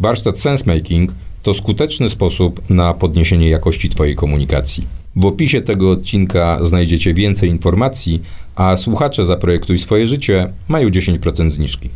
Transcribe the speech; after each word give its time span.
Warsztat 0.00 0.38
Sensemaking 0.38 1.12
to 1.42 1.54
skuteczny 1.54 2.10
sposób 2.10 2.70
na 2.70 2.94
podniesienie 2.94 3.50
jakości 3.50 3.88
Twojej 3.88 4.16
komunikacji. 4.16 4.86
W 5.16 5.26
opisie 5.26 5.60
tego 5.60 5.90
odcinka 5.90 6.58
znajdziecie 6.64 7.14
więcej 7.14 7.50
informacji, 7.50 8.22
a 8.54 8.76
słuchacze 8.76 9.26
Zaprojektuj 9.26 9.78
swoje 9.78 10.06
życie 10.06 10.52
mają 10.68 10.88
10% 10.88 11.50
zniżki. 11.50 11.90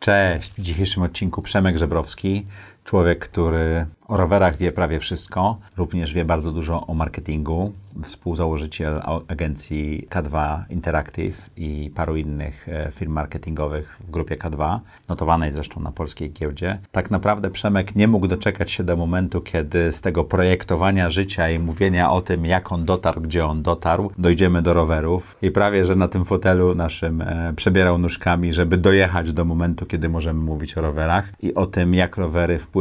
Cześć, 0.00 0.50
w 0.58 0.62
dzisiejszym 0.62 1.02
odcinku 1.02 1.42
Przemek 1.42 1.78
Żebrowski, 1.78 2.46
człowiek, 2.84 3.18
który 3.18 3.86
o 4.08 4.16
rowerach 4.16 4.56
wie 4.56 4.72
prawie 4.72 5.00
wszystko, 5.00 5.58
również 5.76 6.14
wie 6.14 6.24
bardzo 6.24 6.52
dużo 6.52 6.86
o 6.86 6.94
marketingu, 6.94 7.72
współzałożyciel 8.02 9.02
agencji 9.28 10.06
K2 10.10 10.62
Interactive 10.70 11.50
i 11.56 11.90
paru 11.94 12.16
innych 12.16 12.68
e, 12.68 12.90
firm 12.92 13.12
marketingowych 13.12 13.98
w 14.00 14.10
grupie 14.10 14.36
K2, 14.36 14.78
notowanej 15.08 15.52
zresztą 15.52 15.80
na 15.80 15.92
polskiej 15.92 16.32
giełdzie. 16.32 16.78
Tak 16.92 17.10
naprawdę 17.10 17.50
Przemek 17.50 17.96
nie 17.96 18.08
mógł 18.08 18.26
doczekać 18.26 18.70
się 18.70 18.84
do 18.84 18.96
momentu, 18.96 19.40
kiedy 19.40 19.92
z 19.92 20.00
tego 20.00 20.24
projektowania 20.24 21.10
życia 21.10 21.50
i 21.50 21.58
mówienia 21.58 22.10
o 22.10 22.20
tym, 22.20 22.46
jak 22.46 22.72
on 22.72 22.84
dotarł, 22.84 23.20
gdzie 23.20 23.46
on 23.46 23.62
dotarł, 23.62 24.10
dojdziemy 24.18 24.62
do 24.62 24.74
rowerów 24.74 25.36
i 25.42 25.50
prawie, 25.50 25.84
że 25.84 25.96
na 25.96 26.08
tym 26.08 26.24
fotelu 26.24 26.74
naszym 26.74 27.20
e, 27.20 27.52
przebierał 27.56 27.98
nóżkami, 27.98 28.52
żeby 28.52 28.76
dojechać 28.76 29.32
do 29.32 29.44
momentu, 29.44 29.86
kiedy 29.86 30.08
możemy 30.08 30.40
mówić 30.40 30.78
o 30.78 30.80
rowerach 30.80 31.32
i 31.42 31.54
o 31.54 31.66
tym, 31.66 31.94
jak 31.94 32.16
rowery 32.16 32.58
wpływają 32.58 32.73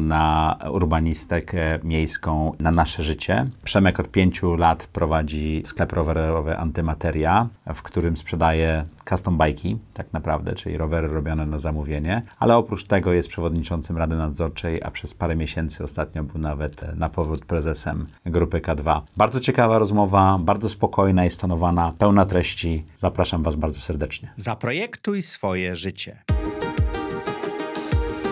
na 0.00 0.58
urbanistykę 0.70 1.78
miejską, 1.84 2.52
na 2.60 2.70
nasze 2.70 3.02
życie. 3.02 3.46
Przemek 3.64 4.00
od 4.00 4.08
pięciu 4.08 4.54
lat 4.56 4.86
prowadzi 4.92 5.62
sklep 5.64 5.92
rowerowy 5.92 6.58
Antymateria, 6.58 7.48
w 7.74 7.82
którym 7.82 8.16
sprzedaje 8.16 8.84
custom 9.08 9.36
bajki, 9.36 9.78
tak 9.94 10.12
naprawdę, 10.12 10.54
czyli 10.54 10.76
rowery 10.76 11.08
robione 11.08 11.46
na 11.46 11.58
zamówienie, 11.58 12.22
ale 12.38 12.56
oprócz 12.56 12.84
tego 12.84 13.12
jest 13.12 13.28
przewodniczącym 13.28 13.96
Rady 13.96 14.16
Nadzorczej, 14.16 14.82
a 14.82 14.90
przez 14.90 15.14
parę 15.14 15.36
miesięcy 15.36 15.84
ostatnio 15.84 16.24
był 16.24 16.40
nawet 16.40 16.96
na 16.96 17.08
powrót 17.08 17.44
prezesem 17.44 18.06
grupy 18.26 18.60
K2. 18.60 19.00
Bardzo 19.16 19.40
ciekawa 19.40 19.78
rozmowa, 19.78 20.38
bardzo 20.40 20.68
spokojna 20.68 21.24
i 21.26 21.30
stonowana, 21.30 21.92
pełna 21.98 22.26
treści. 22.26 22.84
Zapraszam 22.98 23.42
Was 23.42 23.54
bardzo 23.54 23.80
serdecznie. 23.80 24.32
Zaprojektuj 24.36 25.22
swoje 25.22 25.76
życie. 25.76 26.22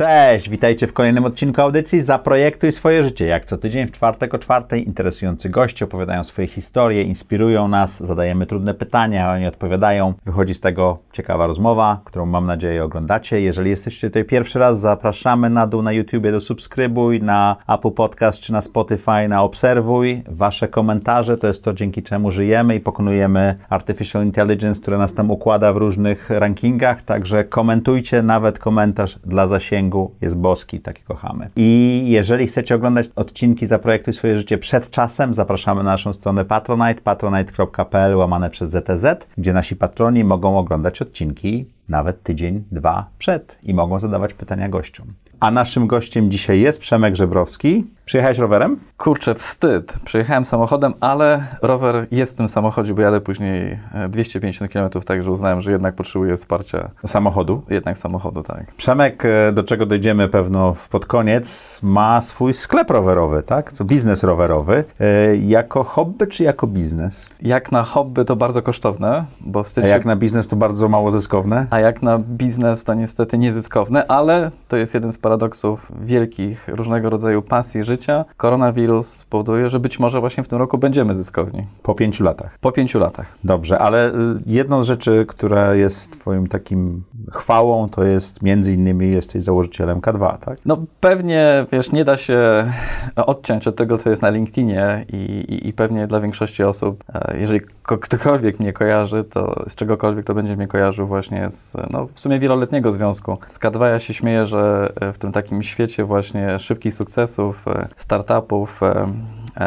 Cześć, 0.00 0.48
witajcie 0.48 0.86
w 0.86 0.92
kolejnym 0.92 1.24
odcinku 1.24 1.60
audycji 1.60 2.00
Zaprojektuj 2.00 2.72
swoje 2.72 3.04
życie. 3.04 3.26
Jak 3.26 3.44
co 3.44 3.58
tydzień 3.58 3.86
w 3.86 3.92
czwartek 3.92 4.34
o 4.34 4.38
czwartej 4.38 4.86
interesujący 4.86 5.48
goście 5.48 5.84
opowiadają 5.84 6.24
swoje 6.24 6.48
historie, 6.48 7.02
inspirują 7.02 7.68
nas, 7.68 8.04
zadajemy 8.04 8.46
trudne 8.46 8.74
pytania, 8.74 9.32
oni 9.32 9.46
odpowiadają. 9.46 10.14
Wychodzi 10.24 10.54
z 10.54 10.60
tego 10.60 10.98
ciekawa 11.12 11.46
rozmowa, 11.46 12.00
którą 12.04 12.26
mam 12.26 12.46
nadzieję 12.46 12.84
oglądacie. 12.84 13.40
Jeżeli 13.40 13.70
jesteście 13.70 14.08
tutaj 14.08 14.24
pierwszy 14.24 14.58
raz, 14.58 14.80
zapraszamy 14.80 15.50
na 15.50 15.66
dół 15.66 15.82
na 15.82 15.92
YouTubie 15.92 16.32
do 16.32 16.40
subskrybuj, 16.40 17.22
na 17.22 17.56
Apple 17.68 17.90
Podcast 17.90 18.40
czy 18.40 18.52
na 18.52 18.60
Spotify 18.60 19.28
na 19.28 19.42
obserwuj. 19.42 20.22
Wasze 20.28 20.68
komentarze 20.68 21.38
to 21.38 21.46
jest 21.46 21.64
to, 21.64 21.72
dzięki 21.72 22.02
czemu 22.02 22.30
żyjemy 22.30 22.74
i 22.74 22.80
pokonujemy 22.80 23.56
Artificial 23.68 24.24
Intelligence, 24.24 24.80
które 24.80 24.98
nas 24.98 25.14
tam 25.14 25.30
układa 25.30 25.72
w 25.72 25.76
różnych 25.76 26.30
rankingach, 26.30 27.02
także 27.02 27.44
komentujcie, 27.44 28.22
nawet 28.22 28.58
komentarz 28.58 29.18
dla 29.24 29.46
zasięgu 29.46 29.89
jest 30.20 30.36
boski, 30.36 30.80
taki 30.80 31.02
kochamy. 31.02 31.50
I 31.56 32.04
jeżeli 32.08 32.46
chcecie 32.46 32.74
oglądać 32.74 33.10
odcinki 33.16 33.66
Zaprojektuj 33.66 34.14
swoje 34.14 34.38
życie 34.38 34.58
przed 34.58 34.90
czasem, 34.90 35.34
zapraszamy 35.34 35.82
na 35.82 35.90
naszą 35.90 36.12
stronę 36.12 36.44
Patronite, 36.44 37.00
patronite.pl 37.00 38.16
łamane 38.16 38.50
przez 38.50 38.70
ZTZ, 38.70 39.26
gdzie 39.38 39.52
nasi 39.52 39.76
patroni 39.76 40.24
mogą 40.24 40.58
oglądać 40.58 41.02
odcinki 41.02 41.66
nawet 41.88 42.22
tydzień, 42.22 42.64
dwa 42.72 43.06
przed 43.18 43.58
i 43.62 43.74
mogą 43.74 43.98
zadawać 43.98 44.34
pytania 44.34 44.68
gościom. 44.68 45.06
A 45.40 45.50
naszym 45.50 45.86
gościem 45.86 46.30
dzisiaj 46.30 46.60
jest 46.60 46.78
Przemek 46.80 47.16
Żebrowski. 47.16 47.84
Przyjechałeś 48.04 48.38
rowerem? 48.38 48.76
Kurczę, 48.96 49.34
wstyd. 49.34 49.94
Przyjechałem 50.04 50.44
samochodem, 50.44 50.94
ale 51.00 51.44
rower 51.62 52.06
jest 52.10 52.32
w 52.32 52.36
tym 52.36 52.48
samochodzie, 52.48 52.94
bo 52.94 53.02
jadę 53.02 53.20
później 53.20 53.78
250 54.08 54.72
km, 54.72 54.90
także 54.90 55.30
uznałem, 55.30 55.60
że 55.60 55.70
jednak 55.70 55.94
potrzebuję 55.94 56.36
wsparcia. 56.36 56.90
Samochodu? 57.06 57.62
Jednak 57.70 57.98
samochodu, 57.98 58.42
tak. 58.42 58.74
Przemek, 58.74 59.24
e, 59.24 59.52
do 59.52 59.62
czego 59.62 59.86
dojdziemy 59.86 60.28
pewno 60.28 60.74
pod 60.90 61.06
koniec, 61.06 61.78
ma 61.82 62.20
swój 62.20 62.54
sklep 62.54 62.90
rowerowy, 62.90 63.42
tak? 63.42 63.72
Co 63.72 63.84
biznes 63.84 64.22
rowerowy. 64.22 64.84
E, 65.00 65.36
jako 65.36 65.84
hobby 65.84 66.26
czy 66.26 66.44
jako 66.44 66.66
biznes? 66.66 67.30
Jak 67.42 67.72
na 67.72 67.82
hobby 67.82 68.24
to 68.24 68.36
bardzo 68.36 68.62
kosztowne, 68.62 69.24
bo 69.40 69.64
A 69.82 69.86
jak 69.86 70.04
na 70.04 70.16
biznes 70.16 70.48
to 70.48 70.56
bardzo 70.56 70.88
mało 70.88 71.10
zyskowne? 71.10 71.66
A 71.70 71.80
jak 71.80 72.02
na 72.02 72.18
biznes 72.18 72.84
to 72.84 72.94
niestety 72.94 73.38
niezyskowne, 73.38 74.06
ale 74.06 74.50
to 74.68 74.76
jest 74.76 74.94
jeden 74.94 75.12
z 75.12 75.18
paradoksów 75.30 75.92
wielkich 76.00 76.68
różnego 76.68 77.10
rodzaju 77.10 77.42
pasji 77.42 77.82
życia. 77.82 78.24
Koronawirus 78.36 79.06
spowoduje, 79.08 79.70
że 79.70 79.80
być 79.80 79.98
może 79.98 80.20
właśnie 80.20 80.42
w 80.42 80.48
tym 80.48 80.58
roku 80.58 80.78
będziemy 80.78 81.14
zyskowni. 81.14 81.66
Po 81.82 81.94
pięciu 81.94 82.24
latach. 82.24 82.58
Po 82.60 82.72
pięciu 82.72 82.98
latach. 82.98 83.38
Dobrze, 83.44 83.78
ale 83.78 84.08
y, 84.08 84.12
jedną 84.46 84.82
z 84.82 84.86
rzeczy, 84.86 85.24
która 85.28 85.74
jest 85.74 86.20
twoim 86.20 86.46
takim 86.46 87.02
chwałą, 87.32 87.88
to 87.88 88.04
jest 88.04 88.42
między 88.42 88.72
innymi 88.72 89.10
jesteś 89.10 89.42
założycielem 89.42 90.00
K2, 90.00 90.38
tak? 90.38 90.58
No 90.66 90.84
pewnie, 91.00 91.66
wiesz, 91.72 91.92
nie 91.92 92.04
da 92.04 92.16
się 92.16 92.72
odciąć 93.16 93.68
od 93.68 93.76
tego, 93.76 93.98
co 93.98 94.10
jest 94.10 94.22
na 94.22 94.30
LinkedInie 94.30 95.06
i, 95.12 95.16
i, 95.16 95.68
i 95.68 95.72
pewnie 95.72 96.06
dla 96.06 96.20
większości 96.20 96.64
osób, 96.64 97.04
e, 97.14 97.36
jeżeli 97.38 97.60
ktokolwiek 97.82 98.60
mnie 98.60 98.72
kojarzy, 98.72 99.24
to 99.24 99.64
z 99.68 99.74
czegokolwiek 99.74 100.26
to 100.26 100.34
będzie 100.34 100.56
mnie 100.56 100.66
kojarzył 100.66 101.06
właśnie 101.06 101.50
z, 101.50 101.76
no 101.90 102.06
w 102.14 102.20
sumie 102.20 102.38
wieloletniego 102.38 102.92
związku. 102.92 103.38
Z 103.46 103.58
K2 103.58 103.84
ja 103.84 103.98
się 103.98 104.14
śmieję, 104.14 104.46
że 104.46 104.92
w 105.12 105.18
tym 105.20 105.32
takim 105.32 105.62
świecie 105.62 106.04
właśnie 106.04 106.58
szybkich 106.58 106.94
sukcesów, 106.94 107.68
e, 107.68 107.88
startupów, 107.96 108.82
e, 108.82 109.12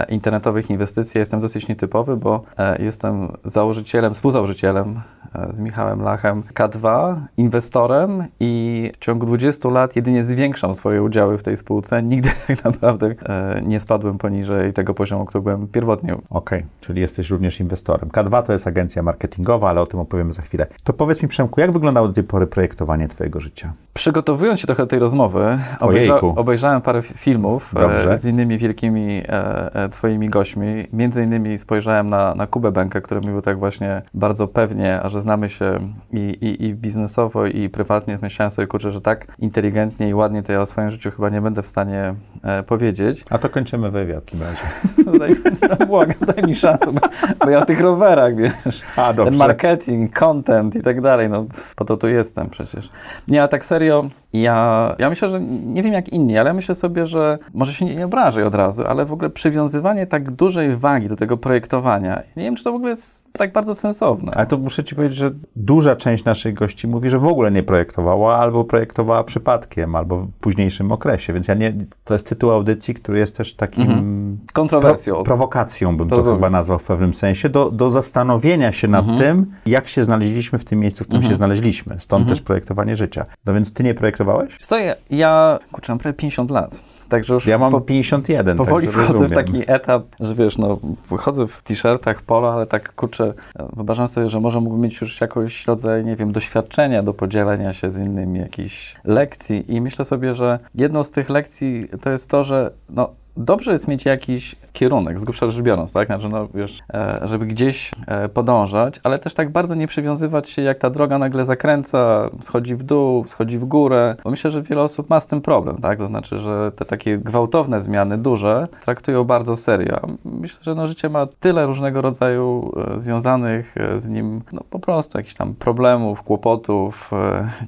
internetowych 0.09 0.69
inwestycji 0.69 1.19
jestem 1.19 1.39
dosyć 1.39 1.67
nietypowy, 1.67 2.17
bo 2.17 2.43
jestem 2.79 3.31
założycielem, 3.45 4.13
współzałożycielem 4.13 5.01
z 5.49 5.59
Michałem 5.59 6.01
Lachem 6.01 6.43
K2, 6.53 7.15
inwestorem 7.37 8.23
i 8.39 8.91
w 8.93 8.97
ciągu 8.97 9.25
20 9.25 9.69
lat 9.69 9.95
jedynie 9.95 10.23
zwiększam 10.23 10.73
swoje 10.73 11.03
udziały 11.03 11.37
w 11.37 11.43
tej 11.43 11.57
spółce. 11.57 12.03
Nigdy 12.03 12.29
tak 12.47 12.63
naprawdę 12.63 13.15
nie 13.61 13.79
spadłem 13.79 14.17
poniżej 14.17 14.73
tego 14.73 14.93
poziomu, 14.93 15.25
który 15.25 15.41
byłem 15.41 15.67
pierwotnie. 15.67 16.13
Okej, 16.13 16.59
okay, 16.59 16.63
czyli 16.81 17.01
jesteś 17.01 17.29
również 17.29 17.59
inwestorem. 17.59 18.09
K2 18.09 18.43
to 18.43 18.53
jest 18.53 18.67
agencja 18.67 19.03
marketingowa, 19.03 19.69
ale 19.69 19.81
o 19.81 19.87
tym 19.87 19.99
opowiemy 19.99 20.33
za 20.33 20.41
chwilę. 20.41 20.67
To 20.83 20.93
powiedz 20.93 21.21
mi, 21.21 21.27
Przemku, 21.27 21.61
jak 21.61 21.71
wyglądało 21.71 22.07
do 22.07 22.13
tej 22.13 22.23
pory 22.23 22.47
projektowanie 22.47 23.07
Twojego 23.07 23.39
życia? 23.39 23.73
Przygotowując 23.93 24.59
się 24.59 24.67
trochę 24.67 24.83
do 24.83 24.87
tej 24.87 24.99
rozmowy, 24.99 25.59
obejrza 25.79 26.19
obejrzałem 26.19 26.81
parę 26.81 27.01
filmów 27.01 27.73
e, 27.75 28.17
z 28.17 28.25
innymi 28.25 28.57
wielkimi 28.57 29.23
e, 29.27 29.75
e, 29.75 29.82
Twoimi 29.89 30.29
gośćmi. 30.29 30.88
Między 30.94 31.23
innymi 31.23 31.57
spojrzałem 31.57 32.09
na, 32.09 32.35
na 32.35 32.47
Kubę 32.47 32.71
Bękę, 32.71 33.01
który 33.01 33.21
mówił 33.21 33.41
tak 33.41 33.59
właśnie 33.59 34.01
bardzo 34.13 34.47
pewnie, 34.47 35.01
a 35.01 35.09
że 35.09 35.21
znamy 35.21 35.49
się 35.49 35.79
i, 36.13 36.17
i, 36.17 36.66
i 36.66 36.73
biznesowo, 36.73 37.45
i 37.45 37.69
prywatnie. 37.69 38.19
Myślałem 38.21 38.51
sobie, 38.51 38.67
kurczę, 38.67 38.91
że 38.91 39.01
tak 39.01 39.27
inteligentnie 39.39 40.09
i 40.09 40.13
ładnie 40.13 40.44
to 40.44 40.51
ja 40.51 40.61
o 40.61 40.66
swoim 40.66 40.91
życiu 40.91 41.11
chyba 41.11 41.29
nie 41.29 41.41
będę 41.41 41.61
w 41.61 41.67
stanie 41.67 42.16
e, 42.44 42.63
powiedzieć. 42.63 43.25
A 43.29 43.38
to 43.38 43.49
kończymy 43.49 43.91
wywiad 43.91 44.23
w 44.23 44.31
tym 44.31 44.41
razie. 44.41 44.63
No 45.05 45.19
daj, 45.19 45.35
no, 45.79 45.85
błagam, 45.85 46.15
daj 46.35 46.44
mi 46.44 46.55
szansę, 46.55 46.91
bo, 46.91 47.01
bo, 47.39 47.50
ja 47.50 47.59
o 47.59 47.65
tych 47.65 47.81
rowerach, 47.81 48.35
wiesz. 48.35 48.81
A, 48.95 49.13
dobrze. 49.13 49.31
Ten 49.31 49.39
marketing, 49.39 50.19
content 50.19 50.75
i 50.75 50.81
tak 50.81 51.01
dalej, 51.01 51.30
no 51.30 51.45
po 51.75 51.85
to 51.85 51.97
tu 51.97 52.07
jestem 52.07 52.50
przecież. 52.50 52.89
Nie, 53.27 53.44
a 53.44 53.47
tak 53.47 53.65
serio, 53.65 54.09
ja, 54.33 54.95
ja 55.00 55.09
myślę, 55.09 55.30
że 55.30 55.41
nie 55.65 55.83
wiem 55.83 55.94
jak 55.94 56.09
inni, 56.09 56.38
ale 56.38 56.47
ja 56.47 56.53
myślę 56.53 56.75
sobie, 56.75 57.06
że 57.06 57.39
może 57.53 57.74
się 57.74 57.85
nie, 57.85 57.95
nie 57.95 58.06
obrażę 58.06 58.47
od 58.47 58.56
razu, 58.56 58.83
ale 58.88 59.06
w 59.06 59.13
ogóle 59.13 59.30
przywiązywanie 59.30 60.07
tak 60.07 60.31
dużej 60.31 60.77
wagi 60.77 61.07
do 61.07 61.15
tego 61.15 61.38
projektowania, 61.38 62.24
nie 62.35 62.44
wiem, 62.44 62.56
czy 62.56 62.63
to 62.63 62.71
w 62.71 62.75
ogóle 62.75 62.89
jest 62.89 63.25
tak 63.31 63.53
bardzo 63.53 63.75
sensowne. 63.75 64.31
Ale 64.35 64.45
to 64.45 64.57
muszę 64.57 64.83
ci 64.83 64.95
powiedzieć, 64.95 65.18
że 65.18 65.31
duża 65.56 65.95
część 65.95 66.25
naszych 66.25 66.53
gości 66.53 66.88
mówi, 66.88 67.09
że 67.09 67.19
w 67.19 67.27
ogóle 67.27 67.51
nie 67.51 67.63
projektowała, 67.63 68.38
albo 68.38 68.63
projektowała 68.63 69.24
przypadkiem, 69.24 69.95
albo 69.95 70.18
w 70.18 70.31
późniejszym 70.31 70.91
okresie, 70.91 71.33
więc 71.33 71.47
ja 71.47 71.53
nie, 71.53 71.74
to 72.03 72.13
jest 72.13 72.30
tytuł 72.30 72.51
audycji, 72.51 72.94
który 72.94 73.19
jest 73.19 73.38
też 73.38 73.56
takim... 73.56 73.83
Mhm. 73.83 74.22
Kontrowersją. 74.53 75.13
Pro, 75.13 75.24
prowokacją 75.24 75.97
bym 75.97 76.09
Rozumiem. 76.09 76.35
to 76.35 76.35
chyba 76.35 76.50
nazwał 76.50 76.80
w 76.80 76.83
pewnym 76.83 77.13
sensie, 77.13 77.50
do, 77.50 77.71
do 77.71 77.89
zastanowienia 77.89 78.71
się 78.71 78.88
nad 78.88 79.09
mhm. 79.09 79.19
tym, 79.19 79.51
jak 79.65 79.88
się 79.88 80.03
znaleźliśmy 80.03 80.59
w 80.59 80.65
tym 80.65 80.80
miejscu, 80.80 81.03
w 81.03 81.07
którym 81.07 81.19
mhm. 81.19 81.31
się 81.31 81.35
znaleźliśmy. 81.35 82.00
Stąd 82.00 82.21
mhm. 82.21 82.38
też 82.38 82.45
projektowanie 82.45 82.95
życia. 82.95 83.24
No 83.45 83.53
więc 83.53 83.74
ty 83.74 83.83
nie 83.83 83.94
projektowałeś? 83.94 84.57
Co 84.57 84.77
ja, 84.77 84.95
ja 85.09 85.59
kurczę, 85.71 85.91
mam 85.91 86.00
prawie 86.00 86.18
50 86.18 86.51
lat 86.51 86.81
Także 87.13 87.33
już 87.33 87.45
Ja 87.45 87.57
mam 87.57 87.71
po, 87.71 87.81
51, 87.81 88.57
powoli 88.57 88.88
także 88.88 89.03
wchodzę 89.03 89.27
w 89.27 89.31
taki 89.31 89.63
etap, 89.68 90.03
że 90.19 90.35
wiesz, 90.35 90.57
no 90.57 90.80
wychodzę 91.09 91.47
w 91.47 91.62
t-shirtach, 91.62 92.21
polo, 92.21 92.53
ale 92.53 92.65
tak 92.65 92.95
kurczę, 92.95 93.33
wyobrażam 93.74 94.07
sobie, 94.07 94.30
że 94.30 94.39
może 94.39 94.62
mógłbym 94.62 94.81
mieć 94.81 95.01
już 95.01 95.21
jakiś 95.21 95.68
rodzaj, 95.68 96.06
nie 96.06 96.15
wiem, 96.15 96.31
doświadczenia 96.31 97.03
do 97.03 97.13
podzielenia 97.13 97.74
się 97.74 97.91
z 97.91 97.97
innymi, 97.97 98.39
jakichś 98.39 98.95
lekcji 99.03 99.74
i 99.74 99.81
myślę 99.81 100.06
sobie, 100.06 100.33
że 100.33 100.59
jedną 100.75 101.03
z 101.03 101.12
tych 101.12 101.30
lekcji 101.30 101.89
to 102.01 102.09
jest 102.09 102.30
to, 102.30 102.44
że 102.44 102.71
no 102.89 103.09
dobrze 103.38 103.71
jest 103.71 103.88
mieć 103.88 104.06
jakiś 104.06 104.56
kierunek, 104.74 105.19
z 105.19 105.24
grubsza 105.24 105.47
rzecz 105.47 105.63
biorąc, 105.63 105.94
tak? 105.94 106.07
Znaczy, 106.07 106.30
no 106.30 106.47
wiesz, 106.53 106.80
e, 106.94 107.19
żeby 107.24 107.45
gdzieś 107.45 107.91
e, 108.07 108.30
podążać, 108.30 109.00
ale 109.03 109.19
też 109.19 109.33
tak 109.33 109.50
bardzo 109.51 109.75
nie 109.75 109.88
przywiązywać 109.88 110.50
się, 110.50 110.62
jak 110.62 110.77
ta 110.77 110.89
droga 110.89 111.18
nagle 111.18 111.45
zakręca, 111.45 112.30
schodzi 112.41 112.75
w 112.75 112.83
dół, 112.83 113.27
schodzi 113.27 113.57
w 113.57 113.65
górę, 113.65 114.15
bo 114.24 114.30
myślę, 114.30 114.51
że 114.51 114.62
wiele 114.62 114.81
osób 114.81 115.09
ma 115.09 115.19
z 115.19 115.27
tym 115.27 115.41
problem, 115.41 115.77
tak? 115.77 115.97
To 115.97 116.07
znaczy, 116.07 116.39
że 116.39 116.71
te 116.75 116.85
takie 116.85 117.18
gwałtowne 117.18 117.81
zmiany, 117.81 118.18
duże, 118.18 118.68
traktują 118.81 119.24
bardzo 119.24 119.56
serio. 119.56 120.00
Myślę, 120.25 120.59
że 120.62 120.75
no, 120.75 120.88
życie 120.88 121.09
ma 121.09 121.27
tyle 121.39 121.65
różnego 121.65 122.01
rodzaju 122.01 122.71
e, 122.95 123.00
związanych 123.00 123.75
z 123.97 124.09
nim, 124.09 124.41
no 124.53 124.62
po 124.69 124.80
prostu 124.80 125.18
jakichś 125.18 125.35
tam 125.35 125.53
problemów, 125.53 126.21
kłopotów, 126.24 127.12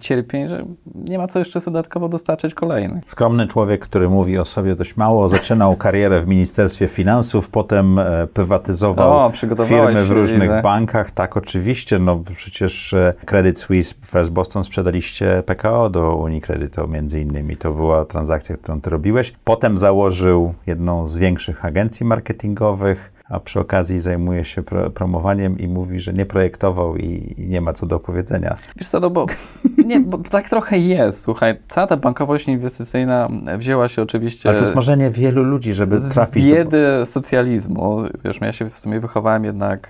cierpień, 0.02 0.48
że 0.48 0.66
nie 0.96 1.18
ma 1.18 1.28
co 1.28 1.40
jeszcze 1.40 1.60
dodatkowo 1.60 2.10
dostarczyć 2.10 2.54
kolejnych. 2.54 3.04
Skromny 3.08 3.48
człowiek, 3.48 3.82
który 3.82 4.10
mówi 4.10 4.38
o 4.38 4.46
sobie 4.46 4.76
dość 4.76 4.98
mało, 4.98 5.30
zaczynał 5.56 5.76
karierę 5.76 6.22
w 6.22 6.28
Ministerstwie 6.28 6.88
Finansów, 6.88 7.50
potem 7.50 8.00
e, 8.00 8.28
prywatyzował 8.28 9.12
O, 9.12 9.32
firmy 9.66 10.06
w 10.06 10.12
różnych 10.12 10.62
bankach. 10.62 11.12
Tak, 11.12 11.38
oczywiście, 11.38 12.00
no 12.00 12.24
przecież 12.36 12.94
e, 12.94 13.14
Credit 13.26 13.60
Suisse, 13.60 13.96
First 14.06 14.32
Boston 14.32 14.64
sprzedaliście 14.64 15.44
PKO 15.46 15.90
do 15.90 16.16
Unicreditu 16.16 16.88
między 16.88 17.20
innymi. 17.20 17.58
To 17.58 17.72
była 17.72 18.06
transakcja, 18.06 18.58
którą 18.58 18.82
ty 18.82 18.90
robiłeś. 18.90 19.34
Potem 19.44 19.78
założył 19.78 20.54
jedną 20.68 21.08
z 21.08 21.18
większych 21.18 21.66
agencji 21.66 22.06
marketingowych, 22.06 23.15
a 23.30 23.40
przy 23.40 23.60
okazji 23.60 24.00
zajmuje 24.00 24.46
się 24.46 24.64
pro, 24.64 24.90
promowaniem 24.90 25.60
i 25.60 25.68
mówi, 25.68 26.00
że 26.00 26.14
nie 26.14 26.26
projektował 26.26 26.98
i, 26.98 27.34
i 27.38 27.48
nie 27.48 27.62
ma 27.62 27.74
co 27.74 27.86
do 27.86 27.96
opowiedzenia. 27.96 28.56
Wiesz 28.76 28.88
co, 28.88 29.00
no 29.00 29.10
bo, 29.10 29.26
nie, 29.86 30.00
bo 30.00 30.18
tak 30.18 30.50
trochę 30.50 30.78
jest. 30.78 31.22
Słuchaj, 31.22 31.60
cała 31.68 31.88
ta 31.88 31.98
bankowość 31.98 32.48
inwestycyjna 32.48 33.30
wzięła 33.58 33.88
się 33.88 34.02
oczywiście 34.02 34.50
Ale 34.50 34.58
to 34.58 34.64
jest 34.64 34.76
marzenie 34.76 35.10
wielu 35.10 35.44
ludzi, 35.44 35.74
żeby 35.74 36.00
z 36.00 36.10
trafić 36.10 36.46
do... 36.46 36.56
biedy 36.56 36.88
socjalizmu. 37.06 38.04
Wiesz, 38.24 38.42
ja 38.42 38.52
się 38.52 38.70
w 38.70 38.80
sumie 38.80 39.00
wychowałem 39.00 39.46
jednak 39.46 39.90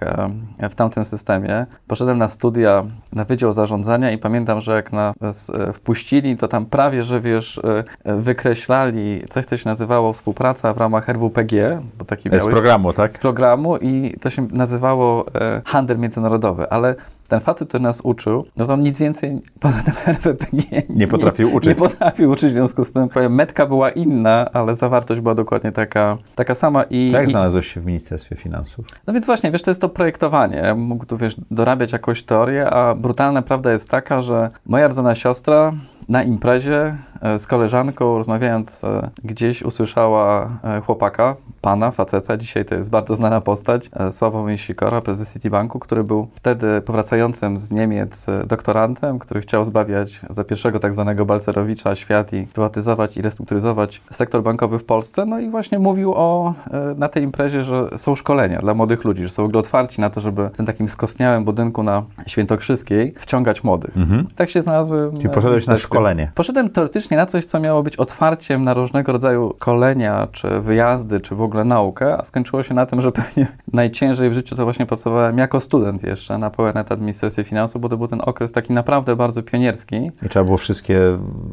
e, 0.60 0.70
w 0.70 0.76
tamtym 0.76 1.06
systemie. 1.06 1.66
Poszedłem 1.88 2.18
na 2.18 2.28
studia 2.28 2.86
na 3.14 3.26
Wydział 3.26 3.54
Zarządzania 3.54 4.12
i 4.12 4.18
pamiętam, 4.18 4.62
że 4.62 4.76
jak 4.76 4.94
nas 4.94 5.50
e, 5.50 5.74
wpuścili, 5.74 6.38
to 6.38 6.48
tam 6.48 6.66
prawie, 6.66 7.04
że 7.04 7.22
wiesz, 7.22 7.62
e, 8.06 8.16
wykreślali 8.16 9.24
coś, 9.30 9.46
co 9.46 9.58
się 9.58 9.70
nazywało 9.70 10.14
współpraca 10.14 10.74
w 10.74 10.78
ramach 10.78 11.10
RWPG, 11.10 11.82
bo 11.98 12.06
taki 12.06 12.30
Z 12.30 12.32
miałeś 12.32 12.48
programu, 12.48 12.94
tak? 12.94 13.12
Programu 13.26 13.78
i 13.78 14.14
to 14.22 14.30
się 14.30 14.48
nazywało 14.52 15.26
e, 15.36 15.62
handel 15.66 16.00
międzynarodowy, 16.00 16.70
ale 16.70 16.96
ten 17.28 17.40
facet, 17.40 17.68
który 17.68 17.84
nas 17.84 18.02
uczył, 18.02 18.46
no 18.58 18.66
to 18.66 18.74
on 18.74 18.82
nic 18.82 19.00
więcej 19.00 19.42
poza 19.60 19.78
tym 19.84 19.94
RWPG 20.16 20.84
Nie 20.90 21.08
potrafił 21.08 21.56
uczyć. 21.56 21.70
Nie 21.70 21.76
potrafił 21.76 22.32
uczyć, 22.32 22.50
w 22.50 22.54
związku 22.54 22.84
z 22.84 22.92
tym 22.92 23.10
metka 23.30 23.66
była 23.66 23.90
inna, 23.90 24.50
ale 24.54 24.76
zawartość 24.76 25.22
była 25.22 25.36
dokładnie 25.36 25.72
taka, 25.72 26.18
taka 26.36 26.56
sama. 26.56 26.84
I, 26.84 27.12
Jak 27.12 27.28
i, 27.28 27.30
znalazłeś 27.30 27.74
się 27.74 27.82
w 27.82 27.86
Ministerstwie 27.86 28.36
Finansów? 28.36 28.86
no 29.08 29.14
więc 29.14 29.26
właśnie, 29.26 29.52
wiesz, 29.52 29.62
to 29.62 29.72
jest 29.72 29.82
to 29.82 29.90
projektowanie. 29.90 30.58
Ja 30.58 30.76
mógł 30.76 31.06
tu, 31.06 31.18
wiesz, 31.18 31.36
dorabiać 31.52 31.92
jakąś 31.92 32.24
teorię, 32.24 32.70
a 32.70 32.96
brutalna 32.96 33.42
prawda 33.42 33.72
jest 33.72 33.90
taka, 33.90 34.22
że 34.22 34.50
moja 34.66 34.88
rdzona 34.88 35.16
siostra 35.16 35.74
na 36.10 36.24
imprezie 36.24 36.98
z 37.40 37.48
koleżanką, 37.48 38.18
rozmawiając 38.18 38.84
e, 38.84 39.10
gdzieś, 39.24 39.64
usłyszała 39.64 40.50
e, 40.64 40.82
chłopaka, 40.82 41.36
pana, 41.62 41.92
faceta, 41.92 42.38
dzisiaj 42.38 42.66
to 42.66 42.76
jest 42.76 42.90
bardzo 42.90 43.16
znana 43.16 43.42
postać, 43.42 43.90
e, 43.94 44.12
Sławomir 44.12 44.60
Sikora, 44.60 45.02
prezes 45.02 45.34
Citibanku, 45.34 45.80
który 45.80 46.04
był 46.04 46.28
wtedy 46.36 46.82
powracającym 46.82 47.58
z 47.58 47.72
Niemiec 47.72 48.30
e, 48.30 48.46
doktorantem, 48.46 49.20
który 49.20 49.42
chciał 49.42 49.64
zbawiać 49.64 50.22
za 50.30 50.44
pierwszego 50.44 50.80
tak 50.80 50.94
zwanego 50.94 51.26
Balcerowicza 51.26 51.96
świat 51.96 52.34
i 52.34 52.48
prywatyzować 52.48 53.18
i 53.18 53.22
restrukturyzować 53.22 54.02
sektor 54.12 54.44
bankowy 54.44 54.80
w 54.80 54.84
Polsce. 54.84 55.26
No 55.26 55.40
i 55.40 55.50
właśnie 55.50 55.80
mówił 55.80 56.14
o, 56.16 56.54
e, 56.72 56.96
na 56.98 57.08
tej 57.08 57.24
imprezie, 57.24 57.64
że 57.64 57.90
są 57.98 58.16
szkolenia 58.16 58.60
dla 58.60 58.74
młodych 58.74 59.04
ludzi, 59.04 59.24
że 59.24 59.30
są 59.30 59.44
w 59.44 59.46
ogóle 59.46 59.60
otwarci 59.60 60.02
na 60.02 60.10
to, 60.10 60.22
żeby 60.22 60.50
w 60.50 60.58
tym 60.58 60.66
takim 60.66 60.88
skostniałym 60.88 61.46
budynku 61.46 61.84
na 61.84 62.04
Świętokrzyskiej 62.28 63.14
wciągać 63.18 63.64
młodych. 63.64 63.94
Tak 64.36 64.50
się 64.50 64.62
znalazłem. 64.62 65.14
Czyli 65.14 65.28
e, 65.28 65.32
poszedłeś 65.32 65.68
na 65.68 65.78
szkolenie. 65.78 66.32
Poszedłem 66.36 66.70
teoretycznie 66.70 67.15
na 67.16 67.26
coś, 67.26 67.46
co 67.46 67.60
miało 67.60 67.84
być 67.84 67.98
otwarciem 67.98 68.62
na 68.62 68.74
różnego 68.74 69.12
rodzaju 69.12 69.54
szkolenia, 69.56 70.28
czy 70.32 70.60
wyjazdy, 70.60 71.20
czy 71.20 71.36
w 71.36 71.42
ogóle 71.42 71.64
naukę, 71.64 72.18
a 72.18 72.24
skończyło 72.24 72.64
się 72.64 72.74
na 72.74 72.86
tym, 72.86 73.02
że 73.02 73.12
pewnie 73.22 73.48
najciężej 73.74 74.30
w 74.30 74.34
życiu 74.34 74.56
to 74.56 74.64
właśnie 74.64 74.86
pracowałem 74.86 75.38
jako 75.38 75.60
student 75.60 76.04
jeszcze 76.04 76.38
na 76.38 76.50
pełen 76.50 76.78
etat 76.78 77.00
Ministerstwie 77.00 77.44
Finansów, 77.44 77.82
bo 77.82 77.90
to 77.90 77.98
był 77.98 78.08
ten 78.08 78.22
okres 78.24 78.52
taki 78.52 78.74
naprawdę 78.74 79.16
bardzo 79.16 79.44
pionierski. 79.44 80.12
I 80.26 80.30
trzeba 80.30 80.46
było 80.46 80.58
wszystkie 80.58 81.00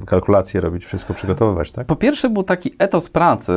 kalkulacje 0.06 0.60
robić, 0.60 0.84
wszystko 0.84 1.14
przygotowywać, 1.14 1.70
tak? 1.70 1.86
Po 1.86 1.96
pierwsze 1.96 2.30
był 2.30 2.42
taki 2.42 2.74
etos 2.78 3.08
pracy. 3.08 3.56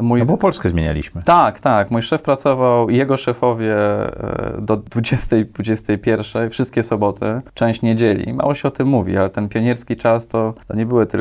Mój 0.00 0.18
No 0.18 0.26
bo 0.26 0.36
Polskę 0.36 0.68
zmienialiśmy. 0.68 1.22
Tak, 1.22 1.60
tak. 1.60 1.90
Mój 1.90 2.02
szef 2.02 2.22
pracował 2.22 2.90
jego 2.90 3.16
szefowie 3.16 3.76
e, 3.76 4.58
do 4.60 4.76
20, 4.76 5.36
21, 5.54 6.50
wszystkie 6.50 6.82
soboty, 6.82 7.40
część 7.54 7.82
niedzieli. 7.82 8.32
Mało 8.32 8.54
się 8.54 8.68
o 8.68 8.70
tym 8.70 8.88
mówi, 8.88 9.16
ale 9.16 9.30
ten 9.30 9.48
pionierski 9.48 9.96
czas 9.96 10.28
to, 10.28 10.54
to 10.68 10.76
nie 10.76 10.86
były 10.86 11.06
tylko 11.06 11.15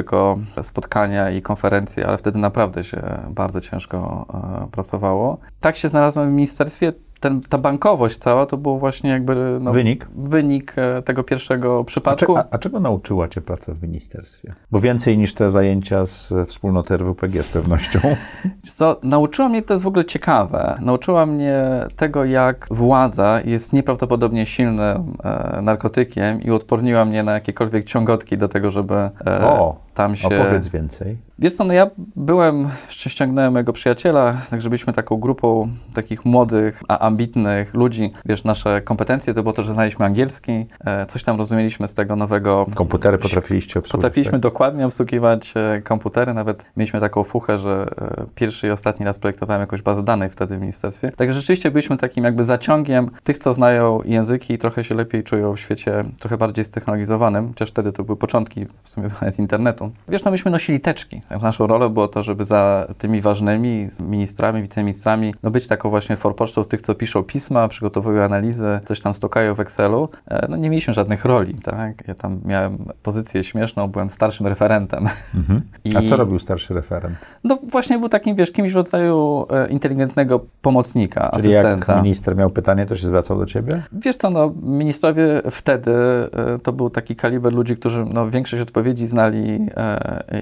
spotkania 0.62 1.30
i 1.32 1.42
konferencje, 1.42 2.08
ale 2.08 2.18
wtedy 2.18 2.40
naprawdę 2.40 2.84
się 2.84 3.02
bardzo 3.30 3.62
ciężko 3.62 4.26
e, 4.64 4.68
pracowało. 4.72 5.38
Tak 5.60 5.76
się 5.78 5.90
znalazłem 5.90 6.30
w 6.30 6.34
ministerstwie. 6.34 6.94
Ten, 7.20 7.42
ta 7.42 7.58
bankowość 7.58 8.18
cała 8.18 8.46
to 8.46 8.58
był 8.58 8.80
właśnie 8.80 9.10
jakby 9.10 9.60
no, 9.64 9.72
Wynik? 9.74 10.08
wynik 10.16 10.74
e, 10.78 11.02
tego 11.02 11.24
pierwszego 11.24 11.80
A, 11.80 11.84
przypadku. 11.84 12.38
a, 12.38 12.44
a 12.52 12.58
czego 12.58 12.80
nauczyła 12.80 13.28
Cię 13.28 13.42
praca 13.42 13.74
w 13.74 13.82
ministerstwie? 13.82 14.54
Bo 14.72 14.80
więcej 14.80 15.18
niż 15.18 15.34
te 15.34 15.52
zajęcia 15.52 16.06
z 16.06 16.32
e, 16.32 16.46
wspólnoty 16.46 16.98
RWPG 16.98 17.44
z 17.44 17.50
pewnością. 17.50 18.00
Co, 18.78 19.00
nauczyła 19.04 19.50
mnie, 19.50 19.62
to 19.62 19.74
jest 19.74 19.84
w 19.84 19.88
ogóle 19.88 20.06
ciekawe, 20.06 20.76
nauczyła 20.82 21.26
mnie 21.26 21.64
tego, 21.96 22.26
jak 22.26 22.68
władza 22.72 23.42
jest 23.46 23.74
nieprawdopodobnie 23.74 24.46
silnym 24.46 25.14
e, 25.24 25.62
narkotykiem 25.62 26.42
i 26.42 26.52
odporniła 26.52 27.06
mnie 27.06 27.24
na 27.24 27.34
jakiekolwiek 27.34 27.86
ciągotki 27.86 28.38
do 28.38 28.48
tego, 28.48 28.72
żeby 28.72 28.96
e, 28.96 29.42
O, 29.42 29.85
tam 29.96 30.16
się... 30.16 30.28
Opowiedz 30.28 30.68
więcej. 30.68 31.18
Wiesz 31.40 31.54
co, 31.54 31.64
no 31.64 31.74
ja 31.74 31.90
byłem, 32.16 32.70
jeszcze 32.88 33.10
ściągnąłem 33.10 33.54
mojego 33.54 33.74
przyjaciela, 33.74 34.42
także 34.50 34.70
byliśmy 34.70 34.94
taką 34.94 35.18
grupą 35.18 35.70
takich 35.94 36.26
młodych, 36.26 36.84
a 36.88 37.00
ambitnych 37.00 37.74
ludzi. 37.74 38.14
Wiesz, 38.26 38.44
nasze 38.44 38.82
kompetencje 38.82 39.34
to 39.34 39.44
było 39.44 39.54
to, 39.54 39.64
że 39.64 39.74
znaliśmy 39.74 40.06
angielski, 40.06 40.66
e, 40.86 41.06
coś 41.06 41.24
tam 41.24 41.38
rozumieliśmy 41.38 41.88
z 41.88 41.94
tego 41.94 42.16
nowego 42.16 42.66
Komputery 42.76 43.18
potrafiliście 43.18 43.80
obsługiwać. 43.80 44.02
Potrafiliśmy 44.02 44.32
tak? 44.32 44.42
dokładnie 44.42 44.86
obsługiwać 44.86 45.54
e, 45.56 45.82
komputery, 45.82 46.34
nawet 46.34 46.66
mieliśmy 46.78 47.00
taką 47.00 47.24
fuchę, 47.24 47.60
że 47.60 47.86
e, 48.02 48.26
pierwszy 48.36 48.68
i 48.68 48.72
ostatni 48.72 49.06
raz 49.06 49.20
projektowałem 49.20 49.62
jakąś 49.62 49.82
bazę 49.82 50.04
danych 50.04 50.32
wtedy 50.32 50.58
w 50.58 50.62
ministerstwie. 50.62 51.10
Także 51.10 51.40
rzeczywiście 51.40 51.72
byliśmy 51.72 51.98
takim 51.98 52.24
jakby 52.24 52.44
zaciągiem 52.44 53.12
tych, 53.24 53.38
co 53.38 53.54
znają 53.54 54.00
języki 54.06 54.54
i 54.54 54.58
trochę 54.58 54.84
się 54.84 54.96
lepiej 54.96 55.24
czują 55.24 55.56
w 55.56 55.60
świecie 55.60 56.04
trochę 56.20 56.38
bardziej 56.38 56.66
ztechnologizowanym, 56.66 57.48
chociaż 57.48 57.70
wtedy 57.70 57.92
to 57.92 58.04
były 58.04 58.18
początki 58.18 58.66
w 58.84 58.90
sumie 58.90 59.08
nawet 59.22 59.40
internetu. 59.40 59.85
Wiesz, 60.10 60.24
no 60.24 60.32
myśmy 60.32 60.52
nosili 60.52 60.80
teczki. 60.80 61.22
Tak, 61.30 61.42
Naszą 61.42 61.68
rolą 61.68 61.90
było 61.90 62.08
to, 62.08 62.24
żeby 62.24 62.46
za 62.46 62.88
tymi 62.98 63.22
ważnymi 63.22 63.88
ministrami, 64.00 64.62
wiceministrami, 64.62 65.34
no 65.44 65.52
być 65.52 65.68
taką 65.68 65.90
właśnie 65.90 66.18
forpocztą 66.18 66.64
tych, 66.66 66.82
co 66.82 66.96
piszą 66.96 67.24
pisma, 67.24 67.68
przygotowują 67.68 68.24
analizy, 68.24 68.80
coś 68.86 69.00
tam 69.00 69.14
stokają 69.14 69.56
w 69.56 69.60
Excelu. 69.60 70.10
E, 70.28 70.46
No 70.50 70.58
nie 70.58 70.70
mieliśmy 70.70 70.94
żadnych 70.94 71.26
roli, 71.26 71.56
tak? 71.64 72.08
Ja 72.08 72.16
tam 72.16 72.40
miałem 72.46 72.78
pozycję 73.04 73.44
śmieszną, 73.44 73.88
byłem 73.88 74.10
starszym 74.10 74.48
referentem. 74.48 75.08
Mhm. 75.36 75.62
A 75.98 76.02
I- 76.02 76.08
co 76.08 76.18
robił 76.18 76.40
starszy 76.40 76.74
referent? 76.74 77.18
No 77.44 77.58
właśnie 77.72 78.00
był 78.00 78.10
takim, 78.10 78.36
wiesz, 78.36 78.52
kimś 78.52 78.72
w 78.74 78.76
rodzaju 78.76 79.46
e, 79.50 79.68
inteligentnego 79.70 80.40
pomocnika, 80.62 81.32
Czyli 81.36 81.54
jak 81.54 81.66
asystenta. 81.66 82.02
minister 82.02 82.36
miał 82.36 82.50
pytanie, 82.50 82.86
to 82.86 82.96
się 82.96 83.08
zwracał 83.08 83.38
do 83.38 83.46
Ciebie? 83.46 83.84
Wiesz 83.92 84.18
co, 84.18 84.30
no, 84.30 84.54
ministrowie 84.64 85.42
wtedy 85.52 85.92
e, 85.92 86.60
to 86.64 86.74
był 86.74 86.90
taki 86.90 87.16
kaliber 87.16 87.54
ludzi, 87.54 87.78
którzy 87.78 88.06
no, 88.14 88.30
większość 88.30 88.62
odpowiedzi 88.62 89.08
znali 89.08 89.60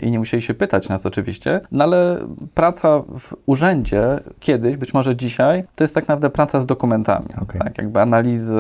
i 0.02 0.12
nie 0.12 0.20
musieli 0.20 0.44
się 0.44 0.54
pytać 0.54 0.90
nas 0.90 1.06
oczywiście, 1.06 1.62
no 1.72 1.84
ale 1.84 2.18
praca 2.54 3.00
w 3.20 3.34
urzędzie 3.46 4.20
kiedyś, 4.40 4.78
być 4.78 4.94
może 4.94 5.16
dzisiaj, 5.16 5.63
to 5.75 5.84
jest 5.84 5.96
tak 5.96 6.08
naprawdę 6.08 6.30
praca 6.30 6.62
z 6.62 6.66
dokumentami. 6.66 7.25
Okej. 7.42 7.62
Tak, 7.62 7.78
jakby 7.78 8.02
analizy, 8.02 8.58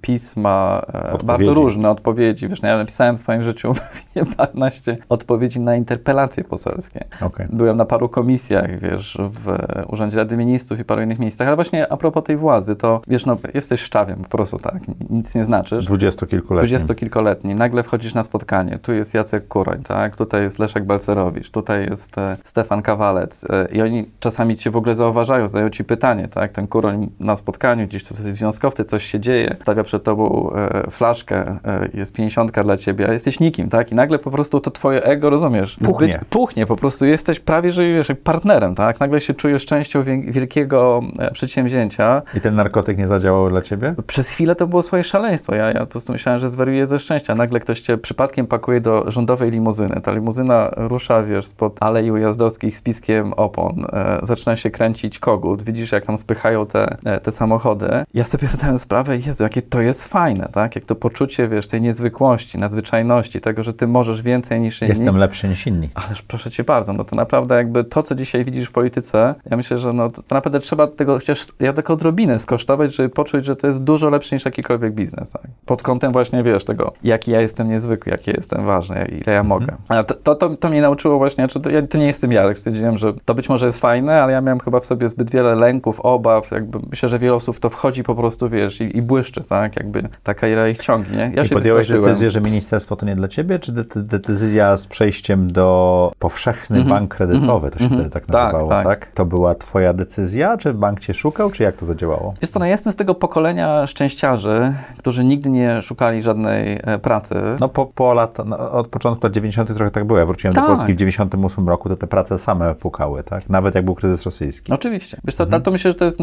pisma, 0.00 0.82
e, 0.94 0.98
Odpowiedzi. 0.98 1.26
bardzo 1.26 1.54
różne 1.54 1.90
odpowiedzi. 1.90 2.48
Wiesz, 2.48 2.62
no, 2.62 2.68
ja 2.68 2.78
napisałem 2.78 3.16
w 3.16 3.20
swoim 3.20 3.42
życiu 3.42 3.72
15 4.14 4.96
odpowiedzi 5.08 5.60
na 5.60 5.76
interpelacje 5.76 6.44
poselskie. 6.44 7.04
Okej. 7.20 7.46
Byłem 7.50 7.76
na 7.76 7.84
paru 7.84 8.08
komisjach, 8.08 8.80
wiesz, 8.80 9.18
w 9.20 9.58
Urzędzie 9.92 10.16
Rady 10.16 10.36
Ministrów 10.36 10.80
i 10.80 10.84
paru 10.84 11.02
innych 11.02 11.18
miejscach, 11.18 11.48
ale 11.48 11.56
właśnie 11.56 11.92
a 11.92 11.96
propos 11.96 12.24
tej 12.24 12.36
władzy, 12.36 12.76
to 12.76 13.00
wiesz, 13.08 13.26
no, 13.26 13.36
jesteś 13.54 13.80
szczawiem 13.80 14.16
po 14.16 14.28
prostu, 14.28 14.58
tak, 14.58 14.74
nic 15.10 15.34
nie 15.34 15.44
znaczysz. 15.44 15.84
Dwudziestokilkuletni. 15.84 16.68
Dwudziestokilkoletni, 16.68 17.54
nagle 17.54 17.82
wchodzisz 17.82 18.14
na 18.14 18.22
spotkanie, 18.22 18.78
tu 18.78 18.92
jest 18.92 19.14
Jacek 19.14 19.48
Kuroń, 19.48 19.82
tak, 19.82 20.07
Tutaj 20.16 20.42
jest 20.42 20.58
Leszek 20.58 20.84
Balcerowicz, 20.84 21.50
tutaj 21.50 21.86
jest 21.90 22.18
e, 22.18 22.36
Stefan 22.44 22.82
Kawalec 22.82 23.44
e, 23.50 23.68
i 23.72 23.82
oni 23.82 24.10
czasami 24.20 24.56
cię 24.56 24.70
w 24.70 24.76
ogóle 24.76 24.94
zauważają, 24.94 25.48
zadają 25.48 25.70
ci 25.70 25.84
pytanie, 25.84 26.28
tak? 26.28 26.52
Ten 26.52 26.66
kuroń 26.66 27.10
na 27.20 27.36
spotkaniu, 27.36 27.86
gdzieś 27.86 28.02
to 28.02 28.14
jest 28.14 28.38
związkowcy, 28.38 28.84
coś 28.84 29.04
się 29.04 29.20
dzieje, 29.20 29.56
stawia 29.62 29.84
przed 29.84 30.02
tobą 30.04 30.52
e, 30.54 30.90
flaszkę, 30.90 31.58
e, 31.64 31.88
jest 31.94 32.12
pięćdziesiątka 32.12 32.64
dla 32.64 32.76
ciebie, 32.76 33.08
a 33.08 33.12
jesteś 33.12 33.40
nikim, 33.40 33.68
tak? 33.68 33.92
I 33.92 33.94
nagle 33.94 34.18
po 34.18 34.30
prostu 34.30 34.60
to 34.60 34.70
twoje 34.70 35.02
ego, 35.02 35.30
rozumiesz? 35.30 35.76
Puchnie. 35.76 36.12
Zbyt, 36.12 36.24
puchnie, 36.24 36.66
po 36.66 36.76
prostu 36.76 37.06
jesteś 37.06 37.40
prawie, 37.40 37.72
że 37.72 37.82
wiesz, 37.82 38.08
jak 38.08 38.20
partnerem, 38.20 38.74
tak? 38.74 39.00
Nagle 39.00 39.20
się 39.20 39.34
czujesz 39.34 39.66
częścią 39.66 40.02
wielkiego 40.28 41.02
e, 41.18 41.30
przedsięwzięcia, 41.30 42.22
I 42.34 42.40
ten 42.40 42.54
narkotyk 42.54 42.98
nie 42.98 43.06
zadziałał 43.06 43.50
dla 43.50 43.62
ciebie? 43.62 43.94
przez 44.06 44.30
chwilę 44.30 44.56
to 44.56 44.66
było 44.66 44.82
swoje 44.82 45.04
szaleństwo. 45.04 45.54
Ja, 45.54 45.72
ja 45.72 45.80
po 45.80 45.86
prostu 45.86 46.12
myślałem, 46.12 46.40
że 46.40 46.50
zwariuję 46.50 46.86
ze 46.86 46.98
szczęścia. 46.98 47.34
Nagle 47.34 47.60
ktoś 47.60 47.80
cię 47.80 47.98
przypadkiem 47.98 48.46
pakuje 48.46 48.80
do 48.80 49.10
rządowej 49.10 49.50
limuzyny. 49.50 49.97
Ta 50.02 50.12
limuzyna 50.12 50.70
rusza, 50.76 51.22
wiesz, 51.22 51.46
spod 51.46 51.76
alei 51.82 52.10
ujazdowskich 52.10 52.76
z 52.76 52.80
piskiem 52.82 53.32
opon. 53.32 53.84
E, 53.92 54.18
zaczyna 54.22 54.56
się 54.56 54.70
kręcić 54.70 55.18
kogut. 55.18 55.62
Widzisz, 55.62 55.92
jak 55.92 56.04
tam 56.06 56.18
spychają 56.18 56.66
te, 56.66 56.96
e, 57.04 57.20
te 57.20 57.32
samochody. 57.32 57.88
Ja 58.14 58.24
sobie 58.24 58.48
zadałem 58.48 58.78
sprawę, 58.78 59.16
Jezu, 59.16 59.42
jakie 59.42 59.62
to 59.62 59.80
jest 59.80 60.04
fajne, 60.04 60.48
tak? 60.52 60.74
Jak 60.76 60.84
to 60.84 60.94
poczucie, 60.94 61.48
wiesz, 61.48 61.66
tej 61.68 61.80
niezwykłości, 61.82 62.58
nadzwyczajności, 62.58 63.40
tego, 63.40 63.62
że 63.62 63.74
ty 63.74 63.86
możesz 63.86 64.22
więcej 64.22 64.60
niż 64.60 64.82
inni. 64.82 64.88
Jestem 64.88 65.16
lepszy 65.16 65.48
niż 65.48 65.66
inni. 65.66 65.88
Ależ 65.94 66.22
proszę 66.22 66.50
cię 66.50 66.64
bardzo, 66.64 66.92
no 66.92 67.04
to 67.04 67.16
naprawdę 67.16 67.54
jakby 67.56 67.84
to, 67.84 68.02
co 68.02 68.14
dzisiaj 68.14 68.44
widzisz 68.44 68.68
w 68.68 68.72
polityce, 68.72 69.34
ja 69.50 69.56
myślę, 69.56 69.76
że 69.78 69.92
no 69.92 70.08
to, 70.10 70.22
to 70.22 70.34
naprawdę 70.34 70.60
trzeba 70.60 70.86
tego 70.86 71.14
chociaż 71.14 71.46
ja 71.60 71.72
taką 71.72 71.92
odrobinę 71.94 72.38
skosztować, 72.38 72.94
żeby 72.96 73.08
poczuć, 73.08 73.44
że 73.44 73.56
to 73.56 73.66
jest 73.66 73.82
dużo 73.84 74.10
lepsze 74.10 74.36
niż 74.36 74.44
jakikolwiek 74.44 74.92
biznes, 74.94 75.30
tak? 75.30 75.42
Pod 75.66 75.82
kątem 75.82 76.12
właśnie, 76.12 76.42
wiesz, 76.42 76.64
tego, 76.64 76.92
jaki 77.04 77.30
ja 77.30 77.40
jestem 77.40 77.68
niezwykły, 77.68 78.12
jaki 78.12 78.30
jestem 78.36 78.66
ważny, 78.66 78.98
jak- 78.98 79.12
ile 79.12 79.32
ja 79.32 79.42
mogę. 79.42 79.66
To, 79.88 80.34
to, 80.34 80.56
to, 80.56 80.68
mnie 80.68 80.82
nauczyło 80.82 81.18
właśnie, 81.18 81.48
czy 81.48 81.60
to, 81.60 81.70
ja, 81.70 81.82
to 81.86 81.98
nie 81.98 82.06
jestem 82.06 82.32
ja, 82.32 82.48
tak 82.48 82.58
stwierdziłem, 82.58 82.98
że 82.98 83.12
to 83.24 83.34
być 83.34 83.48
może 83.48 83.66
jest 83.66 83.78
fajne, 83.78 84.22
ale 84.22 84.32
ja 84.32 84.40
miałem 84.40 84.60
chyba 84.60 84.80
w 84.80 84.86
sobie 84.86 85.08
zbyt 85.08 85.30
wiele 85.30 85.54
lęków, 85.54 86.00
obaw, 86.00 86.50
jakby 86.50 86.78
myślę, 86.90 87.08
że 87.08 87.18
wiele 87.18 87.34
osób 87.34 87.58
to 87.58 87.70
wchodzi 87.70 88.02
po 88.02 88.14
prostu, 88.14 88.48
wiesz, 88.48 88.80
i, 88.80 88.96
i 88.96 89.02
błyszczy, 89.02 89.44
tak? 89.44 89.76
Jakby 89.76 90.08
ta 90.22 90.34
kariera 90.34 90.68
ich 90.68 90.78
ciągnie. 90.78 91.32
Ja 91.34 91.42
I 91.44 91.48
podjąłeś 91.48 91.88
decyzję, 91.88 92.30
że 92.30 92.40
ministerstwo 92.40 92.96
to 92.96 93.06
nie 93.06 93.16
dla 93.16 93.28
ciebie, 93.28 93.58
czy 93.58 93.72
de- 93.72 93.84
de- 93.84 94.02
decyzja 94.02 94.76
z 94.76 94.86
przejściem 94.86 95.52
do 95.52 96.12
powszechny 96.18 96.84
bank 96.84 97.14
kredytowy, 97.14 97.70
to 97.70 97.78
się 97.78 97.88
wtedy 97.88 98.10
tak 98.10 98.26
Tak, 98.26 98.32
nazywało, 98.34 98.68
tak, 98.68 98.84
tak. 98.84 99.06
To 99.14 99.26
była 99.26 99.54
twoja 99.54 99.92
decyzja, 99.92 100.56
czy 100.56 100.74
bank 100.74 101.00
cię 101.00 101.14
szukał, 101.14 101.50
czy 101.50 101.62
jak 101.62 101.76
to 101.76 101.86
zadziałało? 101.86 102.34
Wiesz 102.42 102.50
co, 102.50 102.58
no 102.58 102.64
ja 102.64 102.72
jestem 102.72 102.92
z 102.92 102.96
tego 102.96 103.14
pokolenia 103.14 103.86
szczęściarzy, 103.86 104.74
którzy 104.98 105.24
nigdy 105.24 105.50
nie 105.50 105.82
szukali 105.82 106.22
żadnej 106.22 106.80
e, 106.84 106.98
pracy. 106.98 107.34
No 107.60 107.68
po, 107.68 107.86
po 107.86 108.14
lata, 108.14 108.44
no, 108.44 108.72
od 108.72 108.88
początku 108.88 109.26
lat 109.26 109.32
90. 109.32 109.70
trochę 109.78 109.90
tak 109.90 110.04
było. 110.04 110.18
Ja 110.18 110.26
wróciłem 110.26 110.54
Tak. 110.54 110.64
do 110.64 110.68
Polski 110.68 110.94
w 110.94 110.96
98 110.96 111.68
roku, 111.68 111.88
to 111.88 111.96
te 111.96 112.06
prace 112.06 112.38
same 112.38 112.74
pukały, 112.74 113.22
tak? 113.22 113.48
Nawet 113.48 113.74
jak 113.74 113.84
był 113.84 113.94
kryzys 113.94 114.24
rosyjski. 114.24 114.72
Oczywiście. 114.72 115.20
Wiesz 115.24 115.34
co, 115.34 115.44
ale 115.50 115.60
to 115.60 115.70
myślę, 115.70 115.90
że 115.90 115.94
to 115.94 116.04
jest... 116.04 116.18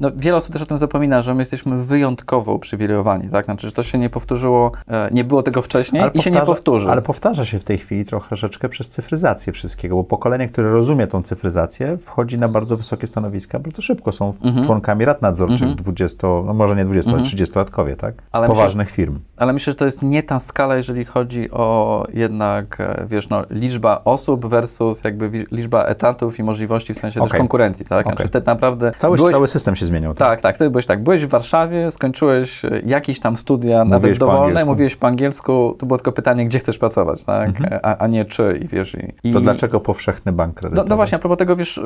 No, 0.00 0.10
wiele 0.16 0.36
osób 0.36 0.52
też 0.52 0.62
o 0.62 0.66
tym 0.66 0.78
zapomina, 0.78 1.22
że 1.22 1.34
my 1.34 1.42
jesteśmy 1.42 1.84
wyjątkowo 1.84 2.52
uprzywilejowani, 2.54 3.28
tak? 3.28 3.44
Znaczy, 3.44 3.66
że 3.66 3.72
to 3.72 3.82
się 3.82 3.98
nie 3.98 4.10
powtórzyło, 4.10 4.72
e, 4.88 5.08
nie 5.12 5.24
było 5.24 5.42
tego 5.42 5.62
wcześniej 5.62 6.02
i 6.14 6.22
się 6.22 6.30
nie 6.30 6.40
powtórzy. 6.40 6.90
ale 6.90 7.02
powtarza 7.02 7.44
się 7.44 7.58
w 7.58 7.64
tej 7.64 7.78
chwili 7.78 8.04
troszeczkę 8.04 8.68
przez 8.68 8.88
cyfryzację 8.88 9.52
wszystkiego, 9.52 9.96
bo 9.96 10.04
pokolenie, 10.04 10.48
które 10.48 10.70
rozumie 10.70 11.06
tą 11.06 11.22
cyfryzację, 11.22 11.96
wchodzi 11.98 12.38
na 12.38 12.48
bardzo 12.48 12.76
wysokie 12.76 13.06
stanowiska 13.06 13.58
bardzo 13.58 13.82
szybko. 13.82 14.12
Są 14.12 14.32
Mhm. 14.44 14.64
członkami 14.64 15.04
rad 15.04 15.22
nadzorczych 15.22 15.74
20, 15.74 16.28
no 16.46 16.54
może 16.54 16.76
nie 16.76 16.84
20, 16.84 17.12
ale 17.12 17.22
30-latkowie, 17.22 17.96
tak? 17.96 18.14
Ale 18.32 18.46
Poważnych 18.46 18.90
firm. 18.90 19.18
Ale 19.36 19.52
myślę, 19.52 19.70
że 19.72 19.74
to 19.74 19.84
jest 19.84 20.02
nie 20.02 20.22
ta 20.22 20.38
skala, 20.38 20.76
jeżeli 20.76 21.04
chodzi 21.04 21.50
o 21.50 22.04
jednak, 22.12 22.65
e, 22.80 23.06
wiesz, 23.08 23.28
no, 23.28 23.42
liczba 23.50 24.00
osób 24.04 24.46
versus 24.46 25.04
jakby 25.04 25.46
liczba 25.50 25.84
etatów 25.84 26.38
i 26.38 26.42
możliwości 26.42 26.94
w 26.94 26.98
sensie 26.98 27.20
też 27.20 27.28
Okej. 27.28 27.40
konkurencji, 27.40 27.84
tak? 27.86 28.02
Znaczy, 28.06 28.16
Okej. 28.16 28.28
wtedy 28.28 28.46
naprawdę... 28.46 28.92
Cały, 28.98 29.16
byłeś- 29.16 29.32
cały 29.32 29.46
system 29.46 29.76
się 29.76 29.86
zmieniał. 29.86 30.14
Tak? 30.14 30.28
Tak, 30.28 30.40
tak, 30.40 30.54
wtedy 30.54 30.70
byłeś 30.70 30.86
tak, 30.86 31.02
byłeś 31.02 31.24
w 31.26 31.28
Warszawie, 31.28 31.90
skończyłeś 31.90 32.64
e, 32.64 32.80
jakieś 32.86 33.20
tam 33.20 33.36
studia, 33.36 33.84
Mówiłeś 33.84 34.02
nawet 34.02 34.18
po 34.18 34.26
dowolne, 34.26 34.44
angielsku. 34.46 34.68
mówiłeś 34.70 34.96
po 34.96 35.06
angielsku, 35.06 35.76
to 35.78 35.86
było 35.86 35.98
tylko 35.98 36.12
pytanie, 36.12 36.46
gdzie 36.46 36.58
chcesz 36.58 36.78
pracować, 36.78 37.24
tak? 37.24 37.50
A, 37.82 37.96
a 37.96 38.06
nie 38.06 38.24
czy 38.24 38.60
i 38.64 38.68
wiesz... 38.68 38.96
I, 39.24 39.32
To 39.32 39.38
i, 39.38 39.42
dlaczego 39.42 39.80
powszechny 39.80 40.32
bank 40.32 40.54
No, 40.56 40.60
kredytowy? 40.60 40.88
no 40.90 40.96
właśnie, 40.96 41.16
a 41.16 41.18
propos 41.18 41.38
tego, 41.38 41.56
wiesz, 41.56 41.80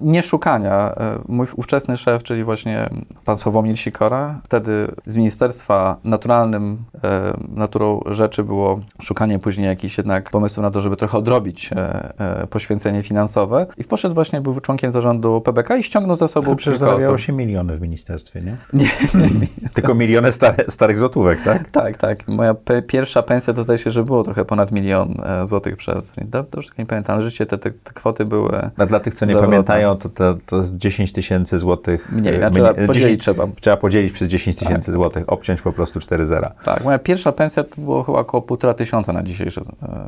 nie- 0.00 0.22
szukania. 0.22 0.94
Mój 1.28 1.46
ówczesny 1.56 1.96
szef, 1.96 2.22
czyli 2.22 2.44
właśnie 2.44 2.88
pan 3.24 3.36
Sławomir 3.36 3.78
Sikora, 3.78 4.40
wtedy 4.44 4.88
z 5.06 5.16
ministerstwa 5.16 5.96
naturalnym, 6.04 6.78
e, 7.04 7.32
naturą 7.54 8.00
rzeczy 8.06 8.44
było 8.44 8.80
szukanie 9.02 9.38
później 9.38 9.66
jakichś 9.66 9.98
jednak 9.98 10.17
pomysłów 10.22 10.62
na 10.62 10.70
to, 10.70 10.80
żeby 10.80 10.96
trochę 10.96 11.18
odrobić 11.18 11.70
e, 11.72 12.12
e, 12.42 12.46
poświęcenie 12.46 13.02
finansowe 13.02 13.66
i 13.76 13.84
poszedł 13.84 14.14
właśnie, 14.14 14.40
był 14.40 14.60
członkiem 14.60 14.90
zarządu 14.90 15.40
PBK 15.40 15.76
i 15.76 15.82
ściągnął 15.82 16.16
za 16.16 16.28
sobą 16.28 16.56
przecież 16.56 16.78
zarabiało 16.78 17.14
osób. 17.14 17.26
się 17.26 17.32
miliony 17.32 17.76
w 17.76 17.80
ministerstwie, 17.80 18.40
nie? 18.40 18.56
Nie, 18.82 18.90
Tylko 19.74 19.94
miliony 19.94 20.32
stare, 20.32 20.64
starych 20.68 20.98
złotówek, 20.98 21.40
tak? 21.42 21.70
tak, 21.70 21.96
tak. 21.96 22.28
Moja 22.28 22.54
pierwsza 22.86 23.22
pensja 23.22 23.54
to 23.54 23.62
zdaje 23.62 23.78
się, 23.78 23.90
że 23.90 24.04
było 24.04 24.24
trochę 24.24 24.44
ponad 24.44 24.72
milion 24.72 25.14
e, 25.24 25.46
złotych 25.46 25.76
przed. 25.76 26.12
Do- 26.24 26.44
Dobrze 26.50 26.70
nie 26.78 26.86
pamiętam, 26.86 27.14
ale 27.16 27.24
życie 27.30 27.46
te, 27.46 27.58
te, 27.58 27.70
te 27.70 27.92
kwoty 27.94 28.24
były 28.24 28.70
A 28.78 28.86
dla 28.86 29.00
tych, 29.00 29.14
co 29.14 29.26
nie 29.26 29.32
Zawrotne. 29.32 29.50
pamiętają, 29.56 29.96
to, 29.96 30.08
to, 30.08 30.34
to 30.46 30.56
jest 30.56 30.76
10 30.76 31.12
tysięcy 31.12 31.58
złotych. 31.58 32.12
mniej, 32.12 32.38
mniej- 32.38 32.50
trzeba 32.52 32.74
podzielić 32.74 32.94
10 32.94 33.20
trzeba. 33.22 33.46
Trzeba 33.60 33.76
podzielić 33.76 34.12
przez 34.12 34.28
10 34.28 34.56
tysięcy 34.56 34.92
złotych, 34.92 35.24
obciąć 35.26 35.62
po 35.62 35.72
prostu 35.72 36.00
4 36.00 36.26
zera. 36.26 36.52
Tak, 36.64 36.84
moja 36.84 36.98
pierwsza 36.98 37.32
pensja 37.32 37.64
to 37.64 37.74
było 37.78 38.02
chyba 38.02 38.18
około 38.18 38.42
półtora 38.42 38.74
tysiąca 38.74 39.12
na 39.12 39.22
dzisiejsze 39.22 39.60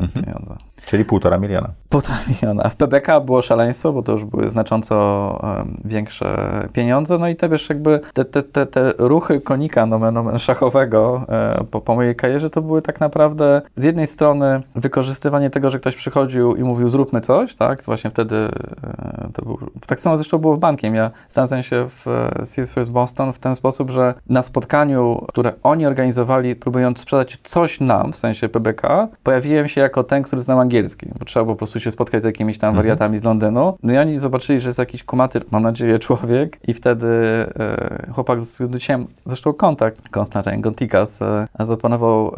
Mhm. 0.04 0.25
pieniądze. 0.25 0.57
Czyli 0.85 1.04
półtora 1.04 1.38
miliona. 1.38 1.71
Półtora 1.88 2.19
miliona. 2.28 2.69
W 2.69 2.76
PBK 2.76 3.21
było 3.21 3.42
szaleństwo, 3.42 3.92
bo 3.92 4.02
to 4.02 4.12
już 4.12 4.25
były 4.25 4.50
znacząco 4.50 5.38
em, 5.61 5.80
większe 5.85 6.37
pieniądze. 6.73 7.19
No 7.19 7.28
i 7.28 7.37
te, 7.37 7.49
wiesz, 7.49 7.69
jakby 7.69 8.00
te, 8.12 8.25
te, 8.25 8.42
te, 8.42 8.66
te 8.66 8.92
ruchy 8.99 9.40
konika 9.40 9.87
nomen, 9.87 10.16
omen 10.16 10.38
szachowego 10.38 11.25
e, 11.28 11.64
po, 11.71 11.80
po 11.80 11.95
mojej 11.95 12.16
karierze 12.16 12.50
to 12.50 12.62
były 12.62 12.83
tak 12.83 13.00
naprawdę 13.00 13.62
z 13.76 13.83
jednej 13.83 14.07
strony 14.07 14.62
wykorzystywanie 14.75 15.50
tego, 15.50 15.71
że 15.71 15.78
ktoś 15.78 15.97
przychodził 15.97 16.57
i 16.57 16.62
mówił 16.62 16.88
zróbmy 16.88 17.21
coś, 17.21 17.54
tak? 17.54 17.83
Właśnie 17.83 18.11
wtedy 18.11 18.37
e, 18.37 19.28
to 19.35 19.45
był, 19.45 19.59
tak 19.87 20.00
samo 20.00 20.16
zresztą 20.16 20.38
było 20.38 20.57
w 20.57 20.59
bankiem. 20.59 20.95
Ja 20.95 21.11
znalazłem 21.28 21.62
się 21.62 21.88
w 21.88 22.09
e, 22.09 22.30
CS 22.38 22.73
First 22.73 22.92
Boston 22.92 23.33
w 23.33 23.38
ten 23.38 23.54
sposób, 23.54 23.90
że 23.90 24.14
na 24.28 24.42
spotkaniu, 24.42 25.25
które 25.28 25.52
oni 25.62 25.87
organizowali, 25.87 26.57
próbując 26.57 26.99
sprzedać 26.99 27.38
coś 27.42 27.80
nam, 27.80 28.12
w 28.12 28.16
sensie 28.16 28.49
PBK, 28.49 29.09
pojawiłem 29.23 29.69
się 29.69 29.80
jako 29.90 30.04
ten, 30.04 30.23
który 30.23 30.42
znał 30.42 30.61
angielski, 30.61 31.06
bo 31.18 31.25
trzeba 31.25 31.47
po 31.47 31.56
prostu 31.56 31.80
się 31.80 31.90
spotkać 31.90 32.23
z 32.23 32.25
jakimiś 32.25 32.59
tam 32.59 32.75
wariatami 32.75 33.18
z 33.18 33.25
Londynu. 33.25 33.78
No 33.82 33.92
i 33.92 33.99
oni 33.99 34.18
zobaczyli, 34.18 34.61
że 34.61 34.68
jest 34.68 34.78
jakiś 34.78 35.04
kumaty, 35.04 35.40
mam 35.50 35.62
nadzieję, 35.62 35.99
człowiek 35.99 36.59
i 36.68 36.75
wtedy 36.75 37.06
e, 37.06 38.12
chłopak, 38.12 38.44
z 38.44 38.54
którym 38.54 39.06
zresztą 39.26 39.52
kontakt, 39.52 40.09
Konstantin 40.09 40.61
Gontikas, 40.61 41.23
e, 41.23 41.47
zaproponował 41.61 42.35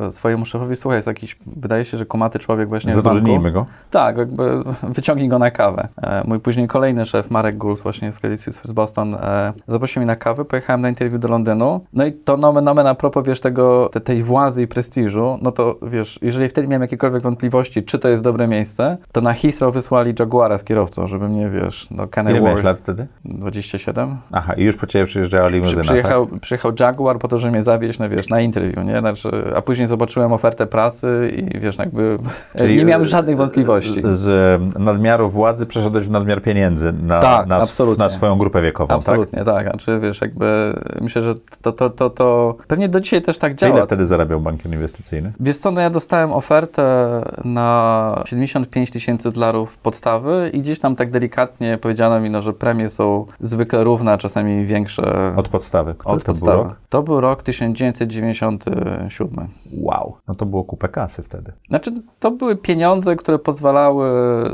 e, 0.00 0.10
swojemu 0.10 0.44
szefowi, 0.44 0.76
słuchaj, 0.76 0.98
jest 0.98 1.08
jakiś, 1.08 1.36
wydaje 1.46 1.84
się, 1.84 1.98
że 1.98 2.06
kumaty 2.06 2.38
człowiek 2.38 2.68
właśnie 2.68 2.90
z 2.90 2.94
banku. 2.94 3.08
Zatrudnijmy 3.08 3.52
go. 3.52 3.66
Tak, 3.90 4.18
jakby 4.18 4.62
wyciągnij 4.96 5.28
go 5.28 5.38
na 5.38 5.50
kawę. 5.50 5.88
E, 6.02 6.22
mój 6.26 6.40
później 6.40 6.68
kolejny 6.68 7.06
szef, 7.06 7.30
Marek 7.30 7.56
Guls, 7.56 7.82
właśnie 7.82 8.12
z 8.12 8.18
Credit 8.18 8.40
Suisse 8.40 8.60
z 8.64 8.72
Boston, 8.72 9.14
e, 9.14 9.52
zaprosił 9.68 10.00
mnie 10.00 10.06
na 10.06 10.16
kawę, 10.16 10.44
pojechałem 10.44 10.80
na 10.80 10.88
interwiu 10.88 11.18
do 11.18 11.28
Londynu. 11.28 11.80
No 11.92 12.06
i 12.06 12.12
to 12.12 12.36
nomen 12.36 12.64
nomen 12.64 12.86
a 12.86 12.94
propos, 12.94 13.26
wiesz, 13.26 13.40
tego, 13.40 13.88
te, 13.92 14.00
tej 14.00 14.22
władzy 14.22 14.62
i 14.62 14.66
prestiżu, 14.66 15.38
no 15.42 15.52
to 15.52 15.78
wiesz, 15.82 16.18
jeżeli 16.22 16.48
wtedy 16.48 16.68
miałem 16.68 16.82
jakiekolwiek 16.84 17.22
wątpliwości, 17.22 17.82
czy 17.82 17.98
to 17.98 18.08
jest 18.08 18.22
dobre 18.22 18.48
miejsce, 18.48 18.96
to 19.12 19.20
na 19.20 19.34
Heathrow 19.34 19.74
wysłali 19.74 20.14
Jaguara 20.18 20.58
z 20.58 20.64
kierowcą, 20.64 21.06
żeby 21.06 21.28
mnie, 21.28 21.50
wiesz, 21.50 21.86
do 21.90 21.96
Ile 22.02 22.08
Canary 22.08 22.40
miałeś 22.40 22.52
Wharf. 22.52 22.64
lat 22.64 22.78
wtedy? 22.78 23.06
27. 23.24 24.16
Aha, 24.32 24.54
i 24.54 24.62
już 24.64 24.76
po 24.76 24.86
ciebie 24.86 25.04
przyjeżdżała 25.04 25.46
Przy, 25.46 25.54
limuzyna, 25.54 25.82
przyjechał, 25.82 26.26
tak? 26.26 26.40
przyjechał 26.40 26.72
Jaguar 26.80 27.18
po 27.18 27.28
to, 27.28 27.38
żeby 27.38 27.52
mnie 27.52 27.62
zawieźć, 27.62 27.98
no 27.98 28.08
wiesz, 28.08 28.28
na 28.28 28.40
interview, 28.40 28.84
nie? 28.84 29.00
Znaczy, 29.00 29.28
a 29.56 29.62
później 29.62 29.88
zobaczyłem 29.88 30.32
ofertę 30.32 30.66
pracy 30.66 31.32
i 31.36 31.60
wiesz, 31.60 31.76
jakby 31.78 32.18
nie 32.76 32.84
miałem 32.84 33.04
żadnych 33.04 33.36
wątpliwości. 33.36 34.02
Z 34.04 34.60
nadmiaru 34.78 35.28
władzy 35.28 35.66
przeszedłeś 35.66 36.06
w 36.06 36.10
nadmiar 36.10 36.42
pieniędzy 36.42 36.92
na, 37.02 37.20
Tak, 37.20 37.46
na, 37.46 37.60
na 37.98 38.08
swoją 38.10 38.38
grupę 38.38 38.62
wiekową, 38.62 38.88
tak? 38.88 38.98
Absolutnie, 38.98 39.44
tak. 39.44 39.66
Znaczy, 39.70 40.00
wiesz, 40.02 40.20
jakby 40.20 40.74
myślę, 41.00 41.22
że 41.22 41.34
to, 41.62 41.72
to, 41.72 41.90
to, 41.90 42.10
to 42.10 42.56
pewnie 42.66 42.88
do 42.88 43.00
dzisiaj 43.00 43.22
też 43.22 43.38
tak 43.38 43.54
działa. 43.54 43.76
ile 43.76 43.84
wtedy 43.84 44.06
zarabiał 44.06 44.40
bankier 44.40 44.72
inwestycyjny? 44.72 45.32
Wiesz 45.40 45.58
co, 45.58 45.70
no 45.70 45.80
ja 45.80 45.90
dostałem 45.90 46.32
ofertę 46.32 46.73
na 47.44 48.22
75 48.26 48.90
tysięcy 48.90 49.32
dolarów 49.32 49.76
podstawy 49.76 50.50
i 50.52 50.60
gdzieś 50.60 50.78
tam 50.78 50.96
tak 50.96 51.10
delikatnie 51.10 51.78
powiedziano 51.78 52.20
mi, 52.20 52.30
no, 52.30 52.42
że 52.42 52.52
premie 52.52 52.90
są 52.90 53.26
zwykle 53.40 53.84
równe, 53.84 54.12
a 54.12 54.18
czasami 54.18 54.66
większe 54.66 55.32
Od 55.36 55.48
podstawy. 55.48 55.94
Który 55.94 56.14
od 56.14 56.24
to 56.24 56.32
podstawy. 56.32 56.56
był 56.56 56.64
rok? 56.64 56.76
To 56.88 57.02
był 57.02 57.20
rok 57.20 57.42
1997. 57.42 59.48
Wow. 59.72 60.16
No 60.28 60.34
to 60.34 60.46
było 60.46 60.64
kupę 60.64 60.88
kasy 60.88 61.22
wtedy. 61.22 61.52
Znaczy, 61.68 61.92
to 62.20 62.30
były 62.30 62.56
pieniądze, 62.56 63.16
które 63.16 63.38
pozwalały 63.38 64.04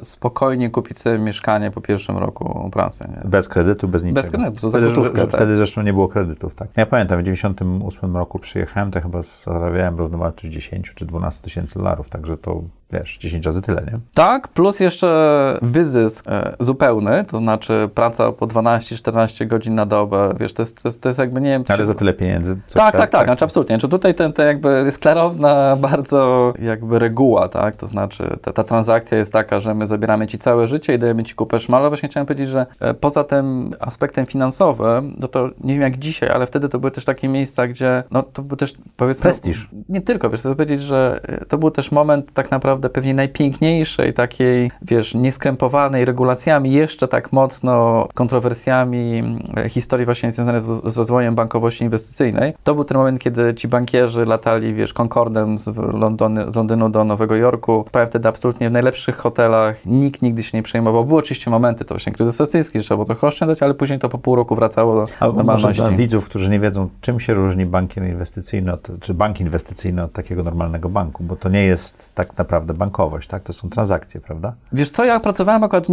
spokojnie 0.02 0.70
kupić 0.70 0.98
sobie 0.98 1.18
mieszkanie 1.18 1.70
po 1.70 1.80
pierwszym 1.80 2.18
roku 2.18 2.70
pracy. 2.72 3.08
Nie? 3.08 3.30
Bez 3.30 3.48
kredytu, 3.48 3.88
bez 3.88 4.02
niczego. 4.02 4.22
Bez 4.22 4.30
kredytu, 4.30 4.70
za 4.70 4.78
wtedy, 4.78 4.94
gotówkę, 4.94 5.20
tak. 5.20 5.30
wtedy 5.30 5.56
zresztą 5.56 5.82
nie 5.82 5.92
było 5.92 6.08
kredytów, 6.08 6.54
tak. 6.54 6.68
Ja 6.76 6.86
pamiętam, 6.86 7.20
w 7.20 7.22
98 7.22 8.16
roku 8.16 8.38
przyjechałem, 8.38 8.90
to 8.90 9.00
chyba 9.00 9.22
zarabiałem 9.22 9.98
równowartość 9.98 10.52
10 10.52 10.94
czy 10.94 11.06
12 11.06 11.42
tysięcy 11.42 11.74
dolarów, 11.74 12.09
także 12.10 12.36
to 12.36 12.62
wiesz, 12.92 13.18
10 13.18 13.46
razy 13.46 13.62
tyle, 13.62 13.82
nie? 13.82 13.98
Tak, 14.14 14.48
plus 14.48 14.80
jeszcze 14.80 15.58
wyzysk 15.62 16.24
e, 16.28 16.56
zupełny, 16.60 17.24
to 17.24 17.38
znaczy 17.38 17.88
praca 17.94 18.32
po 18.32 18.46
12-14 18.46 19.46
godzin 19.46 19.74
na 19.74 19.86
dobę, 19.86 20.34
wiesz, 20.40 20.52
to 20.52 20.62
jest, 20.62 20.82
to 20.82 20.88
jest, 20.88 21.00
to 21.00 21.08
jest 21.08 21.18
jakby, 21.18 21.40
nie 21.40 21.50
wiem... 21.50 21.64
Ale 21.68 21.78
czy- 21.78 21.86
za 21.86 21.94
tyle 21.94 22.12
pieniędzy. 22.14 22.56
co 22.66 22.78
tak, 22.78 22.88
trzeba- 22.92 23.02
tak, 23.02 23.10
tak, 23.10 23.26
znaczy 23.26 23.44
absolutnie. 23.44 23.74
Znaczy 23.74 23.88
tutaj 23.88 24.14
ten, 24.14 24.32
ten 24.32 24.46
jakby 24.46 24.82
jest 24.84 24.98
klarowna 24.98 25.76
bardzo 25.90 26.52
jakby 26.58 26.98
reguła, 26.98 27.48
tak? 27.48 27.76
To 27.76 27.86
znaczy 27.86 28.36
ta, 28.42 28.52
ta 28.52 28.64
transakcja 28.64 29.18
jest 29.18 29.32
taka, 29.32 29.60
że 29.60 29.74
my 29.74 29.86
zabieramy 29.86 30.26
ci 30.26 30.38
całe 30.38 30.66
życie 30.68 30.94
i 30.94 30.98
dajemy 30.98 31.24
ci 31.24 31.34
kupę 31.34 31.60
szmalu. 31.60 31.88
Właśnie 31.88 32.08
chciałem 32.08 32.26
powiedzieć, 32.26 32.48
że 32.48 32.66
e, 32.80 32.94
poza 32.94 33.24
tym 33.24 33.74
aspektem 33.80 34.26
finansowym, 34.26 35.16
no 35.18 35.28
to 35.28 35.48
nie 35.64 35.72
wiem 35.74 35.82
jak 35.82 35.96
dzisiaj, 35.98 36.28
ale 36.28 36.46
wtedy 36.46 36.68
to 36.68 36.78
były 36.78 36.90
też 36.90 37.04
takie 37.04 37.28
miejsca, 37.28 37.66
gdzie 37.66 38.02
no 38.10 38.22
to 38.22 38.42
był 38.42 38.56
też 38.56 38.74
powiedzmy... 38.96 39.22
Prestiż. 39.22 39.68
Nie 39.88 40.02
tylko, 40.02 40.30
wiesz, 40.30 40.40
chcę 40.40 40.50
powiedzieć, 40.56 40.82
że 40.82 41.20
e, 41.22 41.44
to 41.44 41.58
był 41.58 41.70
też 41.70 41.92
moment 41.92 42.32
tak 42.34 42.50
naprawdę 42.50 42.79
pewnie 42.88 43.14
najpiękniejszej 43.14 44.14
takiej, 44.14 44.70
wiesz, 44.82 45.14
nieskrępowanej 45.14 46.04
regulacjami, 46.04 46.72
jeszcze 46.72 47.08
tak 47.08 47.32
mocno 47.32 48.08
kontrowersjami 48.14 49.22
e, 49.56 49.68
historii 49.68 50.04
właśnie 50.04 50.32
związanej 50.32 50.60
z, 50.60 50.92
z 50.92 50.96
rozwojem 50.96 51.34
bankowości 51.34 51.84
inwestycyjnej. 51.84 52.52
To 52.64 52.74
był 52.74 52.84
ten 52.84 52.98
moment, 52.98 53.18
kiedy 53.18 53.54
ci 53.54 53.68
bankierzy 53.68 54.24
latali, 54.24 54.74
wiesz, 54.74 54.92
Concordem 54.92 55.58
z, 55.58 55.76
Londony, 55.76 56.52
z 56.52 56.56
Londynu 56.56 56.88
do 56.88 57.04
Nowego 57.04 57.36
Jorku. 57.36 57.84
Spałem 57.88 58.08
wtedy 58.08 58.28
absolutnie 58.28 58.68
w 58.68 58.72
najlepszych 58.72 59.16
hotelach. 59.16 59.86
Nikt 59.86 60.22
nigdy 60.22 60.42
się 60.42 60.58
nie 60.58 60.62
przejmował. 60.62 61.04
Były 61.04 61.18
oczywiście 61.18 61.50
momenty, 61.50 61.84
to 61.84 61.94
właśnie 61.94 62.12
kryzys 62.12 62.40
rosyjski, 62.40 62.78
że 62.78 62.84
trzeba 62.84 62.96
było 62.96 63.06
trochę 63.06 63.26
oszczędzać, 63.26 63.62
ale 63.62 63.74
później 63.74 63.98
to 63.98 64.08
po 64.08 64.18
pół 64.18 64.36
roku 64.36 64.54
wracało 64.54 64.94
do 64.94 65.00
A 65.20 65.26
może 65.26 65.36
normalności. 65.36 65.82
dla 65.82 65.90
widzów, 65.90 66.24
którzy 66.28 66.50
nie 66.50 66.60
wiedzą, 66.60 66.88
czym 67.00 67.20
się 67.20 67.34
różni 67.34 67.66
bankier 67.66 68.04
inwestycyjny, 68.04 68.72
od, 68.72 68.88
czy 69.00 69.14
bank 69.14 69.40
inwestycyjny 69.40 70.02
od 70.02 70.12
takiego 70.12 70.42
normalnego 70.42 70.88
banku, 70.88 71.24
bo 71.24 71.36
to 71.36 71.48
nie 71.48 71.64
jest 71.64 72.14
tak 72.14 72.38
naprawdę 72.38 72.69
bankowość, 72.74 73.28
tak? 73.28 73.42
To 73.42 73.52
są 73.52 73.70
transakcje, 73.70 74.20
prawda? 74.20 74.54
Wiesz 74.72 74.90
co, 74.90 75.04
ja 75.04 75.20
pracowałem 75.20 75.64
akurat 75.64 75.86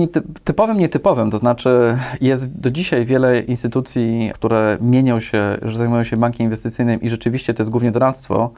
typowym, 0.44 0.78
nietypowym, 0.78 1.32
to 1.32 1.38
znaczy 1.38 1.98
jest 2.22 2.60
do 2.62 2.72
dzisiaj 2.72 3.06
wiele 3.06 3.40
instytucji, 3.40 4.32
które 4.34 4.78
mienią 4.82 5.20
się, 5.20 5.58
że 5.62 5.78
zajmują 5.78 6.04
się 6.04 6.18
bankiem 6.18 6.44
inwestycyjnym 6.44 7.02
i 7.02 7.10
rzeczywiście 7.10 7.54
to 7.54 7.64
jest 7.64 7.72
głównie 7.72 7.92
doradztwo 7.92 8.52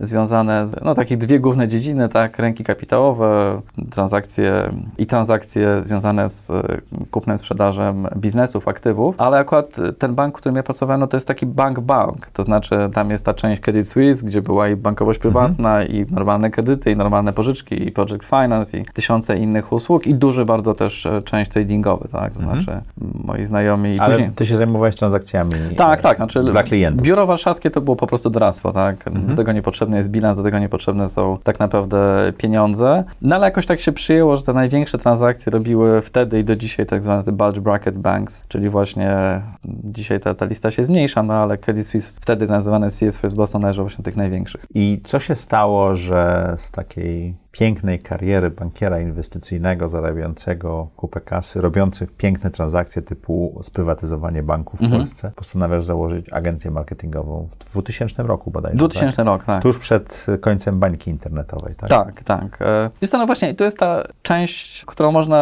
związane 0.00 0.66
z, 0.66 0.76
no 0.84 0.94
takich 0.94 1.18
dwie 1.18 1.40
główne 1.40 1.68
dziedziny, 1.68 2.08
tak, 2.08 2.38
rynki 2.38 2.64
kapitałowe, 2.64 3.60
transakcje 3.90 4.70
i 4.98 5.06
transakcje 5.06 5.80
związane 5.84 6.28
z 6.28 6.50
e, 6.50 6.62
kupnem, 7.10 7.38
sprzedażem 7.38 8.08
biznesów, 8.16 8.68
aktywów, 8.68 9.14
ale 9.18 9.38
akurat 9.38 9.76
ten 9.98 10.14
bank, 10.14 10.34
w 10.34 10.38
którym 10.38 10.56
ja 10.56 10.62
pracowałem, 10.62 11.00
no 11.00 11.06
to 11.06 11.16
jest 11.16 11.28
taki 11.28 11.46
bank-bank, 11.46 12.26
to 12.32 12.44
znaczy 12.44 12.90
tam 12.94 13.10
jest 13.10 13.24
ta 13.24 13.34
część 13.34 13.60
Credit 13.60 13.88
Suisse, 13.88 14.26
gdzie 14.26 14.42
była 14.42 14.68
i 14.68 14.76
bankowość 14.76 15.18
prywatna, 15.18 15.84
i 15.84 16.06
normalne 16.10 16.50
kredyty, 16.50 16.90
i 16.90 16.96
normalne 16.96 17.32
pożyczki, 17.32 17.61
i 17.70 17.92
project 17.92 18.24
finance, 18.24 18.78
i 18.78 18.84
tysiące 18.84 19.36
innych 19.36 19.72
usług, 19.72 20.06
i 20.06 20.14
duży 20.14 20.44
bardzo 20.44 20.74
też 20.74 21.06
e, 21.06 21.22
część 21.22 21.50
tradingowy, 21.50 22.08
tak, 22.12 22.32
to 22.32 22.38
znaczy 22.38 22.70
m, 22.70 22.82
moi 23.24 23.44
znajomi 23.44 23.92
i 23.92 23.98
Ale 23.98 24.14
później... 24.14 24.32
ty 24.34 24.46
się 24.46 24.56
zajmowałeś 24.56 24.96
transakcjami 24.96 25.52
Tak, 25.76 26.00
e, 26.00 26.02
tak. 26.02 26.16
Znaczy, 26.16 26.42
dla 26.44 26.62
klientów. 26.62 27.02
Biuro 27.02 27.26
warszawskie 27.26 27.70
to 27.70 27.80
było 27.80 27.96
po 27.96 28.06
prostu 28.06 28.30
doradztwo, 28.30 28.72
tak? 28.72 29.10
Do 29.12 29.34
tego 29.34 29.52
niepotrzebny 29.52 29.96
jest 29.96 30.10
bilans, 30.10 30.36
do 30.36 30.42
tego 30.42 30.58
niepotrzebne 30.58 31.08
są 31.08 31.38
tak 31.42 31.60
naprawdę 31.60 32.32
pieniądze. 32.38 33.04
No 33.22 33.36
ale 33.36 33.46
jakoś 33.46 33.66
tak 33.66 33.80
się 33.80 33.92
przyjęło, 33.92 34.36
że 34.36 34.42
te 34.42 34.52
największe 34.52 34.98
transakcje 34.98 35.52
robiły 35.52 36.02
wtedy 36.02 36.40
i 36.40 36.44
do 36.44 36.56
dzisiaj 36.56 36.86
tak 36.86 37.02
zwane 37.02 37.24
te 37.24 37.32
bulge 37.32 37.60
bracket 37.60 37.98
banks, 37.98 38.48
czyli 38.48 38.68
właśnie 38.68 39.40
dzisiaj 39.84 40.20
ta, 40.20 40.34
ta 40.34 40.44
lista 40.44 40.70
się 40.70 40.84
zmniejsza, 40.84 41.22
no 41.22 41.34
ale 41.34 41.58
Credit 41.58 41.86
Suisse 41.86 42.20
wtedy 42.20 42.46
nazywane 42.46 42.90
CS 42.90 43.18
First 43.18 43.36
Boston 43.36 43.62
należał 43.62 43.84
właśnie 43.84 43.96
do 43.96 44.02
tych 44.02 44.16
największych. 44.16 44.66
I 44.74 45.00
co 45.04 45.20
się 45.20 45.34
stało, 45.34 45.96
że 45.96 46.54
z 46.58 46.70
takiej 46.70 47.34
pięknej 47.52 47.98
kariery 47.98 48.50
bankiera 48.50 49.00
inwestycyjnego, 49.00 49.88
zarabiającego 49.88 50.88
kupę 50.96 51.20
kasy, 51.20 51.60
robiących 51.60 52.12
piękne 52.16 52.50
transakcje 52.50 53.02
typu 53.02 53.58
sprywatyzowanie 53.62 54.42
banków 54.42 54.80
w 54.80 54.82
Mhm. 54.82 55.00
Polsce, 55.00 55.32
postanawiasz 55.36 55.84
założyć 55.84 56.32
agencję 56.32 56.70
marketingową 56.70 57.48
w 57.50 57.70
2000 57.72 58.22
roku 58.22 58.50
bodajże, 58.50 58.76
2000 58.78 59.16
tak? 59.16 59.26
rok, 59.26 59.44
tak. 59.44 59.62
Tuż 59.62 59.78
przed 59.78 60.26
końcem 60.40 60.78
bańki 60.78 61.10
internetowej, 61.10 61.74
tak? 61.74 61.88
Tak, 61.88 62.22
tak. 62.24 62.58
E, 62.60 62.90
Wiesz 63.02 63.10
co, 63.10 63.18
no 63.18 63.26
właśnie, 63.26 63.50
i 63.50 63.54
to 63.56 63.64
jest 63.64 63.78
ta 63.78 64.02
część, 64.22 64.84
którą 64.84 65.12
można 65.12 65.38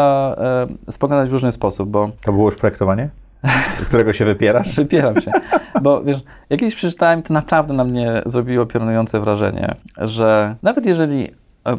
e, 0.87 0.93
spoglądać 0.93 1.31
w 1.31 1.33
różny 1.33 1.53
sposób, 1.53 1.91
bo 1.91 2.11
To 2.25 2.33
było 2.33 2.47
już 2.47 2.57
projektowanie? 2.57 3.09
Którego 3.87 4.13
się 4.13 4.25
wypierasz? 4.25 4.77
Wypieram 4.77 5.21
się. 5.21 5.33
Bo 5.83 6.03
wiesz, 6.03 6.19
jak 6.51 6.61
kiedyś 6.61 6.75
przeczytałem, 6.75 7.23
to 7.23 7.35
naprawdę 7.35 7.75
na 7.75 7.85
mnie 7.85 8.23
zrobiło 8.27 8.67
piorunujące 8.67 9.21
wrażenie, 9.21 9.75
że 9.97 10.57
nawet 10.63 10.87
jeżeli 10.87 11.29
e, 11.29 11.33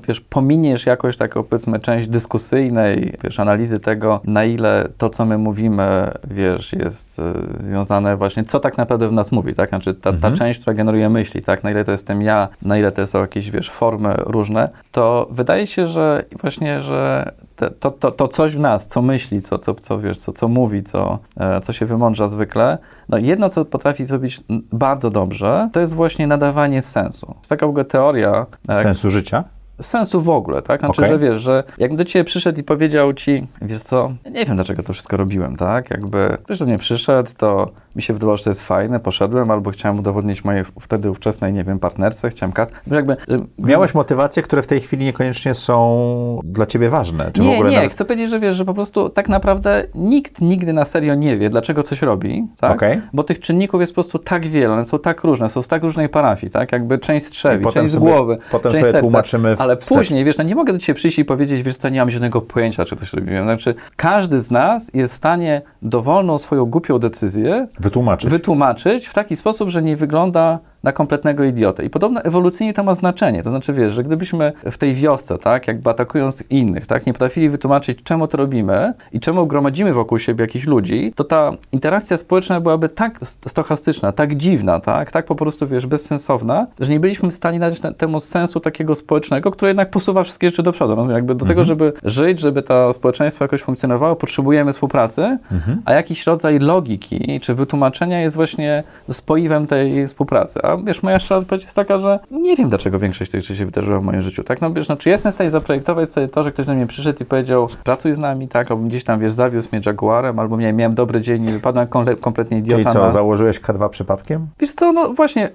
wiesz, 0.07 0.21
pominiesz 0.21 0.85
jakoś 0.85 1.17
taką, 1.17 1.43
powiedzmy, 1.43 1.79
część 1.79 2.07
dyskusyjnej, 2.07 3.17
wiesz, 3.23 3.39
analizy 3.39 3.79
tego, 3.79 4.21
na 4.23 4.43
ile 4.43 4.87
to, 4.97 5.09
co 5.09 5.25
my 5.25 5.37
mówimy, 5.37 6.11
wiesz, 6.27 6.73
jest 6.73 7.19
e, 7.19 7.33
związane 7.63 8.17
właśnie, 8.17 8.43
co 8.43 8.59
tak 8.59 8.77
naprawdę 8.77 9.09
w 9.09 9.11
nas 9.11 9.31
mówi, 9.31 9.55
tak? 9.55 9.69
Znaczy 9.69 9.93
ta, 9.93 10.13
ta 10.13 10.31
część, 10.31 10.59
która 10.59 10.73
generuje 10.73 11.09
myśli, 11.09 11.41
tak? 11.41 11.63
Na 11.63 11.71
ile 11.71 11.85
to 11.85 11.91
jestem 11.91 12.21
ja, 12.21 12.47
na 12.61 12.77
ile 12.77 12.91
to 12.91 13.07
są 13.07 13.19
jakieś, 13.19 13.51
wiesz, 13.51 13.69
formy 13.69 14.13
różne, 14.17 14.69
to 14.91 15.27
wydaje 15.31 15.67
się, 15.67 15.87
że 15.87 16.23
właśnie, 16.41 16.81
że 16.81 17.31
to, 17.79 17.91
to, 17.91 18.11
to 18.11 18.27
coś 18.27 18.55
w 18.55 18.59
nas, 18.59 18.87
co 18.87 19.01
myśli, 19.01 19.41
co, 19.41 19.59
co, 19.59 19.75
co 19.75 19.99
wiesz, 19.99 20.17
co, 20.19 20.33
co 20.33 20.47
mówi, 20.47 20.83
co, 20.83 21.19
e, 21.37 21.61
co 21.61 21.73
się 21.73 21.85
wymądrza 21.85 22.27
zwykle, 22.27 22.77
no 23.09 23.17
jedno, 23.17 23.49
co 23.49 23.65
potrafi 23.65 24.05
zrobić 24.05 24.41
bardzo 24.71 25.09
dobrze, 25.09 25.69
to 25.73 25.79
jest 25.79 25.93
właśnie 25.93 26.27
nadawanie 26.27 26.81
sensu. 26.81 27.35
Jest 27.37 27.49
taka 27.49 27.65
w 27.65 27.69
ogóle 27.69 27.85
teoria, 27.85 28.45
e, 28.69 28.75
Sensu 28.75 29.09
życia? 29.09 29.43
Sensu 29.81 30.21
w 30.21 30.29
ogóle, 30.29 30.61
tak? 30.61 30.79
Znaczy, 30.79 31.01
Okej. 31.01 31.11
że 31.13 31.19
wiesz, 31.19 31.41
że 31.41 31.63
jakbym 31.77 31.97
do 31.97 32.05
ciebie 32.05 32.23
przyszedł 32.23 32.59
i 32.59 32.63
powiedział 32.63 33.13
ci, 33.13 33.47
wiesz 33.61 33.83
co, 33.83 34.11
nie 34.31 34.45
wiem 34.45 34.55
dlaczego 34.55 34.83
to 34.83 34.93
wszystko 34.93 35.17
robiłem, 35.17 35.55
tak? 35.55 35.89
Jakby 35.89 36.37
ktoś 36.43 36.59
do 36.59 36.65
mnie 36.65 36.77
przyszedł, 36.77 37.31
to 37.37 37.71
mi 37.95 38.01
się 38.01 38.13
wydawało, 38.13 38.37
że 38.37 38.43
to 38.43 38.49
jest 38.49 38.61
fajne, 38.61 38.99
poszedłem, 38.99 39.51
albo 39.51 39.71
chciałem 39.71 39.99
udowodnić 39.99 40.43
mojej 40.43 40.63
wtedy 40.81 41.11
ówczesnej, 41.11 41.53
nie 41.53 41.63
wiem, 41.63 41.79
partnerce, 41.79 42.29
chciałem 42.29 42.53
kas. 42.53 42.71
Jakby, 42.91 43.17
Miałeś 43.59 43.93
motywacje, 43.93 44.43
które 44.43 44.61
w 44.61 44.67
tej 44.67 44.79
chwili 44.79 45.05
niekoniecznie 45.05 45.53
są 45.53 46.39
dla 46.43 46.65
ciebie 46.65 46.89
ważne? 46.89 47.31
Czy 47.31 47.41
w 47.41 47.45
nie, 47.45 47.53
ogóle 47.53 47.69
nie, 47.69 47.75
nawet... 47.75 47.91
chcę 47.91 48.05
powiedzieć, 48.05 48.29
że 48.29 48.39
wiesz, 48.39 48.55
że 48.55 48.65
po 48.65 48.73
prostu 48.73 49.09
tak 49.09 49.29
naprawdę 49.29 49.83
nikt 49.95 50.41
nigdy 50.41 50.73
na 50.73 50.85
serio 50.85 51.15
nie 51.15 51.37
wie, 51.37 51.49
dlaczego 51.49 51.83
coś 51.83 52.01
robi, 52.01 52.47
tak? 52.59 52.71
Okej. 52.71 53.01
Bo 53.13 53.23
tych 53.23 53.39
czynników 53.39 53.81
jest 53.81 53.93
po 53.93 53.95
prostu 53.95 54.19
tak 54.19 54.47
wiele, 54.47 54.73
one 54.73 54.85
są 54.85 54.99
tak 54.99 55.23
różne, 55.23 55.49
są 55.49 55.61
z 55.61 55.67
tak 55.67 55.83
różnej 55.83 56.09
parafii, 56.09 56.51
tak? 56.51 56.71
Jakby 56.71 56.99
część 56.99 57.25
strzewi, 57.25 57.61
I 57.61 57.63
potem 57.63 57.83
część 57.83 57.91
z 57.91 57.95
sobie- 57.97 58.11
głowy, 58.11 58.37
potem 58.51 58.71
część 58.71 58.81
sobie 58.81 58.91
serca. 58.91 58.99
tłumaczymy 58.99 59.55
Ale 59.71 59.97
później, 59.97 60.25
wiesz, 60.25 60.37
no 60.37 60.43
nie 60.43 60.55
mogę 60.55 60.73
do 60.73 60.79
ciebie 60.79 60.95
przyjść 60.97 61.19
i 61.19 61.25
powiedzieć, 61.25 61.63
wiesz 61.63 61.77
co, 61.77 61.89
nie 61.89 61.99
mam 61.99 62.11
żadnego 62.11 62.41
pojęcia, 62.41 62.85
czy 62.85 62.95
coś 62.95 63.13
robiłem. 63.13 63.43
Znaczy, 63.45 63.75
każdy 63.95 64.41
z 64.41 64.51
nas 64.51 64.91
jest 64.93 65.13
w 65.13 65.17
stanie 65.17 65.61
dowolną 65.81 66.37
swoją 66.37 66.65
głupią 66.65 66.99
decyzję 66.99 67.67
Wytłumaczyć. 67.79 68.29
wytłumaczyć 68.29 69.07
w 69.07 69.13
taki 69.13 69.35
sposób, 69.35 69.69
że 69.69 69.81
nie 69.81 69.97
wygląda 69.97 70.59
na 70.83 70.91
kompletnego 70.91 71.43
idiotę. 71.43 71.85
I 71.85 71.89
podobno 71.89 72.21
ewolucyjnie 72.21 72.73
to 72.73 72.83
ma 72.83 72.95
znaczenie. 72.95 73.43
To 73.43 73.49
znaczy, 73.49 73.73
wiesz, 73.73 73.93
że 73.93 74.03
gdybyśmy 74.03 74.53
w 74.71 74.77
tej 74.77 74.95
wiosce, 74.95 75.37
tak, 75.37 75.67
jakby 75.67 75.89
atakując 75.89 76.43
innych, 76.49 76.87
tak, 76.87 77.05
nie 77.05 77.13
potrafili 77.13 77.49
wytłumaczyć, 77.49 78.03
czemu 78.03 78.27
to 78.27 78.37
robimy 78.37 78.93
i 79.13 79.19
czemu 79.19 79.47
gromadzimy 79.47 79.93
wokół 79.93 80.19
siebie 80.19 80.41
jakichś 80.41 80.65
ludzi, 80.65 81.13
to 81.15 81.23
ta 81.23 81.51
interakcja 81.71 82.17
społeczna 82.17 82.61
byłaby 82.61 82.89
tak 82.89 83.19
st- 83.21 83.49
stochastyczna, 83.49 84.11
tak 84.11 84.35
dziwna, 84.35 84.79
tak, 84.79 85.11
tak 85.11 85.25
po 85.25 85.35
prostu, 85.35 85.67
wiesz, 85.67 85.85
bezsensowna, 85.85 86.67
że 86.79 86.91
nie 86.91 86.99
byliśmy 86.99 87.31
w 87.31 87.33
stanie 87.33 87.59
na- 87.59 87.71
temu 87.97 88.19
sensu 88.19 88.59
takiego 88.59 88.95
społecznego, 88.95 89.51
który 89.51 89.69
jednak 89.69 89.89
posuwa 89.89 90.23
wszystkie 90.23 90.49
rzeczy 90.49 90.63
do 90.63 90.71
przodu. 90.71 90.95
Rozumiem, 90.95 91.15
jakby 91.15 91.35
do 91.35 91.45
tego, 91.45 91.63
żeby 91.65 91.93
żyć, 92.03 92.39
żeby 92.39 92.63
to 92.63 92.93
społeczeństwo 92.93 93.43
jakoś 93.45 93.61
funkcjonowało, 93.61 94.15
potrzebujemy 94.15 94.73
współpracy, 94.73 95.37
a 95.85 95.93
jakiś 95.93 96.27
rodzaj 96.27 96.59
logiki 96.59 97.39
czy 97.41 97.53
wytłumaczenia 97.55 98.21
jest 98.21 98.35
właśnie 98.35 98.83
spoiwem 99.11 99.67
tej 99.67 100.07
współpracy. 100.07 100.59
A 100.63 100.70
wiesz, 100.77 101.03
moja 101.03 101.19
szczera 101.19 101.39
odpowiedź 101.39 101.63
jest 101.63 101.75
taka, 101.75 101.97
że 101.97 102.19
nie 102.31 102.55
wiem, 102.55 102.69
dlaczego 102.69 102.99
większość 102.99 103.31
tych 103.31 103.41
rzeczy 103.41 103.55
się 103.55 103.65
wydarzyła 103.65 103.99
w 103.99 104.03
moim 104.03 104.21
życiu. 104.21 104.43
Tak, 104.43 104.61
no 104.61 104.73
wiesz, 104.73 104.87
no, 104.87 104.97
czy 104.97 105.09
jestem 105.09 105.31
w 105.31 105.35
stanie 105.35 105.49
zaprojektować 105.49 106.09
sobie 106.09 106.27
to, 106.27 106.43
że 106.43 106.51
ktoś 106.51 106.65
do 106.65 106.73
mnie 106.73 106.87
przyszedł 106.87 107.23
i 107.23 107.25
powiedział, 107.25 107.67
pracuj 107.83 108.13
z 108.13 108.19
nami, 108.19 108.47
tak, 108.47 108.71
albo 108.71 108.83
gdzieś 108.83 109.03
tam, 109.03 109.19
wiesz, 109.19 109.33
zawiózł 109.33 109.69
mnie 109.71 109.81
Jaguarem, 109.85 110.39
albo 110.39 110.57
miałem, 110.57 110.75
miałem 110.75 110.95
dobry 110.95 111.21
dzień 111.21 111.47
i 111.47 111.51
wypadłem 111.51 111.87
kompletnie 112.21 112.57
idiota. 112.57 112.83
Czyli 112.83 112.93
co, 112.93 112.99
na... 112.99 113.09
założyłeś 113.09 113.61
K2 113.61 113.89
przypadkiem? 113.89 114.47
Wiesz 114.59 114.73
co, 114.73 114.93
no 114.93 115.13
właśnie, 115.13 115.49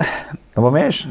No 0.57 0.62
bo 0.62 0.70
miałeś, 0.70 1.09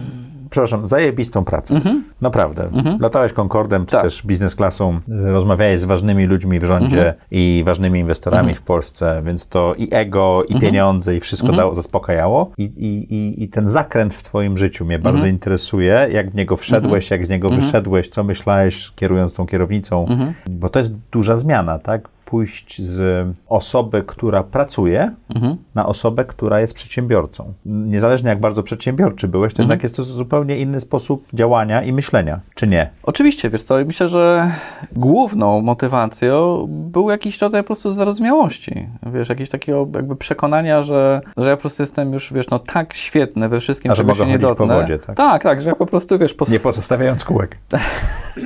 przepraszam, 0.50 0.88
zajebistą 0.88 1.46
pracę. 1.46 1.80
Naprawdę. 2.22 2.70
Latałeś 3.00 3.34
Concordem, 3.34 3.86
czy 3.86 3.92
Tak. 3.92 4.04
też 4.04 4.24
biznes 4.26 4.56
klasą, 4.56 5.00
y, 5.10 5.32
rozmawiałeś 5.32 5.80
z 5.80 5.84
ważnymi 5.84 6.26
ludźmi 6.26 6.60
w 6.60 6.64
rządzie 6.64 7.14
i 7.32 7.64
ważnymi 7.66 8.00
inwestorami 8.00 8.56
w 8.56 8.62
Polsce, 8.62 9.22
więc 9.26 9.48
to 9.48 9.74
i 9.78 9.88
ego, 9.92 10.44
i 10.50 10.60
pieniądze, 10.60 11.16
i 11.16 11.20
wszystko 11.20 11.52
dało, 11.52 11.76
zaspokajało. 11.76 12.52
I, 12.58 12.64
i, 12.64 13.14
i, 13.16 13.44
I 13.44 13.50
ten 13.50 13.70
zakręt 13.70 14.14
w 14.14 14.24
twoim 14.24 14.58
życiu 14.58 14.86
mnie 14.86 15.00
bardzo 15.00 15.26
interesuje, 15.28 16.08
jak 16.12 16.32
w 16.32 16.36
niego 16.36 16.58
wszedłeś, 16.58 17.10
jak 17.12 17.26
z 17.26 17.30
niego 17.30 17.50
wyszedłeś, 17.50 18.10
co 18.10 18.24
myślałeś 18.24 18.92
kierując 18.96 19.34
tą 19.34 19.46
kierownicą, 19.46 20.06
bo 20.50 20.70
to 20.70 20.80
jest 20.80 20.94
duża 21.12 21.38
zmiana, 21.38 21.80
tak? 21.80 22.15
Pójść 22.26 22.82
z 22.82 23.28
osoby, 23.50 24.04
która 24.08 24.44
pracuje, 24.44 25.12
Mhm. 25.36 25.58
na 25.76 25.86
osobę, 25.86 26.26
która 26.26 26.60
jest 26.62 26.74
przedsiębiorcą. 26.74 27.54
Niezależnie 27.66 28.30
jak 28.30 28.40
bardzo 28.40 28.64
przedsiębiorczy 28.64 29.28
byłeś, 29.28 29.54
to 29.54 29.62
jednak 29.62 29.84
jest 29.84 29.96
to 29.96 30.04
zupełnie 30.04 30.58
inny 30.58 30.80
sposób 30.80 31.28
działania 31.34 31.84
i 31.84 31.94
myślenia, 31.94 32.40
czy 32.56 32.68
nie? 32.68 32.90
Oczywiście, 33.04 33.50
wiesz 33.50 33.64
co, 33.64 33.76
myślę, 33.86 34.08
że 34.08 34.52
główną 34.92 35.62
motywacją 35.62 36.66
był 36.70 37.10
jakiś 37.10 37.42
rodzaj 37.42 37.64
po 37.64 37.66
prostu 37.68 37.92
zarozumiałości. 37.92 38.88
Wiesz, 39.14 39.30
jakieś 39.30 39.50
takiego 39.50 39.88
jakby 39.96 40.16
przekonania, 40.16 40.82
że, 40.84 41.22
że 41.38 41.50
ja 41.50 41.56
po 41.56 41.62
prostu 41.62 41.84
jestem 41.84 42.14
już, 42.14 42.34
wiesz, 42.34 42.50
no 42.50 42.60
tak 42.60 42.94
świetny 42.94 43.50
we 43.50 43.60
wszystkim, 43.60 43.92
A 43.92 43.96
że 43.96 44.04
czego 44.04 44.08
mogę 44.14 44.20
się 44.20 44.26
nie 44.28 44.34
chodzić 44.34 44.50
po 44.50 44.56
dotknę. 44.56 44.76
wodzie, 44.82 45.00
tak? 45.00 45.16
tak, 45.18 45.44
tak, 45.44 45.62
że 45.62 45.70
ja 45.70 45.76
po 45.76 45.86
prostu, 45.86 46.18
wiesz, 46.20 46.34
po, 46.34 46.46
Nie 46.50 46.60
pozostawiając 46.60 47.26
kółek. 47.26 47.58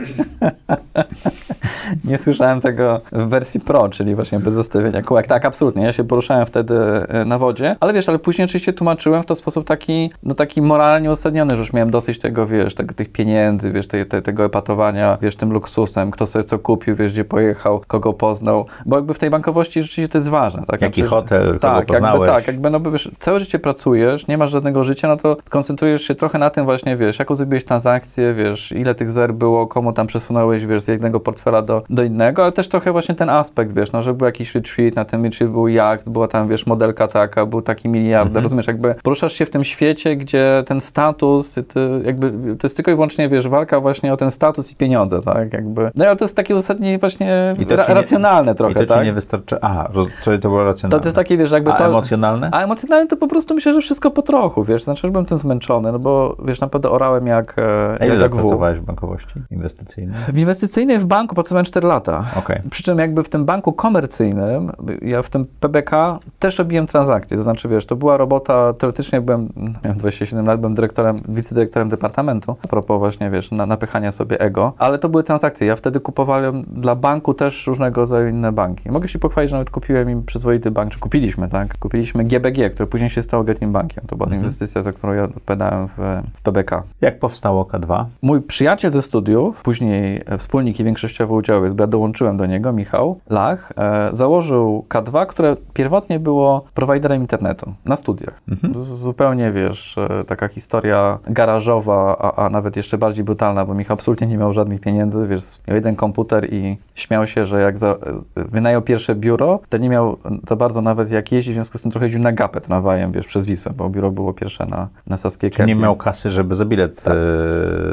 Nie 2.05 2.17
słyszałem 2.17 2.61
tego 2.61 3.01
w 3.11 3.27
wersji 3.29 3.59
Pro, 3.59 3.89
czyli 3.89 4.15
właśnie 4.15 4.39
bez 4.39 4.53
zostawienia 4.53 5.01
kółek. 5.01 5.27
Tak, 5.27 5.45
absolutnie. 5.45 5.83
Ja 5.83 5.93
się 5.93 6.03
poruszałem 6.03 6.45
wtedy 6.45 6.75
e, 7.07 7.25
na 7.25 7.37
wodzie, 7.37 7.75
ale 7.79 7.93
wiesz, 7.93 8.09
ale 8.09 8.19
później 8.19 8.45
oczywiście 8.45 8.73
tłumaczyłem 8.73 9.23
w 9.23 9.25
to 9.25 9.35
sposób 9.35 9.67
taki, 9.67 10.09
no 10.23 10.35
taki 10.35 10.61
moralnie 10.61 11.11
uzasadniony, 11.11 11.55
że 11.55 11.59
już 11.59 11.73
miałem 11.73 11.91
dosyć 11.91 12.19
tego, 12.19 12.47
wiesz, 12.47 12.75
tego, 12.75 12.93
tych 12.93 13.11
pieniędzy, 13.11 13.71
wiesz, 13.71 13.87
te, 13.87 14.05
te, 14.05 14.21
tego 14.21 14.45
epatowania, 14.45 15.17
wiesz, 15.21 15.35
tym 15.35 15.51
luksusem, 15.53 16.11
kto 16.11 16.25
sobie 16.25 16.45
co 16.45 16.59
kupił, 16.59 16.95
wiesz, 16.95 17.11
gdzie 17.11 17.25
pojechał, 17.25 17.81
kogo 17.87 18.13
poznał, 18.13 18.65
bo 18.85 18.95
jakby 18.95 19.13
w 19.13 19.19
tej 19.19 19.29
bankowości 19.29 19.81
rzeczywiście 19.81 20.09
to 20.09 20.17
jest 20.17 20.29
ważne. 20.29 20.63
Tak? 20.67 20.81
Jaki 20.81 21.01
Jakby- 21.01 21.15
hotel, 21.15 21.45
kogo 21.45 21.59
tak, 21.59 21.77
jakby, 21.77 21.93
poznałeś. 21.93 22.29
tak, 22.29 22.47
jakby 22.47 22.69
no, 22.69 22.79
bo 22.79 22.91
wiesz, 22.91 23.11
całe 23.19 23.39
życie 23.39 23.59
pracujesz, 23.59 24.27
nie 24.27 24.37
masz 24.37 24.51
żadnego 24.51 24.83
życia, 24.83 25.07
no 25.07 25.17
to 25.17 25.37
koncentrujesz 25.49 26.01
się 26.01 26.15
trochę 26.15 26.39
na 26.39 26.49
tym 26.49 26.65
właśnie, 26.65 26.97
wiesz, 26.97 27.19
jaką 27.19 27.35
zrobiłeś 27.35 27.65
transakcję, 27.65 28.33
wiesz, 28.33 28.71
ile 28.71 28.95
tych 28.95 29.09
zer 29.11 29.33
było, 29.33 29.67
komu 29.79 29.93
tam 29.93 30.07
przesunąłeś, 30.07 30.65
wiesz, 30.65 30.83
z 30.83 30.87
jednego 30.87 31.19
portfela 31.19 31.61
do, 31.61 31.83
do 31.89 32.03
innego, 32.03 32.43
ale 32.43 32.51
też 32.51 32.69
trochę 32.69 32.91
właśnie 32.91 33.15
ten 33.15 33.29
aspekt, 33.29 33.73
wiesz, 33.73 33.91
no, 33.91 34.03
że 34.03 34.13
był 34.13 34.25
jakiś 34.25 34.55
retreat, 34.55 34.95
na 34.95 35.05
tym 35.05 35.23
retreat 35.23 35.51
był 35.51 35.67
jacht, 35.67 36.09
była 36.09 36.27
tam, 36.27 36.47
wiesz, 36.47 36.65
modelka 36.65 37.07
taka, 37.07 37.45
był 37.45 37.61
taki 37.61 37.89
miliarder, 37.89 38.43
rozumiesz, 38.43 38.67
jakby 38.67 38.95
poruszasz 39.03 39.33
się 39.33 39.45
w 39.45 39.49
tym 39.49 39.63
świecie, 39.63 40.15
gdzie 40.15 40.63
ten 40.67 40.81
status, 40.81 41.53
ty, 41.53 42.01
jakby, 42.03 42.31
to 42.31 42.67
jest 42.67 42.75
tylko 42.75 42.91
i 42.91 42.93
wyłącznie, 42.93 43.29
wiesz, 43.29 43.47
walka 43.47 43.79
właśnie 43.79 44.13
o 44.13 44.17
ten 44.17 44.31
status 44.31 44.71
i 44.71 44.75
pieniądze, 44.75 45.21
tak, 45.21 45.53
jakby, 45.53 45.91
no 45.95 46.05
ale 46.05 46.15
to 46.15 46.25
jest 46.25 46.35
takie 46.35 46.55
uzasadnienie 46.55 46.97
właśnie 46.99 47.53
ra- 47.69 47.83
ci 47.83 47.89
nie- 47.89 47.95
racjonalne 47.95 48.55
trochę, 48.55 48.71
I 48.71 48.75
to 48.75 48.81
ci 48.81 48.87
tak? 48.87 49.05
nie 49.05 49.13
wystarczy. 49.13 49.57
A, 49.61 49.89
roz, 49.93 50.07
czyli 50.23 50.39
to 50.39 50.49
było 50.49 50.63
racjonalne. 50.63 51.01
to 51.01 51.07
jest 51.07 51.15
takie, 51.15 51.37
wiesz, 51.37 51.51
jakby 51.51 51.71
A 51.71 51.75
to... 51.75 51.85
emocjonalne? 51.85 52.49
A 52.51 52.63
emocjonalnie 52.63 53.07
to 53.07 53.17
po 53.17 53.27
prostu 53.27 53.55
myślę, 53.55 53.73
że 53.73 53.81
wszystko 53.81 54.11
po 54.11 54.21
trochu, 54.21 54.63
wiesz, 54.63 54.83
znaczy, 54.83 55.01
że 55.01 55.11
byłem 55.11 55.25
tym 55.25 55.37
zmęczony, 55.37 55.91
no 55.91 55.99
bo, 55.99 56.35
wiesz, 56.45 56.61
naprawdę 56.61 56.89
orałem 56.89 57.27
jak, 57.27 57.55
e, 57.59 57.95
A 58.01 58.05
ile 58.05 58.15
jak 58.15 58.35
w 58.35 58.81
bankowości 58.81 59.41
inwestycyjnej? 59.73 60.19
W 60.33 60.37
inwestycyjnej 60.37 60.99
w 60.99 61.05
banku 61.05 61.35
pracowałem 61.35 61.65
4 61.65 61.87
lata. 61.87 62.25
Okej. 62.35 62.61
Przy 62.69 62.83
czym 62.83 62.99
jakby 62.99 63.23
w 63.23 63.29
tym 63.29 63.45
banku 63.45 63.73
komercyjnym, 63.73 64.71
ja 65.01 65.21
w 65.21 65.29
tym 65.29 65.45
PBK 65.59 66.19
też 66.39 66.57
robiłem 66.59 66.87
transakcje, 66.87 67.37
to 67.37 67.43
znaczy, 67.43 67.67
wiesz, 67.69 67.85
to 67.85 67.95
była 67.95 68.17
robota, 68.17 68.73
teoretycznie 68.73 69.21
byłem, 69.21 69.49
miałem 69.83 69.97
27 69.99 70.45
lat, 70.45 70.59
byłem 70.59 70.75
dyrektorem, 70.75 71.15
wicedyrektorem 71.27 71.89
departamentu, 71.89 72.55
a 72.65 72.67
propos 72.67 72.99
właśnie, 72.99 73.29
wiesz, 73.29 73.51
na, 73.51 73.65
napychania 73.65 74.11
sobie 74.11 74.39
ego, 74.41 74.73
ale 74.77 74.99
to 74.99 75.09
były 75.09 75.23
transakcje, 75.23 75.67
ja 75.67 75.75
wtedy 75.75 75.99
kupowałem 75.99 76.63
dla 76.67 76.95
banku 76.95 77.33
też 77.33 77.67
różnego 77.67 78.01
rodzaju 78.01 78.29
inne 78.29 78.51
banki. 78.51 78.91
Mogę 78.91 79.07
się 79.07 79.19
pochwalić, 79.19 79.49
że 79.51 79.55
nawet 79.55 79.69
kupiłem 79.69 80.09
im 80.09 80.23
przyzwoity 80.23 80.71
bank, 80.71 80.91
czy 80.91 80.99
kupiliśmy, 80.99 81.49
tak, 81.49 81.77
kupiliśmy 81.77 82.23
GBG, 82.23 82.69
które 82.69 82.87
później 82.87 83.09
się 83.09 83.21
stało 83.21 83.43
Getim 83.43 83.71
Bankiem, 83.71 84.03
to 84.07 84.15
była 84.15 84.25
Mhm. 84.29 84.41
inwestycja, 84.41 84.81
za 84.81 84.93
którą 84.93 85.13
ja 85.13 85.23
odpowiadałem 85.23 85.87
w, 85.87 85.91
w 86.37 86.41
PBK. 86.41 86.83
Jak 87.01 87.19
powstało 87.19 87.63
K2? 87.63 88.05
Mój 88.21 88.41
przyjaciel 88.41 88.91
ze 88.91 89.01
studiów, 89.01 89.58
później 89.63 90.21
e, 90.25 90.37
wspólnik 90.37 90.79
i 90.79 90.83
większościowy 90.83 91.33
udziałowiec, 91.33 91.73
bo 91.73 91.83
ja 91.83 91.87
dołączyłem 91.87 92.37
do 92.37 92.45
niego, 92.45 92.73
Michał 92.73 93.19
Lach, 93.29 93.73
e, 93.77 94.09
założył 94.11 94.85
K2, 94.89 95.25
które 95.25 95.55
pierwotnie 95.73 96.19
było 96.19 96.65
prowajderem 96.73 97.21
internetu 97.21 97.73
na 97.85 97.95
studiach. 97.95 98.41
Z, 98.75 98.77
zupełnie, 98.77 99.51
wiesz, 99.51 99.97
e, 99.97 100.23
taka 100.23 100.47
historia 100.47 101.19
garażowa, 101.27 102.17
a, 102.19 102.45
a 102.45 102.49
nawet 102.49 102.77
jeszcze 102.77 102.97
bardziej 102.97 103.23
brutalna, 103.23 103.65
bo 103.65 103.73
Michał 103.73 103.93
absolutnie 103.93 104.27
nie 104.27 104.37
miał 104.37 104.53
żadnych 104.53 104.81
pieniędzy, 104.81 105.27
wiesz, 105.27 105.43
miał 105.67 105.75
jeden 105.75 105.95
komputer 105.95 106.53
i 106.53 106.77
śmiał 106.95 107.27
się, 107.27 107.45
że 107.45 107.61
jak 107.61 107.77
za, 107.77 107.95
wynajął 108.35 108.81
pierwsze 108.81 109.15
biuro, 109.15 109.59
to 109.69 109.77
nie 109.77 109.89
miał 109.89 110.17
za 110.47 110.55
bardzo 110.55 110.81
nawet 110.81 111.11
jak 111.11 111.31
jeździć, 111.31 111.53
w 111.53 111.55
związku 111.55 111.77
z 111.77 111.81
tym 111.81 111.91
trochę 111.91 112.05
jeździł 112.05 112.21
na 112.21 112.31
gapę 112.31 112.61
tramwajem, 112.61 113.11
wiesz, 113.11 113.27
przez 113.27 113.45
Wisłę, 113.45 113.71
bo 113.77 113.89
biuro 113.89 114.11
było 114.11 114.33
pierwsze 114.33 114.65
na, 114.65 114.87
na 115.07 115.17
Saskiej 115.17 115.51
Czy 115.51 115.65
nie 115.65 115.75
miał 115.75 115.95
kasy, 115.95 116.29
żeby 116.29 116.55
za 116.55 116.65
bilet 116.65 117.03
e, 117.07 117.13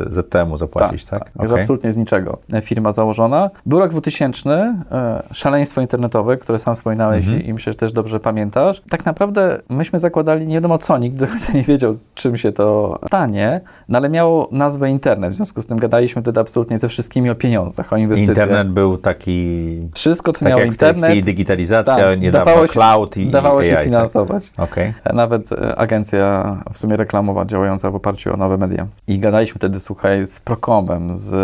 ZTM-u 0.06 0.56
zapłacić, 0.56 1.04
tak? 1.04 1.30
Tak, 1.30 1.48
Także 1.56 1.62
absolutnie 1.64 1.92
z 1.92 1.96
niczego. 1.96 2.38
E, 2.52 2.60
Firma 2.60 2.92
założona. 2.92 3.50
Był 3.66 3.78
rok 3.78 3.90
2000, 3.90 4.50
e, 4.92 5.22
szaleństwo 5.32 5.80
internetowe, 5.80 6.36
które 6.36 6.58
sam 6.58 6.74
wspominałeś 6.74 7.24
Mhm. 7.24 7.42
i, 7.42 7.48
i 7.48 7.54
myślę, 7.54 7.72
że 7.72 7.78
też 7.78 7.92
dobrze 7.92 8.20
pamiętasz. 8.20 8.82
Tak 8.90 9.06
naprawdę 9.06 9.58
myśmy 9.68 9.98
zakładali, 9.98 10.46
nie 10.46 10.54
wiadomo 10.54 10.78
co, 10.78 10.98
nikt 10.98 11.16
do 11.16 11.26
końca 11.26 11.52
nie 11.52 11.62
wiedział, 11.62 11.96
czym 12.14 12.36
się 12.36 12.52
to 12.52 12.98
stanie, 13.06 13.60
no 13.88 13.98
ale 13.98 14.08
miało 14.08 14.48
nazwę 14.52 14.90
internet, 14.90 15.32
w 15.32 15.36
związku 15.36 15.62
z 15.62 15.66
tym 15.66 15.78
gadaliśmy 15.78 16.22
wtedy 16.22 16.40
absolutnie 16.40 16.78
ze 16.78 16.88
wszystkimi 16.88 17.30
o 17.30 17.34
pieniądzach, 17.34 17.92
o 17.92 17.96
inwestycjach. 17.96 18.36
Internet 18.36 18.68
był 18.68 18.98
taki, 18.98 19.36
Wszystko, 19.94 20.32
co 20.32 20.38
tak 20.40 20.48
miało 20.48 20.60
jak 20.60 20.70
internet, 20.70 21.10
chwili 21.10 21.22
digitalizacja, 21.22 21.96
tak, 21.96 22.20
niedawno 22.20 22.44
dawało 22.46 22.66
się- 22.66 22.72
cloud 22.72 23.16
i, 23.16 23.26
dawało 23.30 23.62
i 23.62 23.64
się 23.64 23.70
AI. 23.70 23.74
Tak? 23.76 23.82
sfinansować. 23.84 24.44
Okej. 24.58 24.94
Nawet 25.12 25.52
e, 25.52 25.76
agencja 25.76 26.56
w 26.72 26.78
sumie 26.78 26.96
reklamowa 26.96 27.44
działająca 27.44 27.90
w 27.90 27.94
oparciu 27.94 28.34
o 28.34 28.36
nowe 28.36 28.56
media. 28.58 28.86
I 29.08 29.18
gadaliśmy 29.18 29.58
wtedy, 29.58 29.80
słuchaj, 29.80 30.26
z 30.26 30.40
Procomem, 30.40 31.12
z 31.12 31.34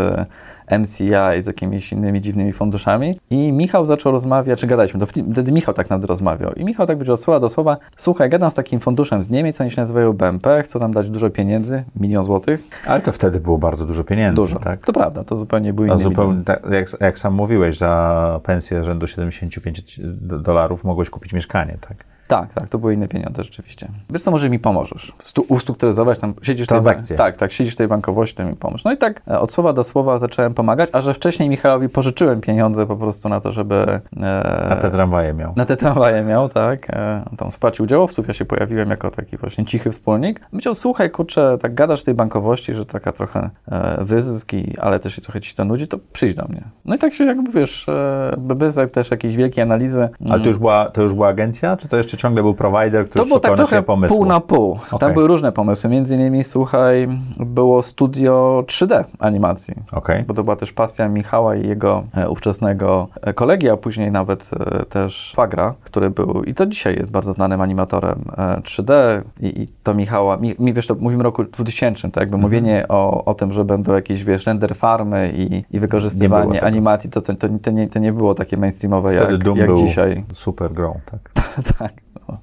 MCI, 0.78 1.42
z 1.42 1.46
jakimiś 1.46 1.92
innymi 1.92 2.20
dziwnymi 2.20 2.52
funduszami. 2.52 3.14
I 3.31 3.52
Michał 3.52 3.87
zaczął 3.87 4.12
rozmawiać, 4.12 4.61
czy 4.61 4.66
gadaliśmy, 4.66 5.00
to 5.00 5.07
wtedy 5.07 5.52
Michał 5.52 5.74
tak 5.74 5.87
naprawdę 5.87 6.07
rozmawiał. 6.07 6.52
I 6.52 6.64
Michał 6.64 6.87
tak 6.87 6.96
powiedział 6.96 7.16
słowa 7.16 7.40
do 7.40 7.48
słowa, 7.48 7.76
słuchaj, 7.96 8.31
gadam 8.31 8.50
z 8.50 8.55
takim 8.55 8.81
funduszem 8.81 9.22
z 9.22 9.31
Niemiec, 9.31 9.61
oni 9.61 9.70
się 9.70 9.81
nazywają 9.81 10.12
BMP, 10.12 10.62
chcą 10.62 10.78
nam 10.78 10.92
dać 10.92 11.11
dużo 11.11 11.31
pieniędzy, 11.31 11.85
milion 12.00 12.24
złotych. 12.24 12.61
Ale 12.87 13.02
to 13.02 13.12
wtedy 13.12 13.40
było 13.40 13.59
bardzo 13.59 13.87
dużo 13.87 14.05
pieniędzy, 14.05 14.37
Dużo. 14.37 14.59
tak? 14.59 14.81
To 14.87 14.92
prawda, 14.92 15.24
to 15.24 15.37
zupełnie 15.37 15.72
był 15.72 15.85
A 15.85 15.87
inny 15.88 15.98
zupełnie, 15.98 16.44
tak, 16.44 16.62
jak, 16.70 16.87
jak 17.00 17.18
sam 17.18 17.35
mówiłeś, 17.35 17.78
za 17.78 18.40
pensję 18.42 18.85
rzędu 18.85 19.07
75 19.07 20.00
do- 20.05 20.38
dolarów 20.38 20.85
mogłeś 20.85 21.11
kupić 21.11 21.33
mieszkanie, 21.33 21.76
tak? 21.88 22.05
Tak, 22.33 22.53
tak, 22.53 22.68
to 22.68 22.79
były 22.79 22.95
inne 22.95 23.09
pieniądze 23.09 23.45
rzeczywiście. 23.45 23.88
Wiesz 24.11 24.23
co, 24.23 24.31
może 24.31 24.51
mi 24.51 24.59
pomożesz? 24.59 25.12
Stu, 25.18 25.45
ustrukturyzować 25.49 26.18
tam, 26.18 26.35
siedzisz 26.42 26.66
w 26.66 26.68
tej 26.68 26.75
Transakcje. 26.75 27.16
bank- 27.16 27.18
Tak, 27.18 27.37
tak, 27.37 27.53
siedzisz 27.53 27.75
w 27.75 27.77
tej 27.77 27.88
bankowości, 27.88 28.35
to 28.37 28.45
mi 28.45 28.57
pomóż. 28.57 28.85
No 28.85 28.92
i 28.92 28.97
tak 28.97 29.23
e, 29.29 29.40
od 29.40 29.53
słowa 29.53 29.73
do 29.73 29.85
słowa 29.85 30.18
zacząłem 30.18 30.55
pomagać, 30.55 30.90
a 30.92 31.01
że 31.01 31.14
wcześniej 31.14 31.49
Michałowi 31.49 31.88
pożyczyłem 31.88 32.40
pieniądze 32.40 32.87
po 32.87 32.97
prostu 32.97 33.29
na 33.29 33.40
to, 33.40 33.53
żeby... 33.53 34.01
E, 34.23 34.66
Na 34.68 34.77
te 34.77 34.90
tramwaje 34.90 35.35
miał. 35.35 35.53
na 35.57 35.64
te 35.64 35.77
tramwaje 35.77 36.23
miał, 36.23 36.49
tak, 36.49 36.90
e, 36.90 37.23
tam 37.38 37.51
wsparcie 37.51 37.83
udziałowców, 37.83 38.29
ja 38.29 38.35
się 38.35 38.45
pojawiłem 38.45 38.90
jako 38.90 39.11
taki 39.11 39.37
właśnie 39.37 39.64
cichy 39.64 39.90
wspólnik. 39.90 40.40
Myślał, 40.53 40.75
słuchaj, 40.75 41.11
kurczę, 41.11 41.59
tak 41.61 41.75
gadasz 41.75 42.01
w 42.01 42.05
tej 42.05 42.14
bankowości, 42.14 42.75
że 42.75 42.87
taka 42.87 43.12
trochę 43.12 43.51
e, 43.73 44.05
wyzysk, 44.05 44.53
i, 44.53 44.79
ale 44.79 45.01
też 45.01 45.14
się 45.16 45.23
trochę 45.23 45.40
ci 45.40 45.55
to 45.55 45.64
nudzi, 45.64 45.88
to 45.88 45.99
przyjdź 46.12 46.35
do 46.37 46.45
mnie. 46.49 46.62
No 46.85 46.95
i 46.95 46.99
tak 46.99 47.14
się 47.14 47.25
jakby, 47.25 47.53
wiesz, 47.61 47.88
e, 47.88 48.35
bez 48.38 48.79
też 48.92 49.11
jakiejś 49.11 49.37
wielkiej 49.37 49.62
analizy. 49.62 50.09
Ale 50.31 50.40
to 50.40 50.49
już, 50.49 50.59
była, 50.59 50.90
to 50.90 51.03
już 51.03 51.14
była 51.14 51.29
agencja, 51.29 51.77
czy 51.77 51.88
to 51.88 51.97
jeszcze 51.97 52.16
ciągle 52.22 52.42
był 52.42 52.54
provider, 52.54 53.08
który 53.08 53.24
tak 53.24 53.32
szukał 53.35 53.50
na 53.50 53.56
trochę 53.56 53.70
siebie 53.76 53.82
pomysłu? 53.82 54.16
pół 54.16 54.26
na 54.26 54.40
pół. 54.40 54.74
Tam 54.74 54.96
Okej. 54.96 55.14
były 55.14 55.28
różne 55.28 55.52
pomysły. 55.52 55.90
Między 55.90 56.14
innymi, 56.14 56.44
słuchaj, 56.44 57.08
było 57.38 57.82
studio 57.82 58.64
3D 58.66 59.04
animacji. 59.18 59.74
Okej. 59.92 60.22
Bo 60.24 60.35
to 60.35 60.44
była 60.44 60.56
też 60.56 60.72
pasja 60.72 61.08
Michała 61.08 61.56
i 61.56 61.68
jego 61.68 62.04
e, 62.16 62.30
ówczesnego 62.30 63.08
e, 63.22 63.32
kolegi, 63.35 63.70
a 63.70 63.76
później 63.76 64.11
nawet 64.11 64.50
e, 64.61 64.85
też 64.85 65.32
Fagra, 65.37 65.74
który 65.85 66.11
był, 66.11 66.42
i 66.44 66.54
to 66.54 66.66
dzisiaj 66.66 66.96
jest 66.96 67.11
bardzo 67.11 67.32
znanym 67.32 67.61
animatorem 67.61 68.24
e, 68.38 68.61
3D 68.61 68.92
i, 69.40 69.62
i 69.62 69.68
to 69.82 69.94
Michała, 69.94 70.37
mi, 70.37 70.54
mi 70.58 70.72
wiesz, 70.72 70.87
to 70.87 70.94
mówimy 70.94 71.22
roku 71.22 71.44
2000, 71.44 72.11
to 72.11 72.20
jakby 72.20 72.32
Mhm. 72.35 72.42
mówienie 72.42 72.85
o, 72.88 73.24
o 73.24 73.35
tym, 73.35 73.52
że 73.52 73.64
będą 73.64 73.94
jakieś, 73.94 74.24
wiesz, 74.24 74.46
render 74.46 74.74
farmy 74.76 75.32
i, 75.37 75.64
i 75.70 75.80
wykorzystywanie 75.80 76.64
animacji, 76.64 77.11
to, 77.11 77.20
to, 77.20 77.35
to, 77.35 77.48
to, 77.62 77.70
nie, 77.70 77.88
to 77.88 77.98
nie 77.98 78.12
było 78.12 78.35
takie 78.35 78.56
mainstreamowe 78.56 79.11
Wtedy 79.11 79.32
jak, 79.32 79.44
Doom 79.44 79.58
jak 79.58 79.66
był 79.66 79.87
dzisiaj. 79.87 80.24
super 80.32 80.72
grą, 80.72 81.00
tak? 81.11 81.32
tak. 81.78 81.92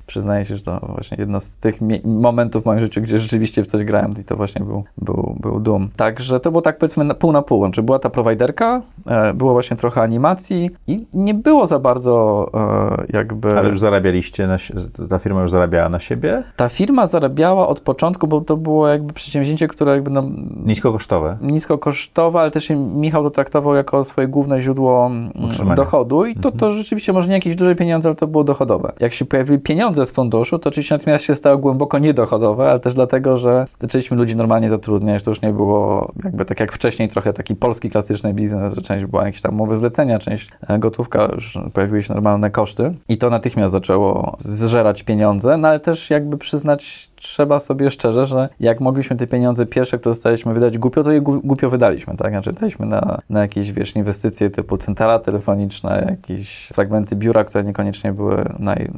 Przyznaję 0.07 0.45
się, 0.45 0.57
że 0.57 0.63
to 0.63 0.79
właśnie 0.93 1.17
jedno 1.19 1.39
z 1.39 1.51
tych 1.51 1.79
momentów 2.05 2.63
w 2.63 2.65
moim 2.65 2.79
życiu, 2.79 3.01
gdzie 3.01 3.19
rzeczywiście 3.19 3.63
w 3.63 3.67
coś 3.67 3.83
grałem 3.83 4.13
i 4.21 4.23
to 4.23 4.35
właśnie 4.35 4.65
był, 4.65 4.83
był, 4.97 5.35
był 5.39 5.59
Doom. 5.59 5.89
Także 5.95 6.39
to 6.39 6.51
było 6.51 6.61
tak 6.61 6.77
powiedzmy 6.77 7.03
na, 7.03 7.13
pół 7.13 7.31
na 7.31 7.41
pół. 7.41 7.65
Znaczy 7.65 7.83
była 7.83 7.99
ta 7.99 8.09
prowajderka, 8.09 8.81
e, 9.07 9.33
było 9.33 9.53
właśnie 9.53 9.77
trochę 9.77 10.01
animacji 10.01 10.69
i 10.87 11.05
nie 11.13 11.33
było 11.33 11.67
za 11.67 11.79
bardzo 11.79 12.45
e, 12.53 13.17
jakby... 13.17 13.57
Ale 13.57 13.69
już 13.69 13.79
zarabialiście, 13.79 14.47
na, 14.47 14.57
ta 15.09 15.19
firma 15.19 15.41
już 15.41 15.51
zarabiała 15.51 15.89
na 15.89 15.99
siebie? 15.99 16.43
Ta 16.55 16.69
firma 16.69 17.07
zarabiała 17.07 17.67
od 17.67 17.79
początku, 17.79 18.27
bo 18.27 18.41
to 18.41 18.57
było 18.57 18.87
jakby 18.87 19.13
przedsięwzięcie, 19.13 19.67
które 19.67 19.91
jakby 19.91 20.09
no, 20.11 20.23
Niskokosztowe. 20.65 21.37
niskokosztowe, 21.41 22.39
ale 22.39 22.51
też 22.51 22.69
Michał 22.75 23.23
to 23.23 23.31
traktował 23.31 23.75
jako 23.75 24.03
swoje 24.03 24.27
główne 24.27 24.61
źródło 24.61 25.05
mm, 25.05 25.31
Utrzymania. 25.43 25.75
dochodu 25.75 26.25
i 26.25 26.35
to, 26.35 26.51
to 26.51 26.71
rzeczywiście 26.71 27.13
może 27.13 27.27
nie 27.27 27.33
jakieś 27.33 27.55
duże 27.55 27.75
pieniądze, 27.75 28.09
ale 28.09 28.15
to 28.15 28.27
było 28.27 28.43
dochodowe. 28.43 28.91
Jak 28.99 29.13
się 29.13 29.25
pojawiły 29.25 29.59
pieniądze 29.59 29.78
z 30.05 30.11
funduszu, 30.11 30.59
to 30.59 30.69
oczywiście 30.69 30.95
natomiast 30.95 31.23
się 31.23 31.35
stało 31.35 31.57
głęboko 31.57 31.99
niedochodowe, 31.99 32.69
ale 32.69 32.79
też 32.79 32.93
dlatego, 32.93 33.37
że 33.37 33.65
zaczęliśmy 33.79 34.17
ludzi 34.17 34.35
normalnie 34.35 34.69
zatrudniać, 34.69 35.23
to 35.23 35.31
już 35.31 35.41
nie 35.41 35.53
było 35.53 36.11
jakby 36.23 36.45
tak 36.45 36.59
jak 36.59 36.71
wcześniej 36.71 37.09
trochę 37.09 37.33
taki 37.33 37.55
polski 37.55 37.89
klasyczny 37.89 38.33
biznes, 38.33 38.73
że 38.73 38.81
część 38.81 39.05
była 39.05 39.25
jakieś 39.25 39.41
tam 39.41 39.53
umowy 39.53 39.75
zlecenia, 39.75 40.19
część 40.19 40.49
e, 40.67 40.79
gotówka, 40.79 41.29
już 41.35 41.57
pojawiły 41.73 42.03
się 42.03 42.13
normalne 42.13 42.51
koszty. 42.51 42.93
I 43.09 43.17
to 43.17 43.29
natychmiast 43.29 43.71
zaczęło 43.71 44.35
zżerać 44.39 45.03
pieniądze, 45.03 45.57
no 45.57 45.67
ale 45.67 45.79
też 45.79 46.09
jakby 46.09 46.37
przyznać 46.37 47.09
trzeba 47.15 47.59
sobie 47.59 47.91
szczerze, 47.91 48.25
że 48.25 48.49
jak 48.59 48.81
mogliśmy 48.81 49.15
te 49.15 49.27
pieniądze 49.27 49.65
pierwsze, 49.65 49.97
które 49.97 50.11
dostaliśmy 50.11 50.53
wydać 50.53 50.77
głupio, 50.77 51.03
to 51.03 51.11
je 51.11 51.21
głupio 51.21 51.69
wydaliśmy, 51.69 52.17
tak? 52.17 52.31
Znaczy 52.31 52.53
daliśmy 52.53 52.85
na, 52.85 53.19
na 53.29 53.41
jakieś, 53.41 53.71
wiesz, 53.71 53.95
inwestycje 53.95 54.49
typu 54.49 54.77
centrala 54.77 55.19
telefoniczna, 55.19 55.97
jakieś 55.97 56.67
fragmenty 56.67 57.15
biura, 57.15 57.43
które 57.43 57.63
niekoniecznie 57.63 58.13
były 58.13 58.45
naj, 58.59 58.89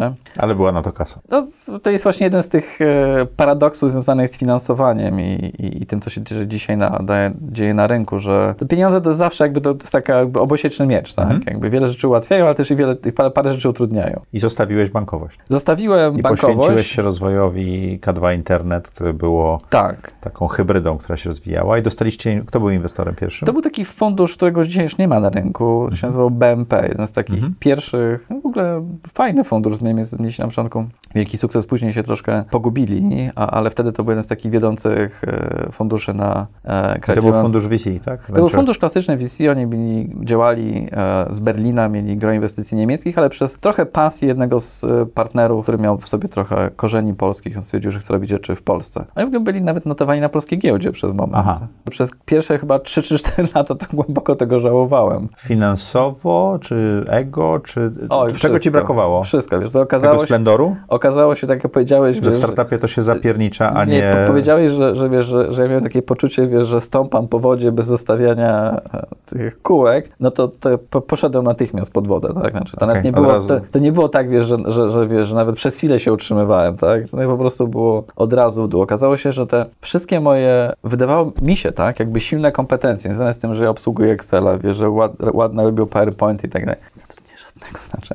najpotrzebniejsze. 0.00 0.30
Ale 0.38 0.54
była 0.54 0.72
na 0.72 0.82
to 0.82 0.92
kasa. 0.92 1.20
No, 1.30 1.48
to 1.82 1.90
jest 1.90 2.04
właśnie 2.04 2.24
jeden 2.24 2.42
z 2.42 2.48
tych 2.48 2.80
e, 2.80 3.26
paradoksów 3.36 3.90
związanych 3.90 4.30
z 4.30 4.38
finansowaniem 4.38 5.20
i, 5.20 5.52
i, 5.58 5.82
i 5.82 5.86
tym, 5.86 6.00
co 6.00 6.10
się 6.10 6.20
dzisiaj 6.46 6.76
na, 6.76 6.90
daje, 6.90 7.32
dzieje 7.40 7.74
na 7.74 7.86
rynku, 7.86 8.18
że 8.18 8.54
te 8.58 8.66
pieniądze 8.66 9.00
to 9.00 9.14
zawsze 9.14 9.44
jakby 9.44 9.60
to, 9.60 9.74
to 9.74 9.80
jest 9.80 9.92
taka 9.92 10.18
jakby 10.18 10.40
obosieczny 10.40 10.86
miecz, 10.86 11.14
tak? 11.14 11.24
Mhm. 11.24 11.42
Jakby 11.46 11.70
wiele 11.70 11.88
rzeczy 11.88 12.08
ułatwiają, 12.08 12.44
ale 12.44 12.54
też 12.54 12.70
i 12.70 12.76
wiele, 12.76 12.96
parę, 12.96 13.30
parę 13.30 13.52
rzeczy 13.52 13.68
utrudniają. 13.68 14.20
I 14.32 14.38
zostawiłeś 14.38 14.90
bankowość. 14.90 15.38
Zostawiłem 15.48 16.18
I 16.18 16.22
bankowość. 16.22 16.54
I 16.54 16.56
poświęciłeś 16.56 16.86
się 16.86 17.02
rozwojowi 17.02 17.98
K2 18.00 18.34
Internet, 18.34 18.88
które 18.88 19.12
było 19.12 19.58
tak. 19.70 20.12
taką 20.20 20.46
hybrydą, 20.46 20.98
która 20.98 21.16
się 21.16 21.30
rozwijała 21.30 21.78
i 21.78 21.82
dostaliście, 21.82 22.42
kto 22.46 22.60
był 22.60 22.70
inwestorem 22.70 23.14
pierwszym? 23.14 23.46
To 23.46 23.52
był 23.52 23.62
taki 23.62 23.84
fundusz, 23.84 24.36
którego 24.36 24.64
dzisiaj 24.64 24.84
już 24.84 24.98
nie 24.98 25.08
ma 25.08 25.20
na 25.20 25.28
rynku, 25.30 25.80
mhm. 25.80 25.96
się 25.96 26.06
nazywał 26.06 26.30
BMP, 26.30 26.88
jeden 26.88 27.06
z 27.06 27.12
takich 27.12 27.34
mhm. 27.34 27.54
pierwszych, 27.58 28.26
no 28.30 28.40
w 28.40 28.46
ogóle 28.46 28.86
fajny 29.14 29.44
fundusz 29.44 29.79
z 29.80 29.82
Niemiec, 29.82 30.14
odnieśli 30.14 30.42
na 30.42 30.48
początku 30.48 30.84
wielki 31.14 31.38
sukces, 31.38 31.66
później 31.66 31.92
się 31.92 32.02
troszkę 32.02 32.44
pogubili, 32.50 33.30
a, 33.34 33.46
ale 33.46 33.70
wtedy 33.70 33.92
to 33.92 34.04
był 34.04 34.10
jeden 34.10 34.24
z 34.24 34.26
takich 34.26 34.52
wiodących 34.52 35.22
e, 35.24 35.72
funduszy 35.72 36.14
na 36.14 36.46
e, 36.64 37.14
To 37.14 37.22
był 37.22 37.32
fundusz 37.32 37.68
VC, 37.68 38.00
tak? 38.04 38.26
To 38.26 38.32
był 38.32 38.48
fundusz 38.48 38.78
klasyczny 38.78 39.16
VC, 39.16 39.50
oni 39.50 39.66
byli, 39.66 40.10
działali 40.24 40.88
e, 40.92 41.26
z 41.30 41.40
Berlina, 41.40 41.88
mieli 41.88 42.16
gro 42.16 42.32
inwestycji 42.32 42.76
niemieckich, 42.76 43.18
ale 43.18 43.30
przez 43.30 43.52
trochę 43.52 43.86
pasji 43.86 44.28
jednego 44.28 44.60
z 44.60 44.84
e, 44.84 45.06
partnerów, 45.06 45.62
który 45.62 45.78
miał 45.78 45.98
w 45.98 46.08
sobie 46.08 46.28
trochę 46.28 46.70
korzeni 46.76 47.14
polskich, 47.14 47.56
on 47.56 47.62
stwierdził, 47.62 47.90
że 47.90 48.00
chce 48.00 48.12
robić 48.12 48.30
rzeczy 48.30 48.56
w 48.56 48.62
Polsce. 48.62 49.04
Oni 49.14 49.24
w 49.24 49.28
ogóle 49.28 49.40
byli 49.40 49.62
nawet 49.62 49.86
notowani 49.86 50.20
na 50.20 50.28
polskiej 50.28 50.58
giełdzie 50.58 50.92
przez 50.92 51.12
moment. 51.12 51.36
Aha. 51.36 51.60
Przez 51.90 52.10
pierwsze 52.24 52.58
chyba 52.58 52.78
3 52.78 53.02
czy 53.02 53.18
4 53.18 53.48
lata 53.54 53.74
tak 53.74 53.94
głęboko 53.94 54.36
tego 54.36 54.60
żałowałem. 54.60 55.28
Finansowo, 55.38 56.58
czy 56.60 57.04
ego, 57.08 57.60
czy 57.64 57.92
Oj, 58.08 58.28
czego 58.28 58.38
wszystko, 58.38 58.58
ci 58.58 58.70
brakowało? 58.70 59.22
Wszystko, 59.22 59.60
wiesz, 59.60 59.69
to 59.72 59.80
okazało 59.80 60.14
tego 60.14 60.24
splendoru? 60.24 60.68
Się, 60.68 60.76
okazało 60.88 61.34
się, 61.34 61.46
tak 61.46 61.64
jak 61.64 61.72
powiedziałeś... 61.72 62.16
Że 62.22 62.30
w 62.30 62.36
startupie 62.36 62.78
to 62.78 62.86
się 62.86 63.02
zapiernicza, 63.02 63.72
a 63.74 63.84
nie... 63.84 63.92
nie... 63.92 64.24
Powiedziałeś, 64.26 64.72
że, 64.72 64.96
że, 64.96 65.08
wiesz, 65.08 65.26
że, 65.26 65.52
że 65.52 65.62
ja 65.62 65.68
miałem 65.68 65.84
takie 65.84 66.02
poczucie, 66.02 66.46
wiesz, 66.46 66.66
że 66.66 66.80
stąpam 66.80 67.28
po 67.28 67.38
wodzie 67.38 67.72
bez 67.72 67.86
zostawiania 67.86 68.80
e, 68.94 69.06
tych 69.26 69.62
kółek, 69.62 70.08
no 70.20 70.30
to, 70.30 70.48
to 70.48 70.78
poszedłem 71.00 71.44
natychmiast 71.44 71.92
pod 71.92 72.08
wodę, 72.08 72.28
tak? 72.42 72.50
Znaczy, 72.50 72.76
to, 72.76 72.86
okay, 72.86 73.02
nie 73.02 73.12
było, 73.12 73.40
to, 73.40 73.60
to, 73.72 73.78
nie 73.78 73.92
było 73.92 74.08
tak, 74.08 74.30
wiesz, 74.30 74.46
że, 74.46 74.56
że, 74.66 74.90
że, 74.90 75.06
wiesz, 75.06 75.28
że 75.28 75.34
nawet 75.34 75.56
przez 75.56 75.76
chwilę 75.76 76.00
się 76.00 76.12
utrzymywałem, 76.12 76.76
tak? 76.76 77.08
To 77.08 77.16
po 77.16 77.36
prostu 77.36 77.68
było 77.68 78.04
od 78.16 78.32
razu 78.32 78.64
w 78.64 78.68
dół. 78.68 78.82
Okazało 78.82 79.16
się, 79.16 79.32
że 79.32 79.46
te 79.46 79.66
wszystkie 79.80 80.20
moje, 80.20 80.72
wydawało 80.84 81.32
mi 81.42 81.56
się, 81.56 81.72
tak, 81.72 82.00
jakby 82.00 82.20
silne 82.20 82.52
kompetencje, 82.52 83.10
związane 83.10 83.34
z 83.34 83.38
tym, 83.38 83.54
że 83.54 83.64
ja 83.64 83.70
obsługuję 83.70 84.12
Excela, 84.12 84.58
wiesz, 84.58 84.76
że 84.76 84.90
ład, 84.90 85.12
ładne 85.32 85.62
robią 85.62 85.86
PowerPoint 85.86 86.44
i 86.44 86.48
tak 86.48 86.66
dalej. 86.66 86.80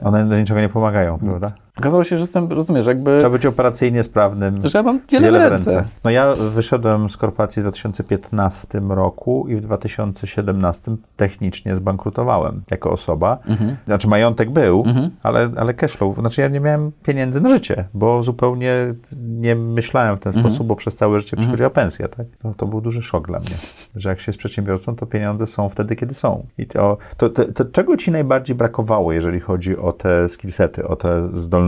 One 0.04 0.30
do 0.30 0.40
niczego 0.40 0.62
nie 0.62 0.70
pomagają, 0.70 1.20
prawda? 1.20 1.52
Okazało 1.80 2.04
się, 2.04 2.18
że 2.18 2.22
jestem, 2.22 2.52
rozumiesz, 2.52 2.86
jakby... 2.86 3.18
Trzeba 3.18 3.32
być 3.32 3.46
operacyjnie 3.46 4.04
sprawnym. 4.04 4.68
Że 4.68 4.80
ja 4.80 4.84
mam 4.84 5.00
wiele, 5.12 5.26
wiele 5.26 5.40
w 5.40 5.52
ręce. 5.52 5.76
ręce. 5.76 5.90
No 6.04 6.10
ja 6.10 6.34
wyszedłem 6.36 7.10
z 7.10 7.18
korporacji 7.18 7.62
w 7.62 7.64
2015 7.64 8.82
roku 8.90 9.48
i 9.48 9.56
w 9.56 9.60
2017 9.60 10.96
technicznie 11.16 11.76
zbankrutowałem 11.76 12.62
jako 12.72 12.92
osoba. 12.92 13.38
Mhm. 13.48 13.76
Znaczy 13.86 14.08
majątek 14.08 14.52
był, 14.52 14.84
mhm. 14.86 15.12
ale, 15.24 15.50
ale 15.58 15.74
cashflow. 15.74 16.16
Znaczy 16.16 16.42
ja 16.42 16.48
nie 16.48 16.60
miałem 16.60 16.92
pieniędzy 17.04 17.42
na 17.42 17.50
życie, 17.50 17.86
bo 17.94 18.24
zupełnie 18.24 18.74
nie 19.18 19.56
myślałem 19.56 20.18
w 20.18 20.20
ten 20.20 20.30
mhm. 20.36 20.46
sposób, 20.46 20.68
bo 20.68 20.76
przez 20.76 20.96
całe 20.96 21.20
życie 21.20 21.38
mhm. 21.38 21.42
przychodziła 21.42 21.70
pensja, 21.70 22.08
tak? 22.08 22.28
To, 22.42 22.54
to 22.58 22.66
był 22.66 22.82
duży 22.82 23.02
szok 23.02 23.28
dla 23.28 23.40
mnie, 23.40 23.56
że 23.96 24.10
jak 24.10 24.20
się 24.20 24.30
jest 24.30 24.40
przedsiębiorcą, 24.40 24.96
to 24.96 25.06
pieniądze 25.06 25.48
są 25.48 25.70
wtedy, 25.70 25.96
kiedy 25.96 26.14
są. 26.14 26.46
I 26.58 26.66
to, 26.66 26.98
to, 27.18 27.30
to, 27.30 27.54
to 27.54 27.66
czego 27.66 27.98
ci 27.98 28.12
najbardziej 28.12 28.56
brakowało, 28.56 29.14
jeżeli 29.14 29.40
chodzi 29.40 29.78
o 29.78 29.94
te 29.94 30.30
skillsety, 30.30 30.88
o 30.88 30.96
te 30.96 31.30
zdolności 31.34 31.65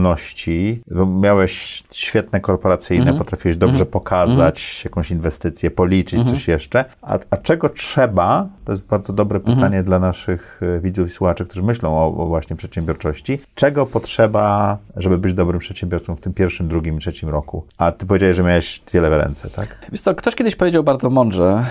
bo 0.90 1.06
miałeś 1.06 1.84
świetne 1.92 2.40
korporacyjne, 2.40 3.02
mm 3.02 3.14
-hmm. 3.14 3.18
potrafiłeś 3.18 3.56
dobrze 3.56 3.76
mm 3.76 3.88
-hmm. 3.88 3.92
pokazać 3.92 4.58
-hmm. 4.58 4.84
jakąś 4.84 5.10
inwestycję, 5.10 5.70
policzyć 5.70 6.20
coś 6.20 6.30
mhm. 6.30 6.44
jeszcze. 6.48 6.84
A, 7.02 7.18
a, 7.30 7.36
czego 7.36 7.68
trzeba, 7.68 8.48
to 8.68 8.72
jest 8.72 8.86
bardzo 8.86 9.12
dobre 9.12 9.38
mhm. 9.38 9.56
pytanie 9.56 9.82
dla 9.82 9.98
naszych 9.98 10.60
e, 10.62 10.80
widzów 10.80 11.08
i 11.08 11.10
słuchaczy, 11.10 11.46
którzy 11.46 11.62
myślą 11.62 11.98
o, 11.98 12.22
o, 12.22 12.26
właśnie 12.26 12.56
przedsiębiorczości. 12.56 13.40
Czego 13.54 13.86
potrzeba, 13.86 14.78
żeby 14.96 15.18
być 15.18 15.34
dobrym 15.34 15.58
przedsiębiorcą 15.58 16.16
w 16.16 16.20
tym 16.20 16.34
pierwszym, 16.34 16.68
drugim, 16.68 16.98
trzecim 16.98 17.28
roku? 17.28 17.64
A 17.78 17.92
ty 17.92 18.06
powiedziałeś, 18.06 18.36
że 18.36 18.42
miałeś 18.42 18.82
wiele 18.92 19.10
w 19.10 19.12
ręce, 19.12 19.50
tak? 19.50 19.76
Wiesz 19.92 20.00
co, 20.00 20.14
ktoś 20.14 20.34
kiedyś 20.34 20.56
powiedział 20.56 20.84
bardzo 20.84 21.10
mądrze, 21.10 21.64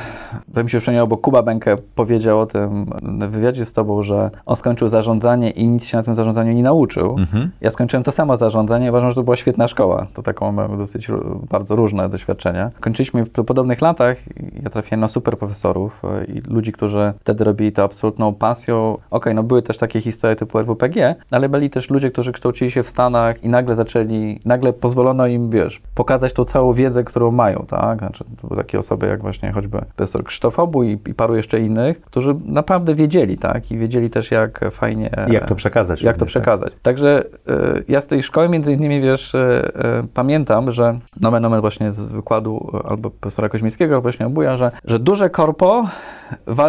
to 0.53 0.63
mi 0.63 0.69
się 0.69 0.77
przypomniało, 0.77 1.07
bo 1.07 1.17
Kuba 1.17 1.43
Benke 1.43 1.75
powiedział 1.95 2.39
o 2.39 2.45
tym 2.45 2.85
w 3.03 3.31
wywiadzie 3.31 3.65
z 3.65 3.73
tobą, 3.73 4.01
że 4.01 4.31
on 4.45 4.55
skończył 4.55 4.87
zarządzanie 4.87 5.51
i 5.51 5.67
nic 5.67 5.85
się 5.85 5.97
na 5.97 6.03
tym 6.03 6.13
zarządzaniu 6.13 6.53
nie 6.53 6.63
nauczył. 6.63 7.15
Mhm. 7.19 7.51
Ja 7.61 7.71
skończyłem 7.71 8.03
to 8.03 8.11
samo 8.11 8.35
zarządzanie. 8.35 8.89
Uważam, 8.89 9.09
że 9.09 9.15
to 9.15 9.23
była 9.23 9.35
świetna 9.35 9.67
szkoła. 9.67 10.07
To 10.13 10.23
taką 10.23 10.51
mamy 10.51 10.77
dosyć 10.77 11.07
bardzo 11.49 11.75
różne 11.75 12.09
doświadczenia. 12.09 12.71
Kończyliśmy 12.79 13.23
w 13.23 13.29
podobnych 13.29 13.81
latach. 13.81 14.17
Ja 14.63 14.69
trafiłem 14.69 14.99
na 14.99 15.07
super 15.07 15.37
profesorów 15.37 16.01
e, 16.03 16.25
i 16.25 16.41
ludzi, 16.41 16.71
którzy 16.71 16.86
wtedy 17.19 17.43
robili 17.43 17.71
to 17.71 17.83
absolutną 17.83 18.33
pasją. 18.33 18.93
Okej, 18.93 19.01
okay, 19.09 19.33
no 19.33 19.43
były 19.43 19.61
też 19.61 19.77
takie 19.77 20.01
historie 20.01 20.35
typu 20.35 20.59
RWPG, 20.59 21.15
ale 21.31 21.49
byli 21.49 21.69
też 21.69 21.89
ludzie, 21.89 22.11
którzy 22.11 22.31
kształcili 22.31 22.71
się 22.71 22.83
w 22.83 22.89
Stanach 22.89 23.43
i 23.43 23.49
nagle 23.49 23.75
zaczęli, 23.75 24.39
nagle 24.45 24.73
pozwolono 24.73 25.27
im, 25.27 25.49
wiesz, 25.49 25.81
pokazać 25.95 26.33
tą 26.33 26.43
całą 26.45 26.73
wiedzę, 26.73 27.03
którą 27.03 27.31
mają, 27.31 27.65
tak? 27.67 27.99
Znaczy, 27.99 28.23
to 28.41 28.47
były 28.47 28.57
takie 28.59 28.79
osoby 28.79 29.07
jak 29.07 29.21
właśnie 29.21 29.51
choćby 29.51 29.81
profesor 29.95 30.23
Krzysztof 30.23 30.59
Obu 30.59 30.83
i, 30.83 30.91
i 30.91 31.13
paru 31.13 31.35
jeszcze 31.35 31.59
innych, 31.59 32.01
którzy 32.01 32.35
naprawdę 32.45 32.95
wiedzieli, 32.95 33.37
tak? 33.37 33.71
I 33.71 33.77
wiedzieli 33.77 34.09
też, 34.09 34.31
jak 34.31 34.65
fajnie... 34.71 35.09
I 35.29 35.33
jak 35.33 35.45
to 35.45 35.55
przekazać. 35.55 36.03
Jak 36.03 36.15
to 36.15 36.19
tak? 36.19 36.27
przekazać. 36.27 36.73
Tak? 36.73 36.81
Także 36.81 37.23
y, 37.49 37.83
ja 37.87 38.01
z 38.01 38.07
tej 38.07 38.23
szkoły 38.23 38.49
między 38.49 38.73
innymi, 38.73 39.01
wiesz, 39.01 39.35
e, 39.35 39.71
e, 39.75 40.07
pamiętam, 40.13 40.71
że 40.71 40.99
nomen 41.21 41.43
nomen 41.43 41.61
właśnie 41.61 41.91
z 41.91 42.05
wykładu 42.05 42.71
albo 42.89 43.09
profesora 43.09 43.49
Koźmickiego, 43.49 44.01
właśnie 44.01 44.25
obuja, 44.25 44.57
że, 44.57 44.71
że 44.85 44.99
duże 44.99 45.29
korpo 45.29 45.87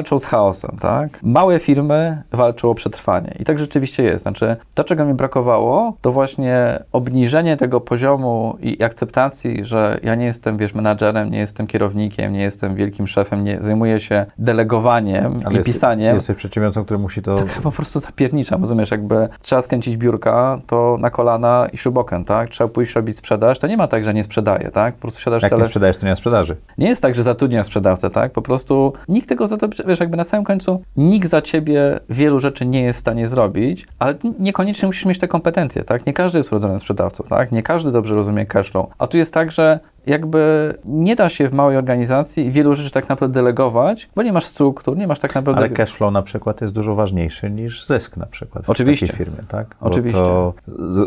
walczą 0.09 0.19
z 0.19 0.27
chaosem, 0.27 0.77
tak? 0.81 1.23
Małe 1.23 1.59
firmy 1.59 2.23
walczą 2.33 2.71
o 2.71 2.75
przetrwanie. 2.75 3.35
I 3.41 3.45
tak 3.45 3.59
rzeczywiście 3.59 4.03
jest. 4.03 4.23
Znaczy, 4.23 4.57
to, 4.75 4.85
czego 4.85 5.05
mi 5.05 5.15
brakowało, 5.15 5.97
to 6.01 6.13
właśnie 6.13 6.83
obniżenie 6.93 7.57
tego 7.57 7.81
poziomu 7.81 8.57
i 8.61 8.83
akceptacji, 8.85 9.65
że 9.65 10.01
ja 10.03 10.15
nie 10.15 10.27
jestem, 10.27 10.57
wiesz, 10.57 10.75
menadżerem, 10.75 11.31
nie 11.31 11.39
jestem 11.39 11.67
kierownikiem, 11.67 12.33
nie 12.33 12.43
jestem 12.43 12.75
wielkim 12.75 13.07
szefem, 13.07 13.45
nie 13.45 13.59
zajmuję 13.61 14.01
się 14.01 14.27
delegowaniem 14.39 15.37
Ale 15.45 15.55
i 15.55 15.57
jest, 15.57 15.67
pisaniem. 15.67 16.15
Jesteś 16.15 16.37
przedsiębiorcą, 16.37 16.85
który 16.85 16.99
musi 16.99 17.23
to... 17.23 17.37
Tak 17.37 17.49
po 17.63 17.73
prostu 17.73 18.01
zapierniczam, 18.01 18.61
rozumiesz? 18.61 18.91
Jakby 18.91 19.29
trzeba 19.43 19.63
skręcić 19.63 19.97
biurka, 19.97 20.61
to 20.67 20.97
na 21.01 21.11
kolana 21.11 21.69
i 21.73 21.77
śrubokręt, 21.77 22.29
tak? 22.29 22.49
Trzeba 22.49 22.69
pójść 22.69 22.95
robić 22.95 23.17
sprzedaż. 23.17 23.59
To 23.59 23.67
nie 23.67 23.77
ma 23.77 23.89
tak, 23.89 24.05
że 24.05 24.15
nie 24.15 24.25
sprzedaje, 24.25 24.71
tak? 24.71 24.95
Po 24.95 25.01
prostu 25.01 25.21
siadasz 25.21 25.43
Jak 25.43 25.51
tele... 25.51 25.63
nie 25.63 25.67
sprzedajesz, 25.67 25.97
to 25.97 26.07
nie 26.07 26.13
ma 26.13 26.17
sprzedaży. 26.17 26.57
Nie 26.79 26.89
jest 26.89 27.03
tak, 27.03 27.15
że 27.15 27.23
zatrudniasz 27.23 27.67
sprzedawcę, 27.67 28.11
tak? 28.11 28.33
Po 28.33 28.43
prostu 28.43 28.93
nikt 29.09 29.29
tego 29.29 29.47
za 29.47 29.57
to, 29.57 29.69
wiesz, 29.87 29.98
jakby 30.01 30.17
na 30.17 30.25
samym 30.25 30.45
końcu 30.45 30.83
nikt 30.97 31.29
za 31.29 31.43
ciebie 31.43 32.01
wielu 32.11 32.41
rzeczy 32.41 32.67
nie 32.67 32.83
jest 32.83 32.99
w 32.99 33.01
stanie 33.01 33.29
zrobić, 33.29 33.87
ale 33.99 34.15
niekoniecznie 34.39 34.87
musisz 34.87 35.05
mieć 35.05 35.19
te 35.19 35.29
kompetencje, 35.29 35.85
tak? 35.85 36.07
Nie 36.07 36.13
każdy 36.13 36.39
jest 36.39 36.53
urodzony 36.53 36.79
sprzedawcą, 36.79 37.25
tak? 37.29 37.53
Nie 37.53 37.63
każdy 37.63 37.93
dobrze 37.93 38.15
rozumie 38.15 38.47
cashflow. 38.47 38.87
A 38.99 39.07
tu 39.07 39.17
jest 39.17 39.35
tak, 39.35 39.51
że 39.51 39.81
jakby 40.09 40.75
nie 40.85 41.17
da 41.17 41.29
się 41.29 41.49
w 41.49 41.53
małej 41.53 41.77
organizacji 41.77 42.51
wielu 42.51 42.75
rzeczy 42.75 42.91
tak 42.91 43.09
naprawdę 43.09 43.35
delegować, 43.35 44.09
bo 44.17 44.23
nie 44.23 44.33
masz 44.33 44.45
struktur, 44.47 44.97
nie 44.97 45.07
masz 45.07 45.19
tak 45.19 45.35
naprawdę... 45.35 45.61
Ale 45.61 45.71
cashflow 45.71 46.13
na 46.13 46.23
przykład 46.23 46.61
jest 46.61 46.73
dużo 46.73 46.95
ważniejszy 46.95 47.51
niż 47.51 47.87
zysk 47.87 48.17
na 48.17 48.27
przykład 48.27 48.65
w 48.65 48.71
Oczywiście. 48.71 49.07
takiej 49.07 49.27
firmie, 49.27 49.43
tak? 49.49 49.77
Bo 49.81 49.87
Oczywiście. 49.87 50.19
to 50.19 50.55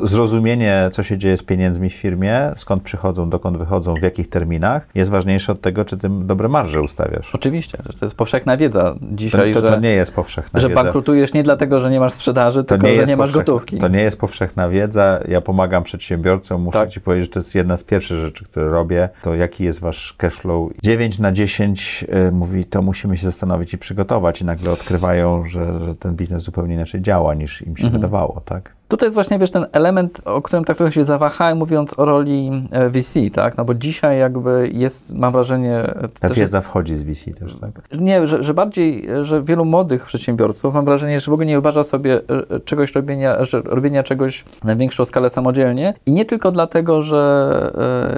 zrozumienie, 0.04 0.90
co 0.92 1.04
się 1.04 1.18
dzieje 1.18 1.38
z 1.38 1.44
pieniędzmi 1.44 1.90
w 1.90 1.94
firmie, 1.94 2.52
skąd 2.56 2.84
przychodzą, 2.84 3.30
dokąd 3.30 3.58
wychodzą, 3.58 3.94
w 3.96 4.02
jakich 4.02 4.30
terminach, 4.30 4.88
jest 4.96 5.12
ważniejsze 5.12 5.52
od 5.52 5.62
tego, 5.62 5.86
czy 5.86 5.98
ty 5.98 6.10
dobre 6.10 6.50
marże 6.50 6.82
ustawiasz. 6.82 7.36
Oczywiście, 7.36 7.78
to 8.00 8.06
jest 8.06 8.16
powszechna 8.16 8.58
wiedza 8.58 8.96
dzisiaj, 9.02 9.54
to, 9.54 9.62
to, 9.62 9.68
to 9.68 9.74
że, 9.74 9.82
nie 9.82 9.94
jest 9.94 10.14
powszechna 10.14 10.60
że 10.60 10.70
wiedza. 10.70 10.84
bankrutujesz 10.84 11.34
nie 11.34 11.44
dlatego, 11.44 11.80
że 11.80 11.90
nie 11.90 12.00
masz 12.00 12.14
sprzedaży, 12.14 12.64
tylko 12.64 12.88
nie 12.88 12.96
że 12.96 13.06
nie 13.06 13.18
masz 13.18 13.32
gotówki. 13.32 13.78
To 13.78 13.88
nie 13.88 14.02
jest 14.02 14.18
powszechna 14.18 14.70
wiedza. 14.70 15.20
Ja 15.28 15.42
pomagam 15.42 15.84
przedsiębiorcom, 15.84 16.62
muszę 16.62 16.80
tak. 16.80 16.90
ci 16.90 17.02
powiedzieć, 17.02 17.26
że 17.26 17.32
to 17.32 17.40
jest 17.40 17.56
jedna 17.56 17.78
z 17.78 17.84
pierwszych 17.84 18.18
rzeczy, 18.18 18.46
które 18.46 18.70
robię, 18.70 18.91
to 19.22 19.36
jaki 19.36 19.64
jest 19.64 19.80
wasz 19.80 20.14
cashflow. 20.14 20.72
9 20.84 21.20
na 21.20 21.32
10 21.32 22.06
y, 22.28 22.32
mówi, 22.32 22.66
to 22.66 22.82
musimy 22.82 23.18
się 23.18 23.26
zastanowić 23.26 23.74
i 23.74 23.78
przygotować 23.78 24.42
i 24.42 24.46
nagle 24.46 24.72
odkrywają, 24.72 25.44
że, 25.48 25.80
że 25.80 25.96
ten 25.96 26.16
biznes 26.16 26.44
zupełnie 26.44 26.76
inaczej 26.76 27.02
działa 27.02 27.34
niż 27.34 27.62
im 27.62 27.78
się 27.78 27.84
mhm. 27.84 28.02
wydawało, 28.02 28.42
tak? 28.46 28.76
Tutaj 28.92 29.08
jest 29.08 29.16
właśnie, 29.16 29.40
wiesz, 29.40 29.52
ten 29.52 29.66
element, 29.72 30.22
o 30.26 30.42
którym 30.42 30.66
tak 30.66 30.78
trochę 30.78 30.92
się 30.92 31.04
zawahałem, 31.04 31.58
mówiąc 31.58 32.00
o 32.00 32.06
roli 32.06 32.68
e, 32.72 32.90
VC, 32.90 33.20
tak? 33.34 33.58
No 33.58 33.66
bo 33.66 33.74
dzisiaj 33.74 34.20
jakby 34.20 34.70
jest, 34.74 35.14
mam 35.14 35.34
wrażenie... 35.34 35.94
Ta 36.20 36.28
też 36.28 36.38
wiedza 36.38 36.62
wchodzi 36.62 36.96
z 36.96 37.04
VC 37.04 37.34
też, 37.40 37.56
tak? 37.56 37.72
nie, 38.00 38.28
że, 38.28 38.44
że 38.44 38.54
bardziej, 38.54 39.08
że 39.22 39.42
wielu 39.42 39.66
młodych 39.66 40.06
przedsiębiorców 40.06 40.74
mam 40.74 40.86
wrażenie, 40.86 41.20
że 41.20 41.32
w 41.32 41.34
ogóle 41.34 41.46
nie 41.46 41.54
wyobraża 41.54 41.84
sobie 41.84 42.16
e, 42.16 42.56
e, 42.56 42.60
czegoś 42.60 42.96
robienia, 42.96 43.44
że 43.44 43.62
robienia 43.62 44.04
czegoś 44.04 44.46
na 44.64 44.76
większą 44.76 45.06
skalę 45.06 45.30
samodzielnie 45.30 45.94
i 46.06 46.12
nie 46.12 46.26
tylko 46.26 46.52
dlatego, 46.52 47.02
że 47.02 47.22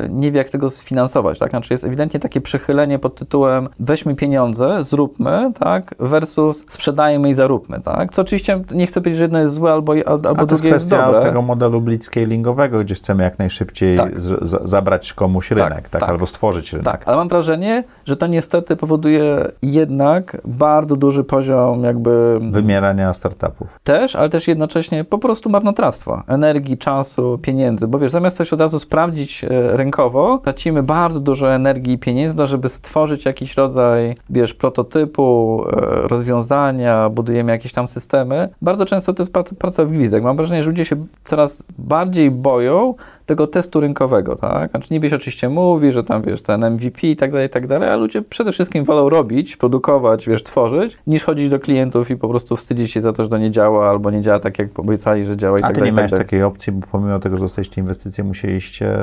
nie 0.10 0.32
wie 0.32 0.38
jak 0.38 0.50
tego 0.50 0.70
sfinansować, 0.70 1.40
tak? 1.40 1.50
Znaczy 1.50 1.74
jest 1.74 1.84
ewidentnie 1.84 2.20
takie 2.20 2.42
przechylenie 2.42 3.00
pod 3.00 3.16
tytułem 3.16 3.70
weźmy 3.80 4.16
pieniądze, 4.16 4.84
zróbmy, 4.84 5.52
tak? 5.60 5.96
Versus 6.00 6.66
sprzedajmy 6.68 7.30
i 7.30 7.34
zaróbmy, 7.34 7.82
tak? 7.82 8.14
Co 8.14 8.22
oczywiście 8.22 8.62
nie 8.72 8.88
chcę 8.88 9.02
powiedzieć, 9.02 9.18
że 9.18 9.24
jedno 9.24 9.40
jest 9.40 9.54
złe 9.54 9.72
albo, 9.72 9.94
albo 10.06 10.30
jest 10.30 10.46
drugie 10.46 10.63
jest 10.63 10.63
kwestia 10.70 11.22
tego 11.22 11.42
modelu 11.42 11.82
blitzscalingowego, 11.82 12.80
gdzie 12.80 12.96
chcemy 12.96 13.24
jak 13.24 13.40
najszybciej 13.40 13.98
Tak. 13.98 14.22
z, 14.22 14.70
zabrać 14.70 15.14
komuś 15.14 15.52
rynek, 15.52 15.90
tak, 15.90 16.02
tak. 16.02 16.10
albo 16.10 16.26
stworzyć 16.26 16.74
rynek. 16.74 16.86
Tak, 16.86 17.08
ale 17.08 17.18
mam 17.18 17.28
wrażenie, 17.28 17.84
że 18.06 18.18
to 18.18 18.28
niestety 18.28 18.76
powoduje 18.76 19.52
jednak 19.62 20.38
bardzo 20.46 20.96
duży 20.96 21.24
poziom 21.24 21.84
jakby 21.84 22.40
Wymierania 22.52 23.14
startupów. 23.14 23.80
też, 23.84 24.16
ale 24.16 24.30
też 24.30 24.48
jednocześnie 24.48 25.04
po 25.04 25.18
prostu 25.18 25.50
marnotrawstwa 25.50 26.24
energii, 26.28 26.78
czasu, 26.78 27.40
pieniędzy, 27.42 27.88
bo 27.88 28.00
wiesz, 28.00 28.12
zamiast 28.12 28.38
coś 28.38 28.54
od 28.54 28.60
razu 28.60 28.80
sprawdzić 28.80 29.44
e, 29.44 29.48
rynkowo, 29.78 30.38
tracimy 30.38 30.84
bardzo 30.84 31.20
dużo 31.20 31.54
energii 31.54 31.94
i 31.94 31.98
pieniędzy, 31.98 32.48
żeby 32.48 32.70
stworzyć 32.70 33.26
jakiś 33.26 33.58
rodzaj, 33.58 34.16
wiesz, 34.30 34.54
prototypu, 34.54 35.64
e, 35.72 36.08
rozwiązania, 36.08 37.10
budujemy 37.10 37.52
jakieś 37.52 37.74
tam 37.74 37.88
systemy. 37.88 38.50
Bardzo 38.62 38.86
często 38.86 39.14
to 39.14 39.24
jest 39.24 39.34
praca, 39.34 39.56
praca 39.56 39.86
w 39.86 39.92
gwizdek. 39.92 40.24
Mam 40.24 40.38
wrażenie, 40.38 40.53
że 40.62 40.70
ludzie 40.70 40.86
się 40.86 41.06
coraz 41.24 41.64
bardziej 41.78 42.32
boją 42.32 42.96
tego 43.26 43.48
testu 43.48 43.80
rynkowego, 43.80 44.36
tak? 44.36 44.72
Znaczy 44.72 44.88
niby 44.94 45.10
się 45.10 45.16
oczywiście 45.16 45.50
mówi, 45.50 45.92
że 45.92 46.04
tam, 46.04 46.22
wiesz, 46.22 46.42
ten 46.42 46.66
MVP 46.74 47.08
i 47.08 47.16
tak 47.16 47.32
dalej, 47.32 47.48
i 47.48 47.50
tak 47.50 47.68
dalej, 47.68 47.90
a 47.90 47.96
ludzie 47.96 48.22
przede 48.22 48.52
wszystkim 48.52 48.84
wolą 48.84 49.10
robić, 49.10 49.58
produkować, 49.58 50.28
wiesz, 50.28 50.44
tworzyć, 50.44 50.98
niż 51.08 51.24
chodzić 51.24 51.50
do 51.50 51.60
klientów 51.60 52.10
i 52.12 52.16
po 52.16 52.30
prostu 52.30 52.56
wstydzić 52.56 52.92
się 52.92 53.02
za 53.02 53.14
to, 53.14 53.24
że 53.24 53.30
to 53.30 53.38
nie 53.38 53.52
działa, 53.52 53.90
albo 53.90 54.12
nie 54.12 54.22
działa 54.22 54.40
tak, 54.40 54.60
jak 54.60 54.80
obiecali, 54.80 55.26
że 55.26 55.38
działa 55.38 55.60
i 55.60 55.62
A 55.62 55.68
tak 55.68 55.76
ty 55.76 55.82
dalej, 55.82 55.92
nie 55.92 55.94
i 55.94 55.96
tak 55.96 55.98
miałeś 55.98 56.12
dalej. 56.12 56.26
takiej 56.26 56.44
opcji, 56.44 56.74
bo 56.74 56.88
pomimo 56.92 57.20
tego, 57.20 57.38
że 57.38 57.42
dostaliście 57.42 57.82
inwestycje, 57.82 58.24
musieliście... 58.24 58.96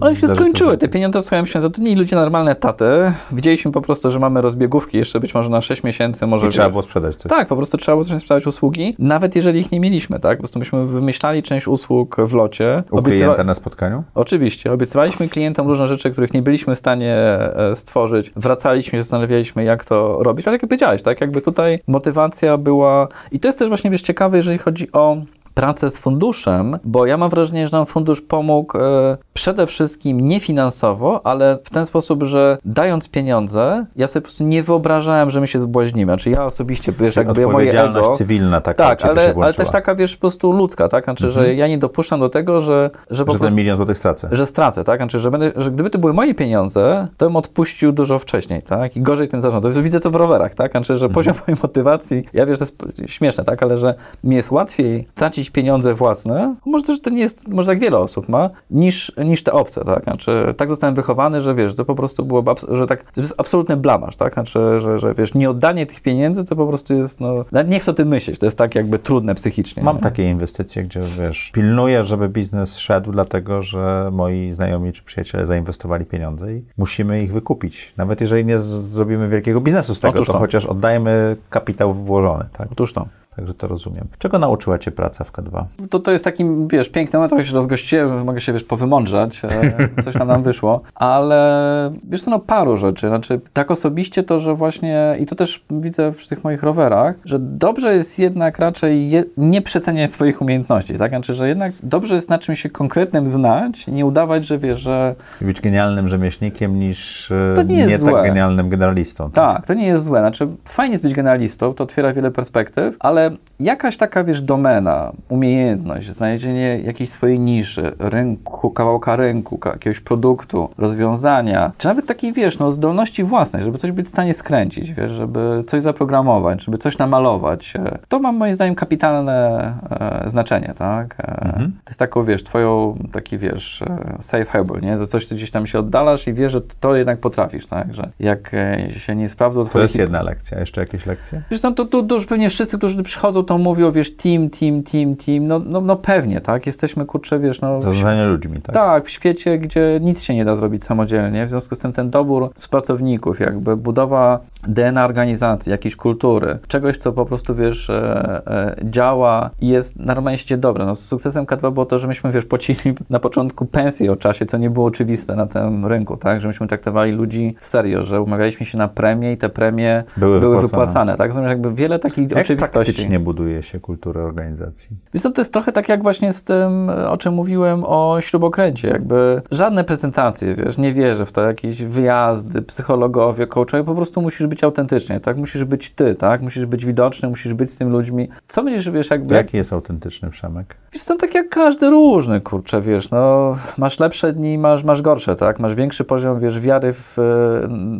One 0.00 0.16
się 0.16 0.28
skończyły, 0.28 0.78
te 0.78 0.88
pieniądze, 0.88 1.22
słuchaj, 1.22 1.46
się 1.46 1.60
zatrudnili 1.60 1.96
ludzie 1.96 2.16
normalne 2.16 2.54
taty. 2.54 3.12
Widzieliśmy 3.32 3.72
po 3.72 3.80
prostu, 3.80 4.10
że 4.10 4.18
mamy 4.18 4.40
rozbiegówki 4.40 4.98
jeszcze 4.98 5.20
być 5.20 5.34
może 5.34 5.50
na 5.50 5.60
6 5.60 5.82
miesięcy, 5.82 6.26
może 6.26 6.46
I 6.46 6.48
trzeba 6.48 6.70
było 6.70 6.82
sprzedać 6.82 7.16
coś. 7.16 7.30
Tak, 7.30 7.48
po 7.48 7.56
prostu 7.56 7.78
trzeba 7.78 7.96
było 7.96 8.04
zacząć 8.04 8.22
sprzedawać 8.22 8.46
usługi, 8.46 8.96
nawet 8.98 9.36
jeżeli 9.36 9.60
ich 9.60 9.72
nie 9.72 9.80
mieliśmy, 9.80 10.20
tak? 10.20 10.38
Po 10.38 10.42
prostu 10.42 10.58
myśmy 10.58 10.86
wymyślali 10.86 11.42
część 11.42 11.68
usług 11.68 12.16
w 12.20 12.34
locie. 12.34 12.82
U 12.90 13.02
klienta 13.02 13.44
spotkaniu? 13.68 14.04
Oczywiście. 14.14 14.72
Obiecywaliśmy 14.72 15.28
klientom 15.28 15.66
różne 15.66 15.86
rzeczy, 15.86 16.10
których 16.10 16.34
nie 16.34 16.42
byliśmy 16.42 16.74
w 16.74 16.78
stanie 16.78 17.14
e, 17.14 17.76
stworzyć. 17.76 18.32
Wracaliśmy 18.36 19.02
zastanawialiśmy, 19.02 19.64
jak 19.64 19.84
to 19.84 20.22
robić. 20.22 20.46
Ale 20.46 20.54
jak 20.54 20.60
powiedziałeś, 20.60 21.02
tak? 21.02 21.20
Jakby 21.20 21.42
tutaj 21.42 21.80
motywacja 21.86 22.56
była... 22.56 23.08
I 23.32 23.40
to 23.40 23.48
jest 23.48 23.58
też 23.58 23.68
właśnie, 23.68 23.90
wiesz, 23.90 24.02
ciekawe, 24.02 24.36
jeżeli 24.36 24.58
chodzi 24.58 24.92
o 24.92 25.16
pracę 25.58 25.90
z 25.90 25.98
funduszem, 25.98 26.78
bo 26.84 27.06
ja 27.06 27.16
mam 27.16 27.30
wrażenie, 27.30 27.66
że 27.66 27.76
nam 27.76 27.86
fundusz 27.86 28.20
pomógł 28.20 28.78
e, 28.78 29.16
przede 29.34 29.66
wszystkim 29.66 30.20
nie 30.20 30.40
finansowo, 30.40 31.20
ale 31.26 31.58
w 31.64 31.70
ten 31.70 31.86
sposób, 31.86 32.22
że 32.22 32.58
dając 32.64 33.08
pieniądze, 33.08 33.86
ja 33.96 34.08
sobie 34.08 34.20
po 34.20 34.24
prostu 34.24 34.44
nie 34.44 34.62
wyobrażałem, 34.62 35.30
że 35.30 35.40
my 35.40 35.46
się 35.46 35.60
zbłaźnimy. 35.60 36.12
Znaczy 36.12 36.30
ja 36.30 36.46
osobiście, 36.46 36.92
wiesz, 36.92 37.16
jakby 37.16 37.32
moje 37.34 37.46
odpowiedzialność 37.46 38.08
ego... 38.08 38.16
cywilna 38.16 38.60
taka 38.60 38.84
Tak, 38.84 39.04
ale, 39.04 39.34
ale 39.42 39.54
też 39.54 39.70
taka, 39.70 39.94
wiesz, 39.94 40.16
po 40.16 40.20
prostu 40.20 40.52
ludzka, 40.52 40.88
tak? 40.88 41.04
Znaczy, 41.04 41.30
że 41.30 41.54
ja 41.54 41.68
nie 41.68 41.78
dopuszczam 41.78 42.20
do 42.20 42.28
tego, 42.28 42.60
że, 42.60 42.90
że 43.10 43.24
po 43.24 43.32
że 43.32 43.38
ten 43.38 43.54
milion 43.54 43.76
złotych 43.76 43.98
stracę. 43.98 44.28
że 44.32 44.46
stracę, 44.46 44.84
tak? 44.84 45.00
Znaczy, 45.00 45.18
że, 45.18 45.30
będę, 45.30 45.52
że 45.56 45.70
gdyby 45.70 45.90
to 45.90 45.98
były 45.98 46.12
moje 46.12 46.34
pieniądze, 46.34 47.08
to 47.16 47.26
bym 47.26 47.36
odpuścił 47.36 47.92
dużo 47.92 48.18
wcześniej, 48.18 48.62
tak? 48.62 48.96
I 48.96 49.00
gorzej 49.00 49.28
tym 49.28 49.40
zarządzał. 49.40 49.72
Widzę 49.72 50.00
to 50.00 50.10
w 50.10 50.14
rowerach, 50.14 50.54
tak? 50.54 50.70
Znaczy, 50.70 50.96
że 50.96 51.08
poziom 51.08 51.34
mojej 51.46 51.60
motywacji, 51.62 52.24
ja 52.32 52.46
wiem, 52.46 52.54
że 52.54 52.66
to 52.66 52.86
jest 52.98 53.12
śmieszne, 53.12 53.44
tak? 53.44 53.62
Ale 53.62 53.78
że 53.78 53.94
mi 54.24 54.36
jest 54.36 54.50
łatwiej 54.50 55.08
tracić 55.14 55.47
pieniądze 55.50 55.94
własne, 55.94 56.54
może 56.66 56.84
też 56.84 57.00
to 57.00 57.10
nie 57.10 57.20
jest, 57.20 57.48
może 57.48 57.66
tak 57.66 57.80
wiele 57.80 57.98
osób 57.98 58.28
ma, 58.28 58.50
niż, 58.70 59.12
niż 59.24 59.42
te 59.42 59.52
obce, 59.52 59.84
tak? 59.84 60.04
Znaczy, 60.04 60.54
tak 60.56 60.68
zostałem 60.68 60.94
wychowany, 60.94 61.40
że 61.40 61.54
wiesz, 61.54 61.74
to 61.74 61.84
po 61.84 61.94
prostu 61.94 62.24
było, 62.24 62.44
że 62.68 62.86
tak, 62.86 63.12
to 63.12 63.20
jest 63.20 63.34
absolutny 63.38 63.76
blamaż, 63.76 64.16
tak? 64.16 64.34
Znaczy, 64.34 64.80
że, 64.80 64.98
że 64.98 65.14
wiesz, 65.14 65.34
nieoddanie 65.34 65.86
tych 65.86 66.00
pieniędzy 66.00 66.44
to 66.44 66.56
po 66.56 66.66
prostu 66.66 66.94
jest, 66.94 67.20
no, 67.20 67.44
nawet 67.52 67.70
nie 67.70 67.80
chcę 67.80 67.90
o 67.90 67.94
tym 67.94 68.08
myśleć, 68.08 68.38
to 68.38 68.46
jest 68.46 68.58
tak 68.58 68.74
jakby 68.74 68.98
trudne 68.98 69.34
psychicznie. 69.34 69.82
Mam 69.82 69.96
nie? 69.96 70.02
takie 70.02 70.30
inwestycje, 70.30 70.82
gdzie 70.82 71.00
wiesz, 71.00 71.50
pilnuję, 71.54 72.04
żeby 72.04 72.28
biznes 72.28 72.78
szedł, 72.78 73.12
dlatego 73.12 73.62
że 73.62 74.10
moi 74.12 74.52
znajomi 74.52 74.92
czy 74.92 75.02
przyjaciele 75.02 75.46
zainwestowali 75.46 76.04
pieniądze 76.04 76.54
i 76.54 76.64
musimy 76.78 77.22
ich 77.22 77.32
wykupić. 77.32 77.92
Nawet 77.96 78.20
jeżeli 78.20 78.44
nie 78.44 78.58
zrobimy 78.58 79.28
wielkiego 79.28 79.60
biznesu 79.60 79.94
z 79.94 80.00
tego, 80.00 80.24
to, 80.24 80.32
to. 80.32 80.38
chociaż 80.38 80.66
oddajmy 80.66 81.36
kapitał 81.50 81.92
włożony, 81.92 82.44
tak? 82.52 82.68
Otóż 82.72 82.92
to. 82.92 83.06
Także 83.38 83.54
to 83.54 83.68
rozumiem. 83.68 84.06
Czego 84.18 84.38
nauczyła 84.38 84.78
Cię 84.78 84.90
praca 84.90 85.24
w 85.24 85.32
K2? 85.32 85.64
To, 85.90 86.00
to 86.00 86.12
jest 86.12 86.24
takim, 86.24 86.68
wiesz, 86.68 86.88
piękny 86.88 87.16
moment, 87.16 87.30
trochę 87.30 87.44
się 87.44 87.54
rozgościłem, 87.54 88.24
mogę 88.24 88.40
się, 88.40 88.52
wiesz, 88.52 88.64
powymądrzać, 88.64 89.42
e, 89.44 90.02
coś 90.04 90.14
tam 90.14 90.28
nam 90.28 90.42
wyszło, 90.42 90.80
ale 90.94 91.90
wiesz 92.04 92.22
co, 92.22 92.30
no 92.30 92.38
paru 92.38 92.76
rzeczy, 92.76 93.08
znaczy 93.08 93.40
tak 93.52 93.70
osobiście 93.70 94.22
to, 94.22 94.40
że 94.40 94.54
właśnie, 94.54 95.16
i 95.20 95.26
to 95.26 95.36
też 95.36 95.64
widzę 95.70 96.12
przy 96.12 96.28
tych 96.28 96.44
moich 96.44 96.62
rowerach, 96.62 97.14
że 97.24 97.38
dobrze 97.38 97.94
jest 97.94 98.18
jednak 98.18 98.58
raczej 98.58 99.10
je, 99.10 99.24
nie 99.36 99.62
przeceniać 99.62 100.12
swoich 100.12 100.42
umiejętności, 100.42 100.94
tak, 100.98 101.10
znaczy, 101.10 101.34
że 101.34 101.48
jednak 101.48 101.72
dobrze 101.82 102.14
jest 102.14 102.28
na 102.30 102.38
czymś 102.38 102.60
się 102.60 102.70
konkretnym 102.70 103.28
znać, 103.28 103.86
nie 103.86 104.06
udawać, 104.06 104.46
że 104.46 104.58
wiesz, 104.58 104.80
że 104.80 105.14
Być 105.40 105.60
genialnym 105.60 106.08
rzemieślnikiem 106.08 106.78
niż 106.78 107.30
e, 107.30 107.52
To 107.54 107.62
nie 107.62 107.78
jest 107.78 108.04
tak 108.04 108.12
złe. 108.12 108.22
genialnym 108.22 108.68
generalistą. 108.68 109.30
Tak, 109.30 109.66
to 109.66 109.74
nie 109.74 109.86
jest 109.86 110.04
złe. 110.04 110.20
Znaczy, 110.20 110.48
fajnie 110.64 110.92
jest 110.92 111.04
być 111.04 111.14
generalistą, 111.14 111.74
to 111.74 111.84
otwiera 111.84 112.12
wiele 112.12 112.30
perspektyw, 112.30 112.96
ale 113.00 113.27
jakaś 113.60 113.96
taka, 113.96 114.24
wiesz, 114.24 114.40
domena, 114.40 115.12
umiejętność, 115.28 116.10
znalezienie 116.10 116.78
jakiejś 116.78 117.10
swojej 117.10 117.38
niszy, 117.40 117.92
rynku, 117.98 118.70
kawałka 118.70 119.16
rynku, 119.16 119.60
jakiegoś 119.64 120.00
produktu, 120.00 120.70
rozwiązania, 120.78 121.72
czy 121.78 121.88
nawet 121.88 122.06
takiej, 122.06 122.32
wiesz, 122.32 122.58
no, 122.58 122.72
zdolności 122.72 123.24
własnej, 123.24 123.62
żeby 123.62 123.78
coś 123.78 123.92
być 123.92 124.06
w 124.06 124.10
stanie 124.10 124.34
skręcić, 124.34 124.92
wiesz, 124.92 125.10
żeby 125.10 125.64
coś 125.66 125.82
zaprogramować, 125.82 126.64
żeby 126.64 126.78
coś 126.78 126.98
namalować. 126.98 127.74
To 128.08 128.18
ma 128.18 128.32
moim 128.32 128.54
zdaniem 128.54 128.74
kapitalne 128.74 129.58
e, 129.90 130.30
znaczenie, 130.30 130.74
tak? 130.78 131.14
E, 131.18 131.52
To 131.84 131.90
jest 131.90 131.98
taką, 131.98 132.24
wiesz, 132.24 132.44
twoją, 132.44 132.98
taki, 133.12 133.38
wiesz, 133.38 133.82
e, 133.82 134.16
safe 134.20 134.44
harbor, 134.44 134.82
nie? 134.82 134.96
To 134.98 135.06
coś, 135.06 135.26
ty 135.26 135.34
gdzieś 135.34 135.50
tam 135.50 135.66
się 135.66 135.78
oddalasz 135.78 136.28
i 136.28 136.32
wiesz, 136.32 136.52
że 136.52 136.60
to 136.80 136.96
jednak 136.96 137.18
potrafisz, 137.18 137.66
tak? 137.66 137.94
Że 137.94 138.08
jak 138.20 138.54
e, 138.54 138.90
się 138.92 139.16
nie 139.16 139.28
sprawdzą 139.28 139.66
To 139.66 139.82
jest 139.82 139.98
jedna 139.98 140.22
lekcja. 140.22 140.60
Jeszcze 140.60 140.80
jakieś 140.80 141.06
lekcje? 141.06 141.42
Wiesz, 141.50 141.60
tam 141.60 141.74
to, 141.74 141.84
to, 141.84 142.02
to 142.02 142.14
już 142.14 142.26
pewnie 142.26 142.50
wszyscy, 142.50 142.78
którzy 142.78 142.96
tu 142.96 143.02
przychodzą, 143.18 143.44
to 143.44 143.58
mówią, 143.58 143.92
wiesz, 143.92 144.16
team, 144.16 144.50
team, 144.50 144.82
team, 144.82 145.16
team, 145.16 145.46
no, 145.46 145.58
no, 145.58 145.80
no 145.80 145.96
pewnie, 145.96 146.40
tak? 146.40 146.66
Jesteśmy, 146.66 147.06
kurczę, 147.06 147.38
wiesz, 147.38 147.60
no... 147.60 147.80
Zarządzanie 147.80 148.24
ludźmi, 148.24 148.62
tak? 148.62 148.74
tak, 148.74 149.04
w 149.04 149.10
świecie, 149.10 149.58
gdzie 149.58 149.98
nic 150.02 150.22
się 150.22 150.34
nie 150.34 150.44
da 150.44 150.56
zrobić 150.56 150.84
samodzielnie, 150.84 151.46
w 151.46 151.50
związku 151.50 151.74
z 151.74 151.78
tym 151.78 151.92
ten 151.92 152.10
dobór 152.10 152.50
współpracowników, 152.54 153.40
jakby 153.40 153.76
budowa 153.76 154.40
DNA 154.68 155.04
organizacji, 155.04 155.72
jakiejś 155.72 155.96
kultury, 155.96 156.58
czegoś, 156.68 156.96
co 156.96 157.12
po 157.12 157.26
prostu, 157.26 157.54
wiesz, 157.54 157.90
e, 157.90 158.46
e, 158.46 158.76
działa 158.84 159.50
i 159.60 159.68
jest 159.68 159.98
normalnie 159.98 160.38
się 160.38 160.56
dobre. 160.56 160.86
No, 160.86 160.94
sukcesem 160.94 161.44
K2 161.44 161.72
było 161.72 161.86
to, 161.86 161.98
że 161.98 162.06
myśmy, 162.08 162.32
wiesz, 162.32 162.44
płacili 162.44 162.94
na 163.10 163.18
początku 163.18 163.66
pensję 163.66 164.12
o 164.12 164.16
czasie, 164.16 164.46
co 164.46 164.58
nie 164.58 164.70
było 164.70 164.86
oczywiste 164.86 165.36
na 165.36 165.46
tym 165.46 165.86
rynku, 165.86 166.16
tak? 166.16 166.40
Że 166.40 166.48
myśmy 166.48 166.66
traktowali 166.66 167.12
ludzi 167.12 167.54
serio, 167.58 168.02
że 168.02 168.22
umawialiśmy 168.22 168.66
się 168.66 168.78
na 168.78 168.88
premie 168.88 169.32
i 169.32 169.36
te 169.36 169.48
premie 169.48 170.04
Były 170.16 170.40
były, 170.40 170.56
wypłacane. 170.56 170.68
wypłacane, 170.68 171.16
tak? 171.16 171.32
Zresztą 171.32 171.48
jakby 171.48 171.74
wiele 171.74 171.98
takich 171.98 172.30
Jak 172.30 172.40
oczywistości. 172.40 173.07
Praktycznie 173.08 173.24
buduje 173.24 173.62
się 173.62 173.80
kulturę 173.80 174.22
organizacji? 174.22 174.96
Więc 175.14 175.22
to 175.22 175.40
jest 175.40 175.52
trochę 175.52 175.72
tak 175.72 175.88
jak 175.88 176.02
właśnie 176.02 176.32
z 176.32 176.44
tym, 176.44 176.90
o 177.08 177.16
czym 177.16 177.34
mówiłem 177.34 177.84
o 177.84 178.16
śrubokręcie. 178.20 178.88
Jakby 178.88 179.42
żadne 179.50 179.84
prezentacje, 179.84 180.54
wiesz, 180.54 180.78
nie 180.78 180.94
wierzę 180.94 181.26
w 181.26 181.32
to, 181.32 181.40
jakieś 181.42 181.82
wyjazdy, 181.82 182.62
psychologowie, 182.62 183.46
coachowie, 183.46 183.84
po 183.84 183.94
prostu 183.94 184.22
musisz 184.22 184.46
być 184.46 184.64
autentycznie, 184.64 185.20
tak? 185.20 185.36
Musisz 185.36 185.64
być 185.64 185.90
ty, 185.90 186.14
tak? 186.14 186.42
Musisz 186.42 186.66
być 186.66 186.86
widoczny, 186.86 187.28
musisz 187.28 187.54
być 187.54 187.70
z 187.70 187.76
tym 187.76 187.90
ludźmi. 187.90 188.28
Co 188.48 188.64
będziesz, 188.64 188.90
wiesz, 188.90 189.10
jakby... 189.10 189.34
Jaki 189.34 189.56
jest 189.56 189.72
autentyczny 189.72 190.30
Przemek? 190.30 190.76
Wiesz, 190.92 191.02
są 191.02 191.16
tak 191.16 191.34
jak 191.34 191.48
każdy 191.48 191.90
różny, 191.90 192.40
kurczę, 192.40 192.80
wiesz, 192.80 193.10
no, 193.10 193.56
masz 193.78 194.00
lepsze 194.00 194.32
dni, 194.32 194.58
masz, 194.58 194.84
masz 194.84 195.02
gorsze, 195.02 195.36
tak? 195.36 195.58
Masz 195.58 195.74
większy 195.74 196.04
poziom, 196.04 196.40
wiesz, 196.40 196.60
wiary 196.60 196.92
w 196.92 197.18
e, 197.18 197.22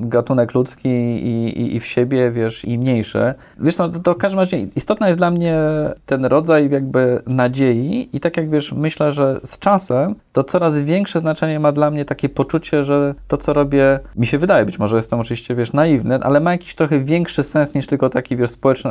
gatunek 0.00 0.54
ludzki 0.54 0.88
i, 0.88 1.60
i, 1.60 1.76
i 1.76 1.80
w 1.80 1.86
siebie, 1.86 2.30
wiesz, 2.30 2.64
i 2.64 2.78
mniejszy. 2.78 3.34
Wiesz, 3.60 3.78
no, 3.78 3.88
to, 3.88 3.98
to 3.98 4.14
w 4.14 4.18
każdym 4.18 4.40
razie 4.40 4.66
istotna 4.88 5.08
jest 5.08 5.20
dla 5.20 5.30
mnie 5.30 5.58
ten 6.06 6.24
rodzaj 6.24 6.70
jakby 6.70 7.22
nadziei 7.26 8.08
i 8.12 8.20
tak 8.20 8.36
jak 8.36 8.50
wiesz, 8.50 8.72
myślę, 8.72 9.12
że 9.12 9.40
z 9.44 9.58
czasem 9.58 10.14
to 10.32 10.44
coraz 10.44 10.78
większe 10.78 11.20
znaczenie 11.20 11.60
ma 11.60 11.72
dla 11.72 11.90
mnie 11.90 12.04
takie 12.04 12.28
poczucie, 12.28 12.84
że 12.84 13.14
to, 13.28 13.36
co 13.36 13.52
robię, 13.52 14.00
mi 14.16 14.26
się 14.26 14.38
wydaje, 14.38 14.64
być 14.64 14.78
może 14.78 14.96
jestem 14.96 15.20
oczywiście, 15.20 15.54
wiesz, 15.54 15.72
naiwny, 15.72 16.18
ale 16.22 16.40
ma 16.40 16.52
jakiś 16.52 16.74
trochę 16.74 17.00
większy 17.00 17.42
sens 17.42 17.74
niż 17.74 17.86
tylko 17.86 18.10
taki, 18.10 18.36
wiesz, 18.36 18.50
społeczny, 18.50 18.90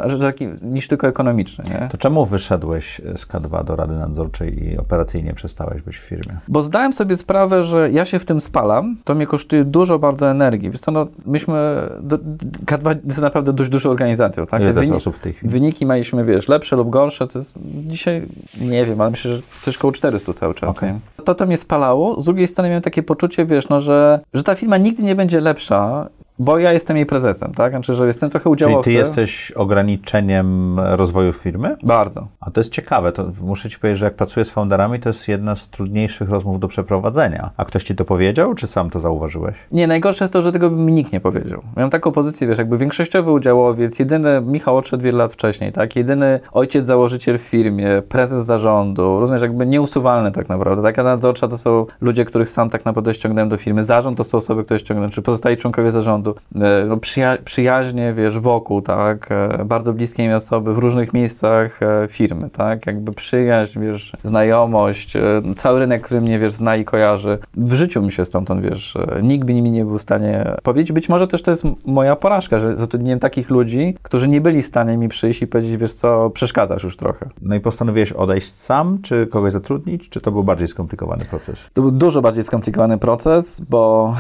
niż 0.62 0.88
tylko 0.88 1.08
ekonomiczny, 1.08 1.64
nie? 1.70 1.88
To 1.92 1.98
czemu 1.98 2.26
wyszedłeś 2.26 3.02
z 3.16 3.28
K2 3.28 3.64
do 3.64 3.76
Rady 3.76 3.94
Nadzorczej 3.94 4.64
i 4.64 4.78
operacyjnie 4.78 5.34
przestałeś 5.34 5.82
być 5.82 5.98
w 5.98 6.02
firmie? 6.02 6.38
Bo 6.48 6.62
zdałem 6.62 6.94
sobie 6.94 7.18
sprawę, 7.18 7.64
że 7.64 7.92
ja 7.92 8.06
się 8.06 8.20
w 8.20 8.26
tym 8.26 8.42
spalam, 8.42 8.98
to 9.04 9.16
mnie 9.16 9.28
kosztuje 9.28 9.66
dużo 9.66 10.00
bardzo 10.00 10.30
energii. 10.30 10.72
Wiesz 10.72 10.82
co, 10.82 10.92
no, 10.92 11.08
myśmy, 11.26 11.90
do, 12.02 12.18
K2 12.66 12.96
jest 13.06 13.22
naprawdę 13.22 13.54
dość 13.54 13.70
dużą 13.70 13.90
organizacją, 13.90 14.48
tak? 14.48 14.62
Ile 14.62 14.96
osób 14.96 15.16
w 15.16 15.20
tej 15.20 15.34
chwili? 15.34 15.52
Wyniki 15.52 15.87
mieliśmy, 15.94 16.26
wiesz, 16.26 16.48
lepsze 16.48 16.76
lub 16.76 16.90
gorsze, 16.90 17.28
to 17.28 17.40
jest 17.40 17.56
dzisiaj, 17.66 18.22
nie 18.62 18.86
wiem, 18.86 19.02
ale 19.02 19.12
myślę, 19.12 19.36
że 19.36 19.42
coś 19.62 19.78
koło 19.78 19.92
400 19.92 20.34
cały 20.34 20.54
czas, 20.54 20.82
nie? 20.82 21.00
To 21.26 21.36
to 21.36 21.46
mnie 21.46 21.58
spalało, 21.58 22.22
z 22.22 22.26
drugiej 22.26 22.48
strony 22.48 22.70
miałem 22.70 22.84
takie 22.84 23.04
poczucie, 23.04 23.46
wiesz, 23.46 23.70
no, 23.70 23.82
że, 23.82 24.20
że 24.34 24.44
ta 24.44 24.56
firma 24.56 24.78
nigdy 24.78 25.04
nie 25.04 25.16
będzie 25.16 25.42
lepsza, 25.42 26.08
bo 26.40 26.58
ja 26.58 26.74
jestem 26.74 26.98
jej 26.98 27.06
prezesem, 27.06 27.54
tak? 27.54 27.72
Znaczy, 27.72 27.94
że 27.94 28.08
jestem 28.08 28.30
trochę 28.30 28.44
Czyli 28.44 28.54
udziałowcem. 28.54 28.84
ty 28.84 28.92
jesteś 28.92 29.52
ograniczeniem 29.52 30.80
rozwoju 30.80 31.34
firmy? 31.34 31.78
Bardzo. 31.84 32.28
A 32.40 32.52
to 32.52 32.60
jest 32.60 32.72
ciekawe, 32.72 33.12
to 33.12 33.26
muszę 33.42 33.70
ci 33.70 33.80
powiedzieć, 33.80 34.00
że 34.00 34.06
jak 34.06 34.16
pracuję 34.16 34.46
z 34.46 34.50
founderami, 34.50 35.00
to 35.00 35.10
jest 35.10 35.28
jedna 35.28 35.56
z 35.56 35.70
trudniejszych 35.70 36.30
rozmów 36.30 36.60
do 36.60 36.68
przeprowadzenia. 36.68 37.50
A 37.58 37.66
ktoś 37.66 37.84
ci 37.84 37.96
to 37.96 38.06
powiedział, 38.06 38.54
czy 38.54 38.68
sam 38.68 38.90
to 38.90 39.00
zauważyłeś? 39.00 39.56
Nie, 39.72 39.88
najgorsze 39.88 40.24
jest 40.24 40.34
to, 40.34 40.42
że 40.42 40.52
tego 40.52 40.70
by 40.70 40.76
mi 40.76 40.94
nikt 40.94 41.14
nie 41.14 41.20
powiedział. 41.20 41.62
Miałem 41.78 41.90
taką 41.90 42.12
pozycję, 42.12 42.48
wiesz, 42.48 42.58
jakby 42.58 42.78
większościowy 42.78 43.32
udziałowiec, 43.32 44.00
jedyny 44.00 44.42
Michał 44.42 44.78
odszedł 44.78 45.04
wiele 45.04 45.18
lat 45.18 45.34
wcześniej, 45.34 45.72
tak? 45.72 45.96
Jedyny 45.96 46.40
ojciec 46.52 46.86
założyciel 46.86 47.38
w 47.38 47.42
firmie, 47.42 48.02
prezes 48.10 48.46
zarządu, 48.46 49.20
rozumiesz, 49.20 49.42
jakby 49.42 49.66
nieusuwalny 49.66 50.32
tak 50.32 50.50
naprawdę. 50.50 50.84
Taka 50.84 51.04
nadzorcza 51.04 51.48
to 51.48 51.58
są 51.58 51.86
ludzie, 52.02 52.26
których 52.26 52.50
sam 52.50 52.70
tak 52.70 52.86
naprawdę 52.86 53.14
ściągnąłem 53.14 53.50
do 53.50 53.58
firmy. 53.58 53.84
Zarząd 53.84 54.18
to 54.18 54.24
są 54.24 54.38
osoby, 54.38 54.64
które 54.64 54.80
ściągnąłem, 54.80 55.12
czy 55.12 55.22
pozostali 55.22 55.58
członkowie 55.58 55.92
zarządu. 55.92 56.27
E, 56.56 56.86
No, 56.88 56.98
przyja- 56.98 57.38
przyjaźnie, 57.46 58.14
wiesz, 58.14 58.40
wokół, 58.40 58.82
tak? 58.82 59.32
E, 59.32 59.66
Bardzo 59.66 59.94
bliskie 59.94 60.28
mi 60.28 60.34
osoby 60.34 60.74
w 60.74 60.78
różnych 60.78 61.14
miejscach 61.14 61.84
e, 61.84 62.08
firmy, 62.10 62.50
tak? 62.50 62.86
Jakby 62.88 63.12
przyjaźń, 63.12 63.80
wiesz, 63.80 64.14
znajomość, 64.24 65.14
cały 65.56 65.80
rynek, 65.80 66.02
który 66.02 66.22
mnie, 66.22 66.40
wiesz, 66.40 66.54
zna 66.54 66.76
i 66.76 66.86
kojarzy. 66.86 67.38
W 67.58 67.74
życiu 67.74 68.02
mi 68.02 68.12
się 68.12 68.26
stamtąd, 68.26 68.62
wiesz, 68.62 68.98
nikt 69.24 69.46
by 69.48 69.54
mi 69.54 69.72
nie 69.72 69.86
był 69.86 69.98
w 69.98 70.02
stanie 70.02 70.56
powiedzieć. 70.64 70.92
Być 70.92 71.10
może 71.10 71.28
też 71.28 71.42
to 71.42 71.52
jest 71.52 71.64
moja 71.86 72.16
porażka, 72.16 72.60
że 72.60 72.78
zatrudniłem 72.78 73.20
takich 73.20 73.50
ludzi, 73.50 73.96
którzy 74.02 74.28
nie 74.28 74.42
byli 74.42 74.62
w 74.62 74.66
stanie 74.66 74.98
mi 74.98 75.10
przyjść 75.10 75.42
i 75.42 75.48
powiedzieć, 75.48 75.78
wiesz 75.78 75.94
co, 75.94 76.30
przeszkadzasz 76.30 76.84
już 76.84 76.98
trochę. 76.98 77.30
No 77.42 77.56
i 77.56 77.60
postanowiłeś 77.60 78.12
odejść 78.12 78.54
sam, 78.56 79.00
czy 79.02 79.28
kogoś 79.28 79.54
zatrudnić, 79.54 80.10
czy 80.10 80.22
to 80.22 80.32
był 80.32 80.44
bardziej 80.44 80.68
skomplikowany 80.68 81.26
proces? 81.26 81.70
To 81.74 81.82
był 81.82 81.92
dużo 81.92 82.22
bardziej 82.22 82.44
skomplikowany 82.44 82.98
proces, 82.98 83.62
bo 83.70 84.14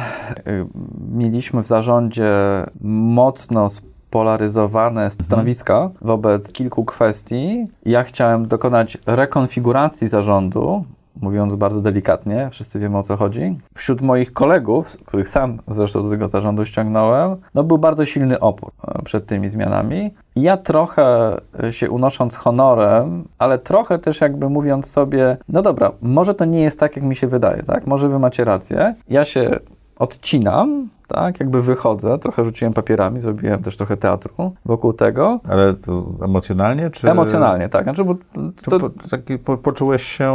mieliśmy 1.16 1.64
w 1.64 1.68
zarządzie 1.68 1.97
mocno 2.82 3.70
spolaryzowane 3.70 5.12
stanowiska 5.12 5.90
wobec 6.02 6.52
kilku 6.52 6.86
kwestii. 6.86 7.68
Ja 7.86 8.04
chciałem 8.04 8.48
dokonać 8.48 8.98
rekonfiguracji 9.06 10.08
zarządu, 10.08 10.84
mówiąc 11.22 11.56
bardzo 11.56 11.82
delikatnie, 11.82 12.50
wszyscy 12.52 12.80
wiemy 12.80 12.98
o 12.98 13.04
co 13.04 13.18
chodzi. 13.18 13.60
Wśród 13.76 14.02
moich 14.02 14.34
kolegów, 14.34 14.98
których 15.06 15.30
sam 15.30 15.60
zresztą 15.68 16.04
do 16.04 16.10
tego 16.10 16.28
zarządu 16.28 16.66
ściągnąłem, 16.66 17.36
no 17.54 17.64
był 17.64 17.78
bardzo 17.78 18.06
silny 18.06 18.40
opór 18.40 18.72
e, 18.88 19.04
przed 19.04 19.26
tymi 19.26 19.50
zmianami. 19.50 20.14
Ja 20.36 20.58
trochę 20.58 21.38
e, 21.64 21.74
się 21.74 21.90
unosząc 21.90 22.36
honorem, 22.36 23.28
ale 23.38 23.60
trochę 23.60 24.00
też 24.00 24.22
jakby 24.22 24.50
mówiąc 24.50 24.90
sobie, 24.92 25.38
no 25.50 25.62
dobra, 25.62 25.92
może 26.02 26.36
to 26.36 26.46
nie 26.46 26.62
jest 26.62 26.80
tak, 26.80 26.96
jak 26.96 27.06
mi 27.06 27.16
się 27.16 27.28
wydaje, 27.28 27.64
tak? 27.64 27.88
Może 27.88 28.10
wy 28.10 28.20
macie 28.20 28.44
rację. 28.44 28.96
Ja 29.10 29.26
się 29.26 29.60
odcinam, 30.00 30.90
tak? 31.08 31.40
Jakby 31.40 31.62
wychodzę, 31.62 32.20
trochę 32.20 32.46
rzuciłem 32.46 32.74
papierami, 32.74 33.20
zrobiłem 33.20 33.64
też 33.64 33.78
trochę 33.78 33.98
teatru 33.98 34.52
wokół 34.66 34.94
tego. 34.94 35.40
Ale 35.50 35.74
to 35.74 36.04
emocjonalnie, 36.26 36.90
czy... 36.90 37.12
Emocjonalnie, 37.12 37.70
tak. 37.70 37.84
Znaczy, 37.84 38.04
bo 38.04 38.16
To, 38.70 38.80
po, 38.80 38.90
taki, 39.10 39.38
po, 39.38 39.58
poczułeś 39.58 40.04
się 40.04 40.34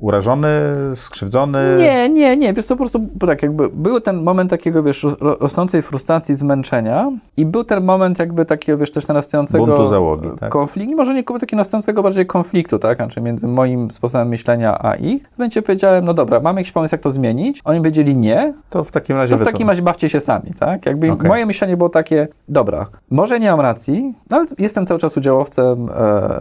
urażony, 0.00 0.48
skrzywdzony? 0.94 1.76
Nie, 1.78 2.08
nie, 2.08 2.36
nie, 2.36 2.52
wiesz 2.52 2.64
co, 2.66 2.74
po 2.74 2.78
prostu 2.78 3.00
tak 3.26 3.42
jakby 3.42 3.68
był 3.68 4.00
ten 4.00 4.22
moment 4.22 4.50
takiego, 4.50 4.82
wiesz, 4.82 5.02
ro- 5.02 5.36
rosnącej 5.40 5.82
frustracji, 5.82 6.34
zmęczenia 6.34 7.10
i 7.36 7.46
był 7.46 7.64
ten 7.64 7.84
moment 7.84 8.18
jakby 8.18 8.44
takiego, 8.44 8.78
wiesz, 8.78 8.90
też 8.90 9.08
narastającego 9.08 9.66
Buntu 9.66 9.86
załogi, 9.86 10.28
tak? 10.40 10.50
konfliktu, 10.50 10.96
może 10.96 11.14
nie 11.14 11.24
takiego 11.24 11.56
narastającego 11.56 12.02
bardziej 12.02 12.26
konfliktu, 12.26 12.78
tak, 12.78 12.96
znaczy 12.96 13.20
między 13.20 13.48
moim 13.48 13.90
sposobem 13.90 14.28
myślenia 14.28 14.78
a 14.82 14.94
ich. 14.94 15.28
W 15.28 15.38
momencie 15.38 15.62
powiedziałem, 15.62 16.04
no 16.04 16.14
dobra, 16.14 16.40
mamy 16.40 16.60
jakiś 16.60 16.72
pomysł, 16.72 16.94
jak 16.94 17.00
to 17.02 17.10
zmienić. 17.10 17.60
Oni 17.64 17.78
powiedzieli 17.78 18.16
nie, 18.16 18.54
To 18.70 18.84
w 18.84 18.90
takim 18.90 19.16
razie 19.16 19.36
to 19.36 19.44
w 19.44 19.46
takim 19.46 19.68
razie 19.68 19.82
bawcie 19.86 20.08
się 20.08 20.20
sami, 20.20 20.50
tak? 20.58 20.86
Jakby 20.86 21.12
Okej. 21.12 21.28
moje 21.28 21.46
myślenie 21.46 21.76
było 21.76 21.88
takie, 21.88 22.28
dobra, 22.48 22.86
może 23.10 23.40
nie 23.40 23.50
mam 23.50 23.60
racji, 23.60 24.14
no 24.30 24.36
ale 24.36 24.46
jestem 24.58 24.86
cały 24.86 25.00
czas 25.00 25.16
udziałowcem, 25.16 25.88
e, 25.90 25.92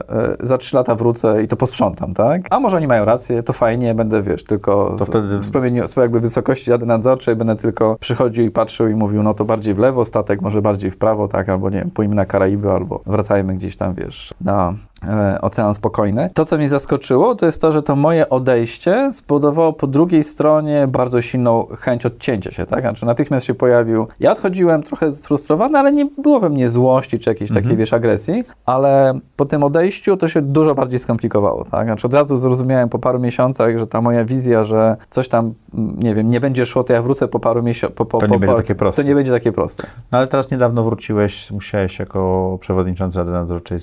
e, 0.09 0.35
za 0.39 0.57
trzy 0.57 0.75
lata 0.75 0.95
wrócę 0.95 1.43
i 1.43 1.47
to 1.47 1.55
posprzątam, 1.55 2.13
tak? 2.13 2.41
A 2.49 2.59
może 2.59 2.77
oni 2.77 2.87
mają 2.87 3.05
rację, 3.05 3.43
to 3.43 3.53
fajnie, 3.53 3.95
będę, 3.95 4.21
wiesz, 4.21 4.43
tylko 4.43 4.95
To 4.97 5.05
z, 5.05 5.09
wtedy- 5.09 5.41
z 5.41 5.51
promieniu 5.51 5.87
swojej 5.87 6.05
jakby 6.05 6.19
wysokości 6.19 6.71
rady 6.71 6.85
nadzorczej 6.85 7.35
będę 7.35 7.55
tylko 7.55 7.97
przychodził 7.99 8.45
i 8.45 8.51
patrzył 8.51 8.87
i 8.87 8.95
mówił, 8.95 9.23
no 9.23 9.33
to 9.33 9.45
bardziej 9.45 9.73
w 9.73 9.79
lewo, 9.79 10.05
statek 10.05 10.41
może 10.41 10.61
bardziej 10.61 10.91
w 10.91 10.97
prawo, 10.97 11.27
tak? 11.27 11.49
Albo 11.49 11.69
nie 11.69 11.79
wiem, 11.79 11.91
pójmy 11.91 12.15
na 12.15 12.25
Karaiby, 12.25 12.71
albo 12.71 13.01
wracajmy 13.05 13.55
gdzieś 13.55 13.75
tam, 13.75 13.93
wiesz, 13.93 14.33
na 14.41 14.73
Ocean 15.41 15.73
Spokojny. 15.73 16.29
To, 16.33 16.45
co 16.45 16.57
mnie 16.57 16.69
zaskoczyło, 16.69 17.35
to 17.35 17.45
jest 17.45 17.61
to, 17.61 17.71
że 17.71 17.83
to 17.83 17.95
moje 17.95 18.29
odejście 18.29 19.09
spowodowało 19.13 19.73
po 19.73 19.87
drugiej 19.87 20.23
stronie 20.23 20.87
bardzo 20.87 21.21
silną 21.21 21.67
chęć 21.79 22.05
odcięcia 22.05 22.51
się, 22.51 22.65
tak? 22.65 22.81
Znaczy 22.81 23.05
natychmiast 23.05 23.45
się 23.45 23.53
pojawił. 23.53 24.07
Ja 24.19 24.31
odchodziłem 24.31 24.83
trochę 24.83 25.11
sfrustrowany, 25.11 25.79
ale 25.79 25.91
nie 25.91 26.05
było 26.05 26.39
we 26.39 26.49
mnie 26.49 26.69
złości 26.69 27.19
czy 27.19 27.29
jakiejś 27.29 27.51
takiej, 27.51 27.77
wiesz, 27.77 27.93
agresji, 27.93 28.43
ale 28.65 29.19
po 29.35 29.45
tym 29.45 29.63
odejściu 29.63 30.17
to 30.17 30.27
się 30.27 30.41
dużo 30.41 30.75
bardziej 30.75 30.99
skomplikowało, 30.99 31.65
tak? 31.65 31.87
Znaczy 31.87 32.07
od 32.07 32.13
razu 32.13 32.35
zrozumiałem 32.35 32.89
po 32.89 32.99
paru 32.99 33.19
miesiącach, 33.19 33.77
że 33.77 33.87
ta 33.87 34.01
moja 34.01 34.25
wizja, 34.25 34.63
że 34.63 34.97
coś 35.09 35.27
tam, 35.27 35.53
nie 35.97 36.15
wiem, 36.15 36.29
nie 36.29 36.39
będzie 36.39 36.65
szło, 36.65 36.83
to 36.83 36.93
ja 36.93 37.01
wrócę 37.01 37.27
po 37.27 37.39
paru 37.39 37.63
miesiącach. 37.63 37.95
Po, 37.95 38.05
po, 38.05 38.19
To 38.19 38.25
nie 38.25 38.33
po, 38.33 38.39
będzie 38.39 38.55
po, 38.55 38.61
takie 38.61 38.75
proste. 38.75 39.03
To 39.03 39.07
nie 39.07 39.15
będzie 39.15 39.31
takie 39.31 39.51
proste. 39.51 39.87
No 40.11 40.17
ale 40.17 40.27
teraz 40.27 40.51
niedawno 40.51 40.83
wróciłeś, 40.83 41.51
musiałeś 41.51 41.99
jako 41.99 42.57
przewodniczący 42.61 43.17
Rady 43.17 43.31
Nadzorczej 43.31 43.79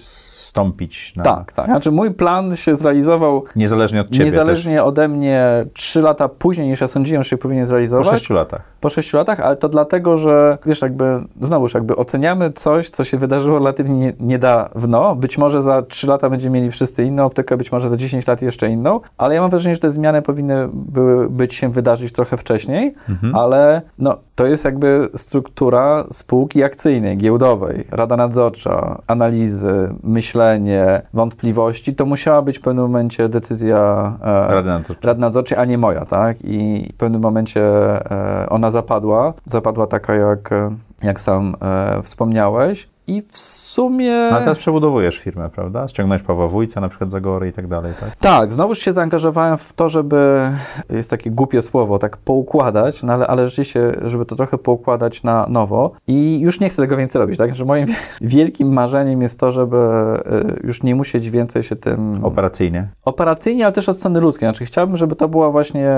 zstąpić 0.53 1.17
na... 1.17 1.23
Tak, 1.23 1.53
tak. 1.53 1.67
Znaczy 1.67 1.91
mój 1.91 2.11
plan 2.11 2.57
się 2.57 2.77
zrealizował 2.77 3.45
Niezależnie 3.57 4.01
od 4.01 4.11
ciebie 4.11 4.25
Niezależnie 4.25 4.85
ode 4.85 5.09
mnie, 5.09 5.67
trzy 5.75 6.01
lata 6.01 6.29
później 6.29 6.69
niż 6.69 6.81
ja 6.81 6.87
sądziłem, 6.87 7.23
że 7.23 7.29
się 7.29 7.39
powinien 7.39 7.65
też. 7.65 7.69
Po 7.69 7.71
zrealizować. 7.71 8.09
sześciu 8.09 8.35
latach. 8.35 8.72
Po 8.83 8.89
sześciu 8.89 9.17
latach, 9.17 9.41
ale 9.41 9.57
to 9.57 9.69
dlatego, 9.69 10.17
że 10.17 10.59
wiesz, 10.67 10.83
jakby 10.83 11.21
znowuż 11.41 11.75
jakby 11.75 11.97
oceniamy 11.97 12.53
coś, 12.53 12.91
co 12.91 13.05
się 13.05 13.17
wydarzyło 13.19 13.59
relatywnie 13.59 13.97
nie- 13.99 14.13
niedawno. 14.21 15.17
Być 15.17 15.39
może 15.39 15.63
za 15.63 15.83
trzy 15.83 16.07
lata 16.07 16.31
będziemy 16.31 16.59
mieli 16.61 16.71
wszyscy 16.71 17.05
inną 17.05 17.25
optykę, 17.25 17.57
być 17.57 17.73
może 17.73 17.89
za 17.89 17.97
10 17.97 18.27
lat 18.27 18.43
jeszcze 18.43 18.69
inną, 18.69 19.01
ale 19.19 19.35
ja 19.35 19.41
mam 19.41 19.51
wrażenie, 19.51 19.75
że 19.75 19.81
te 19.81 19.91
zmiany 19.91 20.23
powinny 20.23 20.69
były 20.73 21.31
być 21.31 21.55
się 21.55 21.69
wydarzyć 21.71 22.13
trochę 22.13 22.37
wcześniej, 22.37 22.95
ale 23.35 23.83
no, 23.99 24.17
to 24.35 24.47
jest 24.47 24.65
jakby 24.65 25.09
struktura 25.17 26.05
spółki 26.13 26.63
akcyjnej, 26.65 27.17
giełdowej, 27.17 27.85
rada 27.91 28.17
nadzorcza, 28.17 28.99
analizy, 29.07 29.95
myślenie, 30.03 31.03
wątpliwości. 31.15 31.95
To 31.95 32.07
musiała 32.07 32.43
być 32.43 32.59
w 32.59 32.63
pewnym 32.63 32.85
momencie 32.85 33.29
decyzja 33.29 34.13
e, 34.23 34.55
Rady 34.55 34.69
Nadzorczej. 34.69 35.07
Rady 35.09 35.21
Nadzorczej, 35.21 35.59
a 35.59 35.65
nie 35.65 35.79
moja, 35.79 36.05
tak? 36.05 36.37
I 36.45 36.89
w 36.95 36.97
pewnym 36.97 37.21
momencie 37.23 37.63
e, 38.11 38.47
ona 38.49 38.71
zapadła. 38.73 39.35
Zapadła 39.45 39.87
taka, 39.87 40.15
jak, 40.15 40.53
e, 40.53 40.77
jak 41.03 41.21
sam 41.21 41.57
e, 41.63 42.03
wspomniałeś. 42.03 42.92
I 43.07 43.23
w 43.33 43.39
sumie... 43.39 44.11
No, 44.31 44.37
ale 44.37 44.41
teraz 44.41 44.59
przebudowujesz 44.59 45.19
firmę, 45.19 45.51
prawda? 45.51 45.89
Ściągnąłeś 45.89 46.23
Pawła 46.23 46.49
Wójca, 46.49 46.81
na 46.81 46.89
przykład 46.89 47.11
Zagory 47.11 47.49
i 47.49 47.53
tak 47.53 47.67
dalej, 47.67 47.93
tak? 48.01 48.17
Tak, 48.17 48.53
znowuż 48.53 48.79
się 48.79 48.93
zaangażowałem 48.93 49.59
w 49.59 49.73
to, 49.73 49.89
żeby, 49.89 50.51
jest 50.91 51.11
takie 51.11 51.31
głupie 51.31 51.63
słowo, 51.63 51.99
tak 51.99 52.17
poukładać, 52.17 53.03
no 53.03 53.13
ale, 53.13 53.27
ale 53.27 53.49
rzeczywiście, 53.49 53.97
żeby 54.05 54.27
to 54.27 54.37
trochę 54.37 54.59
poukładać 54.59 55.23
na 55.23 55.47
nowo 55.49 55.93
i 56.07 56.41
już 56.41 56.61
nie 56.61 56.69
chcę 56.69 56.83
tego 56.83 56.97
więcej 56.97 57.21
robić, 57.21 57.39
tak? 57.39 57.55
Że 57.55 57.65
moim 57.65 57.87
wielkim 58.21 58.73
marzeniem 58.73 59.23
jest 59.23 59.41
to, 59.41 59.51
żeby 59.51 59.77
e, 59.77 60.21
już 60.65 60.83
nie 60.83 60.95
musieć 60.95 61.31
więcej 61.31 61.63
się 61.63 61.77
tym... 61.77 62.25
Operacyjnie. 62.25 62.89
Operacyjnie, 63.05 63.65
ale 63.65 63.73
też 63.73 63.89
od 63.89 63.97
strony 63.97 64.21
ludzkiej. 64.21 64.49
Znaczy, 64.49 64.65
chciałbym, 64.65 64.97
żeby 64.97 65.17
to 65.17 65.29
była 65.29 65.51
właśnie 65.51 65.91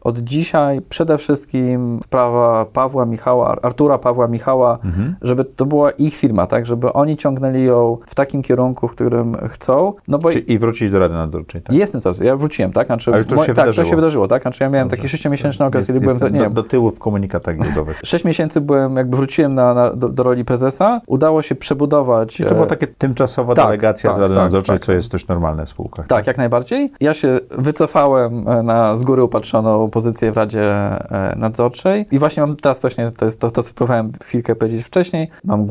od 0.00 0.18
dzisiaj 0.18 0.80
przede 0.88 1.18
wszystkim 1.18 2.00
sprawa 2.04 2.64
Pawła 2.64 3.06
Michała, 3.06 3.56
Artura 3.62 3.98
Pawła 3.98 4.28
Michała, 4.28 4.78
żeby 5.22 5.44
to 5.44 5.66
była 5.66 5.90
ich 5.90 6.14
firma, 6.16 6.41
firma, 6.42 6.46
tak, 6.46 6.66
żeby 6.66 6.92
oni 6.92 7.16
ciągnęli 7.16 7.64
ją 7.64 7.98
w 8.06 8.14
takim 8.14 8.42
kierunku, 8.42 8.88
w 8.88 8.92
którym 8.92 9.36
chcą, 9.48 9.94
no 10.08 10.18
bo 10.18 10.30
Czyli 10.32 10.52
I 10.52 10.58
wrócić 10.58 10.90
do 10.90 10.98
Rady 10.98 11.14
Nadzorczej, 11.14 11.62
tak? 11.62 11.76
jestem 11.76 12.00
coraz, 12.00 12.20
ja 12.20 12.36
wróciłem, 12.36 12.72
tak, 12.72 12.86
znaczy, 12.86 13.10
Ale 13.10 13.18
już 13.18 13.26
to 13.26 13.36
się 13.36 13.46
tak, 13.46 13.56
wydarzyło. 13.56 13.84
to 13.84 13.90
się 13.90 13.96
wydarzyło, 13.96 14.28
tak, 14.28 14.42
znaczy 14.42 14.64
ja 14.64 14.70
miałem 14.70 14.88
Dobrze. 14.88 14.96
taki 14.96 15.08
sześciomiesięczny 15.08 15.66
okres, 15.66 15.80
Jest- 15.80 15.86
kiedy 15.86 16.00
byłem, 16.00 16.18
za, 16.18 16.28
nie 16.28 16.38
do, 16.38 16.44
wiem, 16.44 16.52
do 16.52 16.62
tyłu 16.62 16.90
w 16.90 16.98
komunikatach 16.98 17.56
giełdowych. 17.64 18.00
Sześć 18.04 18.24
miesięcy 18.24 18.60
byłem, 18.60 18.96
jakby 18.96 19.16
wróciłem 19.16 19.54
na, 19.54 19.74
na, 19.74 19.90
do, 19.90 20.08
do 20.08 20.22
roli 20.22 20.44
prezesa, 20.44 21.00
udało 21.06 21.42
się 21.42 21.54
przebudować. 21.54 22.36
Czyli 22.36 22.48
to 22.48 22.54
była 22.54 22.66
e, 22.66 22.70
taka 22.70 22.86
tymczasowa 22.98 23.54
tak, 23.54 23.64
delegacja 23.64 24.10
tak, 24.10 24.18
z 24.18 24.20
Rady 24.20 24.34
tak, 24.34 24.44
Nadzorczej, 24.44 24.76
tak. 24.76 24.84
co 24.84 24.92
jest 24.92 25.12
dość 25.12 25.28
normalne 25.28 25.66
w 25.66 25.68
spółkach. 25.68 26.06
Tak, 26.06 26.26
jak 26.26 26.38
najbardziej. 26.38 26.92
Ja 27.00 27.14
się 27.14 27.40
wycofałem 27.50 28.48
e, 28.48 28.62
na 28.62 28.96
z 28.96 29.04
góry 29.04 29.22
upatrzoną 29.24 29.90
pozycję 29.90 30.32
w 30.32 30.36
Radzie 30.36 30.64
e, 30.64 31.34
Nadzorczej 31.36 32.06
i 32.10 32.18
właśnie 32.18 32.40
mam 32.40 32.56
teraz 32.56 32.80
właśnie, 32.80 33.10
to 33.16 33.24
jest 33.24 33.40
to, 33.40 33.50
to 33.50 33.62
co 33.62 33.74
próbowałem 33.74 34.12
chwilkę 34.24 34.56
powiedzieć 34.56 34.84
wcześniej, 34.84 35.28
mam 35.44 35.66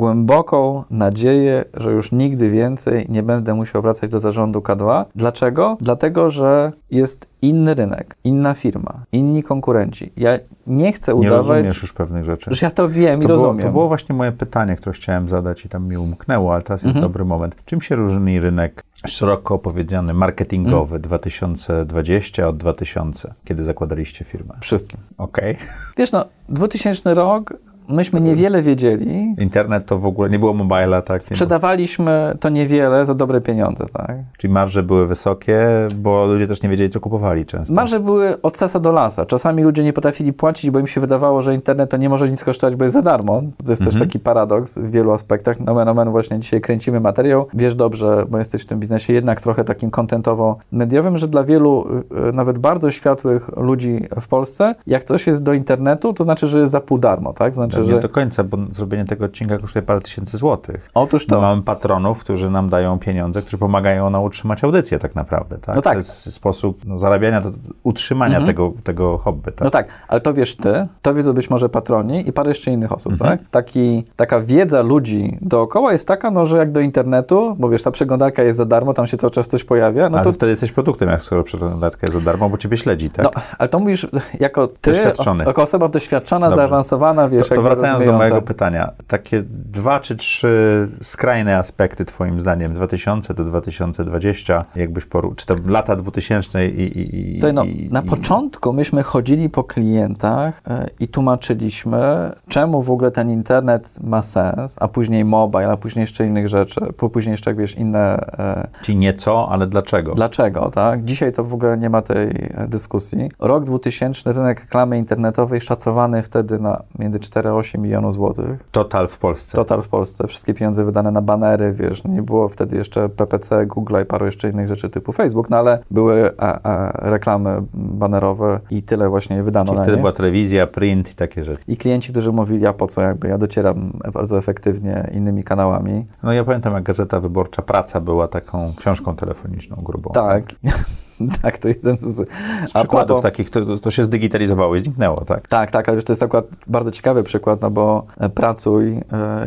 nadzieję, 0.90 1.66
że 1.74 1.92
już 1.92 2.12
nigdy 2.12 2.50
więcej 2.50 3.06
nie 3.10 3.24
będę 3.24 3.54
musiał 3.54 3.82
wracać 3.82 4.10
do 4.10 4.20
zarządu 4.20 4.60
K2. 4.60 5.06
Dlaczego? 5.16 5.78
Dlatego, 5.82 6.30
że 6.30 6.72
jest 6.92 7.28
inny 7.42 7.74
rynek, 7.74 8.16
inna 8.24 8.54
firma, 8.54 9.04
inni 9.12 9.44
konkurenci. 9.44 10.12
Ja 10.18 10.40
nie 10.68 10.94
chcę 10.94 11.14
Nie 11.14 11.20
udawać, 11.20 11.38
rozumiesz 11.48 11.82
już 11.82 11.94
pewnych 11.94 12.24
rzeczy. 12.24 12.54
że 12.54 12.66
ja 12.66 12.72
to 12.72 12.88
wiem 12.90 13.20
i 13.20 13.22
To 13.22 13.28
było, 13.28 13.44
rozumiem. 13.44 13.66
to 13.68 13.72
było 13.74 13.88
właśnie 13.88 14.16
moje 14.16 14.32
pytanie, 14.32 14.76
które 14.76 14.94
chciałem 14.94 15.28
zadać 15.28 15.66
i 15.66 15.70
tam 15.70 15.88
mi 15.88 15.98
umknęło, 15.98 16.54
ale 16.54 16.62
teraz 16.62 16.82
jest 16.84 16.96
Mhm. 16.96 17.02
dobry 17.12 17.26
moment. 17.26 17.56
Czym 17.66 17.82
się 17.82 17.96
różni 17.96 18.40
rynek 18.40 18.84
szeroko 19.08 19.60
powiedziany 19.60 20.14
marketingowy 20.14 20.96
Mhm. 20.96 21.02
2020 21.02 22.48
od 22.48 22.58
2000, 22.58 23.34
kiedy 23.46 23.64
zakładaliście 23.64 24.26
firmę? 24.26 24.54
Wszystkim. 24.62 25.00
Okej. 25.18 25.58
Wiesz, 25.98 26.12
no, 26.12 26.26
2000 26.50 27.14
rok, 27.14 27.54
myśmy 27.90 28.22
niewiele 28.22 28.62
wiedzieli. 28.62 29.36
Internet 29.40 29.86
to 29.86 30.00
w 30.00 30.06
ogóle 30.06 30.30
nie 30.30 30.40
było 30.40 30.54
mobila, 30.54 31.02
tak? 31.02 31.24
Sprzedawaliśmy 31.24 32.38
to 32.40 32.50
niewiele 32.50 33.06
za 33.06 33.14
dobre 33.14 33.42
pieniądze, 33.42 33.86
tak? 33.94 34.18
Czyli 34.38 34.54
marże 34.54 34.84
były 34.84 35.08
wysokie, 35.08 35.66
bo 35.96 36.26
ludzie 36.26 36.48
też 36.48 36.62
nie 36.62 36.70
wiedzieli, 36.70 36.90
co 36.90 37.00
kupowali 37.00 37.46
często. 37.46 37.74
Marże 37.74 38.00
były 38.00 38.42
od 38.42 38.58
sasa 38.58 38.80
do 38.80 38.92
lasa. 38.92 39.26
Czasami 39.26 39.64
ludzie 39.64 39.84
nie 39.84 39.94
potrafili 39.94 40.34
płacić, 40.34 40.72
bo 40.72 40.80
im 40.80 40.88
się 40.88 41.02
wydawało, 41.02 41.42
że 41.42 41.56
internet 41.56 41.90
to 41.90 41.98
nie 41.98 42.10
może 42.10 42.30
nic 42.30 42.44
kosztować, 42.44 42.76
bo 42.76 42.84
jest 42.84 42.94
za 42.94 43.02
darmo. 43.02 43.42
To 43.66 43.72
jest 43.72 43.84
też 43.84 44.00
taki 44.00 44.20
paradoks 44.20 44.78
w 44.78 44.92
wielu 44.92 45.12
aspektach. 45.12 45.60
Nomen 45.60 45.88
omen 45.88 46.10
właśnie 46.12 46.40
dzisiaj 46.40 46.62
kręcimy 46.62 47.00
materiał. 47.00 47.48
Wiesz 47.54 47.76
dobrze, 47.76 48.26
bo 48.30 48.38
jesteś 48.38 48.62
w 48.62 48.66
tym 48.66 48.80
biznesie 48.80 49.14
jednak 49.14 49.42
trochę 49.42 49.64
takim 49.64 49.92
kontentowo-mediowym, 49.92 51.18
że 51.18 51.28
dla 51.28 51.44
wielu 51.44 51.88
y, 52.14 52.30
y, 52.30 52.34
nawet 52.34 52.60
bardzo 52.60 52.92
światłych 52.92 53.50
ludzi 53.58 54.00
w 54.22 54.28
Polsce, 54.28 54.76
jak 54.88 55.04
coś 55.04 55.28
jest 55.28 55.44
do 55.44 55.54
internetu, 55.54 56.14
to 56.14 56.24
znaczy, 56.24 56.48
że 56.48 56.60
jest 56.60 56.72
za 56.72 56.82
pół 56.82 56.98
darmo, 56.98 57.34
tak? 57.34 57.54
Znaczy, 57.54 57.71
nie 57.80 57.86
że... 57.86 58.00
do 58.00 58.10
końca, 58.10 58.44
bo 58.44 58.58
zrobienie 58.72 59.06
tego 59.06 59.26
odcinka 59.26 59.58
kosztuje 59.58 59.84
parę 59.84 60.02
tysięcy 60.02 60.38
złotych. 60.38 60.90
Otóż 60.94 61.26
To. 61.26 61.42
Mamy 61.42 61.62
patronów, 61.62 62.20
którzy 62.20 62.50
nam 62.50 62.70
dają 62.70 63.00
pieniądze, 63.00 63.42
którzy 63.42 63.58
pomagają 63.58 64.10
nam 64.10 64.24
utrzymać 64.24 64.64
audycję 64.64 65.00
tak 65.00 65.16
naprawdę. 65.16 65.58
Tak? 65.58 65.76
No 65.76 65.82
tak. 65.82 65.94
To 65.94 65.98
jest 66.00 66.34
sposób 66.34 66.82
no, 66.86 66.98
zarabiania, 66.98 67.42
utrzymania 67.84 68.42
tego, 68.42 68.74
tego 68.84 69.18
hobby. 69.18 69.44
Tak? 69.52 69.62
No 69.62 69.70
tak, 69.70 69.88
ale 70.08 70.22
to 70.22 70.34
wiesz 70.34 70.56
ty, 70.56 70.88
to 71.02 71.14
wiedzą 71.14 71.34
być 71.34 71.50
może 71.50 71.70
patroni 71.70 72.28
i 72.30 72.34
parę 72.34 72.50
jeszcze 72.50 72.72
innych 72.72 72.92
osób, 72.92 73.12
Mhm. 73.12 73.38
tak? 73.38 73.48
Taki, 73.52 74.04
taka 74.16 74.40
wiedza 74.40 74.82
ludzi 74.82 75.38
dookoła 75.42 75.92
jest 75.92 76.08
taka, 76.08 76.32
no, 76.32 76.46
że 76.46 76.58
jak 76.58 76.72
do 76.72 76.80
internetu, 76.80 77.56
bo 77.60 77.70
wiesz, 77.70 77.84
ta 77.84 77.92
przeglądarka 77.92 78.44
jest 78.44 78.58
za 78.58 78.66
darmo, 78.66 78.94
tam 78.94 79.08
się 79.08 79.18
cały 79.18 79.32
czas 79.32 79.48
coś 79.48 79.64
pojawia, 79.64 80.10
no 80.10 80.18
Ale 80.18 80.26
to... 80.26 80.34
wtedy 80.34 80.50
jesteś 80.50 80.72
produktem, 80.72 81.10
jak 81.10 81.22
skoro 81.22 81.44
przeglądarka 81.44 82.00
jest 82.02 82.14
za 82.14 82.22
darmo, 82.22 82.50
bo 82.50 82.58
ciebie 82.58 82.78
śledzi, 82.78 83.10
tak? 83.10 83.24
No, 83.26 83.32
ale 83.58 83.70
to 83.70 83.80
mówisz 83.80 84.08
jako 84.40 84.68
ty, 84.68 84.92
o- 85.18 85.44
jako 85.46 85.64
osoba 85.64 85.88
doświadczona, 85.88 86.50
Dobrze. 86.50 86.56
zaawansowana, 86.56 87.30
wiesz, 87.30 87.48
to, 87.48 87.56
to 87.56 87.61
jakby 87.64 87.76
wracając 87.76 88.06
do 88.06 88.14
mojego 88.14 88.42
pytania, 88.42 88.92
takie 89.08 89.44
dwa 89.48 90.00
czy 90.00 90.16
trzy 90.16 90.88
skrajne 91.02 91.58
aspekty 91.58 92.06
twoim 92.06 92.40
zdaniem, 92.40 92.74
2000 92.74 93.34
do 93.34 93.44
2020, 93.44 94.66
jakbyś 94.76 95.06
poru... 95.06 95.36
czy 95.36 95.46
to 95.46 95.56
lata 95.66 95.96
2000 95.96 96.68
i... 96.68 96.82
i, 96.82 97.34
i 97.36 97.40
Słuchaj, 97.40 97.54
no, 97.54 97.64
i, 97.64 97.90
na 97.92 98.02
początku 98.02 98.74
myśmy 98.74 99.04
chodzili 99.04 99.50
po 99.50 99.64
klientach 99.64 100.62
e, 100.68 100.88
i 101.00 101.08
tłumaczyliśmy, 101.08 102.32
czemu 102.48 102.82
w 102.82 102.92
ogóle 102.92 103.12
ten 103.12 103.30
internet 103.30 104.00
ma 104.04 104.22
sens, 104.22 104.76
a 104.80 104.88
później 104.88 105.26
mobile, 105.26 105.72
a 105.72 105.78
później 105.78 106.04
jeszcze 106.04 106.26
innych 106.28 106.48
rzeczy, 106.48 106.82
później 107.12 107.32
jeszcze, 107.32 107.54
wiesz, 107.54 107.76
inne 107.76 108.18
e, 108.40 108.68
Ci 108.82 108.96
nie 108.96 109.14
co, 109.14 109.50
ale 109.50 109.68
dlaczego? 109.68 110.16
Dlaczego, 110.16 110.70
tak? 110.70 111.06
Dzisiaj 111.06 111.34
to 111.34 111.44
w 111.44 111.54
ogóle 111.54 111.78
nie 111.78 111.90
ma 111.90 112.02
tej 112.02 112.28
e, 112.28 112.68
dyskusji. 112.68 113.30
Rok 113.40 113.64
2000, 113.64 114.34
rynek 114.34 114.60
reklamy 114.60 114.98
internetowej 114.98 115.62
szacowany 115.62 116.24
wtedy 116.24 116.60
na 116.60 116.84
między 117.00 117.20
4 117.20 117.51
a 117.52 117.56
8 117.56 117.82
milionów 117.82 118.14
złotych. 118.14 118.60
Total 118.72 119.08
w 119.08 119.18
Polsce. 119.18 119.56
Total 119.56 119.82
w 119.82 119.88
Polsce. 119.88 120.28
Wszystkie 120.28 120.54
pieniądze 120.54 120.86
wydane 120.86 121.12
na 121.12 121.22
banery, 121.22 121.74
wiesz, 121.74 122.04
no 122.04 122.14
nie 122.14 122.22
było 122.22 122.50
wtedy 122.50 122.78
jeszcze 122.78 123.10
PPC, 123.10 123.66
Google 123.66 123.96
i 124.02 124.06
paru 124.06 124.26
jeszcze 124.26 124.50
innych 124.50 124.68
rzeczy 124.68 124.90
typu 124.90 125.12
Facebook, 125.12 125.50
no 125.50 125.58
ale 125.58 125.80
były 125.92 126.32
a, 126.38 126.60
a, 126.64 126.92
reklamy 127.10 127.62
banerowe 127.74 128.60
i 128.70 128.84
tyle 128.84 129.10
właśnie 129.10 129.44
wydano 129.44 129.66
Czyli 129.66 129.78
na 129.78 129.84
wtedy 129.84 129.98
nie. 129.98 130.02
była 130.02 130.14
telewizja, 130.14 130.68
print 130.68 131.12
i 131.12 131.16
takie 131.16 131.44
rzeczy. 131.44 131.64
I 131.68 131.78
klienci, 131.78 132.12
którzy 132.12 132.32
mówili, 132.32 132.66
a 132.66 132.74
po 132.74 132.88
co, 132.88 133.02
jakby 133.02 133.28
ja 133.28 133.38
docieram 133.38 133.92
bardzo 134.14 134.38
efektywnie 134.38 135.10
innymi 135.14 135.44
kanałami. 135.44 136.06
No 136.24 136.34
ja 136.34 136.44
pamiętam, 136.44 136.74
jak 136.74 136.84
Gazeta 136.84 137.20
Wyborcza 137.20 137.62
Praca 137.62 138.02
była 138.02 138.28
taką 138.28 138.74
książką 138.78 139.16
telefoniczną 139.16 139.78
grubą. 139.84 140.12
Tak. 140.14 140.46
tak, 140.46 140.56
to 141.62 141.68
jeden 141.68 141.98
z... 141.98 142.30
Z 142.70 142.74
przykładów 142.74 143.18
propos- 143.18 143.22
takich, 143.22 143.50
to, 143.50 143.78
to 143.78 143.92
się 143.92 144.04
zdigitalizowało 144.04 144.76
i 144.76 144.80
zniknęło, 144.80 145.26
tak? 145.26 145.48
Tak, 145.48 145.72
tak, 145.72 145.90
ale 145.90 146.02
to 146.02 146.14
jest 146.14 146.24
akurat 146.24 146.46
bardzo 146.68 146.92
ciekawy 146.92 147.24
przykład, 147.24 147.62
no 147.62 147.72
bo 147.72 148.04
e, 148.20 148.30
Pracuj 148.30 148.92
e, 148.92 149.02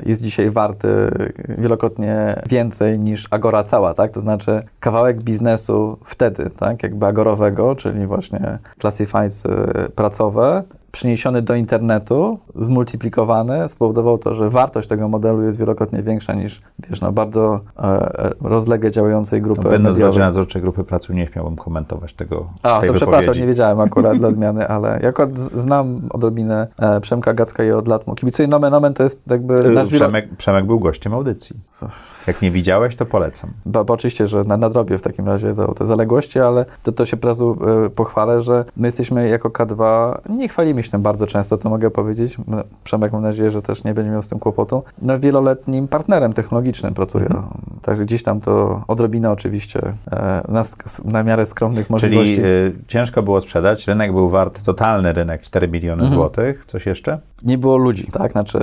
jest 0.07 0.23
dzisiaj 0.23 0.51
warty 0.51 0.89
wielokrotnie 1.59 2.43
więcej 2.49 2.99
niż 2.99 3.27
Agora 3.31 3.65
cała, 3.65 3.95
tak? 3.95 4.11
To 4.11 4.21
znaczy 4.21 4.63
kawałek 4.81 5.23
biznesu 5.23 5.99
wtedy, 6.05 6.51
tak, 6.51 6.83
jakby 6.83 7.07
agorowego, 7.07 7.77
czyli 7.77 8.07
właśnie 8.07 8.59
classifieds 8.81 9.43
pracowe, 9.95 10.63
przeniesiony 10.95 11.43
do 11.43 11.55
internetu, 11.55 12.39
zmultiplikowany, 12.57 13.69
spowodował 13.69 14.19
to, 14.19 14.35
że 14.35 14.51
wartość 14.51 14.89
tego 14.89 15.09
modelu 15.09 15.43
jest 15.43 15.59
wielokrotnie 15.59 16.03
większa 16.03 16.35
niż, 16.35 16.61
wiesz, 16.89 17.01
no 17.01 17.13
bardzo 17.13 17.61
e, 17.79 17.83
e, 17.83 18.31
rozlegle 18.41 18.91
działającej 18.91 19.43
grupy 19.43 19.61
No, 19.65 19.71
będąc 19.71 19.99
w. 19.99 20.19
Nadzorczej 20.19 20.63
Grupy 20.63 20.85
Pracy 20.85 21.15
nie 21.15 21.27
śmiałbym 21.27 21.57
komentować 21.57 22.13
tego, 22.15 22.47
A, 22.63 22.81
to 22.81 22.93
przepraszam, 22.93 23.35
nie 23.35 23.47
wiedziałem 23.47 23.81
akurat 23.81 24.19
dla 24.19 24.29
odmiany, 24.29 24.69
ale 24.69 24.99
ja 25.03 25.09
akurat 25.09 25.39
z- 25.39 25.53
znam 25.61 26.01
odrobinę 26.11 26.67
e, 26.79 27.01
Przemka 27.01 27.35
Gacka 27.35 27.65
i 27.65 27.71
od 27.71 27.89
lat 27.89 28.07
mu 28.07 28.15
kibicuję. 28.15 28.49
Nomen 28.49 28.75
omen 28.75 28.95
to 28.95 29.03
jest 29.03 29.23
jakby 29.31 29.55
nasz 29.55 29.89
wilo... 29.89 30.01
Przemek, 30.05 30.37
Przemek 30.37 30.67
był 30.67 30.79
gościem 30.81 31.15
audycji. 31.15 31.57
Jak 32.27 32.43
nie 32.43 32.51
widziałeś, 32.51 32.97
to 32.97 33.07
polecam. 33.07 33.51
Bo, 33.67 33.85
bo 33.85 33.95
oczywiście, 33.95 34.27
że 34.27 34.45
na, 34.45 34.57
nadrobię 34.57 34.99
w 34.99 35.03
takim 35.03 35.27
razie 35.27 35.55
to, 35.55 35.75
te 35.75 35.87
zaległości, 35.87 36.41
ale 36.41 36.67
to, 36.83 36.93
to 36.93 37.07
się 37.07 37.17
prazu 37.17 37.57
e, 37.87 37.91
pochwalę, 37.91 38.43
że 38.43 38.65
my 38.77 38.89
jesteśmy 38.89 39.29
jako 39.29 39.49
K2, 39.49 40.15
nie 40.29 40.49
chwalimy 40.49 40.83
się 40.83 40.91
tym 40.91 41.03
bardzo 41.03 41.27
często, 41.27 41.57
to 41.57 41.71
mogę 41.71 41.91
powiedzieć. 41.91 42.37
Przemek 42.85 43.13
mam 43.13 43.23
nadzieję, 43.23 43.51
że 43.51 43.63
też 43.63 43.85
nie 43.85 43.95
będzie 43.95 44.11
miał 44.11 44.23
z 44.23 44.29
tym 44.29 44.39
kłopotu. 44.39 44.83
No 45.03 45.19
wieloletnim 45.19 45.89
partnerem 45.89 46.33
technologicznym 46.33 46.95
pracuje. 46.95 47.25
Mhm. 47.27 47.45
Także 47.83 48.05
gdzieś 48.05 48.23
tam 48.23 48.41
to 48.41 48.83
odrobinę 48.89 49.31
oczywiście 49.31 49.81
e, 50.13 50.43
na, 50.49 50.63
na 51.05 51.23
miarę 51.23 51.47
skromnych 51.47 51.91
możliwości. 51.91 52.35
Czyli 52.37 52.47
y, 52.47 52.73
ciężko 52.89 53.23
było 53.23 53.41
sprzedać, 53.41 53.87
rynek 53.87 54.13
był 54.13 54.29
wart, 54.29 54.65
totalny 54.65 55.13
rynek 55.13 55.41
4 55.43 55.69
miliony 55.69 56.03
Mhm. 56.03 56.11
złotych. 56.21 56.65
Coś 56.67 56.87
jeszcze? 56.87 57.19
Nie 57.43 57.59
było 57.59 57.77
ludzi, 57.77 58.07
tak? 58.13 58.33
Znaczy, 58.33 58.59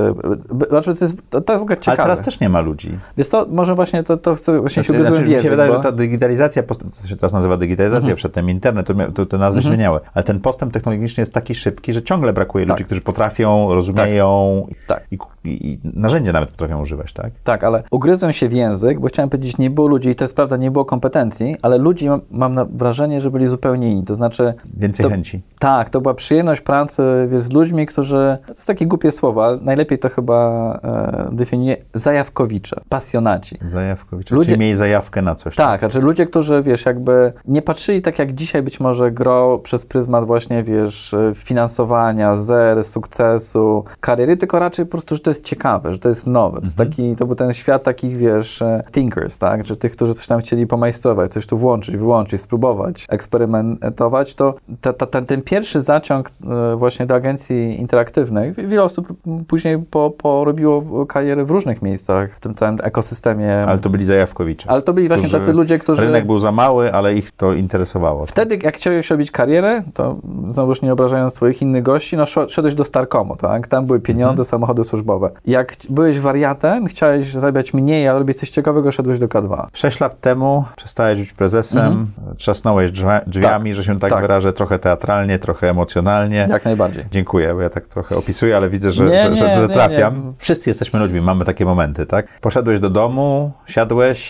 znaczy 0.69 0.95
to, 0.95 1.05
jest, 1.05 1.29
to, 1.29 1.41
to 1.41 1.53
jest 1.53 1.61
w 1.61 1.63
ogóle 1.63 1.75
Ale 1.75 1.81
ciekawe. 1.83 2.03
teraz 2.03 2.21
też 2.21 2.39
nie 2.39 2.49
ma 2.49 2.61
ludzi. 2.61 2.97
Więc 3.17 3.29
to 3.29 3.45
może 3.51 3.75
właśnie 3.75 4.03
to, 4.03 4.17
to 4.17 4.35
właśnie 4.35 4.69
się 4.69 4.73
Znaczy, 4.73 4.91
ugryzłem 4.91 5.15
znaczy, 5.15 5.37
mi 5.37 5.43
się 5.43 5.49
wydaje, 5.49 5.69
bo... 5.71 5.77
że 5.77 5.83
ta 5.83 5.91
digitalizacja, 5.91 6.63
to 6.63 7.07
się 7.07 7.15
teraz 7.15 7.33
nazywa 7.33 7.57
digitalizacja, 7.57 7.99
Mhm. 7.99 8.15
przedtem 8.17 8.49
internet, 8.49 8.87
to, 8.87 8.93
to 9.13 9.25
te 9.25 9.37
nazwy 9.37 9.61
się 9.61 9.67
zmieniały. 9.67 9.99
Ale 10.13 10.23
ten 10.23 10.39
postęp 10.39 10.73
technologiczny 10.73 11.21
jest 11.21 11.33
taki 11.33 11.55
szybki, 11.55 11.93
że 11.93 12.01
ciągle 12.01 12.33
brakuje 12.33 12.65
Tak. 12.65 12.71
ludzi, 12.71 12.85
którzy 12.85 13.01
potrafią, 13.01 13.73
rozumieją 13.73 14.67
Tak. 14.87 15.03
i, 15.11 15.17
i, 15.43 15.71
i 15.71 15.79
narzędzia 15.83 16.31
nawet 16.31 16.49
potrafią 16.49 16.81
używać, 16.81 17.13
tak? 17.13 17.31
Tak, 17.43 17.63
ale 17.63 17.83
ugryzłem 17.91 18.33
się 18.33 18.49
w 18.49 18.53
język, 18.53 18.99
bo 18.99 19.07
chciałem 19.07 19.29
powiedzieć, 19.29 19.57
nie 19.57 19.69
było 19.69 19.87
ludzi 19.87 20.09
i 20.09 20.15
to 20.15 20.23
jest 20.23 20.35
prawda, 20.35 20.57
nie 20.57 20.71
było 20.71 20.85
kompetencji, 20.85 21.55
ale 21.61 21.77
ludzi 21.77 22.09
mam, 22.09 22.21
mam 22.31 22.77
wrażenie, 22.77 23.21
że 23.21 23.31
byli 23.31 23.47
zupełnie 23.47 23.91
inni. 23.91 24.03
To 24.03 24.15
znaczy, 24.15 24.53
Więcej 24.77 25.03
To- 25.03 25.09
chęci. 25.09 25.41
tak, 25.59 25.89
to 25.89 26.01
była 26.01 26.13
przyjemność 26.13 26.61
pracy 26.61 27.03
wiesz, 27.31 27.41
z 27.41 27.51
ludźmi, 27.51 27.85
którzy, 27.85 28.37
to 28.45 28.51
jest 28.53 28.67
takie 28.67 28.85
głupie 28.87 29.11
słowo, 29.11 29.45
ale 29.45 29.57
najlepiej 29.61 29.99
to 29.99 30.09
chyba 30.09 30.79
e, 30.83 31.29
definiuje 31.35 31.77
zajawkowicze, 31.93 32.75
pasjonaci. 32.89 33.40
Zajawkowicz. 33.63 34.31
Ludzie- 34.31 34.49
Czyli 34.49 34.59
mieli 34.59 34.75
zajawkę 34.75 35.21
na 35.21 35.35
coś. 35.35 35.55
Tak, 35.55 35.79
znaczy 35.79 35.99
ludzie, 35.99 36.25
którzy, 36.25 36.61
wiesz, 36.63 36.85
jakby 36.85 37.33
nie 37.47 37.61
patrzyli 37.61 38.01
tak 38.01 38.19
jak 38.19 38.33
dzisiaj 38.33 38.63
być 38.63 38.79
może 38.79 39.11
grą 39.11 39.59
przez 39.63 39.85
pryzmat 39.85 40.25
właśnie, 40.25 40.63
wiesz, 40.63 41.15
finansowania, 41.35 42.35
zer, 42.35 42.83
sukcesu, 42.83 43.83
kariery, 43.99 44.37
tylko 44.37 44.59
raczej 44.59 44.85
po 44.85 44.91
prostu, 44.91 45.15
że 45.15 45.19
to 45.21 45.31
to 45.31 45.31
jest 45.31 45.43
ciekawe, 45.45 45.93
że 45.93 45.99
to 45.99 46.09
jest 46.09 46.27
nowe. 46.27 46.57
To, 46.57 46.63
jest 46.63 46.77
taki, 46.77 47.15
to 47.15 47.25
był 47.25 47.35
ten 47.35 47.53
świat 47.53 47.83
takich, 47.83 48.17
wiesz, 48.17 48.61
e, 48.61 48.83
thinkers, 48.91 49.39
tak? 49.39 49.65
Że 49.65 49.77
tych, 49.77 49.91
którzy 49.91 50.13
coś 50.13 50.27
tam 50.27 50.39
chcieli 50.39 50.67
pomajstrować, 50.67 51.31
coś 51.31 51.45
tu 51.47 51.57
włączyć, 51.57 51.97
wyłączyć, 51.97 52.41
spróbować, 52.41 53.05
eksperymentować, 53.09 54.33
to 54.35 54.53
ta, 54.81 54.93
ta, 54.93 55.05
ten, 55.05 55.25
ten 55.25 55.41
pierwszy 55.41 55.81
zaciąg 55.81 56.29
e, 56.71 56.75
właśnie 56.75 57.05
do 57.05 57.15
agencji 57.15 57.79
interaktywnej, 57.81 58.53
wi- 58.53 58.67
wiele 58.67 58.83
osób 58.83 59.07
później 59.47 59.77
po, 59.79 60.09
porobiło 60.09 61.05
karierę 61.05 61.45
w 61.45 61.51
różnych 61.51 61.81
miejscach 61.81 62.31
w 62.35 62.39
tym 62.39 62.55
całym 62.55 62.77
ekosystemie. 62.83 63.30
Ale 63.67 63.79
to 63.79 63.89
byli 63.89 64.03
zajawkowicze. 64.03 64.69
Ale 64.69 64.81
to 64.81 64.93
byli 64.93 65.07
właśnie 65.07 65.27
którzy- 65.27 65.39
tacy 65.45 65.53
ludzie, 65.53 65.79
którzy... 65.79 66.01
Rynek 66.01 66.25
był 66.25 66.39
za 66.39 66.51
mały, 66.51 66.93
ale 66.93 67.13
ich 67.15 67.31
to 67.31 67.53
interesowało. 67.53 68.25
Wtedy, 68.25 68.59
jak 68.63 68.75
chciałeś 68.75 69.09
robić 69.09 69.31
karierę, 69.31 69.81
to 69.93 70.15
znowuż 70.47 70.81
nie 70.81 70.93
obrażając 70.93 71.33
twoich 71.33 71.61
innych 71.61 71.83
gości, 71.83 72.17
no 72.17 72.25
szedłeś 72.25 72.75
do 72.75 72.83
Starkomu, 72.83 73.35
tak? 73.35 73.67
Tam 73.67 73.85
były 73.85 73.99
pieniądze, 73.99 74.45
samochody 74.45 74.83
służbowe. 74.83 75.29
Jak 75.45 75.75
byłeś 75.89 76.19
wariatem, 76.19 76.85
chciałeś 76.87 77.31
zarabiać 77.33 77.73
mniej, 77.73 78.07
ale 78.07 78.19
robić 78.19 78.37
coś 78.37 78.49
ciekawego, 78.49 78.91
szedłeś 78.91 79.19
do 79.19 79.27
K2. 79.27 79.65
Sześć 79.73 79.99
lat 79.99 80.21
temu 80.21 80.63
przestałeś 80.75 81.19
być 81.19 81.33
prezesem, 81.33 82.07
trzasnąłeś 82.37 82.91
drzwi- 82.91 83.21
drzwiami, 83.27 83.73
że 83.73 83.83
się 83.83 83.99
tak, 83.99 84.09
tak. 84.11 84.21
wyrażę, 84.21 84.53
trochę 84.53 84.79
teatralnie, 84.79 85.39
trochę 85.39 85.69
emocjonalnie. 85.69 86.47
Jak 86.49 86.65
najbardziej. 86.65 87.05
Dziękuję, 87.11 87.53
bo 87.53 87.61
ja 87.61 87.69
tak 87.69 87.85
trochę 87.87 88.17
opisuję, 88.17 88.57
ale 88.57 88.69
widzę, 88.69 88.91
że, 88.91 89.03
Nie, 89.05 89.19
że, 89.21 89.35
że, 89.35 89.53
że 89.53 89.61
nie, 89.61 89.73
trafiam. 89.73 90.15
nie. 90.15 90.33
Wszyscy 90.37 90.69
jesteśmy 90.69 90.99
ludźmi, 90.99 91.21
mamy 91.21 91.45
takie 91.45 91.65
momenty, 91.65 92.05
tak? 92.05 92.27
Poszedłeś 92.41 92.79
do 92.79 92.89
domu, 92.89 93.20
siadłeś 93.67 94.21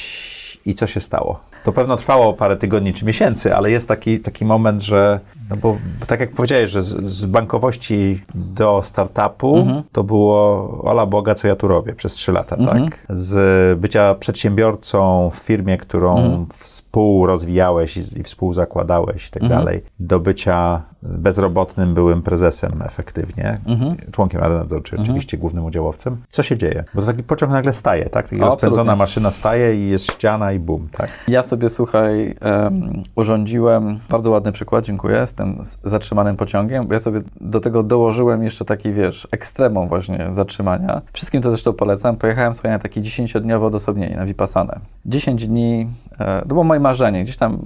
i 0.66 0.76
co 0.76 0.88
się 0.88 1.00
stało? 1.00 1.40
To 1.64 1.72
pewno 1.72 1.98
trwało 1.98 2.34
parę 2.34 2.56
tygodni 2.58 2.94
czy 2.94 3.06
miesięcy, 3.06 3.56
ale 3.56 3.72
jest 3.72 3.88
taki, 3.88 4.20
taki 4.20 4.46
moment, 4.46 4.82
że, 4.82 5.20
no 5.52 5.58
bo 5.58 5.78
tak 6.08 6.20
jak 6.20 6.32
powiedziałeś, 6.32 6.70
że 6.70 6.82
z, 6.82 6.88
z 7.06 7.26
bankowości 7.26 8.22
do 8.36 8.82
startupu 8.84 9.58
Mhm. 9.58 9.84
to 9.92 10.04
było 10.04 10.68
ola 10.84 11.06
Boga, 11.06 11.36
co 11.36 11.48
ja 11.48 11.56
tu 11.56 11.68
robię 11.68 11.94
przez 11.94 12.14
trzy 12.14 12.32
lata, 12.32 12.56
Mhm. 12.56 12.84
tak? 12.90 13.06
Z 13.10 13.80
bycia 13.80 14.16
przedsiębiorcą 14.16 15.30
w 15.34 15.36
firmie, 15.36 15.78
którą 15.78 16.18
Mhm. 16.18 16.46
współrozwijałeś 16.54 17.98
i, 17.98 18.20
i 18.20 18.24
współzakładałeś 18.24 19.28
i 19.28 19.32
tak 19.32 19.44
Mhm. 19.44 19.62
dalej, 19.62 19.84
do 20.00 20.20
bycia 20.20 20.82
bezrobotnym 21.04 21.94
byłym 21.94 22.22
prezesem 22.22 22.82
efektywnie, 22.86 23.60
Mhm. 23.68 23.96
członkiem 24.12 24.42
Rady 24.42 24.56
Nadzorczej, 24.56 25.00
oczywiście 25.00 25.38
głównym 25.38 25.66
udziałowcem. 25.66 26.18
Co 26.30 26.44
się 26.44 26.58
dzieje? 26.58 26.84
Bo 26.94 27.02
to 27.02 27.08
taki 27.08 27.24
pociąg 27.24 27.52
nagle 27.52 27.74
staje, 27.74 28.06
tak? 28.10 28.30
Taka 28.30 28.46
rozpędzona 28.46 28.96
maszyna 28.96 29.32
staje 29.32 29.76
i 29.76 29.90
jest 29.90 30.06
ściana 30.12 30.52
i 30.52 30.60
bum, 30.60 30.88
tak? 30.92 31.10
Ja 31.28 31.44
sobie, 31.44 31.70
słuchaj, 31.70 32.36
em, 32.42 33.04
urządziłem, 33.16 34.00
bardzo 34.10 34.32
ładny 34.32 34.52
przykład, 34.52 34.86
dziękuję, 34.86 35.28
tym 35.42 35.62
zatrzymanym 35.84 36.36
pociągiem, 36.36 36.88
ja 36.92 37.00
sobie 37.00 37.22
do 37.42 37.60
tego 37.60 37.84
dołożyłem 37.84 38.44
jeszcze 38.44 38.66
taki, 38.66 38.94
wiesz, 38.94 39.28
ekstremum 39.32 39.88
właśnie 39.88 40.28
zatrzymania. 40.30 41.02
Wszystkim 41.14 41.42
to 41.42 41.50
zresztą 41.50 41.74
polecam. 41.74 42.16
Pojechałem 42.18 42.54
sobie 42.54 42.70
na 42.70 42.80
takie 42.80 43.02
10-dniowe 43.02 43.66
odosobnienie, 43.66 44.16
na 44.16 44.26
Vipassanę. 44.26 44.80
10 45.06 45.48
dni, 45.48 45.88
e, 46.20 46.42
to 46.42 46.48
było 46.48 46.64
moje 46.64 46.80
marzenie, 46.80 47.24
gdzieś 47.24 47.38
tam 47.38 47.60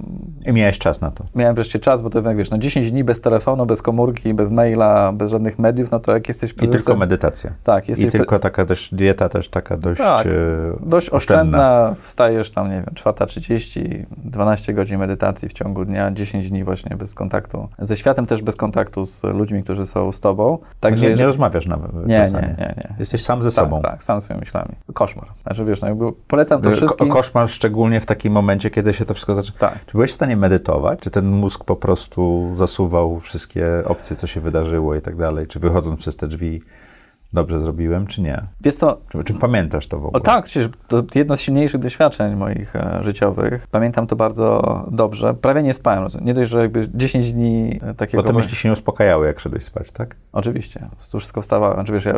I 0.46 0.52
miałeś 0.52 0.78
czas 0.78 1.00
na 1.00 1.10
to. 1.10 1.24
miałem 1.34 1.54
wreszcie 1.54 1.78
czas, 1.78 2.02
bo 2.02 2.10
to 2.10 2.20
jak 2.20 2.36
wiesz, 2.36 2.50
no 2.50 2.58
10 2.58 2.90
dni 2.90 3.04
bez 3.04 3.20
telefonu, 3.20 3.66
bez 3.66 3.82
komórki, 3.82 4.34
bez 4.34 4.50
maila, 4.50 5.12
bez 5.12 5.30
żadnych 5.30 5.58
mediów, 5.58 5.90
no 5.90 6.00
to 6.00 6.12
jak 6.12 6.28
jesteś 6.28 6.50
I 6.50 6.54
prezesem... 6.54 6.78
tylko 6.78 6.98
medytacja. 6.98 7.50
Tak, 7.64 7.88
I 7.88 7.90
jesteś 7.90 8.08
pre- 8.08 8.18
tylko 8.18 8.38
taka 8.38 8.66
też 8.66 8.88
dieta 8.92 9.28
też 9.28 9.48
taka 9.48 9.76
dość 9.76 10.00
Tak, 10.00 10.26
e, 10.26 10.30
dość 10.80 11.10
oszczędna. 11.10 11.94
Wstajesz 11.98 12.50
tam, 12.50 12.70
nie 12.70 12.76
wiem, 12.76 12.94
4.30, 12.94 14.04
12 14.24 14.74
godzin 14.74 14.98
medytacji 14.98 15.48
w 15.48 15.52
ciągu 15.52 15.84
dnia, 15.84 16.10
10 16.10 16.50
dni 16.50 16.64
właśnie 16.64 16.96
bez 16.96 17.14
kontaktu 17.14 17.65
ze 17.78 17.96
światem, 17.96 18.26
też 18.26 18.42
bez 18.42 18.56
kontaktu 18.56 19.04
z 19.04 19.24
ludźmi, 19.24 19.62
którzy 19.62 19.86
są 19.86 20.12
z 20.12 20.20
tobą. 20.20 20.58
Także 20.80 21.00
nie, 21.00 21.06
nie 21.06 21.10
jeżeli- 21.10 21.26
rozmawiasz 21.26 21.66
na 21.66 21.76
nie, 21.76 22.06
nie, 22.06 22.24
nie, 22.32 22.74
nie. 22.76 22.94
Jesteś 22.98 23.22
sam 23.24 23.42
ze 23.42 23.48
Tak, 23.48 23.54
sobą. 23.64 23.82
tak, 23.82 24.04
sam 24.04 24.20
swoimi 24.20 24.40
myślami. 24.40 24.68
Koszmar. 24.94 25.26
Znaczy 25.42 25.64
wiesz, 25.64 25.80
no 25.80 25.88
jakby 25.88 26.12
polecam 26.12 26.62
to 26.62 26.70
Ko- 26.70 26.76
wszystkim. 26.76 27.08
Koszmar 27.08 27.48
szczególnie 27.50 28.00
w 28.00 28.06
takim 28.06 28.32
momencie, 28.32 28.70
kiedy 28.70 28.92
się 28.92 29.04
to 29.04 29.14
wszystko 29.14 29.34
zaczyna. 29.34 29.58
Tak. 29.58 29.84
Czy 29.86 29.92
byłeś 29.92 30.10
w 30.12 30.14
stanie 30.14 30.36
medytować? 30.36 31.00
Czy 31.00 31.10
ten 31.10 31.26
mózg 31.26 31.64
po 31.64 31.76
prostu 31.76 32.50
zasuwał 32.54 33.20
wszystkie 33.20 33.66
opcje, 33.84 34.16
co 34.16 34.26
się 34.26 34.40
wydarzyło 34.40 34.94
i 34.94 35.00
tak 35.00 35.16
dalej? 35.16 35.46
Czy 35.46 35.58
wychodząc 35.60 36.00
przez 36.00 36.16
te 36.16 36.28
drzwi 36.28 36.62
dobrze 37.36 37.60
zrobiłem, 37.60 38.06
czy 38.06 38.22
nie? 38.22 38.42
Wiesz 38.60 38.74
co, 38.74 38.98
Czy, 39.08 39.24
czy 39.24 39.34
pamiętasz 39.34 39.86
to 39.86 39.96
w 39.96 40.06
ogóle? 40.06 40.12
O 40.12 40.20
tak, 40.20 40.44
przecież 40.44 40.68
to 40.88 41.02
jedno 41.14 41.36
z 41.36 41.40
silniejszych 41.40 41.80
doświadczeń 41.80 42.36
moich 42.36 42.76
e, 42.76 42.98
życiowych. 43.02 43.66
Pamiętam 43.70 44.06
to 44.06 44.16
bardzo 44.16 44.84
dobrze. 44.90 45.34
Prawie 45.34 45.62
nie 45.62 45.74
spałem. 45.74 46.06
Nie 46.22 46.34
dość, 46.34 46.50
że 46.50 46.60
jakby 46.60 46.88
10 46.94 47.32
dni 47.32 47.80
e, 47.82 47.94
takiego... 47.94 48.22
Bo 48.22 48.28
te 48.28 48.34
myśli 48.34 48.56
się 48.56 48.68
nie 48.68 48.72
uspokajały, 48.72 49.26
jak 49.26 49.40
szedłeś 49.40 49.64
spać, 49.64 49.90
tak? 49.90 50.16
Oczywiście, 50.32 50.80
prostu 50.96 51.18
wszystko 51.18 51.42
wstawałem. 51.42 51.74
Znaczy, 51.74 51.92
wiesz, 51.92 52.04
ja, 52.04 52.14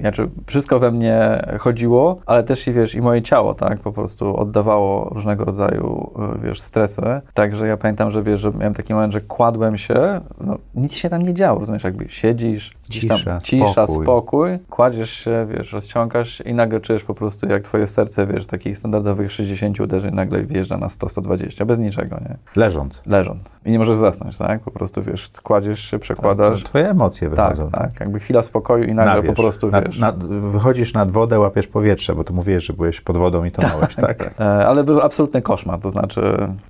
znaczy, 0.00 0.28
wszystko 0.46 0.78
we 0.78 0.90
mnie 0.90 1.44
chodziło, 1.58 2.18
ale 2.26 2.42
też 2.42 2.68
i 2.68 2.72
wiesz, 2.72 2.94
i 2.94 3.00
moje 3.00 3.22
ciało, 3.22 3.54
tak, 3.54 3.80
po 3.80 3.92
prostu 3.92 4.36
oddawało 4.36 5.08
różnego 5.14 5.44
rodzaju, 5.44 6.10
e, 6.18 6.46
wiesz, 6.46 6.60
stresy. 6.60 7.02
Także 7.34 7.66
ja 7.66 7.76
pamiętam, 7.76 8.10
że 8.10 8.22
wiesz, 8.22 8.40
że 8.40 8.50
miałem 8.50 8.74
taki 8.74 8.94
moment, 8.94 9.12
że 9.12 9.20
kładłem 9.20 9.78
się, 9.78 10.20
no 10.40 10.58
nic 10.74 10.92
się 10.92 11.08
tam 11.08 11.22
nie 11.22 11.34
działo, 11.34 11.60
rozumiesz, 11.60 11.84
jakby 11.84 12.08
siedzisz, 12.08 12.72
gdzieś 12.88 13.06
tam 13.06 13.18
Cisza, 13.18 13.40
cisza, 13.40 13.86
spokój. 13.86 14.53
Kładziesz 14.70 15.10
się, 15.10 15.46
wiesz, 15.56 15.72
rozciągasz 15.72 16.40
i 16.46 16.54
nagle 16.54 16.80
czujesz 16.80 17.04
po 17.04 17.14
prostu, 17.14 17.46
jak 17.46 17.62
twoje 17.62 17.86
serce, 17.86 18.26
wiesz, 18.26 18.46
takich 18.46 18.78
standardowych 18.78 19.32
60 19.32 19.80
uderzeń 19.80 20.14
nagle 20.14 20.42
wjeżdża 20.44 20.76
na 20.76 20.86
100-120, 20.86 21.64
bez 21.64 21.78
niczego, 21.78 22.16
nie? 22.20 22.36
Leżąc. 22.56 23.02
Leżąc. 23.06 23.58
I 23.64 23.70
nie 23.72 23.78
możesz 23.78 23.96
zasnąć, 23.96 24.36
tak? 24.38 24.60
Po 24.60 24.70
prostu, 24.70 25.02
wiesz, 25.02 25.30
kładziesz 25.42 25.80
się, 25.80 25.98
przekładasz. 25.98 26.62
To 26.62 26.68
Twoje 26.68 26.90
emocje 26.90 27.30
Tak, 27.30 27.56
wychodzą. 27.56 27.70
tak. 27.70 28.00
Jakby 28.00 28.20
chwila 28.20 28.42
spokoju 28.42 28.84
i 28.84 28.94
nagle 28.94 29.14
Na 29.14 29.22
wierzch. 29.22 29.36
po 29.36 29.42
prostu 29.42 29.70
Na- 29.70 29.80
wiesz. 29.82 29.98
na- 29.98 30.12
wychodzisz 30.28 30.94
nad 30.94 31.10
wodę, 31.10 31.40
łapiesz 31.40 31.66
powietrze, 31.66 32.14
bo 32.14 32.24
to 32.24 32.34
mówiłeś, 32.34 32.64
że 32.64 32.72
byłeś 32.72 33.00
pod 33.00 33.16
wodą 33.16 33.44
i 33.44 33.50
tonąłeś, 33.50 33.94
tak? 34.06 34.34
E, 34.40 34.66
Ale 34.66 34.84
był 34.84 35.00
absolutny 35.00 35.42
koszmar, 35.42 35.80
to 35.80 35.90
znaczy 35.90 36.22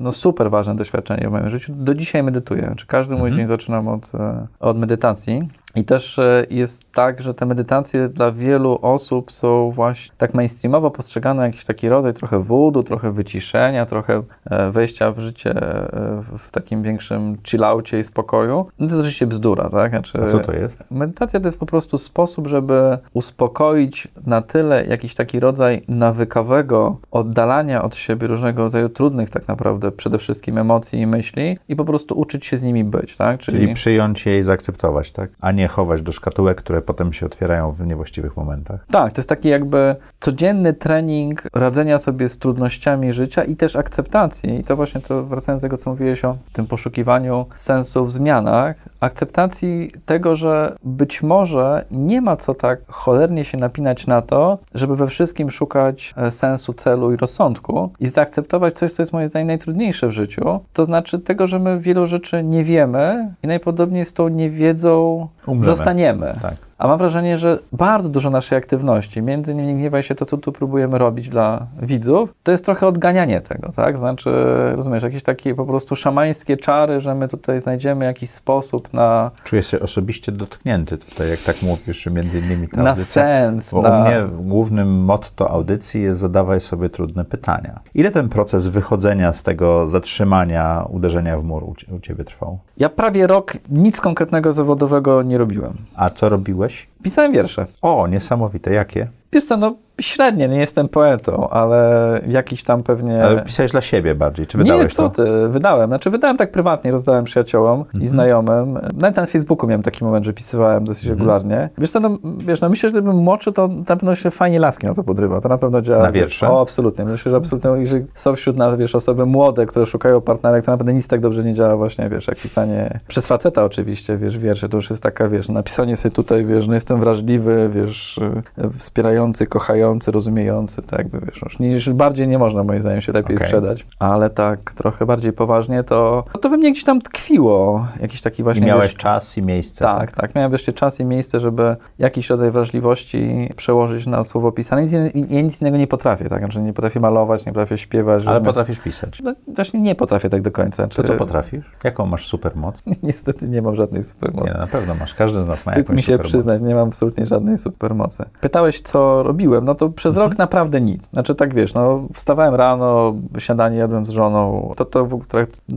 no, 0.00 0.12
super 0.12 0.50
ważne 0.50 0.76
doświadczenie 0.76 1.28
w 1.28 1.32
moim 1.32 1.50
życiu. 1.50 1.72
Do 1.76 1.94
dzisiaj 1.94 2.22
medytuję. 2.22 2.74
Czy 2.76 2.86
każdy 2.86 3.14
mój 3.14 3.28
Mhm. 3.28 3.36
dzień 3.36 3.46
zaczynam 3.46 3.88
od, 3.88 4.14
e, 4.14 4.46
od 4.60 4.78
medytacji. 4.78 5.48
I 5.76 5.84
też 5.84 6.18
e, 6.18 6.46
jest 6.50 6.92
tak, 6.92 7.22
że 7.22 7.34
te 7.34 7.46
medytacje 7.46 8.08
dla 8.08 8.32
wielu 8.32 8.78
osób 8.82 9.32
są 9.32 9.70
właśnie 9.70 10.14
tak 10.18 10.34
mainstreamowo 10.34 10.90
postrzegane 10.90 11.42
jak 11.42 11.52
jakiś 11.52 11.64
taki 11.66 11.88
rodzaj 11.88 12.14
trochę 12.14 12.42
wódu, 12.42 12.82
trochę 12.82 13.12
wyciszenia, 13.12 13.86
trochę 13.86 14.22
e, 14.50 14.70
wejścia 14.70 15.12
w 15.12 15.18
życie 15.20 15.50
e, 15.50 16.22
w- 16.38 16.50
takim 16.50 16.82
większym 16.82 17.36
chillaucie 17.46 17.98
i 17.98 18.04
spokoju. 18.04 18.56
No 18.56 18.66
to 18.78 18.84
jest 18.84 18.96
oczywiście 18.96 19.26
bzdura, 19.26 19.70
tak? 19.70 19.90
Znaczy, 19.90 20.12
A 20.24 20.28
co 20.28 20.38
to 20.40 20.52
jest? 20.52 20.84
Medytacja 20.90 21.40
to 21.40 21.46
jest 21.46 21.58
po 21.58 21.66
prostu 21.66 21.98
sposób, 21.98 22.46
żeby 22.46 22.98
uspokoić 23.14 24.08
na 24.26 24.42
tyle 24.42 24.86
jakiś 24.86 25.14
taki 25.14 25.40
rodzaj 25.40 25.82
nawykowego 25.88 26.96
oddalania 27.10 27.82
od 27.82 27.96
siebie 27.96 28.26
różnego 28.26 28.62
rodzaju 28.62 28.88
trudnych 28.88 29.30
tak 29.30 29.48
naprawdę 29.48 29.90
przede 29.92 30.18
wszystkim 30.18 30.58
emocji 30.58 31.00
i 31.00 31.06
myśli 31.06 31.58
i 31.68 31.76
po 31.76 31.84
prostu 31.84 32.18
uczyć 32.18 32.46
się 32.46 32.56
z 32.56 32.62
nimi 32.62 32.84
być, 32.84 33.16
tak? 33.16 33.40
Czyli 33.40 33.74
przyjąć 33.74 34.26
je 34.26 34.38
i 34.38 34.42
zaakceptować, 34.42 35.12
tak? 35.12 35.30
A 35.40 35.52
nie 35.52 35.65
chować 35.68 36.02
do 36.02 36.12
szkatułek, 36.12 36.58
które 36.58 36.82
potem 36.82 37.12
się 37.12 37.26
otwierają 37.26 37.72
w 37.72 37.86
niewłaściwych 37.86 38.36
momentach. 38.36 38.86
Tak, 38.90 39.12
to 39.12 39.20
jest 39.20 39.28
taki 39.28 39.48
jakby 39.48 39.96
codzienny 40.20 40.72
trening 40.74 41.42
radzenia 41.54 41.98
sobie 41.98 42.28
z 42.28 42.38
trudnościami 42.38 43.12
życia 43.12 43.44
i 43.44 43.56
też 43.56 43.76
akceptacji. 43.76 44.60
I 44.60 44.64
to 44.64 44.76
właśnie 44.76 45.00
to 45.00 45.24
wracając 45.24 45.62
do 45.62 45.68
tego, 45.68 45.76
co 45.76 45.90
mówiłeś 45.90 46.24
o 46.24 46.36
tym 46.52 46.66
poszukiwaniu 46.66 47.46
sensu 47.56 48.06
w 48.06 48.12
zmianach, 48.12 48.76
akceptacji 49.00 49.90
tego, 50.06 50.36
że 50.36 50.76
być 50.84 51.22
może 51.22 51.84
nie 51.90 52.20
ma 52.20 52.36
co 52.36 52.54
tak 52.54 52.80
cholernie 52.88 53.44
się 53.44 53.58
napinać 53.58 54.06
na 54.06 54.22
to, 54.22 54.58
żeby 54.74 54.96
we 54.96 55.06
wszystkim 55.06 55.50
szukać 55.50 56.14
e, 56.16 56.30
sensu, 56.30 56.72
celu 56.72 57.12
i 57.12 57.16
rozsądku 57.16 57.90
i 58.00 58.06
zaakceptować 58.06 58.74
coś, 58.74 58.92
co 58.92 59.02
jest 59.02 59.12
moim 59.12 59.28
zdaniem 59.28 59.46
najtrudniejsze 59.46 60.08
w 60.08 60.10
życiu. 60.10 60.60
To 60.72 60.84
znaczy 60.84 61.18
tego, 61.18 61.46
że 61.46 61.58
my 61.58 61.80
wielu 61.80 62.06
rzeczy 62.06 62.42
nie 62.42 62.64
wiemy 62.64 63.34
i 63.42 63.46
najpodobniej 63.46 64.04
z 64.04 64.12
tą 64.12 64.28
niewiedzą 64.28 65.28
Umrzemy. 65.56 65.76
zostaniemy. 65.76 66.34
Tak. 66.42 66.54
A 66.78 66.86
mam 66.88 66.98
wrażenie, 66.98 67.38
że 67.38 67.58
bardzo 67.72 68.08
dużo 68.08 68.30
naszej 68.30 68.58
aktywności, 68.58 69.22
między 69.22 69.52
innymi 69.52 69.68
nie 69.68 69.74
gniewaj 69.74 70.02
się 70.02 70.14
to, 70.14 70.26
co 70.26 70.36
tu 70.36 70.52
próbujemy 70.52 70.98
robić 70.98 71.28
dla 71.28 71.66
widzów, 71.82 72.34
to 72.42 72.52
jest 72.52 72.64
trochę 72.64 72.86
odganianie 72.86 73.40
tego, 73.40 73.72
tak? 73.76 73.98
Znaczy, 73.98 74.30
rozumiesz, 74.76 75.02
jakieś 75.02 75.22
takie 75.22 75.54
po 75.54 75.66
prostu 75.66 75.96
szamańskie 75.96 76.56
czary, 76.56 77.00
że 77.00 77.14
my 77.14 77.28
tutaj 77.28 77.60
znajdziemy 77.60 78.04
jakiś 78.04 78.30
sposób 78.30 78.92
na, 78.92 79.30
Czuję 79.44 79.62
się 79.62 79.80
osobiście 79.80 80.32
dotknięty 80.32 80.98
tutaj, 80.98 81.30
jak 81.30 81.40
tak 81.40 81.62
mówisz, 81.62 82.06
między 82.06 82.38
innymi 82.38 82.68
ta 82.68 82.82
na 82.82 82.90
audycja. 82.90 83.22
sens, 83.22 83.70
Bo 83.72 83.82
na... 83.82 83.98
u 83.98 84.02
mnie 84.02 84.22
głównym 84.38 85.04
motto 85.04 85.50
audycji 85.50 86.02
jest 86.02 86.20
zadawaj 86.20 86.60
sobie 86.60 86.88
trudne 86.88 87.24
pytania. 87.24 87.80
Ile 87.94 88.10
ten 88.10 88.28
proces 88.28 88.68
wychodzenia 88.68 89.32
z 89.32 89.42
tego 89.42 89.86
zatrzymania, 89.88 90.84
uderzenia 90.88 91.38
w 91.38 91.44
mur 91.44 91.64
u 91.64 92.00
ciebie 92.00 92.24
trwał? 92.24 92.58
Ja 92.76 92.88
prawie 92.88 93.26
rok 93.26 93.52
nic 93.70 94.00
konkretnego 94.00 94.52
zawodowego 94.52 95.22
nie 95.22 95.38
robiłem. 95.38 95.76
A 95.96 96.10
co 96.10 96.28
robiłeś? 96.28 96.65
yavaş. 96.66 96.88
Pisałem 97.06 97.32
wiersze. 97.32 97.66
O, 97.82 98.06
niesamowite. 98.06 98.74
Jakie? 98.74 99.08
Wiesz 99.32 99.44
co, 99.44 99.56
no 99.56 99.74
średnie, 100.00 100.48
nie 100.48 100.58
jestem 100.58 100.88
poetą, 100.88 101.48
ale 101.48 102.20
jakiś 102.28 102.62
tam 102.62 102.82
pewnie... 102.82 103.24
Ale 103.24 103.42
pisałeś 103.42 103.72
dla 103.72 103.80
siebie 103.80 104.14
bardziej, 104.14 104.46
czy 104.46 104.58
Nie, 104.58 104.64
wydałeś 104.64 104.92
co 104.94 105.10
to? 105.10 105.24
ty, 105.24 105.48
wydałem. 105.48 105.86
Znaczy 105.90 106.10
wydałem 106.10 106.36
tak 106.36 106.50
prywatnie, 106.52 106.90
rozdałem 106.90 107.24
przyjaciołom 107.24 107.80
Mhm. 107.80 108.04
i 108.04 108.06
znajomym. 108.06 108.78
Nawet 108.96 109.16
na 109.16 109.26
Facebooku 109.26 109.66
miałem 109.68 109.82
taki 109.82 110.04
moment, 110.04 110.24
że 110.26 110.32
pisywałem 110.32 110.84
dosyć 110.84 111.04
Mhm. 111.04 111.18
regularnie. 111.18 111.68
Wiesz 111.78 111.90
co, 111.90 112.00
no, 112.00 112.18
wiesz, 112.38 112.60
no 112.60 112.68
myślę, 112.68 112.88
że 112.88 112.92
gdybym 112.92 113.16
młodszy, 113.16 113.52
to 113.52 113.68
na 113.68 113.84
pewno 113.84 114.14
się 114.14 114.30
fajnie 114.30 114.60
laski 114.60 114.86
na 114.86 114.94
to 114.94 115.04
podrywa. 115.04 115.40
To 115.40 115.48
na 115.48 115.58
pewno 115.58 115.82
działa. 115.82 116.02
Na 116.02 116.12
wiersze? 116.12 116.50
O, 116.50 116.60
absolutnie. 116.60 117.04
Myślę, 117.04 117.30
że 117.30 117.36
absolutnie, 117.36 117.70
jeżeli 117.76 118.04
są 118.14 118.34
wśród 118.36 118.56
nas, 118.56 118.76
wiesz, 118.76 118.94
osoby 118.94 119.26
młode, 119.26 119.66
które 119.66 119.86
szukają 119.86 120.20
partnerek, 120.20 120.64
to 120.64 120.70
naprawdę 120.70 120.94
nic 120.94 121.08
tak 121.08 121.20
dobrze 121.20 121.44
nie 121.44 121.54
działa 121.54 121.76
właśnie, 121.76 122.08
wiesz, 122.08 122.26
jak 122.28 122.36
pisanie 122.38 123.00
przez 123.08 123.26
faceta 123.26 123.64
oczywiście, 123.64 124.16
wiesz, 124.16 124.38
wiersze, 124.38 124.68
to 124.68 124.76
już 124.76 124.90
jest 124.90 125.02
taka, 125.02 125.28
wiesz, 125.28 125.48
napisanie 125.48 125.96
sobie 125.96 126.12
tutaj, 126.14 126.44
wiesz, 126.44 126.66
no 126.68 126.74
jestem 126.74 126.95
wrażliwy, 127.00 127.70
wiesz, 127.72 128.18
y, 128.18 128.70
wspierający, 128.78 129.46
kochający, 129.46 130.10
rozumiejący, 130.10 130.82
tak 130.82 131.06
wiesz, 131.26 131.42
już 131.42 131.58
niż 131.58 131.90
bardziej 131.90 132.28
nie 132.28 132.38
można 132.38 132.64
moim 132.64 132.80
zdaniem 132.80 133.00
się 133.00 133.12
lepiej 133.12 133.36
Okej. 133.36 133.48
sprzedać. 133.48 133.86
Ale 133.98 134.30
tak 134.30 134.72
trochę 134.72 135.06
bardziej 135.06 135.32
poważnie, 135.32 135.84
to, 135.84 136.24
to 136.40 136.48
we 136.50 136.56
mnie 136.56 136.72
gdzieś 136.72 136.84
tam 136.84 137.00
tkwiło, 137.00 137.86
jakiś 138.00 138.20
taki 138.20 138.40
I 138.40 138.44
właśnie, 138.44 138.66
miałeś 138.66 138.84
wiesz, 138.84 138.94
czas 138.94 139.38
i 139.38 139.42
miejsce. 139.42 139.84
tak, 139.84 140.12
tak. 140.12 140.34
Miałem 140.34 140.50
wreszcie 140.50 140.72
czas 140.72 141.00
i 141.00 141.04
miejsce, 141.04 141.40
żeby 141.40 141.76
jakiś 141.98 142.30
rodzaj 142.30 142.50
wrażliwości 142.50 143.48
przełożyć 143.56 144.06
na 144.06 144.24
słowo 144.24 144.52
pisane. 144.52 144.82
Nic, 144.82 144.92
ja 145.28 145.40
nic 145.40 145.60
innego 145.60 145.76
nie 145.76 145.86
potrafię, 145.86 146.28
tak? 146.28 146.38
Znaczy 146.38 146.60
nie 146.60 146.72
potrafię 146.72 147.00
malować, 147.00 147.46
nie 147.46 147.52
potrafię 147.52 147.78
śpiewać. 147.78 148.26
Ale 148.26 148.38
rozumiem- 148.38 148.44
potrafisz 148.44 148.78
pisać. 148.80 149.20
No, 149.22 149.34
właśnie 149.46 149.80
nie 149.80 149.94
potrafię 149.94 150.30
tak 150.30 150.42
do 150.42 150.50
końca. 150.50 150.86
To 150.86 151.02
co 151.02 151.14
potrafisz? 151.14 151.64
Jaką 151.84 152.06
masz 152.06 152.26
supermoc? 152.26 152.82
Niestety 153.02 153.48
nie 153.48 153.62
mam 153.62 153.74
żadnej 153.74 154.02
supermocy. 154.02 154.46
Nie, 154.46 154.54
no, 154.54 154.60
na 154.60 154.66
pewno 154.66 154.94
masz. 154.94 155.14
Każdy 155.14 155.42
z 155.42 155.46
nas 155.46 155.66
ma 155.66 155.72
Wstyd 155.72 155.76
jakąś 155.88 155.96
mi 155.96 156.02
się 156.02 156.18
przyznać, 156.18 156.62
nie 156.62 156.74
mam 156.74 156.85
absolutnie 156.86 157.26
żadnej 157.26 157.58
supermocy. 157.58 158.24
Pytałeś, 158.40 158.80
co 158.80 159.22
robiłem, 159.22 159.64
no 159.64 159.74
to 159.74 159.88
przez 159.88 160.16
Mhm. 160.16 160.30
rok 160.30 160.38
naprawdę 160.38 160.80
nic. 160.80 161.08
Znaczy 161.10 161.34
tak 161.34 161.54
wiesz, 161.54 161.74
no 161.74 162.08
wstawałem 162.14 162.54
rano, 162.54 163.14
śniadanie 163.38 163.76
jadłem 163.76 164.06
z 164.06 164.10
żoną, 164.10 164.72
to, 164.76 164.84
to 164.84 165.08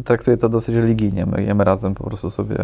traktuję 0.06 0.38
to 0.38 0.50
dosyć 0.50 0.76
religijnie, 0.76 1.26
my 1.26 1.44
jemy 1.44 1.64
razem 1.64 1.96
po 1.96 2.04
prostu 2.04 2.30
sobie. 2.30 2.56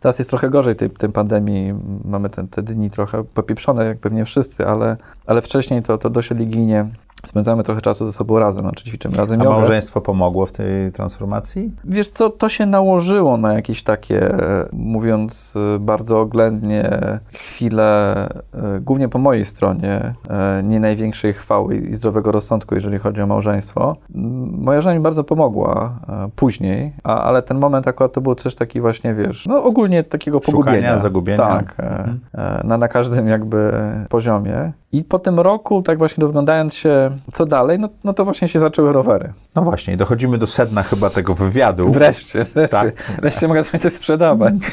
Teraz 0.00 0.18
jest 0.18 0.30
trochę 0.30 0.50
gorzej 0.50 0.76
tej, 0.76 0.90
tej 0.90 1.08
pandemii, 1.08 1.74
mamy 2.04 2.28
te, 2.30 2.46
te 2.48 2.62
dni 2.62 2.90
trochę 2.90 3.24
popieprzone, 3.24 3.84
jak 3.84 3.98
pewnie 3.98 4.24
wszyscy, 4.24 4.66
ale, 4.66 4.96
ale 5.26 5.42
wcześniej 5.42 5.82
to, 5.82 5.98
to 5.98 6.10
dość 6.10 6.30
religijnie. 6.30 6.86
Spędzamy 7.24 7.62
trochę 7.62 7.80
czasu 7.80 8.06
ze 8.06 8.12
sobą 8.12 8.38
razem, 8.38 8.62
znaczy 8.62 8.84
ćwiczymy 8.84 9.14
razem 9.16 9.40
A 9.40 9.44
jogę. 9.44 9.56
małżeństwo 9.56 10.00
pomogło 10.00 10.46
w 10.46 10.52
tej 10.52 10.92
transformacji? 10.92 11.70
Wiesz 11.84 12.10
co, 12.10 12.30
to 12.30 12.48
się 12.48 12.66
nałożyło 12.66 13.36
na 13.36 13.52
jakieś 13.52 13.82
takie, 13.82 14.36
mówiąc 14.72 15.54
e, 15.74 15.78
bardzo 15.78 16.20
oględnie, 16.20 16.90
chwile, 17.34 18.14
e, 18.54 18.80
głównie 18.80 19.08
po 19.08 19.18
mojej 19.18 19.44
stronie, 19.44 20.12
e, 20.30 20.62
nie 20.64 20.80
największej 20.80 21.32
chwały 21.32 21.76
i 21.76 21.94
zdrowego 21.94 22.32
rozsądku, 22.32 22.74
jeżeli 22.74 22.98
chodzi 22.98 23.22
o 23.22 23.26
małżeństwo. 23.26 23.96
Moja 24.58 24.80
żona 24.80 24.94
mi 24.96 25.00
bardzo 25.02 25.24
pomogła 25.24 25.94
później, 26.36 26.92
a, 27.04 27.22
ale 27.22 27.42
ten 27.42 27.58
moment 27.58 27.88
akurat 27.88 28.12
to 28.12 28.20
był 28.20 28.34
też 28.34 28.54
taki 28.54 28.80
właśnie, 28.80 29.14
wiesz, 29.14 29.46
no 29.46 29.64
ogólnie 29.64 30.04
takiego 30.04 30.40
Szukania, 30.40 30.64
pogubienia. 30.64 30.98
zagubienia. 30.98 31.38
Tak, 31.38 31.74
e, 31.78 32.60
na, 32.64 32.78
na 32.78 32.88
każdym 32.88 33.28
jakby 33.28 33.72
poziomie. 34.08 34.72
I 34.92 35.04
po 35.04 35.18
tym 35.18 35.40
roku, 35.40 35.82
tak 35.82 35.98
właśnie 35.98 36.20
rozglądając 36.20 36.74
się, 36.74 37.10
co 37.32 37.46
dalej, 37.46 37.78
no, 37.78 37.88
no 38.04 38.12
to 38.12 38.24
właśnie 38.24 38.48
się 38.48 38.58
zaczęły 38.58 38.92
rowery. 38.92 39.32
No 39.54 39.62
właśnie, 39.62 39.96
dochodzimy 39.96 40.38
do 40.38 40.46
sedna 40.46 40.82
chyba 40.82 41.10
tego 41.10 41.34
wywiadu. 41.34 41.92
Wreszcie, 41.92 42.44
wreszcie. 42.44 42.68
Tak. 42.68 42.94
Wreszcie 43.20 43.48
mogę 43.48 43.64
coś 43.64 43.92
sprzedawać. 43.92 44.54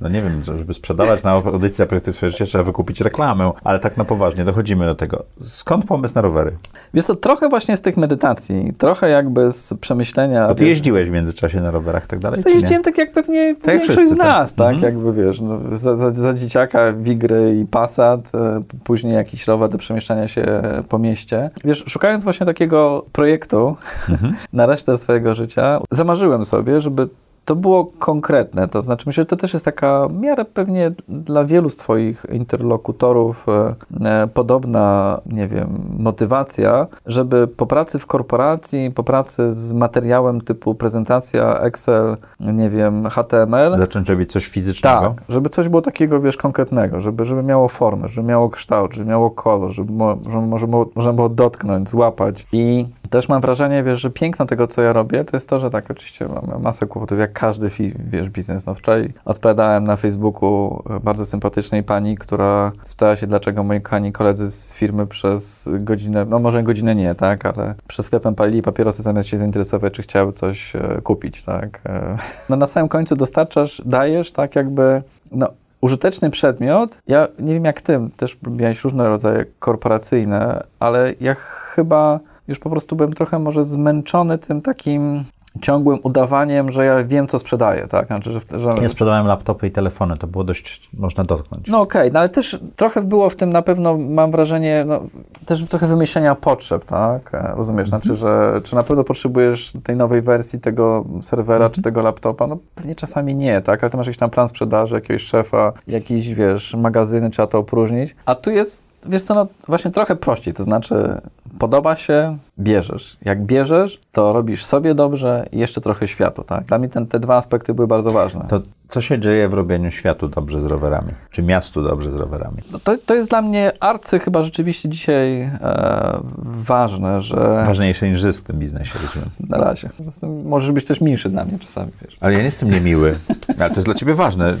No 0.00 0.08
nie 0.08 0.22
wiem, 0.22 0.42
żeby 0.44 0.74
sprzedawać 0.74 1.22
na 1.22 1.30
audycji 1.30 1.76
Zaprojektuj 1.76 2.12
swoje 2.14 2.30
życie, 2.30 2.44
trzeba 2.46 2.64
wykupić 2.64 3.00
reklamę, 3.00 3.52
ale 3.64 3.78
tak 3.78 3.96
na 3.96 4.04
poważnie, 4.04 4.44
dochodzimy 4.44 4.86
do 4.86 4.94
tego. 4.94 5.24
Skąd 5.40 5.84
pomysł 5.84 6.14
na 6.14 6.20
rowery? 6.20 6.52
Wiesz 6.94 7.04
co, 7.04 7.14
trochę 7.14 7.48
właśnie 7.48 7.76
z 7.76 7.80
tych 7.80 7.96
medytacji, 7.96 8.72
trochę 8.78 9.08
jakby 9.08 9.52
z 9.52 9.74
przemyślenia. 9.80 10.48
Bo 10.48 10.54
ty 10.54 10.60
wiesz, 10.60 10.70
jeździłeś 10.70 11.08
w 11.08 11.12
międzyczasie 11.12 11.60
na 11.60 11.70
rowerach 11.70 12.06
tak 12.06 12.18
dalej, 12.18 12.40
nie? 12.46 12.52
jeździłem 12.54 12.82
tak 12.82 12.98
jak 12.98 13.12
pewnie 13.12 13.54
Tak 13.62 13.74
większość 13.74 13.98
wszyscy, 13.98 14.14
z 14.14 14.18
tak. 14.18 14.26
nas, 14.26 14.54
tak? 14.54 14.74
Mhm. 14.74 14.94
Jakby 14.94 15.12
wiesz, 15.24 15.40
no, 15.40 15.58
za, 15.72 15.96
za, 15.96 16.10
za 16.10 16.34
dzieciaka 16.34 16.92
Wigry 16.92 17.58
i 17.62 17.66
Passat, 17.66 18.34
e, 18.34 18.62
później 18.84 19.14
jakiś 19.14 19.46
rower 19.46 19.70
do 19.70 19.78
przemieszczania 19.78 20.28
się 20.28 20.62
po 20.88 20.98
mieście. 20.98 21.50
Wiesz, 21.64 21.84
szukając 21.86 22.24
właśnie 22.24 22.46
takiego 22.46 23.04
projektu 23.12 23.76
Mhm. 24.10 24.34
na 24.52 24.66
resztę 24.66 24.98
swojego 24.98 25.34
życia, 25.34 25.80
zamarzyłem 25.90 26.44
sobie, 26.44 26.80
żeby 26.80 27.08
to 27.50 27.56
było 27.56 27.84
konkretne, 27.98 28.68
to 28.68 28.82
znaczy 28.82 29.04
myślę, 29.06 29.22
że 29.22 29.26
to 29.26 29.36
też 29.36 29.52
jest 29.52 29.64
taka 29.64 30.08
w 30.08 30.20
miarę 30.20 30.44
pewnie 30.44 30.92
dla 31.08 31.44
wielu 31.44 31.70
z 31.70 31.76
Twoich 31.76 32.26
interlokutorów 32.32 33.46
e, 33.48 33.74
e, 34.04 34.26
podobna, 34.26 35.20
nie 35.26 35.48
wiem, 35.48 35.68
motywacja, 35.98 36.86
żeby 37.06 37.48
po 37.48 37.66
pracy 37.66 37.98
w 37.98 38.06
korporacji, 38.06 38.90
po 38.90 39.02
pracy 39.02 39.52
z 39.52 39.72
materiałem 39.72 40.40
typu 40.40 40.74
prezentacja 40.74 41.60
Excel, 41.60 42.16
nie 42.40 42.70
wiem, 42.70 43.08
HTML, 43.10 43.78
Zacząć 43.78 44.08
robić 44.08 44.32
coś 44.32 44.46
fizycznego? 44.46 45.14
tak, 45.16 45.24
żeby 45.28 45.48
coś 45.48 45.68
było 45.68 45.82
takiego, 45.82 46.20
wiesz, 46.20 46.36
konkretnego, 46.36 47.00
żeby, 47.00 47.24
żeby 47.24 47.42
miało 47.42 47.68
formę, 47.68 48.08
żeby 48.08 48.28
miało 48.28 48.50
kształt, 48.50 48.94
żeby 48.94 49.08
miało 49.08 49.30
kolor, 49.30 49.70
żeby 49.70 49.92
mo, 49.92 50.16
żeby 50.24 50.46
może 50.46 50.66
można 50.66 51.12
było 51.12 51.28
dotknąć, 51.28 51.88
złapać. 51.88 52.46
I 52.52 52.86
też 53.10 53.28
mam 53.28 53.40
wrażenie, 53.40 53.82
wiesz, 53.82 54.00
że 54.00 54.10
piękno 54.10 54.46
tego, 54.46 54.66
co 54.66 54.82
ja 54.82 54.92
robię, 54.92 55.24
to 55.24 55.36
jest 55.36 55.48
to, 55.48 55.60
że 55.60 55.70
tak, 55.70 55.90
oczywiście 55.90 56.28
mamy 56.28 56.58
masę 56.62 56.86
kłopotów, 56.86 57.18
jak 57.18 57.32
każdy, 57.40 57.70
wiesz, 57.98 58.28
biznes. 58.30 58.66
No 58.66 58.74
wczoraj 58.74 59.12
odpowiadałem 59.24 59.84
na 59.84 59.96
Facebooku 59.96 60.82
e, 60.90 61.00
bardzo 61.00 61.26
sympatycznej 61.26 61.82
pani, 61.82 62.16
która 62.16 62.72
spytała 62.82 63.16
się, 63.16 63.26
dlaczego 63.26 63.64
moi 63.64 63.80
kochani 63.80 64.12
koledzy 64.12 64.50
z 64.50 64.74
firmy 64.74 65.06
przez 65.06 65.68
godzinę, 65.72 66.24
no 66.24 66.38
może 66.38 66.62
godzinę 66.62 66.94
nie, 66.94 67.14
tak, 67.14 67.46
ale 67.46 67.74
przez 67.88 68.06
sklepem 68.06 68.34
palili 68.34 68.62
papierosy 68.62 69.02
zamiast 69.02 69.28
się 69.28 69.38
zainteresować, 69.38 69.92
czy 69.92 70.02
chciały 70.02 70.32
coś 70.32 70.76
e, 70.76 71.00
kupić, 71.02 71.44
tak. 71.44 71.80
E, 71.86 72.16
no 72.50 72.56
na 72.56 72.66
samym 72.66 72.88
końcu 72.88 73.16
dostarczasz, 73.16 73.82
dajesz, 73.84 74.32
tak 74.32 74.56
jakby, 74.56 75.02
no 75.32 75.48
użyteczny 75.80 76.30
przedmiot, 76.30 76.98
ja 77.06 77.28
nie 77.38 77.54
wiem 77.54 77.64
jak 77.64 77.80
ty, 77.80 78.00
też 78.16 78.38
miałeś 78.50 78.84
różne 78.84 79.08
rodzaje 79.08 79.44
korporacyjne, 79.58 80.64
ale 80.80 81.14
ja 81.20 81.34
chyba 81.34 82.20
już 82.48 82.58
po 82.58 82.70
prostu 82.70 82.96
byłem 82.96 83.12
trochę 83.12 83.38
może 83.38 83.64
zmęczony 83.64 84.38
tym 84.38 84.62
takim 84.62 85.24
ciągłym 85.60 85.98
udawaniem, 86.02 86.72
że 86.72 86.84
ja 86.84 87.04
wiem, 87.04 87.26
co 87.26 87.38
sprzedaję, 87.38 87.86
tak? 87.88 88.06
Znaczy, 88.06 88.32
że, 88.32 88.40
że... 88.58 88.68
Ja 88.82 88.88
sprzedawałem 88.88 89.26
laptopy 89.26 89.66
i 89.66 89.70
telefony, 89.70 90.16
to 90.16 90.26
było 90.26 90.44
dość, 90.44 90.90
można 90.94 91.24
dotknąć. 91.24 91.68
No 91.68 91.80
okej, 91.80 92.12
no 92.12 92.18
ale 92.18 92.28
też 92.28 92.60
trochę 92.76 93.02
było 93.02 93.30
w 93.30 93.36
tym 93.36 93.52
na 93.52 93.62
pewno, 93.62 93.98
mam 93.98 94.30
wrażenie, 94.30 94.84
no, 94.86 95.00
też 95.46 95.64
trochę 95.64 95.86
wymyślenia 95.86 96.34
potrzeb, 96.34 96.84
tak? 96.84 97.34
E, 97.34 97.52
Rozumiesz, 97.56 97.88
znaczy, 97.88 98.14
że 98.14 98.60
czy 98.64 98.74
na 98.74 98.82
pewno 98.82 99.04
potrzebujesz 99.04 99.72
tej 99.82 99.96
nowej 99.96 100.22
wersji 100.22 100.60
tego 100.60 101.04
serwera 101.22 101.70
czy 101.70 101.82
tego 101.82 102.02
laptopa? 102.02 102.46
No 102.46 102.58
pewnie 102.74 102.94
czasami 102.94 103.34
nie, 103.34 103.60
tak? 103.60 103.82
Ale 103.82 103.90
ty 103.90 103.96
masz 103.96 104.06
jakiś 104.06 104.18
tam 104.18 104.30
plan 104.30 104.48
sprzedaży, 104.48 104.94
jakiegoś 104.94 105.22
szefa, 105.22 105.72
jakiś, 105.86 106.34
wiesz, 106.34 106.74
magazyny, 106.74 107.30
trzeba 107.30 107.46
to 107.46 107.58
opróżnić. 107.58 108.16
A 108.26 108.34
tu 108.34 108.50
jest, 108.50 108.89
wiesz 109.06 109.22
co, 109.22 109.34
no 109.34 109.46
właśnie 109.68 109.90
trochę 109.90 110.16
prościej, 110.16 110.54
to 110.54 110.64
znaczy 110.64 111.20
podoba 111.58 111.96
się, 111.96 112.38
bierzesz. 112.58 113.16
Jak 113.22 113.42
bierzesz, 113.42 114.00
to 114.12 114.32
robisz 114.32 114.64
sobie 114.64 114.94
dobrze 114.94 115.46
i 115.52 115.58
jeszcze 115.58 115.80
trochę 115.80 116.08
światu, 116.08 116.44
tak? 116.44 116.64
Dla 116.64 116.78
mnie 116.78 116.88
ten, 116.88 117.06
te 117.06 117.20
dwa 117.20 117.36
aspekty 117.36 117.74
były 117.74 117.88
bardzo 117.88 118.10
ważne. 118.10 118.46
To 118.48 118.60
co 118.90 119.00
się 119.00 119.18
dzieje 119.18 119.48
w 119.48 119.54
robieniu 119.54 119.90
światu 119.90 120.28
dobrze 120.28 120.60
z 120.60 120.66
rowerami? 120.66 121.12
Czy 121.30 121.42
miastu 121.42 121.82
dobrze 121.82 122.10
z 122.10 122.14
rowerami? 122.14 122.56
No 122.72 122.78
to, 122.78 122.96
to 123.06 123.14
jest 123.14 123.30
dla 123.30 123.42
mnie 123.42 123.72
arcy 123.80 124.18
chyba 124.18 124.42
rzeczywiście 124.42 124.88
dzisiaj 124.88 125.40
e, 125.42 126.20
ważne, 126.62 127.20
że 127.20 127.62
Ważniejsze 127.66 128.10
niż 128.10 128.20
zysk 128.22 128.40
w 128.40 128.44
tym 128.44 128.58
biznesie, 128.58 128.98
rozumiem. 129.02 129.28
na 129.48 129.58
razie. 129.58 129.88
Po 129.96 130.02
prostu 130.02 130.26
Może 130.26 130.72
być 130.72 130.84
też 130.84 131.00
milszy 131.00 131.28
dla 131.28 131.44
mnie 131.44 131.58
czasami, 131.58 131.92
wiesz. 132.02 132.16
Ale 132.20 132.32
ja 132.32 132.38
nie 132.38 132.44
jestem 132.44 132.70
niemiły, 132.70 133.18
ale 133.58 133.68
to 133.70 133.74
jest 133.74 133.86
dla 133.86 133.94
ciebie 133.94 134.14
ważne. 134.14 134.56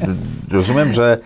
Rozumiem, 0.50 0.92
że 0.92 1.18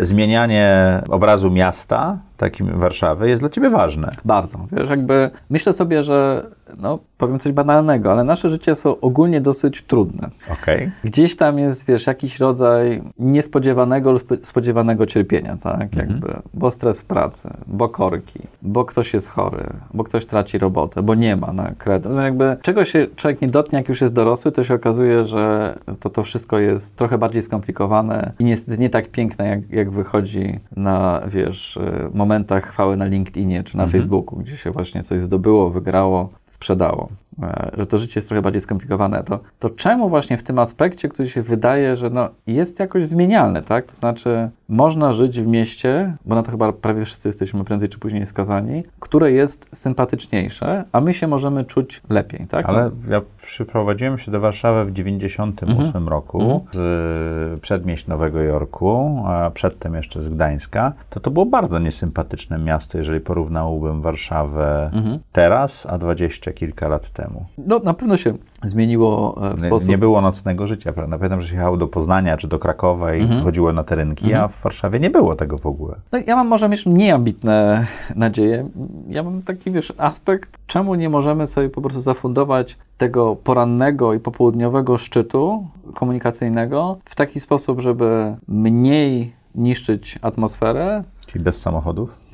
e, 0.00 0.04
zmienianie 0.04 1.00
obrazu 1.08 1.50
miasta, 1.50 2.18
takim 2.36 2.78
Warszawy, 2.78 3.28
jest 3.28 3.42
dla 3.42 3.48
ciebie 3.48 3.70
ważne. 3.70 4.10
Bardzo. 4.24 4.58
Wiesz, 4.72 4.90
jakby 4.90 5.30
myślę 5.50 5.72
sobie, 5.72 6.02
że 6.02 6.46
no 6.78 6.98
powiem 7.18 7.38
coś 7.38 7.52
banalnego, 7.52 8.12
ale 8.12 8.24
nasze 8.24 8.48
życie 8.48 8.74
są 8.74 9.00
ogólnie 9.00 9.40
dosyć 9.40 9.82
trudne. 9.82 10.28
Okej. 10.52 10.90
Gdzieś 11.04 11.36
tam 11.36 11.58
jest, 11.58 11.86
wiesz, 11.86 12.06
jakiś 12.06 12.40
rodzaj 12.40 13.02
niespodziewanego 13.18 14.12
lub 14.12 14.22
spo- 14.22 14.44
spodziewanego 14.44 15.06
cierpienia, 15.06 15.56
tak? 15.56 15.96
Jakby, 15.96 16.36
bo 16.54 16.70
stres 16.70 17.00
w 17.00 17.04
pracy, 17.04 17.50
bo 17.66 17.88
korki, 17.88 18.40
bo 18.62 18.84
ktoś 18.84 19.14
jest 19.14 19.28
chory, 19.28 19.66
bo 19.94 20.04
ktoś 20.04 20.26
traci 20.26 20.58
robotę, 20.58 21.02
bo 21.02 21.14
nie 21.14 21.36
ma 21.36 21.52
na 21.52 21.70
kredyt. 21.78 22.12
No 22.12 22.20
jakby, 22.22 22.56
czego 22.62 22.84
się 22.84 23.06
człowiek 23.16 23.40
nie 23.40 23.48
dotknie, 23.48 23.78
jak 23.78 23.88
już 23.88 24.00
jest 24.00 24.14
dorosły, 24.14 24.52
to 24.52 24.64
się 24.64 24.74
okazuje, 24.74 25.24
że 25.24 25.74
to, 26.00 26.10
to 26.10 26.22
wszystko 26.22 26.58
jest 26.58 26.96
trochę 26.96 27.18
bardziej 27.18 27.42
skomplikowane 27.42 28.32
i 28.38 28.44
niestety 28.44 28.78
nie 28.78 28.90
tak 28.90 29.08
piękne, 29.08 29.46
jak, 29.46 29.70
jak 29.70 29.90
wychodzi 29.90 30.60
na, 30.76 31.22
wiesz, 31.28 31.76
y, 31.76 31.80
momentach 32.14 32.64
chwały 32.64 32.96
na 32.96 33.04
LinkedInie 33.04 33.62
czy 33.62 33.76
na 33.76 33.86
Facebooku, 33.86 34.38
gdzie 34.38 34.56
się 34.56 34.70
właśnie 34.70 35.02
coś 35.02 35.20
zdobyło, 35.20 35.70
wygrało, 35.70 36.28
sprzedało. 36.64 37.08
E, 37.42 37.70
Że 37.78 37.86
to 37.86 37.98
życie 37.98 38.12
jest 38.16 38.28
trochę 38.28 38.42
bardziej 38.42 38.60
skomplikowane, 38.60 39.22
to, 39.24 39.40
to 39.58 39.70
czemu 39.70 40.08
właśnie 40.08 40.38
w 40.38 40.42
tym 40.42 40.58
aspekcie, 40.58 41.08
który 41.08 41.28
się 41.28 41.42
wydaje, 41.42 41.96
że 41.96 42.10
no, 42.10 42.28
jest 42.46 42.80
jakoś 42.80 43.06
zmienialny, 43.08 43.62
tak? 43.62 43.86
To 43.86 43.94
znaczy, 43.94 44.50
można 44.68 45.12
żyć 45.12 45.40
w 45.40 45.46
mieście, 45.46 46.16
bo 46.24 46.34
na 46.34 46.42
to 46.42 46.50
chyba 46.50 46.72
prawie 46.72 47.04
wszyscy 47.04 47.28
jesteśmy 47.28 47.64
prędzej 47.64 47.88
czy 47.88 47.98
później 47.98 48.26
skazani, 48.26 48.82
które 49.00 49.32
jest 49.32 49.68
sympatyczniejsze, 49.74 50.84
a 50.92 51.00
my 51.00 51.14
się 51.14 51.26
możemy 51.26 51.64
czuć 51.64 52.02
lepiej, 52.10 52.46
tak? 52.46 52.66
Ale 52.66 52.90
ja 53.10 53.20
przyprowadziłem 53.42 54.18
się 54.18 54.30
do 54.32 54.40
Warszawy 54.40 54.84
w 54.84 54.92
98 54.92 56.08
roku 56.08 56.40
Mhm. 56.42 56.60
z 56.72 57.60
przedmieść 57.60 58.06
Nowego 58.06 58.40
Jorku, 58.40 59.22
a 59.26 59.50
przedtem 59.50 59.94
jeszcze 59.94 60.22
z 60.22 60.28
Gdańska. 60.28 60.92
To 61.10 61.20
to 61.20 61.30
było 61.30 61.46
bardzo 61.46 61.78
niesympatyczne 61.78 62.58
miasto, 62.58 62.98
jeżeli 62.98 63.20
porównałbym 63.20 64.02
Warszawę 64.02 64.90
Mhm. 64.92 65.18
teraz, 65.32 65.86
a 65.90 65.98
dwadzieścia 65.98 66.52
kilka 66.52 66.88
lat 66.88 67.10
temu. 67.10 67.23
No, 67.58 67.78
na 67.78 67.94
pewno 67.94 68.16
się 68.16 68.34
zmieniło 68.64 69.36
e, 69.42 69.50
w 69.50 69.54
Nie, 69.62 69.66
sposób... 69.66 69.88
nie 69.88 69.98
było 69.98 70.20
nocnego 70.20 70.66
życia, 70.66 70.92
prawda? 70.92 71.18
Pamiętam, 71.18 71.40
że 71.40 71.48
się 71.48 71.54
jechało 71.54 71.76
do 71.76 71.88
Poznania 71.88 72.36
czy 72.36 72.48
do 72.48 72.58
Krakowa 72.58 73.14
i 73.14 73.22
Mhm. 73.22 73.42
chodziło 73.44 73.72
na 73.72 73.84
te 73.84 73.94
rynki, 73.94 74.34
a 74.34 74.48
w 74.48 74.62
Warszawie 74.62 74.98
nie 75.00 75.10
było 75.10 75.34
tego 75.36 75.58
w 75.58 75.66
ogóle. 75.66 75.94
No, 76.12 76.18
ja 76.26 76.36
mam 76.36 76.48
może 76.48 76.68
mieć 76.68 76.86
mniej 76.86 77.10
ambitne 77.10 77.86
nadzieje. 78.16 78.68
Ja 79.08 79.22
mam 79.22 79.42
taki, 79.42 79.70
wiesz, 79.70 79.92
aspekt, 79.98 80.58
czemu 80.66 80.94
nie 80.94 81.08
możemy 81.08 81.46
sobie 81.46 81.68
po 81.70 81.80
prostu 81.82 82.00
zafundować 82.00 82.76
tego 82.98 83.36
porannego 83.36 84.14
i 84.14 84.20
popołudniowego 84.20 84.98
szczytu 84.98 85.66
komunikacyjnego 85.94 86.96
w 87.04 87.14
taki 87.14 87.40
sposób, 87.40 87.80
żeby 87.80 88.36
mniej 88.48 89.32
niszczyć 89.54 90.18
atmosferę, 90.22 91.04
Czyli 91.26 91.44
bez 91.44 91.60
samochodów. 91.60 92.24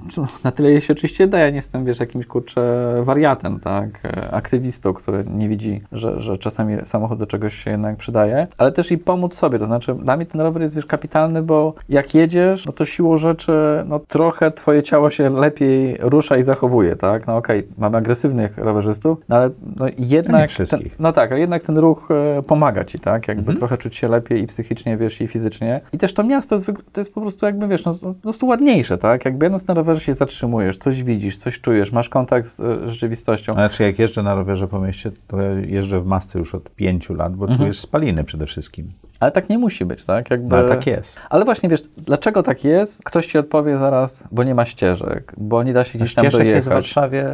Na 0.44 0.52
tyle 0.52 0.70
jej 0.70 0.80
się 0.80 0.92
oczywiście 0.92 1.26
da. 1.26 1.38
Ja 1.38 1.50
nie 1.50 1.56
jestem, 1.56 1.84
wiesz, 1.84 2.00
jakimś 2.00 2.26
kurczę 2.26 2.62
wariatem, 3.02 3.60
tak? 3.60 4.04
E, 4.04 4.30
Aktywistą, 4.30 4.92
który 4.92 5.24
nie 5.24 5.48
widzi, 5.48 5.82
że, 5.92 6.20
że 6.20 6.38
czasami 6.38 6.76
samochód 6.84 7.18
do 7.18 7.26
czegoś 7.26 7.54
się 7.54 7.70
jednak 7.70 7.96
przydaje, 7.96 8.46
ale 8.58 8.72
też 8.72 8.90
i 8.90 8.98
pomóc 8.98 9.34
sobie. 9.34 9.58
To 9.58 9.66
znaczy, 9.66 9.94
dla 9.94 10.16
mnie 10.16 10.26
ten 10.26 10.40
rower 10.40 10.62
jest, 10.62 10.74
wiesz, 10.74 10.86
kapitalny, 10.86 11.42
bo 11.42 11.74
jak 11.88 12.14
jedziesz, 12.14 12.66
no 12.66 12.72
to 12.72 12.84
siłą 12.84 13.16
rzeczy, 13.16 13.52
no 13.86 13.98
trochę 13.98 14.50
twoje 14.50 14.82
ciało 14.82 15.10
się 15.10 15.30
lepiej 15.30 15.96
rusza 16.00 16.36
i 16.36 16.42
zachowuje, 16.42 16.96
tak? 16.96 17.26
No 17.26 17.36
okej, 17.36 17.68
mamy 17.78 17.96
agresywnych 17.96 18.58
rowerzystów, 18.58 19.18
no 19.28 19.36
ale 19.36 19.50
no 19.76 19.86
jednak... 19.98 20.40
ten, 20.40 20.48
wszystkich. 20.48 21.00
no 21.00 21.12
tak, 21.12 21.30
ale 21.30 21.40
jednak 21.40 21.62
ten 21.62 21.78
ruch 21.78 22.08
e, 22.10 22.42
pomaga 22.42 22.84
ci, 22.84 22.98
tak? 22.98 23.28
Jakby 23.28 23.54
trochę 23.54 23.78
czuć 23.78 23.96
się 23.96 24.08
lepiej 24.08 24.42
i 24.42 24.46
psychicznie, 24.46 24.96
wiesz, 24.96 25.20
i 25.20 25.26
fizycznie. 25.26 25.80
I 25.92 25.98
też 25.98 26.14
to 26.14 26.24
miasto 26.24 26.54
jest, 26.54 26.66
to 26.92 27.00
jest 27.00 27.14
po 27.14 27.20
prostu 27.20 27.46
jakby, 27.46 27.68
wiesz, 27.68 27.84
no, 27.84 27.92
no, 28.02 28.14
po 28.14 28.22
prostu 28.22 28.46
ładniejsze, 28.46 28.79
tak? 28.98 29.24
Jakby 29.24 29.46
jedno 29.46 29.58
na 29.68 29.74
rowerze 29.74 30.00
się 30.00 30.14
zatrzymujesz, 30.14 30.78
coś 30.78 31.02
widzisz, 31.02 31.38
coś 31.38 31.60
czujesz, 31.60 31.92
masz 31.92 32.08
kontakt 32.08 32.48
z 32.48 32.60
e, 32.60 32.88
rzeczywistością. 32.88 33.52
Znaczy, 33.52 33.82
jak 33.82 33.98
jeżdżę 33.98 34.22
na 34.22 34.34
rowerze 34.34 34.68
po 34.68 34.80
mieście, 34.80 35.12
to 35.26 35.40
ja 35.42 35.50
jeżdżę 35.50 36.00
w 36.00 36.06
masce 36.06 36.38
już 36.38 36.54
od 36.54 36.70
pięciu 36.70 37.14
lat, 37.14 37.36
bo 37.36 37.54
czujesz 37.54 37.80
spaliny 37.80 38.24
przede 38.24 38.46
wszystkim. 38.46 38.92
Ale 39.20 39.32
tak 39.32 39.48
nie 39.48 39.58
musi 39.58 39.84
być, 39.84 40.04
tak? 40.04 40.30
Jakby... 40.30 40.48
No, 40.48 40.56
ale 40.56 40.68
tak 40.68 40.86
jest. 40.86 41.20
Ale 41.30 41.44
właśnie, 41.44 41.68
wiesz, 41.68 41.82
dlaczego 41.96 42.42
tak 42.42 42.64
jest? 42.64 43.04
Ktoś 43.04 43.26
ci 43.26 43.38
odpowie 43.38 43.78
zaraz, 43.78 44.24
bo 44.32 44.44
nie 44.44 44.54
ma 44.54 44.64
ścieżek, 44.64 45.32
bo 45.36 45.62
nie 45.62 45.72
da 45.72 45.84
się 45.84 45.98
gdzieś 45.98 46.14
tam 46.14 46.22
Ścieżek 46.24 46.40
dojechać. 46.40 46.56
jest 46.56 46.68
w 46.68 46.72
Warszawie 46.72 47.26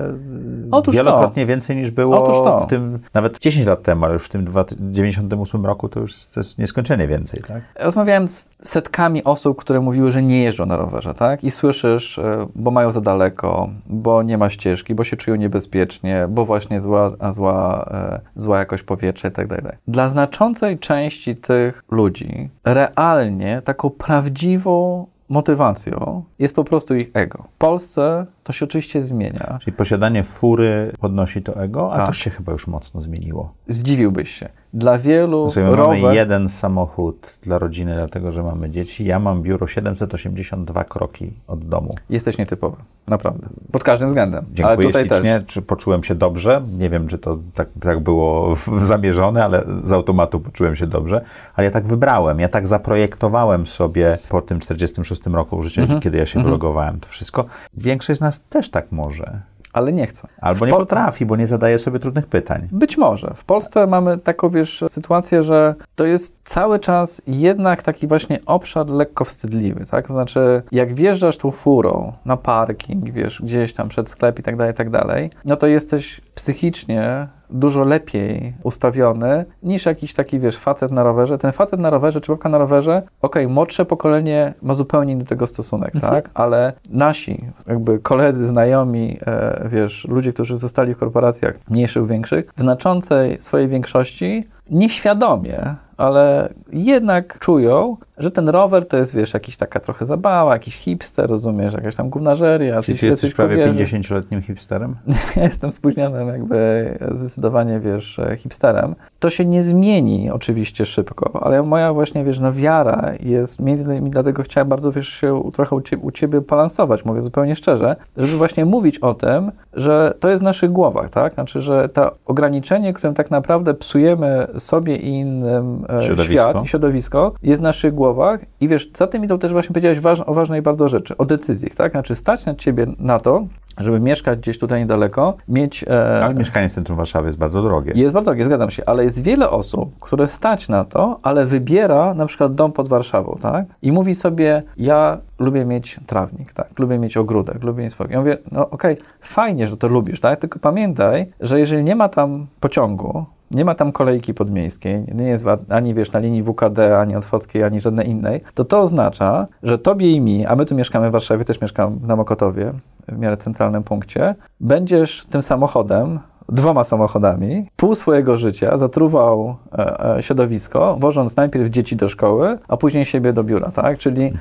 Otóż 0.70 0.94
to. 0.94 1.04
wielokrotnie 1.04 1.46
więcej 1.46 1.76
niż 1.76 1.90
było 1.90 2.24
Otóż 2.24 2.36
to. 2.44 2.58
w 2.58 2.66
tym, 2.66 2.98
nawet 3.14 3.38
10 3.38 3.66
lat 3.66 3.82
temu, 3.82 4.04
ale 4.04 4.14
już 4.14 4.26
w 4.26 4.28
tym 4.28 4.46
1998 4.46 5.66
roku 5.66 5.88
to 5.88 6.00
już 6.00 6.24
to 6.26 6.40
jest 6.40 6.58
nieskończenie 6.58 7.08
więcej, 7.08 7.42
tak? 7.48 7.62
Rozmawiałem 7.80 8.28
z 8.28 8.50
setkami 8.62 9.24
osób, 9.24 9.58
które 9.60 9.80
mówiły, 9.80 10.12
że 10.12 10.22
nie 10.22 10.42
jeżdżą 10.42 10.66
na 10.66 10.76
rowerze, 10.76 11.14
tak? 11.14 11.44
I 11.44 11.50
słyszysz, 11.50 12.18
e, 12.18 12.46
bo 12.54 12.70
mają 12.70 12.92
za 12.92 13.00
daleko, 13.00 13.68
bo 13.86 14.22
nie 14.22 14.38
ma 14.38 14.50
ścieżki, 14.50 14.94
bo 14.94 15.04
się 15.04 15.16
czują 15.16 15.36
niebezpiecznie, 15.36 16.26
bo 16.28 16.44
właśnie 16.44 16.80
zła, 16.80 17.12
zła, 17.30 17.88
e, 17.90 18.20
zła 18.36 18.58
jakość 18.58 18.82
powietrza 18.82 19.28
i 19.28 19.32
tak 19.32 19.46
dalej. 19.46 19.76
Dla 19.88 20.08
znaczącej 20.08 20.78
części 20.78 21.36
tych 21.36 21.75
ludzi 21.90 22.50
realnie 22.64 23.62
taką 23.62 23.90
prawdziwą 23.90 25.06
motywacją 25.28 26.24
jest 26.38 26.54
po 26.54 26.64
prostu 26.64 26.94
ich 26.94 27.10
ego. 27.14 27.44
W 27.54 27.58
Polsce 27.58 28.26
to 28.46 28.52
się 28.52 28.64
oczywiście 28.64 29.02
zmienia. 29.02 29.58
Czyli 29.60 29.76
posiadanie 29.76 30.22
fury 30.22 30.92
podnosi 31.00 31.42
to 31.42 31.60
ego, 31.62 31.92
a 31.92 31.96
Tak. 31.96 32.06
to 32.06 32.12
się 32.12 32.30
chyba 32.30 32.52
już 32.52 32.66
mocno 32.66 33.00
zmieniło. 33.00 33.52
Zdziwiłbyś 33.68 34.30
się. 34.30 34.48
Dla 34.74 34.98
wielu 34.98 35.48
mamy 35.56 35.76
rower... 35.76 36.14
jeden 36.14 36.48
samochód 36.48 37.38
dla 37.42 37.58
rodziny, 37.58 37.94
dlatego 37.96 38.32
że 38.32 38.42
mamy 38.42 38.70
dzieci. 38.70 39.04
Ja 39.04 39.18
mam 39.18 39.42
biuro 39.42 39.66
782 39.66 40.84
kroki 40.84 41.32
od 41.46 41.68
domu. 41.68 41.90
Jesteś 42.10 42.38
nietypowy. 42.38 42.76
Naprawdę. 43.08 43.48
Pod 43.72 43.84
każdym 43.84 44.08
względem. 44.08 44.44
Dziękuję 44.52 44.76
Ale 44.76 44.86
tutaj 44.86 45.08
też. 45.08 45.18
ślicznie. 45.18 45.42
Czy 45.46 45.62
poczułem 45.62 46.04
się 46.04 46.14
dobrze? 46.14 46.62
Nie 46.78 46.90
wiem, 46.90 47.08
czy 47.08 47.18
to 47.18 47.38
tak, 47.54 47.68
tak 47.80 48.00
było 48.00 48.54
w- 48.54 48.80
zamierzone, 48.80 49.44
ale 49.44 49.64
z 49.82 49.92
automatu 49.92 50.40
poczułem 50.40 50.76
się 50.76 50.86
dobrze. 50.86 51.20
Ale 51.54 51.64
ja 51.64 51.70
tak 51.70 51.86
wybrałem, 51.86 52.40
ja 52.40 52.48
tak 52.48 52.68
zaprojektowałem 52.68 53.66
sobie 53.66 54.18
po 54.28 54.42
tym 54.42 54.60
46 54.60 55.26
roku 55.26 55.62
życia, 55.62 55.82
Mhm. 55.82 56.00
kiedy 56.00 56.18
ja 56.18 56.26
się 56.26 56.42
wylogowałem 56.42 57.00
to 57.00 57.08
wszystko. 57.08 57.44
Większość 57.74 58.18
z 58.18 58.20
nas 58.20 58.35
też 58.40 58.70
tak 58.70 58.92
może. 58.92 59.40
Ale 59.72 59.92
nie 59.92 60.06
chcę. 60.06 60.28
Albo 60.40 60.66
nie 60.66 60.72
Po- 60.72 60.78
potrafi, 60.78 61.26
bo 61.26 61.36
nie 61.36 61.46
zadaje 61.46 61.78
sobie 61.78 61.98
trudnych 61.98 62.26
pytań. 62.26 62.68
Być 62.72 62.96
może. 62.98 63.32
W 63.36 63.44
Polsce 63.44 63.86
mamy 63.86 64.18
taką, 64.18 64.50
wiesz, 64.50 64.84
sytuację, 64.88 65.42
że 65.42 65.74
to 65.96 66.04
jest 66.04 66.36
cały 66.44 66.78
czas 66.78 67.22
jednak 67.26 67.82
taki 67.82 68.06
właśnie 68.06 68.38
obszar 68.46 68.88
lekko 68.88 69.24
wstydliwy, 69.24 69.86
tak? 69.86 70.06
To 70.06 70.12
znaczy, 70.12 70.62
jak 70.72 70.94
wjeżdżasz 70.94 71.36
tą 71.36 71.50
furą 71.50 72.12
na 72.24 72.36
parking, 72.36 73.10
wiesz, 73.10 73.42
gdzieś 73.44 73.72
tam 73.72 73.88
przed 73.88 74.08
sklep 74.08 74.38
i 74.38 74.42
tak 74.42 74.56
dalej, 74.56 74.72
i 74.72 74.76
tak 74.76 74.90
dalej, 74.90 75.30
no 75.44 75.56
to 75.56 75.66
jesteś 75.66 76.20
psychicznie 76.34 77.28
dużo 77.50 77.84
lepiej 77.84 78.54
ustawiony 78.62 79.44
niż 79.62 79.86
jakiś 79.86 80.14
taki, 80.14 80.40
wiesz, 80.40 80.58
facet 80.58 80.90
na 80.92 81.02
rowerze. 81.02 81.38
Ten 81.38 81.52
facet 81.52 81.80
na 81.80 81.90
rowerze, 81.90 82.20
czy 82.20 82.32
babka 82.32 82.48
na 82.48 82.58
rowerze, 82.58 83.02
okej, 83.22 83.48
młodsze 83.48 83.84
pokolenie 83.84 84.54
ma 84.62 84.74
zupełnie 84.74 85.12
inny 85.12 85.24
do 85.24 85.28
tego 85.28 85.46
stosunek, 85.46 85.92
tak? 86.00 86.30
Ale 86.34 86.72
nasi, 86.90 87.44
jakby 87.66 87.98
koledzy, 87.98 88.46
znajomi, 88.46 89.18
e, 89.26 89.68
wiesz, 89.68 90.06
ludzie, 90.08 90.32
którzy 90.32 90.56
zostali 90.56 90.94
w 90.94 90.98
korporacjach 90.98 91.54
mniejszych, 91.70 92.06
większych, 92.06 92.52
w 92.56 92.60
znaczącej 92.60 93.36
swojej 93.40 93.68
większości 93.68 94.44
nieświadomie, 94.70 95.76
ale 95.96 96.48
jednak 96.72 97.38
czują, 97.38 97.96
że 98.18 98.30
ten 98.30 98.48
rower 98.48 98.88
to 98.88 98.96
jest, 98.96 99.14
wiesz, 99.14 99.34
jakiś 99.34 99.56
taka 99.56 99.80
trochę 99.80 100.04
zabawa, 100.04 100.52
jakiś 100.52 100.76
hipster, 100.76 101.30
rozumiesz, 101.30 101.74
jakaś 101.74 101.94
tam 101.94 102.10
gównażeria, 102.10 102.82
Czy 102.82 102.94
ty 102.94 103.06
jesteś 103.06 103.34
prawie 103.34 103.68
powierzy. 103.68 103.98
50-letnim 103.98 104.42
hipsterem? 104.42 104.96
Ja 105.36 105.42
jestem 105.50 105.72
spóźnionym 105.72 106.28
jakby 106.28 106.98
zdecydowanie, 107.12 107.80
wiesz, 107.80 108.20
hipsterem. 108.36 108.94
To 109.18 109.30
się 109.30 109.44
nie 109.44 109.62
zmieni 109.62 110.30
oczywiście 110.30 110.84
szybko, 110.84 111.44
ale 111.44 111.62
moja 111.62 111.92
właśnie, 111.92 112.24
wiesz, 112.24 112.38
no 112.38 112.52
wiara 112.52 113.12
jest, 113.20 113.60
między 113.60 113.84
innymi 113.84 114.10
dlatego 114.10 114.42
chciałem 114.42 114.68
bardzo, 114.68 114.92
wiesz, 114.92 115.08
się 115.08 115.50
trochę 115.52 115.76
u 115.76 115.80
ciebie, 115.80 116.02
u 116.02 116.10
ciebie 116.10 116.40
balansować, 116.40 117.04
mówię 117.04 117.22
zupełnie 117.22 117.56
szczerze, 117.56 117.96
żeby 118.16 118.38
właśnie 118.38 118.64
mówić 118.64 118.98
o 118.98 119.14
tym, 119.14 119.52
że 119.72 120.14
to 120.20 120.28
jest 120.28 120.42
w 120.42 120.46
naszych 120.46 120.72
głowach, 120.72 121.10
tak? 121.10 121.34
Znaczy, 121.34 121.60
że 121.60 121.88
to 121.88 122.14
ograniczenie, 122.26 122.92
którym 122.92 123.14
tak 123.14 123.30
naprawdę 123.30 123.74
psujemy 123.74 124.46
sobie 124.58 124.96
i 124.96 125.08
innym 125.08 125.84
e, 125.88 126.00
Środowisko. 126.02 126.32
świat 126.42 126.64
i 126.64 126.66
środowisko, 126.68 127.32
jest 127.42 127.62
w 127.62 127.64
naszych 127.64 127.94
głowach 127.94 128.40
i 128.60 128.68
wiesz, 128.68 128.90
za 128.94 129.06
tym 129.06 129.24
idą 129.24 129.38
też 129.38 129.52
właśnie 129.52 129.68
powiedziałeś 129.68 130.00
waż, 130.00 130.20
o 130.20 130.34
ważnej 130.34 130.62
bardzo 130.62 130.88
rzeczy, 130.88 131.16
o 131.16 131.24
decyzjach, 131.24 131.74
tak? 131.74 131.92
Znaczy 131.92 132.14
stać 132.14 132.46
na 132.46 132.54
ciebie 132.54 132.86
na 132.98 133.20
to, 133.20 133.46
żeby 133.78 134.00
mieszkać 134.00 134.38
gdzieś 134.38 134.58
tutaj 134.58 134.80
niedaleko, 134.80 135.34
mieć... 135.48 135.84
E, 135.88 136.20
Ale 136.24 136.34
mieszkanie 136.34 136.68
w 136.68 136.72
centrum 136.72 136.96
Warszawy 136.98 137.26
jest 137.26 137.38
bardzo 137.38 137.62
drogie. 137.62 137.92
jest 137.94 138.14
bardzo 138.14 138.30
drogie, 138.30 138.44
zgadzam 138.44 138.70
się, 138.70 138.82
ale 138.86 139.04
jest 139.04 139.22
wiele 139.22 139.50
osób, 139.50 139.98
które 140.00 140.28
stać 140.28 140.68
na 140.68 140.84
to, 140.84 141.18
ale 141.22 141.44
wybiera 141.44 142.14
na 142.14 142.26
przykład 142.26 142.54
dom 142.54 142.72
pod 142.72 142.88
Warszawą, 142.88 143.38
tak? 143.42 143.64
I 143.82 143.92
mówi 143.92 144.14
sobie, 144.14 144.62
ja 144.76 145.18
lubię 145.38 145.64
mieć 145.64 146.00
trawnik, 146.06 146.52
tak? 146.52 146.78
Lubię 146.78 146.98
mieć 146.98 147.16
ogródek, 147.16 147.64
lubię 147.64 147.82
mieć 147.82 147.92
spokój. 147.92 148.12
Ja 148.12 148.18
mówię, 148.18 148.38
no 148.52 148.70
okej, 148.70 148.96
fajnie, 149.20 149.66
że 149.66 149.76
to 149.76 149.88
lubisz, 149.88 150.20
tak? 150.20 150.40
Tylko 150.40 150.58
pamiętaj, 150.58 151.26
że 151.40 151.58
jeżeli 151.60 151.84
nie 151.84 151.96
ma 151.96 152.08
tam 152.08 152.46
pociągu, 152.60 153.24
nie 153.50 153.64
ma 153.64 153.74
tam 153.74 153.92
kolejki 153.92 154.34
podmiejskiej, 154.34 155.04
nie 155.14 155.28
jest 155.28 155.44
ani 155.68 155.94
wiesz 155.94 156.12
na 156.12 156.18
linii 156.18 156.42
WKD, 156.42 156.98
ani 156.98 157.16
Otwockiej, 157.16 157.62
ani 157.62 157.80
żadnej 157.80 158.10
innej, 158.10 158.40
to 158.54 158.64
to 158.64 158.80
oznacza, 158.80 159.46
że 159.62 159.78
tobie 159.78 160.12
i 160.12 160.20
mi, 160.20 160.46
a 160.46 160.56
my 160.56 160.66
tu 160.66 160.74
mieszkamy 160.74 161.08
w 161.08 161.12
Warszawie, 161.12 161.44
też 161.44 161.60
mieszkam 161.60 161.98
na 162.02 162.16
Mokotowie, 162.16 162.72
w 163.08 163.18
miarę 163.18 163.36
centralnym 163.36 163.82
punkcie, 163.82 164.34
będziesz 164.60 165.26
tym 165.30 165.42
samochodem 165.42 166.18
dwoma 166.48 166.84
samochodami, 166.84 167.66
pół 167.76 167.94
swojego 167.94 168.36
życia 168.36 168.78
zatruwał 168.78 169.56
e, 169.78 170.16
e, 170.16 170.22
środowisko, 170.22 170.96
wożąc 171.00 171.36
najpierw 171.36 171.70
dzieci 171.70 171.96
do 171.96 172.08
szkoły, 172.08 172.58
a 172.68 172.76
później 172.76 173.04
siebie 173.04 173.32
do 173.32 173.44
biura, 173.44 173.70
tak? 173.70 173.98
Czyli 173.98 174.32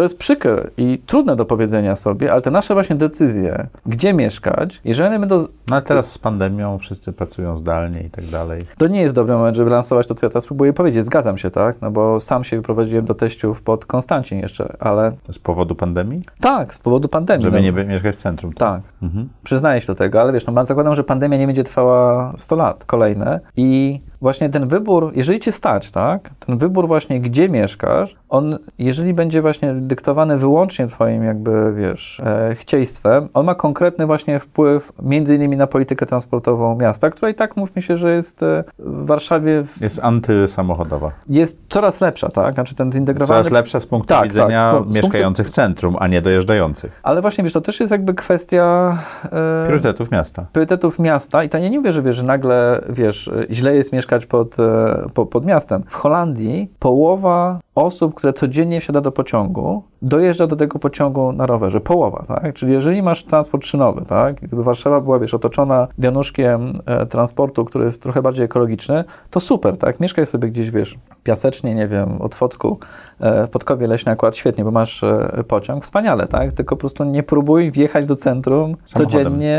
to 0.00 0.04
jest 0.04 0.18
przykre 0.18 0.70
i 0.76 1.02
trudne 1.06 1.36
do 1.36 1.44
powiedzenia 1.44 1.96
sobie, 1.96 2.32
ale 2.32 2.42
te 2.42 2.50
nasze 2.50 2.74
właśnie 2.74 2.96
decyzje, 2.96 3.66
gdzie 3.86 4.14
mieszkać, 4.14 4.80
jeżeli 4.84 5.18
będą... 5.18 5.38
No 5.38 5.46
ale 5.70 5.82
teraz 5.82 6.12
z 6.12 6.18
pandemią 6.18 6.78
wszyscy 6.78 7.12
pracują 7.12 7.56
zdalnie 7.56 8.00
i 8.02 8.10
tak 8.10 8.24
dalej. 8.24 8.66
To 8.78 8.86
nie 8.86 9.00
jest 9.00 9.14
dobry 9.14 9.34
moment, 9.34 9.56
żeby 9.56 9.70
lansować 9.70 10.06
to, 10.06 10.14
co 10.14 10.26
ja 10.26 10.30
teraz 10.30 10.46
próbuję 10.46 10.72
powiedzieć. 10.72 11.04
Zgadzam 11.04 11.38
się, 11.38 11.50
tak? 11.50 11.76
No 11.82 11.90
bo 11.90 12.20
sam 12.20 12.44
się 12.44 12.56
wyprowadziłem 12.56 13.04
do 13.04 13.14
teściów 13.14 13.62
pod 13.62 13.86
Konstancin 13.86 14.38
jeszcze, 14.38 14.76
ale 14.80 15.12
Z 15.30 15.38
powodu 15.38 15.74
pandemii? 15.74 16.22
tak, 16.40 16.74
z 16.74 16.78
powodu 16.78 17.08
pandemii. 17.08 17.44
Żeby 17.44 17.56
no. 17.56 17.62
nie 17.62 17.72
mieszkać 17.72 18.16
w 18.16 18.18
centrum. 18.18 18.52
Tak. 18.52 18.82
Mhm. 19.02 19.28
Przyznaję 19.42 19.80
się 19.80 19.86
do 19.86 19.94
tego, 19.94 20.20
ale 20.20 20.32
wiesz, 20.32 20.46
no, 20.46 20.64
zakładam, 20.64 20.94
że 20.94 21.04
pandemia 21.04 21.38
nie 21.38 21.46
będzie 21.46 21.64
trwała 21.64 22.32
100 22.36 22.56
lat 22.56 22.84
kolejne 22.84 23.40
i 23.56 24.00
właśnie 24.20 24.50
ten 24.50 24.68
wybór, 24.68 25.12
jeżeli 25.14 25.40
cię 25.40 25.52
stać, 25.52 25.90
tak, 25.90 26.30
ten 26.46 26.58
wybór 26.58 26.86
właśnie, 26.86 27.20
gdzie 27.20 27.48
mieszkasz, 27.48 28.16
on, 28.28 28.58
jeżeli 28.78 29.14
będzie 29.14 29.42
właśnie 29.42 29.74
dyktowany 29.74 30.38
wyłącznie 30.38 30.86
twoim 30.86 31.24
jakby, 31.24 31.74
wiesz, 31.76 32.20
e, 32.20 32.54
chcieństwem, 32.54 33.28
on 33.34 33.46
ma 33.46 33.54
konkretny 33.54 34.06
właśnie 34.06 34.40
wpływ 34.40 34.92
między 35.02 35.34
innymi 35.34 35.56
na 35.56 35.66
politykę 35.66 36.06
transportową 36.06 36.76
miasta, 36.76 37.10
która 37.10 37.30
i 37.30 37.34
tak, 37.34 37.56
mówmy 37.56 37.82
się, 37.82 37.96
że 37.96 38.12
jest 38.12 38.42
e, 38.42 38.64
w 38.78 39.06
Warszawie, 39.06 39.62
w- 39.64 39.80
Jest 39.82 40.00
antysamochodowa. 40.04 41.10
jest 41.28 41.58
coraz 41.68 42.00
lepsza, 42.00 42.28
tak, 42.28 42.54
znaczy 42.54 42.74
ten 42.74 42.92
zintegrowany... 42.92 43.38
Coraz 43.40 43.52
lepsza 43.52 43.80
z 43.80 43.86
punktu 43.86 44.08
Tak, 44.08 44.18
tak, 44.18 44.28
widzenia 44.28 44.72
z 44.72 44.74
pu- 44.74 44.92
z 44.92 44.96
mieszkających 44.96 45.46
w 45.46 45.50
centrum, 45.50 45.96
a 45.98 46.06
nie 46.06 46.22
dojeżdżających. 46.22 47.00
Ale 47.02 47.20
właśnie, 47.22 47.44
wiesz, 47.44 47.52
to 47.52 47.60
też 47.60 47.80
jest 47.80 47.92
jakby 47.92 48.14
kwestia... 48.14 48.96
e, 49.24 49.62
Priorytetów 49.64 50.10
miasta. 50.10 50.46
priorytetów 50.52 50.98
miasta 50.98 51.44
i 51.44 51.48
to 51.48 51.58
ja 51.58 51.68
nie 51.68 51.78
mówię, 51.78 51.92
że, 51.92 52.02
wiesz, 52.02 52.16
że 52.16 52.22
nagle, 52.22 52.80
wiesz, 52.88 53.30
źle 53.50 53.74
jest 53.74 53.92
mieszkać 53.92 54.09
pod, 54.26 54.58
e, 54.58 55.06
po, 55.14 55.26
pod 55.26 55.46
miastem. 55.46 55.82
W 55.88 55.94
Holandii 55.94 56.68
połowa 56.78 57.60
osób, 57.74 58.14
które 58.14 58.32
codziennie 58.32 58.80
wsiada 58.80 59.00
do 59.00 59.12
pociągu, 59.12 59.82
dojeżdża 60.02 60.46
do 60.46 60.56
tego 60.56 60.78
pociągu 60.78 61.32
na 61.32 61.46
rowerze. 61.46 61.80
Połowa, 61.80 62.24
tak? 62.28 62.54
Czyli 62.54 62.72
jeżeli 62.72 63.02
masz 63.02 63.24
transport 63.24 63.66
szynowy, 63.66 64.04
tak? 64.04 64.34
Gdyby 64.40 64.64
Warszawa 64.64 65.00
była, 65.00 65.18
wiesz, 65.18 65.34
otoczona 65.34 65.88
wianuszkiem 65.98 66.72
e, 66.86 67.06
transportu, 67.06 67.64
który 67.64 67.84
jest 67.84 68.02
trochę 68.02 68.22
bardziej 68.22 68.44
ekologiczny, 68.44 69.04
to 69.30 69.40
super, 69.40 69.78
tak? 69.78 70.00
Mieszkaj 70.00 70.26
sobie 70.26 70.48
gdzieś, 70.48 70.70
wiesz, 70.70 70.98
piasecznie, 71.22 71.74
nie 71.74 71.88
wiem, 71.88 72.22
od 72.22 72.34
Focku, 72.34 72.78
e, 73.20 73.48
Podkowie 73.48 73.86
Leśnej 73.86 74.12
akurat 74.12 74.36
świetnie, 74.36 74.64
bo 74.64 74.70
masz 74.70 75.02
e, 75.02 75.44
pociąg, 75.48 75.84
wspaniale, 75.84 76.26
tak? 76.28 76.52
Tylko 76.52 76.76
po 76.76 76.80
prostu 76.80 77.04
nie 77.04 77.22
próbuj 77.22 77.70
wjechać 77.70 78.06
do 78.06 78.16
centrum 78.16 78.76
Samochodem. 78.84 79.24
codziennie 79.24 79.58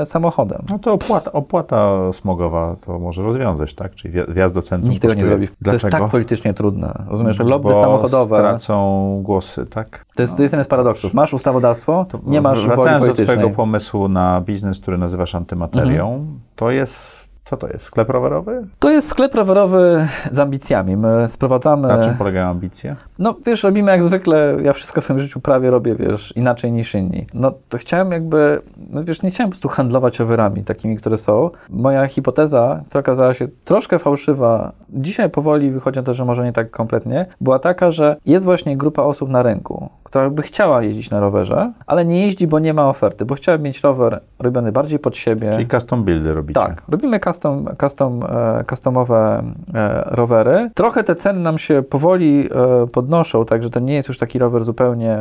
e, 0.00 0.06
samochodem. 0.06 0.62
No 0.70 0.78
to 0.78 0.92
opłata, 0.92 1.32
opłata 1.32 2.12
smogowa 2.12 2.76
to 2.86 2.98
może 2.98 3.22
rozwiązać, 3.22 3.74
tak? 3.74 3.94
Czyli 3.94 4.14
wja- 4.14 4.32
wjazd 4.32 4.54
do 4.54 4.62
centrum 4.62 4.90
Nikt 4.90 5.02
tego 5.02 5.14
nie 5.14 5.24
zrobi. 5.24 5.48
To 5.48 5.54
Dlaczego? 5.60 5.86
jest 5.86 5.98
tak 6.02 6.10
politycznie 6.10 6.54
trudne. 6.54 7.04
Rozumiesz, 7.08 7.38
lobby 7.46 7.74
samochodowe. 7.74 8.36
stracą 8.36 9.20
głosy, 9.22 9.66
tak? 9.66 10.04
To 10.14 10.22
jest, 10.22 10.36
to 10.36 10.42
jest 10.42 10.54
jeden 10.54 10.64
z 10.64 10.68
paradoksów. 10.68 11.14
Masz 11.14 11.34
ustawodawstwo, 11.34 12.06
nie 12.26 12.40
masz 12.40 12.58
woli 12.58 12.68
Wracając 12.68 13.06
do 13.06 13.14
twojego 13.14 13.50
pomysłu 13.50 14.08
na 14.08 14.40
biznes, 14.40 14.80
który 14.80 14.98
nazywasz 14.98 15.34
antymaterią, 15.34 16.26
to 16.56 16.70
jest, 16.70 17.30
co 17.46 17.56
to 17.56 17.68
jest, 17.68 17.82
sklep 17.82 18.10
rowerowy? 18.10 18.66
To 18.78 18.90
jest 18.90 19.08
sklep 19.08 19.34
rowerowy 19.34 20.08
z 20.30 20.38
ambicjami. 20.38 20.96
My 20.96 21.28
sprowadzamy... 21.28 21.88
Na 21.88 22.02
czym 22.02 22.14
polegają 22.14 22.48
ambicje? 22.48 22.96
No 23.18 23.34
wiesz, 23.46 23.62
robimy 23.62 23.90
jak 23.90 24.04
zwykle, 24.04 24.56
ja 24.62 24.72
wszystko 24.72 25.00
w 25.00 25.04
swoim 25.04 25.20
życiu 25.20 25.40
prawie 25.40 25.70
robię, 25.70 25.94
wiesz, 25.94 26.32
inaczej 26.36 26.72
niż 26.72 26.94
inni. 26.94 27.26
No 27.34 27.52
to 27.68 27.78
chciałem 27.78 28.12
jakby, 28.12 28.62
no 28.90 29.04
wiesz, 29.04 29.22
nie 29.22 29.30
chciałem 29.30 29.48
po 29.48 29.52
prostu 29.52 29.68
handlować 29.68 30.18
rowerami 30.18 30.64
takimi, 30.64 30.96
które 30.96 31.16
są. 31.16 31.50
Moja 31.70 32.06
hipoteza, 32.06 32.82
która 32.86 33.00
okazała 33.00 33.34
się 33.34 33.48
troszkę 33.64 33.98
fałszywa, 33.98 34.72
dzisiaj 34.88 35.30
powoli 35.30 35.70
wychodzi 35.70 35.98
na 35.98 36.02
to, 36.02 36.14
że 36.14 36.24
może 36.24 36.44
nie 36.44 36.52
tak 36.52 36.70
kompletnie, 36.70 37.26
była 37.40 37.58
taka, 37.58 37.90
że 37.90 38.16
jest 38.26 38.44
właśnie 38.44 38.76
grupa 38.76 39.02
osób 39.02 39.28
na 39.28 39.42
rynku, 39.42 39.90
która 40.06 40.30
by 40.30 40.42
chciała 40.42 40.82
jeździć 40.82 41.10
na 41.10 41.20
rowerze, 41.20 41.72
ale 41.86 42.04
nie 42.04 42.26
jeździ, 42.26 42.46
bo 42.46 42.58
nie 42.58 42.74
ma 42.74 42.88
oferty, 42.88 43.24
bo 43.24 43.34
chciała 43.34 43.58
mieć 43.58 43.80
rower 43.80 44.20
robiony 44.38 44.72
bardziej 44.72 44.98
pod 44.98 45.16
siebie. 45.16 45.50
Czyli 45.52 45.66
custom 45.68 46.04
buildy 46.04 46.34
robicie. 46.34 46.60
Tak, 46.60 46.82
robimy 46.88 47.20
custom, 47.20 47.68
custom, 47.80 48.20
e, 48.28 48.64
customowe 48.70 49.42
e, 49.74 50.02
rowery. 50.06 50.70
Trochę 50.74 51.04
te 51.04 51.14
ceny 51.14 51.40
nam 51.40 51.58
się 51.58 51.82
powoli 51.82 52.48
e, 52.82 52.86
podnoszą, 52.86 53.44
także 53.44 53.70
to 53.70 53.80
nie 53.80 53.94
jest 53.94 54.08
już 54.08 54.18
taki 54.18 54.38
rower 54.38 54.64
zupełnie, 54.64 55.18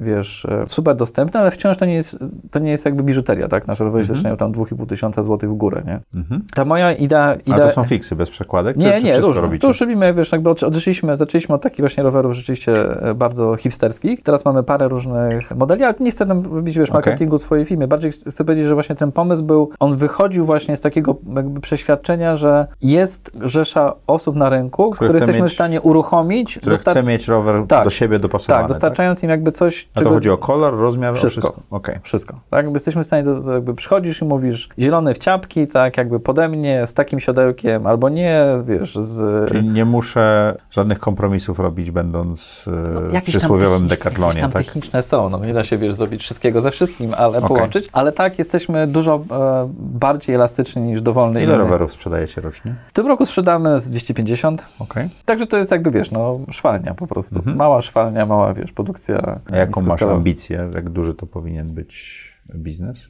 wiesz, 0.00 0.46
super 0.66 0.96
dostępny, 0.96 1.40
ale 1.40 1.50
wciąż 1.50 1.76
to 1.76 1.84
nie 1.84 1.94
jest, 1.94 2.18
to 2.50 2.58
nie 2.58 2.70
jest 2.70 2.84
jakby 2.84 3.02
biżuteria, 3.02 3.48
tak? 3.48 3.66
Nasze 3.66 3.84
rowery 3.84 4.00
Mhm. 4.02 4.16
zaczynają 4.16 4.36
tam 4.36 4.52
2,5 4.52 4.86
tysiąca 4.86 5.22
złotych 5.22 5.50
w 5.50 5.54
górę, 5.54 5.82
nie? 5.86 6.00
Mhm. 6.14 6.44
Ta 6.54 6.64
moja 6.64 6.92
idea... 6.92 7.34
Idea 7.34 7.58
to 7.58 7.70
są 7.70 7.84
fiksy 7.84 8.16
bez 8.16 8.30
przekładek? 8.30 8.76
nie, 8.76 9.00
czy, 9.00 9.06
nie, 9.06 9.18
różne. 9.20 9.42
robicie? 9.42 9.60
To 9.62 9.68
już 9.68 9.80
robimy, 9.80 10.14
wiesz, 10.14 10.32
jakby 10.32 10.50
od- 10.50 10.62
odeszliśmy, 10.62 11.16
zaczęliśmy 11.16 11.54
od 11.54 11.62
takich 11.62 11.80
właśnie 11.80 12.02
rowerów 12.02 12.32
rzeczywiście 12.32 12.72
bardzo 13.14 13.56
hipsterskich. 13.56 14.11
Teraz 14.18 14.44
mamy 14.44 14.62
parę 14.62 14.88
różnych 14.88 15.56
modeli, 15.56 15.84
ale 15.84 15.94
nie 16.00 16.10
chcę 16.10 16.26
tam 16.26 16.54
robić, 16.54 16.78
wiesz, 16.78 16.90
marketingu 16.90 17.38
swojej 17.38 17.64
firmy. 17.64 17.88
Bardziej 17.88 18.12
chcę 18.12 18.44
powiedzieć, 18.44 18.66
że 18.66 18.74
właśnie 18.74 18.94
ten 18.94 19.12
pomysł 19.12 19.42
był, 19.42 19.70
on 19.80 19.96
wychodził 19.96 20.44
właśnie 20.44 20.76
z 20.76 20.80
takiego 20.80 21.16
jakby 21.36 21.60
przeświadczenia, 21.60 22.36
że 22.36 22.66
jest 22.82 23.30
rzesza 23.40 23.94
osób 24.06 24.36
na 24.36 24.48
rynku, 24.50 24.90
Które 24.90 25.08
które 25.08 25.18
jesteśmy 25.18 25.42
mieć- 25.42 25.50
w 25.50 25.54
stanie 25.54 25.80
uruchomić, 25.80 26.58
Który 26.58 26.76
dostar- 26.76 26.90
chce 26.90 27.02
mieć 27.02 27.28
rower 27.28 27.64
Tak. 27.68 27.84
do 27.84 27.90
siebie 27.90 28.18
dopasowane, 28.18 28.60
tak, 28.62 28.68
dostarczając 28.68 29.22
im 29.22 29.30
jakby 29.30 29.52
coś, 29.52 29.88
A 29.94 30.00
to 30.00 30.10
chodzi 30.10 30.30
o 30.30 30.38
kolor, 30.38 30.76
rozmiar, 30.76 31.14
Wszystko. 31.14 31.48
o 31.48 31.52
wszystko? 31.52 31.62
Okej. 31.76 31.98
wszystko. 32.02 32.34
Tak? 32.50 32.58
Jakby 32.64 32.72
jesteśmy 32.76 33.02
w 33.02 33.06
stanie, 33.06 33.22
do, 33.22 33.52
jakby 33.52 33.74
przychodzisz 33.74 34.22
i 34.22 34.24
mówisz 34.24 34.68
zielony 34.78 35.14
w 35.14 35.18
ciapki, 35.18 35.66
tak, 35.66 35.96
jakby 35.96 36.20
pode 36.20 36.48
mnie, 36.48 36.86
z 36.86 36.94
takim 36.94 37.20
siodełkiem, 37.20 37.86
albo 37.86 38.08
nie, 38.08 38.44
wiesz, 38.66 38.94
z... 38.94 39.48
Czyli 39.48 39.68
nie 39.68 39.84
muszę 39.84 40.56
żadnych 40.70 40.98
kompromisów 40.98 41.58
robić, 41.58 41.90
będąc 41.90 42.64
e, 42.68 42.70
w 42.70 43.04
No, 43.04 43.10
tam 43.12 43.20
przysłowiowym 43.22 43.88
techniczne- 43.88 43.88
dekatlonie, 44.04 44.40
tam 44.40 44.50
tak? 44.50 44.64
techniczne 44.64 45.02
są, 45.02 45.30
no 45.30 45.44
nie 45.44 45.54
da 45.54 45.64
się, 45.64 45.78
wiesz, 45.78 45.94
zrobić 45.94 46.22
wszystkiego 46.22 46.60
ze 46.60 46.70
wszystkim, 46.70 47.14
ale 47.14 47.38
Okej. 47.38 47.48
połączyć, 47.48 47.88
ale 47.92 48.12
tak, 48.12 48.38
jesteśmy 48.38 48.86
dużo 48.86 49.24
e, 49.30 49.68
bardziej 49.78 50.34
elastyczni 50.34 50.82
niż 50.82 51.02
dowolny 51.02 51.42
Ile 51.42 51.54
inny. 51.54 51.62
rowerów 51.64 51.92
sprzedajecie 51.92 52.40
rocznie? 52.40 52.74
W 52.86 52.92
tym 52.92 53.06
roku 53.06 53.26
sprzedamy 53.26 53.80
z 53.80 53.90
250, 53.90 54.66
Okej. 54.78 55.08
także 55.24 55.46
to 55.46 55.56
jest 55.56 55.70
jakby, 55.70 55.90
wiesz, 55.90 56.10
no 56.10 56.40
szwalnia 56.50 56.94
po 56.94 57.06
prostu. 57.06 57.36
Mhm. 57.38 57.56
Mała 57.56 57.80
szwalnia, 57.80 58.26
mała, 58.26 58.54
wiesz, 58.54 58.72
produkcja. 58.72 59.40
A 59.52 59.56
jaką 59.56 59.80
masz 59.80 59.86
niskoskalowa. 59.86 60.16
ambicję? 60.16 60.70
Jak 60.74 60.90
duży 60.90 61.14
to 61.14 61.26
powinien 61.26 61.70
być 61.74 62.22
biznes? 62.54 63.08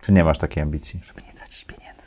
Czy 0.00 0.12
nie 0.12 0.24
masz 0.24 0.38
takiej 0.38 0.62
ambicji? 0.62 1.00
Żeby 1.06 1.22
nie 1.26 1.32
tracić 1.34 1.64
pieniędzy. 1.64 2.02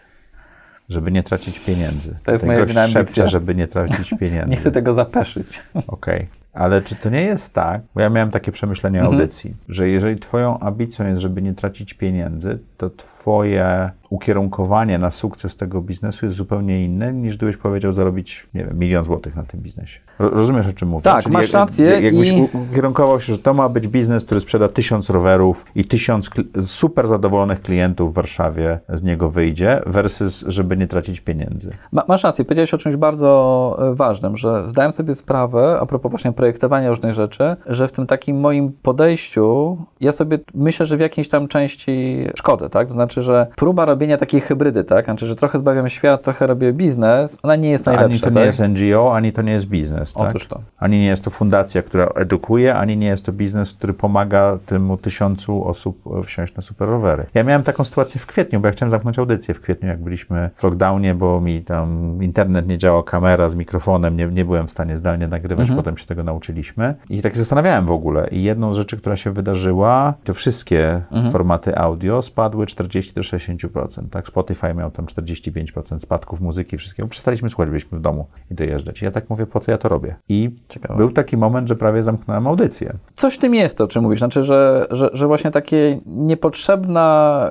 Żeby 0.90 1.12
nie 1.12 1.24
tracić 1.24 1.60
pieniędzy. 1.60 2.16
To 2.24 2.32
jest 2.32 2.44
moja 2.46 2.60
jedyna 2.60 2.84
ambicja. 2.84 3.28
żeby 3.28 3.56
nie 3.56 3.68
tracić 3.68 4.14
pieniędzy. 4.20 4.50
Nie 4.52 4.56
chcę 4.58 4.72
tego 4.72 4.94
zapeszyć. 4.94 5.64
Okej. 5.88 6.28
Ale 6.56 6.82
czy 6.82 6.96
to 6.96 7.10
nie 7.10 7.22
jest 7.22 7.54
tak, 7.54 7.82
bo 7.96 8.02
ja 8.02 8.10
miałem 8.10 8.32
takie 8.32 8.52
przemyślenie 8.52 9.00
Mhm. 9.00 9.16
audycji, 9.16 9.54
że 9.70 9.90
jeżeli 9.90 10.20
twoją 10.20 10.60
ambicją 10.60 11.08
jest, 11.08 11.22
żeby 11.22 11.42
nie 11.42 11.54
tracić 11.54 11.94
pieniędzy, 11.94 12.60
to 12.78 12.90
twoje 12.90 13.90
ukierunkowanie 14.10 14.98
na 14.98 15.12
sukces 15.12 15.56
tego 15.56 15.82
biznesu 15.82 16.26
jest 16.26 16.38
zupełnie 16.38 16.86
inne, 16.86 17.14
niż 17.14 17.38
gdybyś 17.38 17.58
powiedział 17.58 17.92
zarobić, 17.92 18.48
nie 18.54 18.66
wiem, 18.66 18.80
milion 18.80 19.04
złotych 19.04 19.36
na 19.36 19.44
tym 19.44 19.60
biznesie. 19.60 20.00
Ro- 20.20 20.30
Rozumiesz, 20.30 20.68
o 20.68 20.74
czym 20.74 20.90
mówię? 20.90 21.04
Tak, 21.04 21.28
masz 21.30 21.54
rację 21.54 21.86
Jak, 21.86 22.04
jakbyś 22.04 22.30
i- 22.30 22.50
ukierunkował 22.72 23.22
się, 23.22 23.34
że 23.34 23.40
to 23.40 23.54
ma 23.54 23.70
być 23.70 23.88
biznes, 23.88 24.26
który 24.26 24.40
sprzeda 24.40 24.68
tysiąc 24.68 25.10
rowerów 25.10 25.66
i 25.76 25.86
tysiąc 25.86 26.30
super 26.62 27.08
zadowolonych 27.08 27.62
klientów 27.62 28.12
w 28.12 28.16
Warszawie 28.16 28.80
z 28.90 29.04
niego 29.04 29.30
wyjdzie, 29.30 29.82
versus, 29.86 30.46
żeby 30.48 30.78
nie 30.78 30.88
tracić 30.88 31.22
pieniędzy. 31.22 31.72
Ma, 31.92 32.04
masz 32.08 32.24
rację, 32.24 32.46
powiedziałeś 32.46 32.74
o 32.74 32.78
czymś 32.78 32.96
bardzo 32.96 33.78
e, 33.92 33.96
ważnym, 33.96 34.38
że 34.38 34.68
zdałem 34.68 34.92
sobie 34.92 35.16
sprawę, 35.16 35.78
a 35.82 35.86
propos 35.86 36.10
właśnie 36.12 36.34
projektowania 36.50 36.90
różnych 36.90 37.14
rzeczy, 37.14 37.56
że 37.68 37.88
w 37.88 37.92
tym 37.92 38.08
takim 38.08 38.40
moim 38.40 38.72
podejściu 38.82 39.78
ja 40.02 40.12
sobie 40.12 40.40
myślę, 40.54 40.86
że 40.86 40.98
w 40.98 41.00
jakiejś 41.00 41.30
tam 41.30 41.48
części 41.48 42.26
szkodzę, 42.38 42.70
tak? 42.70 42.88
To 42.88 42.94
znaczy, 42.94 43.22
że 43.22 43.48
próba 43.56 43.86
robienia 43.86 44.18
takiej 44.18 44.42
hybrydy, 44.42 44.84
tak? 44.84 45.06
Znaczy, 45.06 45.28
że 45.28 45.36
trochę 45.36 45.58
zbawiam 45.58 45.90
świat, 45.90 46.22
trochę 46.24 46.48
robię 46.48 46.74
biznes, 46.74 47.38
ona 47.44 47.56
nie 47.56 47.70
jest 47.70 47.86
najlepsza, 47.86 48.06
Ani 48.12 48.20
to 48.20 48.26
tak? 48.26 48.36
nie 48.36 48.42
jest 48.46 48.60
NGO, 48.60 49.16
ani 49.16 49.32
to 49.32 49.42
nie 49.42 49.52
jest 49.52 49.66
biznes. 49.68 50.14
Tak? 50.14 50.30
Otóż 50.30 50.48
to. 50.48 50.60
Ani 50.78 51.00
nie 51.00 51.06
jest 51.08 51.24
to 51.24 51.30
fundacja, 51.30 51.82
która 51.82 52.06
edukuje, 52.06 52.76
ani 52.76 52.98
nie 52.98 53.08
jest 53.08 53.26
to 53.26 53.32
biznes, 53.32 53.74
który 53.74 53.94
pomaga 53.94 54.58
temu 54.66 54.98
tysiącu 54.98 55.68
osób 55.68 56.02
wsiąść 56.24 56.56
na 56.56 56.62
super 56.62 56.88
rowery. 56.90 57.26
Ja 57.34 57.44
miałem 57.44 57.64
taką 57.64 57.84
sytuację 57.84 58.22
w 58.22 58.26
kwietniu, 58.26 58.60
bo 58.60 58.68
ja 58.68 58.72
chciałem 58.72 58.92
zamknąć 58.92 59.20
audycję 59.20 59.54
w 59.54 59.62
kwietniu, 59.62 59.88
jak 59.90 60.04
byliśmy 60.04 60.50
w 60.56 60.64
lockdownie, 60.64 61.16
bo 61.16 61.42
mi 61.42 61.62
tam 61.62 62.18
internet 62.24 62.68
nie 62.68 62.78
działał, 62.78 63.04
kamera 63.04 63.50
z 63.50 63.56
mikrofonem, 63.56 64.18
nie, 64.18 64.26
nie 64.28 64.46
byłem 64.46 64.68
w 64.68 64.72
stanie 64.72 64.98
zdalnie 64.98 65.28
nagrywać, 65.28 65.62
Mhm. 65.66 65.78
potem 65.78 65.98
się 65.98 66.06
tego 66.06 66.24
nauczyłem. 66.24 66.35
Nauczyliśmy. 66.36 66.96
I 67.10 67.22
tak 67.22 67.34
się 67.34 67.40
zastanawiałem 67.40 67.86
w 67.86 67.92
ogóle. 67.92 68.28
I 68.32 68.44
jedną 68.44 68.74
z 68.74 68.78
rzeczy, 68.78 68.98
która 68.98 69.16
się 69.16 69.32
wydarzyła, 69.32 70.14
to 70.24 70.34
wszystkie 70.34 71.02
Mhm. 71.12 71.32
formaty 71.32 71.78
audio 71.78 72.22
spadły 72.22 72.66
40 72.66 73.14
do 73.14 73.22
60%. 73.22 74.10
Tak? 74.10 74.28
Spotify 74.28 74.74
miał 74.74 74.92
tam 74.92 75.06
45% 75.06 76.00
spadków 76.00 76.42
muzyki, 76.42 76.78
wszystkiego. 76.78 77.08
Przestaliśmy 77.10 77.50
słuchać, 77.50 77.70
byliśmy 77.70 77.98
w 77.98 78.02
domu 78.02 78.26
i 78.52 78.56
dojeżdżać. 78.56 79.02
I 79.02 79.06
ja 79.06 79.12
tak 79.12 79.30
mówię, 79.30 79.46
po 79.46 79.60
co 79.60 79.72
ja 79.72 79.78
to 79.78 79.90
robię? 79.90 80.16
I 80.30 80.56
Ciekawe. 80.70 80.98
był 80.98 81.12
taki 81.12 81.38
moment, 81.38 81.68
że 81.68 81.76
prawie 81.76 82.04
zamknąłem 82.04 82.48
audycję. 82.48 82.94
Coś 83.14 83.36
w 83.36 83.38
tym 83.38 83.56
jest, 83.56 83.82
o 83.82 83.88
czym 83.88 84.04
mówisz. 84.04 84.20
Znaczy, 84.20 84.44
że, 84.44 84.88
że, 84.92 85.10
że 85.14 85.28
właśnie 85.28 85.52
takie 85.52 86.00
niepotrzebne 86.06 87.06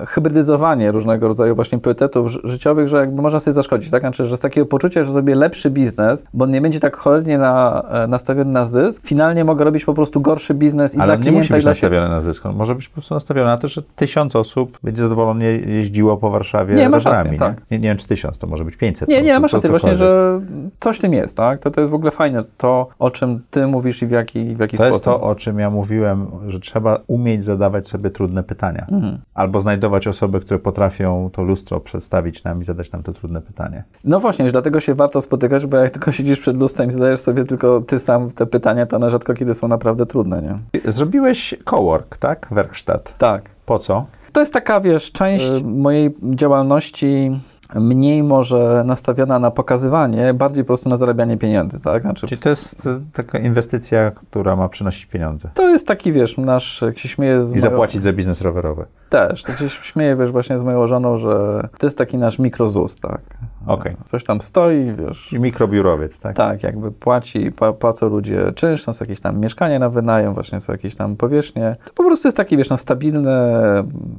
hybrydyzowanie 0.07 0.91
różnego 0.91 1.27
rodzaju 1.27 1.55
właśnie 1.55 1.79
priorytetów 1.79 2.31
ży- 2.31 2.39
życiowych, 2.43 2.87
że 2.87 2.97
jakby 2.97 3.21
można 3.21 3.39
sobie 3.39 3.53
zaszkodzić, 3.53 3.89
tak? 3.91 4.01
Znaczy, 4.01 4.25
że 4.25 4.37
z 4.37 4.39
takiego 4.39 4.65
poczucia, 4.67 5.03
że 5.03 5.11
zrobię 5.11 5.35
lepszy 5.35 5.69
biznes, 5.69 6.25
bo 6.33 6.45
on 6.45 6.51
nie 6.51 6.61
będzie 6.61 6.79
tak 6.79 6.97
cholernie 6.97 7.37
na, 7.37 7.81
e, 7.89 8.07
nastawiony 8.07 8.51
na 8.51 8.65
zysk, 8.75 9.07
finalnie 9.07 9.45
mogę 9.45 9.65
robić 9.65 9.85
po 9.85 9.93
prostu 9.93 10.21
gorszy 10.21 10.53
biznes 10.53 10.95
i 10.95 10.99
Ale 10.99 11.17
nie 11.17 11.31
musi 11.31 11.53
być 11.53 11.65
nastawiony 11.65 12.09
na 12.09 12.21
zysk. 12.21 12.45
On 12.45 12.55
może 12.55 12.75
być 12.75 12.87
po 12.89 12.93
prostu 12.93 13.13
nastawiony 13.13 13.47
na 13.47 13.57
to, 13.57 13.67
że 13.67 13.81
tysiąc 13.95 14.35
osób 14.35 14.79
będzie 14.83 15.01
zadowolenie 15.03 15.45
jeździło 15.51 16.17
po 16.17 16.29
Warszawie 16.29 16.75
Nie, 16.75 16.89
masz 16.89 17.05
rowerami, 17.05 17.29
rację, 17.29 17.39
tak. 17.39 17.57
nie? 17.57 17.77
Nie, 17.77 17.79
nie 17.83 17.89
wiem, 17.89 17.97
czy 17.97 18.07
tysiąc, 18.07 18.37
to 18.37 18.47
może 18.47 18.65
być 18.65 18.75
500. 18.77 19.09
Nie, 19.09 19.17
to- 19.19 19.25
nie, 19.25 19.33
to- 19.33 19.39
masz 19.39 19.51
to 19.51 19.57
rację 19.57 19.69
właśnie, 19.69 19.95
że 19.95 20.41
coś 20.79 20.97
w 20.97 21.01
tym 21.01 21.13
jest, 21.13 21.37
tak? 21.37 21.59
To, 21.59 21.71
to 21.71 21.81
jest 21.81 21.91
w 21.91 21.95
ogóle 21.95 22.11
fajne, 22.11 22.43
to 22.57 22.87
o 22.99 23.11
czym 23.11 23.41
ty 23.49 23.67
mówisz 23.67 24.01
i 24.01 24.07
w 24.07 24.11
jaki, 24.11 24.55
w 24.55 24.59
jaki 24.59 24.77
To 24.77 24.83
sposób. 24.83 24.93
jest 24.93 25.05
to, 25.05 25.21
o 25.21 25.35
czym 25.35 25.59
ja 25.59 25.69
mówiłem, 25.69 26.27
że 26.47 26.59
trzeba 26.59 26.99
umieć 27.07 27.45
zadawać 27.45 27.89
sobie 27.89 28.09
trudne 28.09 28.43
pytania. 28.43 28.85
Mhm. 28.91 29.17
Albo 29.33 29.59
znajdować 29.61 30.07
osoby, 30.07 30.39
które 30.39 30.59
potrafią 30.59 31.29
to 31.33 31.43
lustro 31.43 31.79
przedstawić 31.79 32.43
nam 32.43 32.61
i 32.61 32.63
zadać 32.63 32.91
nam 32.91 33.03
to 33.03 33.13
trudne 33.13 33.41
pytanie. 33.41 33.83
No 34.03 34.19
właśnie, 34.19 34.45
że 34.45 34.51
dlatego 34.51 34.79
się 34.79 34.93
warto 34.93 35.21
spotykać, 35.21 35.65
bo 35.65 35.77
jak 35.77 35.91
tylko 35.91 36.11
siedzisz 36.11 36.39
przed 36.39 36.57
lustrem 36.57 36.89
i 36.89 36.91
zadajesz 36.91 37.19
sobie 37.19 37.43
tylko 37.43 37.81
ty 37.81 37.99
sam 37.99 38.31
te 38.31 38.45
pytania, 38.45 38.54
to 38.59 38.95
one 38.95 39.09
rzadko 39.09 39.33
kiedy 39.33 39.53
są 39.53 39.67
naprawdę 39.67 40.05
trudne, 40.05 40.41
nie? 40.41 40.81
Zrobiłeś 40.91 41.55
cowork, 41.65 42.17
tak? 42.17 42.47
Werkstatt. 42.51 43.17
Tak. 43.17 43.49
Po 43.65 43.79
co? 43.79 44.05
To 44.31 44.39
jest 44.39 44.53
taka, 44.53 44.81
wiesz, 44.81 45.11
część 45.11 45.45
y, 45.45 45.63
mojej 45.63 46.15
działalności 46.23 47.39
mniej 47.75 48.23
może 48.23 48.83
nastawiona 48.85 49.39
na 49.39 49.51
pokazywanie, 49.51 50.33
bardziej 50.33 50.63
po 50.63 50.67
prostu 50.67 50.89
na 50.89 50.95
zarabianie 50.97 51.37
pieniędzy, 51.37 51.79
tak? 51.79 52.01
Znaczy, 52.01 52.27
Czyli 52.27 52.41
to 52.41 52.49
jest 52.49 52.87
e, 52.87 52.99
taka 53.13 53.39
inwestycja, 53.39 54.11
która 54.11 54.55
ma 54.55 54.69
przynosić 54.69 55.05
pieniądze. 55.05 55.49
to 55.53 55.69
jest 55.69 55.87
taki, 55.87 56.11
wiesz, 56.11 56.37
nasz, 56.37 56.81
jak 56.81 56.97
się 56.97 57.09
śmieje 57.09 57.45
z 57.45 57.47
I 57.49 57.51
moją- 57.51 57.61
zapłacić 57.61 58.01
za 58.01 58.13
biznes 58.13 58.41
rowerowy. 58.41 58.85
Też, 59.09 59.43
tak 59.43 59.57
się 59.57 59.69
śmieję, 59.69 60.15
wiesz, 60.15 60.31
właśnie 60.31 60.59
z 60.59 60.63
moją 60.63 60.87
żoną, 60.87 61.17
że 61.17 61.67
to 61.77 61.85
jest 61.87 61.97
taki 61.97 62.17
nasz 62.17 62.39
mikrozus, 62.39 62.99
tak? 62.99 63.21
Okej. 63.67 63.95
Coś 64.05 64.23
tam 64.23 64.41
stoi, 64.41 64.93
wiesz, 64.97 65.25
Czyli 65.29 65.41
mikrobiurowiec, 65.41 66.19
tak? 66.19 66.35
Tak, 66.35 66.63
jakby 66.63 66.91
płaci, 66.91 67.51
pła- 67.51 67.73
płacą 67.73 68.09
ludzie 68.09 68.51
czynsz, 68.55 68.83
są 68.83 68.91
jakieś 68.99 69.19
tam 69.19 69.39
mieszkania 69.39 69.79
na 69.79 69.89
wynajem, 69.89 70.33
właśnie 70.33 70.59
są 70.59 70.71
jakieś 70.73 70.95
tam 70.95 71.15
powierzchnie. 71.15 71.75
To 71.85 71.93
po 71.93 72.03
prostu 72.03 72.27
jest 72.27 72.37
taki, 72.37 72.57
wiesz, 72.57 72.69
no, 72.69 72.77
stabilny, 72.77 73.31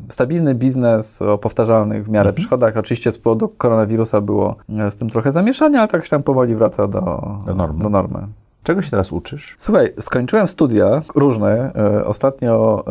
stabilny 0.09 0.55
biznes 0.55 1.23
o 1.23 1.39
powtarzalnych 1.39 2.05
w 2.05 2.09
miarę 2.09 2.33
przychodach. 2.33 2.77
Oczywiście 2.77 3.13
z 3.13 3.19
powodu 3.19 3.46
koronawirusa 3.49 4.21
było 4.21 4.57
e, 4.79 4.91
z 4.91 4.97
tym 4.97 5.11
trochę 5.11 5.33
zamieszania, 5.33 5.79
ale 5.79 5.89
tak 5.89 6.05
się 6.05 6.11
tam 6.11 6.23
powoli 6.23 6.55
wraca 6.55 6.89
do, 6.89 7.37
Do 7.47 7.55
normy. 7.55 7.83
Do 7.83 7.91
normy. 7.91 8.27
Czego 8.67 8.83
się 8.83 8.91
teraz 8.91 9.12
uczysz? 9.12 9.55
Słuchaj, 9.59 9.93
skończyłem 10.01 10.49
studia 10.49 11.03
różne, 11.14 11.73
e, 11.75 12.05
ostatnio, 12.05 12.85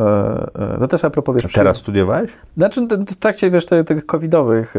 e, 0.55 0.75
e, 0.75 0.79
to 0.79 0.87
też 0.87 1.05
a 1.05 1.09
propos, 1.09 1.35
wiesz, 1.43 1.53
Teraz 1.53 1.77
studiowałeś? 1.77 2.31
znaczy, 2.57 2.87
w 2.87 3.15
trakcie, 3.15 3.51
wiesz, 3.51 3.65
te- 3.65 3.83
tych 3.83 4.05
covidowych 4.05 4.73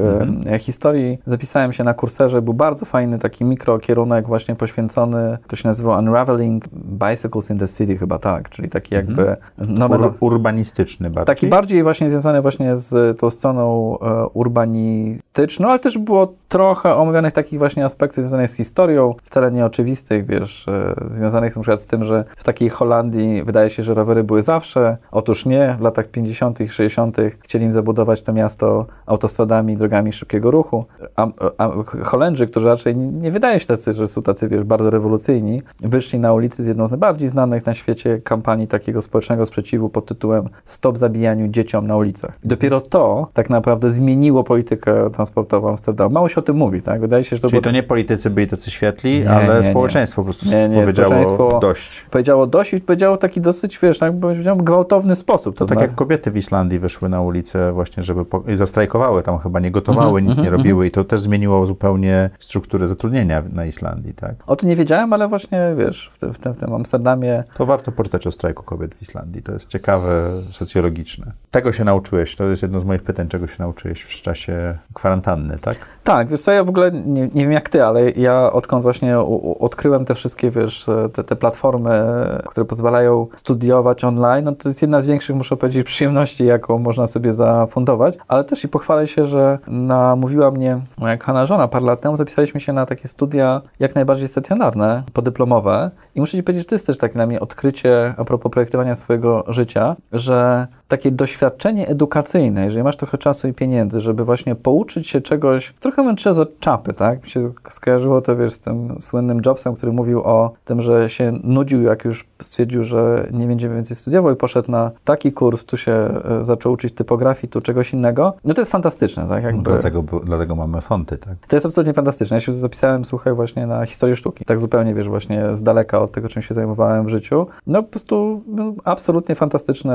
e, 0.47 0.59
historii 0.59 1.19
zapisałem 1.27 1.73
się 1.73 1.85
na 1.85 1.95
kurserze, 1.95 2.43
był 2.43 2.55
bardzo 2.55 2.85
fajny 2.85 3.19
taki 3.19 3.45
mikrokierunek 3.45 4.27
właśnie 4.27 4.55
poświęcony, 4.55 5.39
to 5.47 5.57
się 5.57 5.69
nazywał 5.69 5.99
Unraveling 5.99 6.65
Bicycles 6.75 7.51
in 7.51 7.59
the 7.59 7.69
City 7.69 7.97
chyba 7.99 8.19
tak, 8.19 8.51
czyli 8.51 8.69
taki 8.69 8.95
jakby 8.95 9.37
nowe, 9.59 9.97
Ur, 9.99 10.15
urbanistyczny 10.21 11.11
bardziej? 11.11 11.35
taki 11.37 11.47
bardziej 11.47 11.83
właśnie 11.83 12.11
związany 12.11 12.43
właśnie 12.43 12.77
z 12.77 13.19
tą 13.21 13.31
stroną 13.31 13.99
e, 14.01 14.27
urbanistyczną, 14.27 15.69
ale 15.69 15.79
też 15.79 15.99
było 15.99 16.33
trochę 16.49 16.95
omawianych 16.95 17.33
takich 17.33 17.59
właśnie 17.59 17.85
aspektów 17.85 18.17
związanych 18.17 18.51
z 18.51 18.57
historią, 18.57 19.15
wcale 19.25 19.53
nieoczywistych, 19.53 20.27
wiesz, 20.27 20.69
e, 20.69 20.86
związanych 21.11 21.57
na 21.57 21.63
przykład 21.63 21.81
z 21.81 21.87
tym, 21.87 22.05
że 22.05 22.25
w 22.37 22.45
takiej 22.45 22.69
Holandii 22.69 23.43
wydaje 23.43 23.71
się, 23.71 23.83
że 23.83 23.95
rowery 23.95 24.25
były 24.25 24.43
zawsze. 24.43 24.97
Otóż 25.11 25.47
nie, 25.47 25.77
w 25.79 25.83
latach 25.83 26.09
50., 26.09 26.59
60. 26.69 27.17
chcieli 27.41 27.65
im 27.65 27.73
zabudować 27.73 28.23
to 28.23 28.33
miasto 28.33 28.87
autostradami, 29.07 29.77
drogami 29.77 30.13
szybkiego 30.13 30.51
ruchu. 30.51 30.85
A, 31.17 31.29
a 31.59 31.71
Holendrzy, 32.03 32.47
którzy 32.47 32.67
raczej 32.67 32.97
nie, 32.97 33.07
nie 33.07 33.31
wydaje 33.31 33.61
się 33.61 33.67
tacy, 33.67 33.93
że 33.93 34.07
są 34.07 34.23
tacy, 34.23 34.49
wiesz, 34.49 34.65
bardzo 34.65 34.91
rewolucyjni, 34.91 35.63
wyszli 35.81 36.19
na 36.19 36.33
ulicy 36.33 36.63
z 36.65 36.67
jedną 36.67 36.87
z 36.87 36.91
najbardziej 36.91 37.29
znanych 37.29 37.67
na 37.67 37.75
świecie 37.75 38.19
kampanii 38.25 38.67
takiego 38.67 39.03
społecznego 39.03 39.47
sprzeciwu 39.47 39.89
pod 39.89 40.07
tytułem 40.07 40.49
Stop 40.65 40.99
zabijaniu 40.99 41.49
dzieciom 41.49 41.87
na 41.87 41.97
ulicach. 41.97 42.39
I 42.45 42.49
dopiero 42.49 42.81
to 42.81 43.29
tak 43.33 43.51
naprawdę 43.51 43.91
zmieniło 43.91 44.45
politykę 44.45 45.11
transportową 45.11 45.69
Amsterdamu. 45.69 46.15
Mało 46.15 46.29
się 46.29 46.37
o 46.37 46.43
tym 46.43 46.57
mówi, 46.57 46.83
tak? 46.83 47.01
Wydaje 47.01 47.25
się, 47.25 47.37
że 47.37 47.43
to 47.43 47.49
Czyli 47.49 47.61
było 47.61 47.73
to 47.73 47.77
nie 47.77 47.83
politycy 47.83 48.31
byli 48.31 48.47
tacy 48.47 48.71
świetli, 48.71 49.19
Nie, 49.19 49.31
ale 49.31 49.55
nie, 49.55 49.61
nie. 49.61 49.71
społeczeństwo 49.71 50.23
po 50.23 50.25
prostu 50.25 50.47
Nie, 50.47 50.69
nie, 50.69 50.76
powiedziało 50.81 51.11
społeczeństwo- 51.15 51.61
dość. 51.61 52.07
powiedziało 52.11 52.47
dość 52.47 52.73
i 52.75 52.81
powiedziało 52.81 53.17
taki 53.17 53.41
dosyć, 53.41 53.79
wiesz, 53.83 53.99
tak 53.99 54.13
powiedziałem, 54.21 54.65
gwałtowny 54.65 55.17
sposób. 55.17 55.57
To 55.57 55.67
tak 55.67 55.75
zna- 55.79 55.83
jak 55.83 55.95
kobiety 55.95 56.31
w 56.31 56.37
Islandii 56.37 56.79
wyszły 56.79 57.09
na 57.09 57.21
ulicę 57.21 57.73
właśnie, 57.73 58.03
żeby 58.03 58.25
po... 58.25 58.43
i 58.49 58.57
zastrajkowały 58.57 59.23
tam 59.23 59.39
chyba, 59.39 59.61
nie 59.61 59.71
gotowały, 59.71 60.07
Mhm, 60.21 60.27
nic 60.27 60.37
nie 60.37 60.43
mhm, 60.43 60.57
robiły 60.57 60.87
i 60.87 60.91
to 60.91 61.05
też 61.05 61.21
zmieniło 61.21 61.67
zupełnie 61.67 62.31
strukturę 62.39 62.89
zatrudnienia 62.89 63.43
na 63.53 63.65
Islandii, 63.67 64.15
tak? 64.15 64.35
O 64.47 64.57
tym 64.57 64.69
nie 64.69 64.77
wiedziałem, 64.77 65.13
ale 65.13 65.29
właśnie, 65.29 65.75
wiesz, 65.79 66.11
w 66.15 66.19
tym, 66.19 66.33
w 66.33 66.39
tym, 66.39 66.55
w 66.55 66.57
tym 66.57 66.75
Amsterdamie 66.75 67.45
To 67.59 67.67
warto 67.67 67.93
poczytać 67.93 68.27
o 68.27 68.31
strajku 68.31 68.63
kobiet 68.63 68.95
w 68.95 69.03
Islandii. 69.03 69.43
To 69.43 69.53
jest 69.53 69.69
ciekawe, 69.69 70.31
socjologiczne. 70.51 71.33
Tego 71.51 71.73
się 71.73 71.85
nauczyłeś. 71.85 72.37
To 72.37 72.45
jest 72.45 72.63
jedno 72.63 72.81
z 72.81 72.85
moich 72.85 73.03
pytań, 73.03 73.29
czego 73.29 73.47
się 73.47 73.57
nauczyłeś 73.59 74.03
w 74.03 74.23
czasie 74.23 74.79
kwarantanny, 74.95 75.59
tak? 75.61 75.77
Tak, 76.05 76.29
wiesz 76.29 76.41
co, 76.43 76.53
ja 76.53 76.65
w 76.65 76.69
ogóle 76.69 76.93
nie, 76.93 77.23
nie 77.23 77.43
wiem 77.43 77.53
jak 77.53 77.69
ty, 77.69 77.85
ale 77.85 78.11
ja 78.11 78.53
odkąd 78.53 78.83
właśnie 78.83 79.21
u, 79.21 79.35
u, 79.51 79.65
odkryłem 79.65 80.05
te 80.05 80.15
wszystkie, 80.15 80.51
wiesz, 80.51 80.66
te, 81.15 81.25
te 81.25 81.37
platformy, 81.37 82.01
które 82.47 82.67
pozwalają 82.67 83.27
studiować 83.35 84.05
online, 84.05 84.45
no 84.45 84.55
to 84.55 84.69
jest 84.69 84.83
jedna 84.83 85.01
z 85.01 85.07
większych, 85.07 85.37
muszę 85.37 85.57
powiedzieć, 85.57 85.87
przyjemności, 85.87 86.47
jaką 86.47 86.79
można 86.79 87.07
sobie 87.07 87.35
zafundować, 87.35 88.15
ale 88.29 88.45
też 88.45 88.65
i 88.65 88.69
pochwalę 88.69 89.07
się, 89.07 89.27
że 89.27 89.59
namówiła 89.67 90.51
mnie 90.51 90.81
moja 90.99 91.17
kochana 91.17 91.47
żona. 91.47 91.69
Parę 91.69 91.85
lat 91.85 92.01
temu, 92.01 92.17
zapisaliśmy 92.17 92.61
się 92.61 92.73
na 92.73 92.87
takie 92.87 93.09
studia 93.09 93.63
jak 93.79 93.95
najbardziej 93.95 94.29
stacjonarne, 94.29 95.03
podyplomowe. 95.13 95.91
I 96.15 96.21
muszę 96.21 96.37
ci 96.37 96.43
powiedzieć, 96.43 96.65
że 96.65 96.69
to 96.69 96.75
jest 96.75 96.87
też 96.87 96.99
takie 96.99 97.15
dla 97.15 97.27
mnie 97.27 97.41
odkrycie 97.41 98.15
a 98.17 98.25
propos 98.25 98.53
projektowania 98.53 98.95
swojego 98.95 99.45
życia, 99.49 99.97
że 100.13 100.67
takie 100.89 101.11
doświadczenie 101.11 101.89
edukacyjne, 101.89 102.65
jeżeli 102.65 102.83
masz 102.83 102.97
trochę 102.97 103.19
czasu 103.19 103.49
i 103.49 103.53
pieniędzy, 103.53 104.01
żeby 104.01 104.25
właśnie 104.25 104.55
pouczyć 104.55 105.09
się 105.09 105.21
czegoś, 105.21 105.75
trochę 105.81 106.03
męczyć 106.03 106.27
od 106.27 106.61
czapy, 106.61 106.93
tak? 106.93 107.23
Mi 107.23 107.31
się 107.31 107.51
skojarzyło 107.69 108.21
to, 108.21 108.37
wiesz, 108.37 108.53
z 108.53 108.61
tym 108.61 108.97
słynnym 109.01 109.41
Jobsem, 109.47 109.77
który 109.77 109.93
mówił 109.93 110.23
o 110.23 110.53
tym, 110.65 110.83
że 110.83 111.09
się 111.09 111.33
nudził, 111.45 111.83
jak 111.83 112.05
już 112.05 112.27
stwierdził, 112.43 112.83
że 112.83 113.29
nie 113.33 113.47
będzie 113.47 113.69
więcej 113.69 113.97
studiował 113.97 114.33
i 114.33 114.37
poszedł 114.37 114.71
na 114.71 114.91
taki 115.05 115.33
kurs, 115.33 115.65
tu 115.65 115.77
się 115.77 115.93
e, 115.93 116.45
zaczął 116.45 116.73
uczyć 116.73 116.95
typografii, 116.95 117.49
tu 117.51 117.61
czegoś 117.61 117.93
innego. 117.93 118.35
No 118.45 118.55
to 118.55 118.61
jest 118.61 118.73
fantastyczne, 118.73 119.29
tak? 119.29 119.45
Jakby... 119.45 119.63
Dlatego, 119.63 120.03
dlatego 120.25 120.57
mamy 120.57 120.81
fonty, 120.81 121.19
tak? 121.19 121.35
To 121.49 121.57
jest 121.57 121.67
absolutnie 121.67 121.93
fantastyczne. 121.93 122.37
Ja 122.37 122.41
się 122.41 122.53
zapisałem, 122.53 123.05
słuchaj, 123.05 123.35
właśnie 123.35 123.67
na 123.67 123.87
historię 123.87 124.17
sztuki. 124.17 124.45
Tak 124.45 124.59
zupełnie, 124.59 124.95
wiesz, 124.95 125.09
właśnie 125.09 125.57
z 125.57 125.63
daleka 125.63 126.01
od 126.01 126.13
tego, 126.13 126.29
czym 126.29 126.43
się 126.43 126.55
zajmowałem 126.55 127.07
w 127.07 127.09
życiu. 127.09 127.47
No 127.67 127.83
po 127.83 127.89
prostu 127.89 128.43
no, 128.47 128.73
absolutnie 128.85 129.35
fantastyczne 129.35 129.95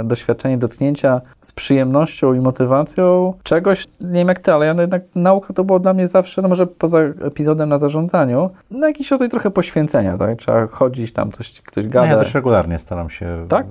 e, 0.00 0.01
doświadczenie, 0.04 0.58
dotknięcia 0.58 1.20
z 1.40 1.52
przyjemnością 1.52 2.34
i 2.34 2.40
motywacją 2.40 3.34
czegoś, 3.42 3.86
nie 4.00 4.12
wiem 4.12 4.28
jak 4.28 4.38
ty, 4.38 4.52
ale 4.52 4.66
ja 4.66 4.74
no 4.74 4.80
jednak 4.80 5.02
nauka 5.14 5.54
to 5.54 5.64
było 5.64 5.78
dla 5.80 5.94
mnie 5.94 6.08
zawsze, 6.08 6.42
no 6.42 6.48
może 6.48 6.66
poza 6.66 6.98
epizodem 7.00 7.68
na 7.68 7.78
zarządzaniu, 7.78 8.50
no 8.70 8.86
jakiś 8.86 9.10
rodzaj 9.10 9.28
trochę 9.28 9.50
poświęcenia, 9.50 10.18
tak? 10.18 10.38
Trzeba 10.38 10.66
chodzić 10.66 11.12
tam, 11.12 11.32
coś, 11.32 11.60
ktoś 11.60 11.84
No, 11.84 11.90
gada. 11.90 12.06
ja 12.06 12.16
też 12.16 12.34
regularnie 12.34 12.78
staram 12.78 13.10
się. 13.10 13.46
Tak? 13.48 13.66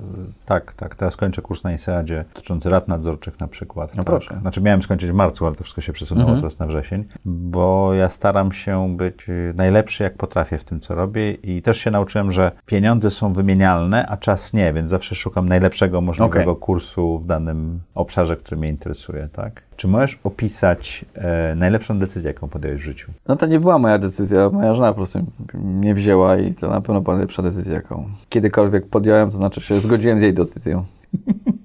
Tak, 0.46 0.72
tak. 0.72 0.94
Teraz 0.94 1.16
kończę 1.16 1.42
kurs 1.42 1.64
na 1.64 1.72
ISEADzie 1.72 2.24
dotyczący 2.34 2.70
rad 2.70 2.88
nadzorczych 2.88 3.40
na 3.40 3.48
przykład. 3.48 3.90
No 3.96 4.04
tak. 4.04 4.06
proszę. 4.06 4.38
Znaczy 4.40 4.60
miałem 4.60 4.82
skończyć 4.82 5.10
w 5.10 5.14
marcu, 5.14 5.46
ale 5.46 5.54
to 5.54 5.64
wszystko 5.64 5.80
się 5.80 5.92
przesunęło 5.92 6.22
Mhm. 6.28 6.40
teraz 6.40 6.58
na 6.58 6.66
wrzesień, 6.66 7.04
bo 7.24 7.94
ja 7.94 8.08
staram 8.08 8.52
się 8.52 8.96
być 8.96 9.28
y, 9.28 9.52
najlepszy 9.56 10.02
jak 10.02 10.16
potrafię 10.16 10.58
w 10.58 10.64
tym, 10.64 10.80
co 10.80 10.94
robię 10.94 11.32
i 11.32 11.62
też 11.62 11.78
się 11.78 11.90
nauczyłem, 11.90 12.32
że 12.32 12.52
pieniądze 12.66 13.10
są 13.10 13.32
wymienialne, 13.32 14.06
a 14.08 14.16
czas 14.16 14.52
nie, 14.52 14.72
więc 14.72 14.90
zawsze 14.90 15.14
szukam 15.14 15.48
najlepszego 15.48 16.00
możliwego 16.00 16.21
kursu 16.54 17.18
w 17.18 17.26
danym 17.26 17.80
obszarze, 17.94 18.36
który 18.36 18.56
mnie 18.56 18.68
interesuje, 18.68 19.28
tak? 19.32 19.62
Czy 19.76 19.88
możesz 19.88 20.18
opisać 20.24 21.04
e, 21.14 21.54
najlepszą 21.54 21.98
decyzję, 21.98 22.28
jaką 22.28 22.48
podjąłeś 22.48 22.80
w 22.80 22.84
życiu? 22.84 23.12
No 23.28 23.36
to 23.36 23.46
nie 23.46 23.60
była 23.60 23.78
moja 23.78 23.98
decyzja, 23.98 24.50
moja 24.50 24.74
żona 24.74 24.88
po 24.88 24.94
prostu 24.94 25.18
mnie 25.54 25.94
wzięła 25.94 26.36
i 26.36 26.54
to 26.54 26.70
na 26.70 26.80
pewno 26.80 27.00
była 27.00 27.16
najlepsza 27.16 27.42
decyzja, 27.42 27.74
jaką 27.74 28.04
kiedykolwiek 28.28 28.86
podjąłem, 28.86 29.30
to 29.30 29.36
znaczy 29.36 29.60
się 29.60 29.80
zgodziłem 29.80 30.18
z 30.18 30.22
jej 30.22 30.34
decyzją. 30.34 30.84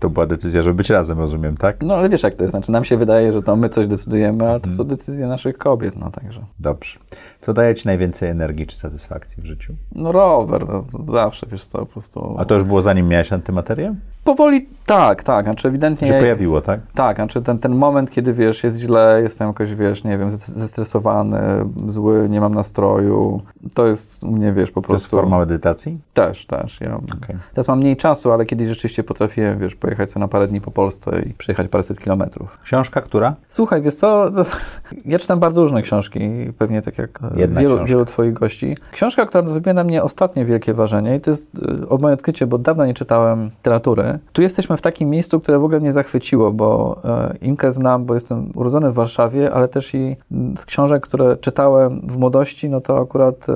To 0.00 0.10
była 0.10 0.26
decyzja, 0.26 0.62
żeby 0.62 0.74
być 0.74 0.90
razem, 0.90 1.18
rozumiem, 1.18 1.56
tak? 1.56 1.76
No 1.82 1.94
ale 1.94 2.08
wiesz 2.08 2.22
jak 2.22 2.34
to 2.34 2.44
jest, 2.44 2.50
znaczy 2.50 2.72
nam 2.72 2.84
się 2.84 2.96
wydaje, 2.96 3.32
że 3.32 3.42
to 3.42 3.56
my 3.56 3.68
coś 3.68 3.86
decydujemy, 3.86 4.48
ale 4.50 4.60
to 4.60 4.70
są 4.70 4.84
decyzje 4.84 5.26
naszych 5.26 5.58
kobiet, 5.58 5.96
no 5.96 6.10
także. 6.10 6.44
Dobrze. 6.60 6.98
Co 7.40 7.52
daje 7.52 7.74
Ci 7.74 7.86
najwięcej 7.86 8.28
energii 8.30 8.66
czy 8.66 8.76
satysfakcji 8.76 9.42
w 9.42 9.46
życiu? 9.46 9.74
No 9.94 10.12
rower, 10.12 10.68
no, 10.68 10.84
to 11.06 11.12
zawsze, 11.12 11.46
wiesz 11.46 11.66
co, 11.66 11.78
po 11.78 11.86
prostu... 11.86 12.34
A 12.38 12.44
to 12.44 12.54
już 12.54 12.64
było 12.64 12.82
zanim 12.82 13.08
miałeś 13.08 13.32
antymaterię? 13.32 13.90
Powoli 14.24 14.68
tak, 14.86 15.22
tak, 15.22 15.44
znaczy 15.44 15.68
ewidentnie... 15.68 16.08
Się 16.08 16.18
pojawiło, 16.18 16.60
tak? 16.60 16.80
Tak, 16.94 17.16
znaczy 17.16 17.42
ten, 17.42 17.58
ten 17.58 17.74
moment, 17.74 18.10
kiedy 18.10 18.32
wiesz, 18.32 18.64
jest 18.64 18.78
źle, 18.78 19.20
jestem 19.22 19.48
jakoś, 19.48 19.74
wiesz, 19.74 20.04
nie 20.04 20.18
wiem, 20.18 20.28
zes- 20.28 20.58
zestresowany, 20.58 21.40
zły, 21.86 22.28
nie 22.28 22.40
mam 22.40 22.54
nastroju, 22.54 23.42
to 23.74 23.86
jest 23.86 24.24
u 24.24 24.30
mnie, 24.30 24.52
wiesz, 24.52 24.70
po 24.70 24.80
To 24.80 24.92
jest 24.92 25.04
prostu... 25.04 25.16
forma 25.16 25.38
medytacji? 25.38 25.98
Też, 26.14 26.46
też. 26.46 26.80
Ja 26.80 26.96
Okej. 26.96 27.36
Teraz 27.54 27.68
mam 27.68 27.78
mniej 27.78 27.96
czasu, 27.96 28.32
ale 28.32 28.46
kiedyś 28.46 28.68
rzeczywiście 28.68 29.04
potrafiłem, 29.04 29.58
wiesz, 29.58 29.74
pojechać 29.90 30.10
sobie 30.10 30.20
na 30.20 30.28
parę 30.28 30.48
dni 30.48 30.60
po 30.60 30.70
Polsce 30.70 31.22
i 31.22 31.34
przejechać 31.34 31.68
paręset 31.68 32.00
kilometrów. 32.00 32.58
Książka, 32.62 33.00
która? 33.00 33.34
Słuchaj, 33.46 33.82
wiesz 33.82 33.94
co, 33.94 34.30
ja 35.04 35.18
czytam 35.18 35.40
bardzo 35.40 35.62
różne 35.62 35.82
książki, 35.82 36.20
pewnie 36.58 36.82
tak 36.82 36.98
jak 36.98 37.18
e, 37.22 37.40
Jedna 37.40 37.60
wielu, 37.60 37.74
książka. 37.74 37.92
wielu 37.92 38.04
twoich 38.04 38.32
gości. 38.32 38.76
Książka, 38.92 39.26
która 39.26 39.48
zrobiła 39.48 39.74
na 39.74 39.84
mnie 39.84 40.02
ostatnie 40.02 40.44
wielkie 40.44 40.74
wrażenie 40.74 41.16
i 41.16 41.20
to 41.20 41.30
jest 41.30 41.50
e, 41.90 41.98
moje 41.98 42.14
odkrycie, 42.14 42.46
bo 42.46 42.58
dawno 42.58 42.86
nie 42.86 42.94
czytałem 42.94 43.44
literatury. 43.44 44.18
Tu 44.32 44.42
jesteśmy 44.42 44.76
w 44.76 44.82
takim 44.82 45.10
miejscu, 45.10 45.40
które 45.40 45.58
w 45.58 45.64
ogóle 45.64 45.80
mnie 45.80 45.92
zachwyciło, 45.92 46.52
bo 46.52 47.00
e, 47.04 47.36
Inkę 47.40 47.72
znam, 47.72 48.04
bo 48.04 48.14
jestem 48.14 48.50
urodzony 48.54 48.90
w 48.90 48.94
Warszawie, 48.94 49.52
ale 49.52 49.68
też 49.68 49.94
i 49.94 50.16
mm, 50.32 50.56
z 50.56 50.66
książek, 50.66 51.02
które 51.02 51.36
czytałem 51.36 52.00
w 52.04 52.16
młodości, 52.16 52.68
no 52.68 52.80
to 52.80 53.00
akurat 53.00 53.46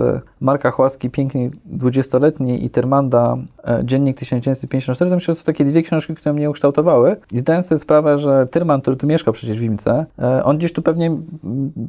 Marka 0.44 0.70
Chłaski, 0.70 1.10
Piękny 1.10 1.50
20-letni 1.76 2.64
i 2.64 2.70
Tyrmanda, 2.70 3.36
e, 3.64 3.80
Dziennik 3.84 4.18
1954, 4.18 5.10
to 5.10 5.14
myślę, 5.14 5.34
że 5.34 5.40
są 5.40 5.44
takie 5.44 5.64
dwie 5.64 5.82
książki, 5.82 6.14
które 6.24 6.32
mnie 6.34 6.50
ukształtowały 6.50 7.16
i 7.32 7.38
zdałem 7.38 7.62
sobie 7.62 7.78
sprawę, 7.78 8.18
że 8.18 8.46
Tyrman, 8.46 8.80
który 8.80 8.96
tu 8.96 9.06
mieszkał 9.06 9.34
przecież 9.34 9.58
w 9.58 9.62
Imce, 9.62 10.06
e, 10.18 10.44
on 10.44 10.58
gdzieś 10.58 10.72
tu 10.72 10.82
pewnie 10.82 11.16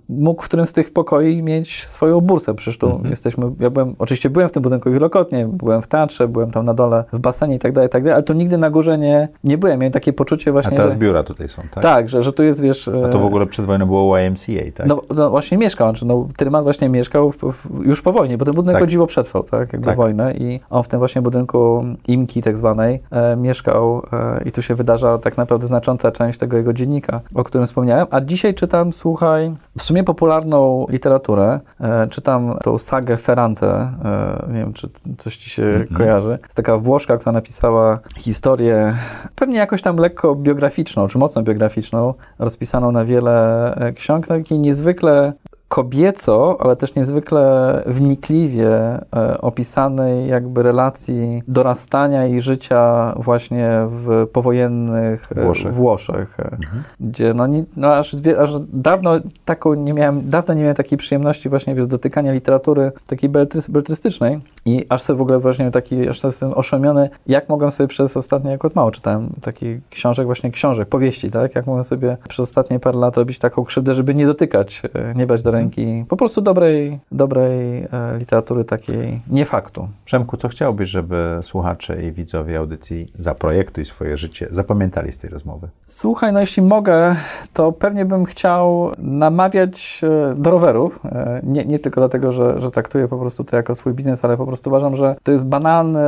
mógł 0.10 0.42
w 0.42 0.46
którymś 0.46 0.70
z 0.70 0.74
tych 0.74 0.94
pokoi 0.94 1.44
mieć 1.44 1.88
swoją 1.88 2.22
bursę. 2.22 2.54
Przecież 2.54 2.78
tu 2.78 3.02
jesteśmy, 3.10 3.52
ja 3.60 3.70
byłem, 3.70 3.96
oczywiście 4.00 4.30
byłem 4.30 4.50
w 4.50 4.52
tym 4.52 4.64
budynku 4.64 4.92
wielokrotnie, 4.92 5.48
byłem 5.48 5.82
w 5.82 5.88
teatrze, 5.88 6.28
byłem 6.28 6.52
tam 6.52 6.66
na 6.66 6.74
dole 6.74 7.04
w 7.14 7.20
basenie 7.20 7.56
i 7.56 7.60
tak 7.60 7.72
dalej, 7.72 7.90
tak 7.90 8.04
dalej, 8.04 8.14
ale 8.14 8.24
tu 8.24 8.34
nigdy 8.34 8.58
na 8.58 8.70
górze 8.70 8.98
nie, 8.98 9.28
nie 9.44 9.58
byłem. 9.58 9.80
Miałem 9.80 9.92
takie 9.94 10.14
poczucie 10.14 10.50
A 10.50 10.54
właśnie, 10.54 10.78
teraz 10.78 10.92
że, 10.92 10.98
biura 10.98 11.24
tutaj 11.24 11.50
są, 11.50 11.62
tak? 11.72 11.84
tak, 11.84 12.10
że, 12.10 12.24
że 12.24 12.34
tu 12.34 12.44
jest, 12.44 12.62
wiesz... 12.62 12.88
A 13.06 13.08
to 13.08 13.20
w 13.20 13.26
ogóle 13.26 13.46
przed 13.46 13.66
wojną 13.66 13.86
było 13.86 14.18
YMCA, 14.18 14.72
tak? 14.76 14.88
No, 14.88 15.02
no 15.16 15.30
właśnie 15.30 15.58
mieszkał, 15.58 15.90
znaczy, 15.90 16.06
no, 16.06 16.28
Tyrman 16.38 16.64
właśnie 16.64 16.90
mieszkał 16.90 17.32
w, 17.32 17.38
w, 17.38 17.86
już 17.86 18.02
po 18.02 18.12
wojnie, 18.12 18.38
bo 18.38 18.46
ten 18.46 18.54
budynek 18.54 18.76
Tak. 18.76 18.84
o 18.84 18.88
dziwo 18.88 19.08
przetrwał, 19.08 19.44
tak, 19.44 19.74
jakby 19.74 19.88
Tak. 19.88 19.98
wojnę 19.98 20.34
i 20.34 20.60
on 20.70 20.84
w 20.84 20.88
tym 20.88 21.00
właśnie 21.00 21.22
budynku 21.22 21.86
Imki 22.08 22.42
tak 22.42 22.58
zwanej 22.58 23.02
e, 23.12 23.36
mieszkał 23.36 24.02
e, 24.14 24.25
i 24.46 24.52
tu 24.52 24.62
się 24.62 24.76
wydarza 24.76 25.18
tak 25.18 25.38
naprawdę 25.38 25.68
znacząca 25.68 26.12
część 26.12 26.40
tego 26.40 26.58
jego 26.58 26.74
dziennika, 26.74 27.22
o 27.36 27.44
którym 27.44 27.68
wspomniałem, 27.68 28.08
a 28.12 28.22
dzisiaj 28.22 28.54
czytam, 28.54 28.94
słuchaj, 28.94 29.56
w 29.78 29.82
sumie 29.84 30.04
popularną 30.04 30.86
literaturę, 30.90 31.60
e, 31.82 32.08
czytam 32.08 32.58
tą 32.64 32.78
sagę 32.78 33.18
Ferrante, 33.18 33.68
e, 33.68 34.46
nie 34.48 34.60
wiem, 34.60 34.74
czy 34.74 34.90
coś 35.18 35.38
ci 35.38 35.50
się 35.50 35.64
Mhm. 35.64 35.88
kojarzy, 35.98 36.40
jest 36.44 36.56
taka 36.56 36.78
Włoszka, 36.78 37.18
która 37.18 37.32
napisała 37.32 38.00
historię, 38.18 38.96
pewnie 39.36 39.58
jakoś 39.58 39.82
tam 39.82 39.98
lekko 39.98 40.36
biograficzną, 40.36 41.08
czy 41.08 41.18
mocno 41.18 41.42
biograficzną, 41.42 42.14
rozpisaną 42.40 42.92
na 42.92 43.06
wiele 43.06 43.76
e, 43.76 43.94
ksiąg, 43.94 44.28
takiej 44.28 44.60
niezwykle 44.60 45.34
kobieco, 45.70 46.58
ale 46.60 46.76
też 46.76 46.96
niezwykle 46.96 47.84
wnikliwie 47.86 48.70
e, 48.70 49.02
opisanej 49.42 50.28
jakby 50.30 50.64
relacji 50.64 51.44
dorastania 51.48 52.28
i 52.28 52.42
życia 52.42 53.14
właśnie 53.16 53.70
w 53.90 54.28
powojennych 54.34 55.32
e, 55.36 55.44
Włoszech. 55.44 55.74
Włoszech 55.74 56.40
e, 56.40 56.46
Mhm. 56.56 56.84
gdzie 57.00 57.34
no, 57.34 57.48
no 57.78 57.96
aż, 57.96 58.16
aż 58.40 58.50
dawno 58.74 59.12
taką 59.46 59.74
nie 59.74 59.94
miałem, 59.94 60.30
dawno 60.30 60.54
nie 60.54 60.62
miałem 60.62 60.76
takiej 60.76 60.98
przyjemności 60.98 61.50
właśnie 61.50 61.76
wiesz, 61.76 61.88
dotykania 61.88 62.32
literatury 62.34 62.92
takiej 63.08 63.30
beletrys, 63.30 63.70
beletrystycznej 63.70 64.40
i 64.66 64.86
aż 64.90 65.02
sobie 65.02 65.18
w 65.18 65.22
ogóle 65.22 65.40
właśnie 65.40 65.72
taki, 65.72 66.10
aż 66.10 66.24
jestem 66.24 66.54
oszołomiony, 66.54 67.10
jak 67.28 67.50
mogłem 67.50 67.72
sobie 67.72 67.88
przez 67.88 68.18
ostatnie, 68.18 68.52
jak 68.52 68.66
od 68.66 68.76
mało 68.76 68.92
czytałem 68.92 69.30
takich 69.42 69.90
książek, 69.90 70.26
właśnie 70.26 70.52
książek, 70.52 70.90
powieści, 70.90 71.32
tak, 71.32 71.56
jak 71.56 71.68
mogłem 71.68 71.84
sobie 71.84 72.18
przez 72.30 72.40
ostatnie 72.40 72.80
parę 72.80 72.98
lat 72.98 73.18
robić 73.18 73.40
taką 73.40 73.64
krzywdę, 73.64 73.94
żeby 73.94 74.16
nie 74.16 74.26
dotykać, 74.26 74.82
nie 75.16 75.28
brać 75.28 75.42
do 75.42 75.52
ręki 75.56 76.06
po 76.10 76.18
prostu 76.18 76.42
dobrej, 76.42 77.00
dobrej 77.12 77.84
e, 77.84 77.88
literatury 78.18 78.66
takiej 78.66 79.22
nie 79.28 79.46
faktu. 79.46 79.88
Przemku, 80.06 80.38
co 80.38 80.48
chciałbyś, 80.48 80.90
żeby 80.90 81.40
słuchacze 81.42 82.04
i 82.04 82.12
widzowie 82.12 82.58
audycji 82.58 83.12
Zaprojektuj 83.20 83.86
swoje 83.86 84.18
życie 84.18 84.48
zapamiętali 84.52 85.12
z 85.12 85.18
tej 85.18 85.30
rozmowy? 85.30 85.68
Słuchaj, 85.88 86.34
no 86.34 86.40
jeśli 86.40 86.64
mogę, 86.64 87.16
to 87.54 87.72
pewnie 87.72 88.06
bym 88.06 88.26
chciał 88.26 88.92
namawiać 88.98 90.02
e, 90.04 90.36
do 90.36 90.52
rowerów. 90.52 91.00
E, 91.06 91.42
Nie, 91.44 91.66
nie 91.66 91.80
tylko 91.80 92.02
dlatego, 92.02 92.32
że, 92.32 92.62
że 92.62 92.72
traktuję 92.72 93.08
po 93.08 93.18
prostu 93.18 93.44
to 93.44 93.56
jako 93.56 93.76
swój 93.76 93.94
biznes, 93.94 94.26
ale 94.26 94.38
po 94.38 94.46
prostu 94.46 94.70
uważam, 94.70 94.96
że 94.96 95.16
to 95.24 95.32
jest 95.32 95.48
banalny 95.48 96.00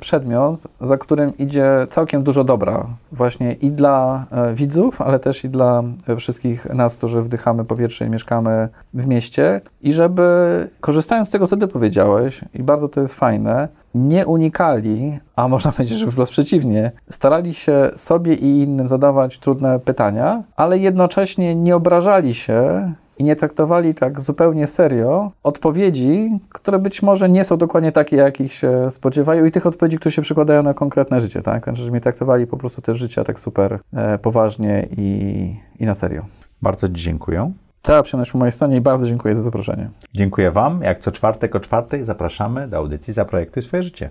przedmiot, 0.00 0.60
za 0.80 0.98
którym 0.98 1.38
idzie 1.38 1.86
całkiem 1.90 2.22
dużo 2.22 2.44
dobra. 2.44 2.86
Właśnie 3.12 3.52
i 3.52 3.70
dla 3.70 4.26
widzów, 4.54 5.00
ale 5.02 5.18
też 5.18 5.44
i 5.44 5.48
dla 5.48 5.82
wszystkich 6.16 6.74
nas, 6.74 6.96
którzy 6.96 7.22
wdychamy 7.22 7.64
powietrze 7.64 8.06
i 8.06 8.10
mieszkamy 8.10 8.68
w 8.94 9.06
mieście. 9.06 9.60
I 9.82 9.92
żeby, 9.92 10.68
korzystając 10.80 11.28
z 11.28 11.30
tego, 11.30 11.46
co 11.46 11.56
ty 11.56 11.68
powiedziałeś, 11.68 12.40
i 12.54 12.62
bardzo 12.62 12.88
to 12.88 13.00
jest 13.00 13.14
fajne, 13.14 13.68
nie 13.94 14.26
unikali, 14.26 15.18
a 15.36 15.48
można 15.48 15.72
powiedzieć, 15.76 15.98
że 15.98 16.10
wprost 16.10 16.32
przeciwnie, 16.32 16.92
starali 17.10 17.54
się 17.54 17.90
sobie 17.96 18.34
i 18.34 18.62
innym 18.62 18.88
zadawać 18.88 19.38
trudne 19.38 19.78
pytania, 19.78 20.42
ale 20.56 20.78
jednocześnie 20.78 21.54
nie 21.54 21.76
obrażali 21.76 22.34
się 22.34 22.92
i 23.18 23.24
nie 23.24 23.36
traktowali 23.36 23.94
tak 23.94 24.20
zupełnie 24.20 24.66
serio 24.66 25.32
odpowiedzi, 25.42 26.40
które 26.48 26.78
być 26.78 27.02
może 27.02 27.28
nie 27.28 27.44
są 27.44 27.56
dokładnie 27.56 27.92
takie, 27.92 28.16
jakich 28.16 28.52
się 28.52 28.90
spodziewają 28.90 29.44
i 29.44 29.50
tych 29.50 29.66
odpowiedzi, 29.66 29.96
które 29.96 30.12
się 30.12 30.22
przykładają 30.22 30.62
na 30.62 30.74
konkretne 30.74 31.20
życie, 31.20 31.42
tak? 31.42 31.64
Znaczy, 31.64 31.82
że 31.82 32.00
traktowali 32.00 32.46
po 32.46 32.56
prostu 32.56 32.82
też 32.82 32.98
życia 32.98 33.24
tak 33.24 33.40
super 33.40 33.78
e, 33.92 34.18
poważnie 34.18 34.88
i, 34.96 35.56
i 35.80 35.86
na 35.86 35.94
serio. 35.94 36.24
Bardzo 36.62 36.88
Ci 36.88 36.94
dziękuję. 36.94 37.52
Cała 37.82 38.02
przyjemność 38.02 38.30
po 38.30 38.38
mojej 38.38 38.52
stronie 38.52 38.76
i 38.76 38.80
bardzo 38.80 39.06
dziękuję 39.06 39.36
za 39.36 39.42
zaproszenie. 39.42 39.90
Dziękuję 40.14 40.50
Wam. 40.50 40.82
Jak 40.82 41.00
co 41.00 41.12
czwartek 41.12 41.56
o 41.56 41.60
czwartej 41.60 42.04
zapraszamy 42.04 42.68
do 42.68 42.76
audycji 42.76 43.12
Zaprojektuj 43.12 43.62
swoje 43.62 43.82
życie. 43.82 44.10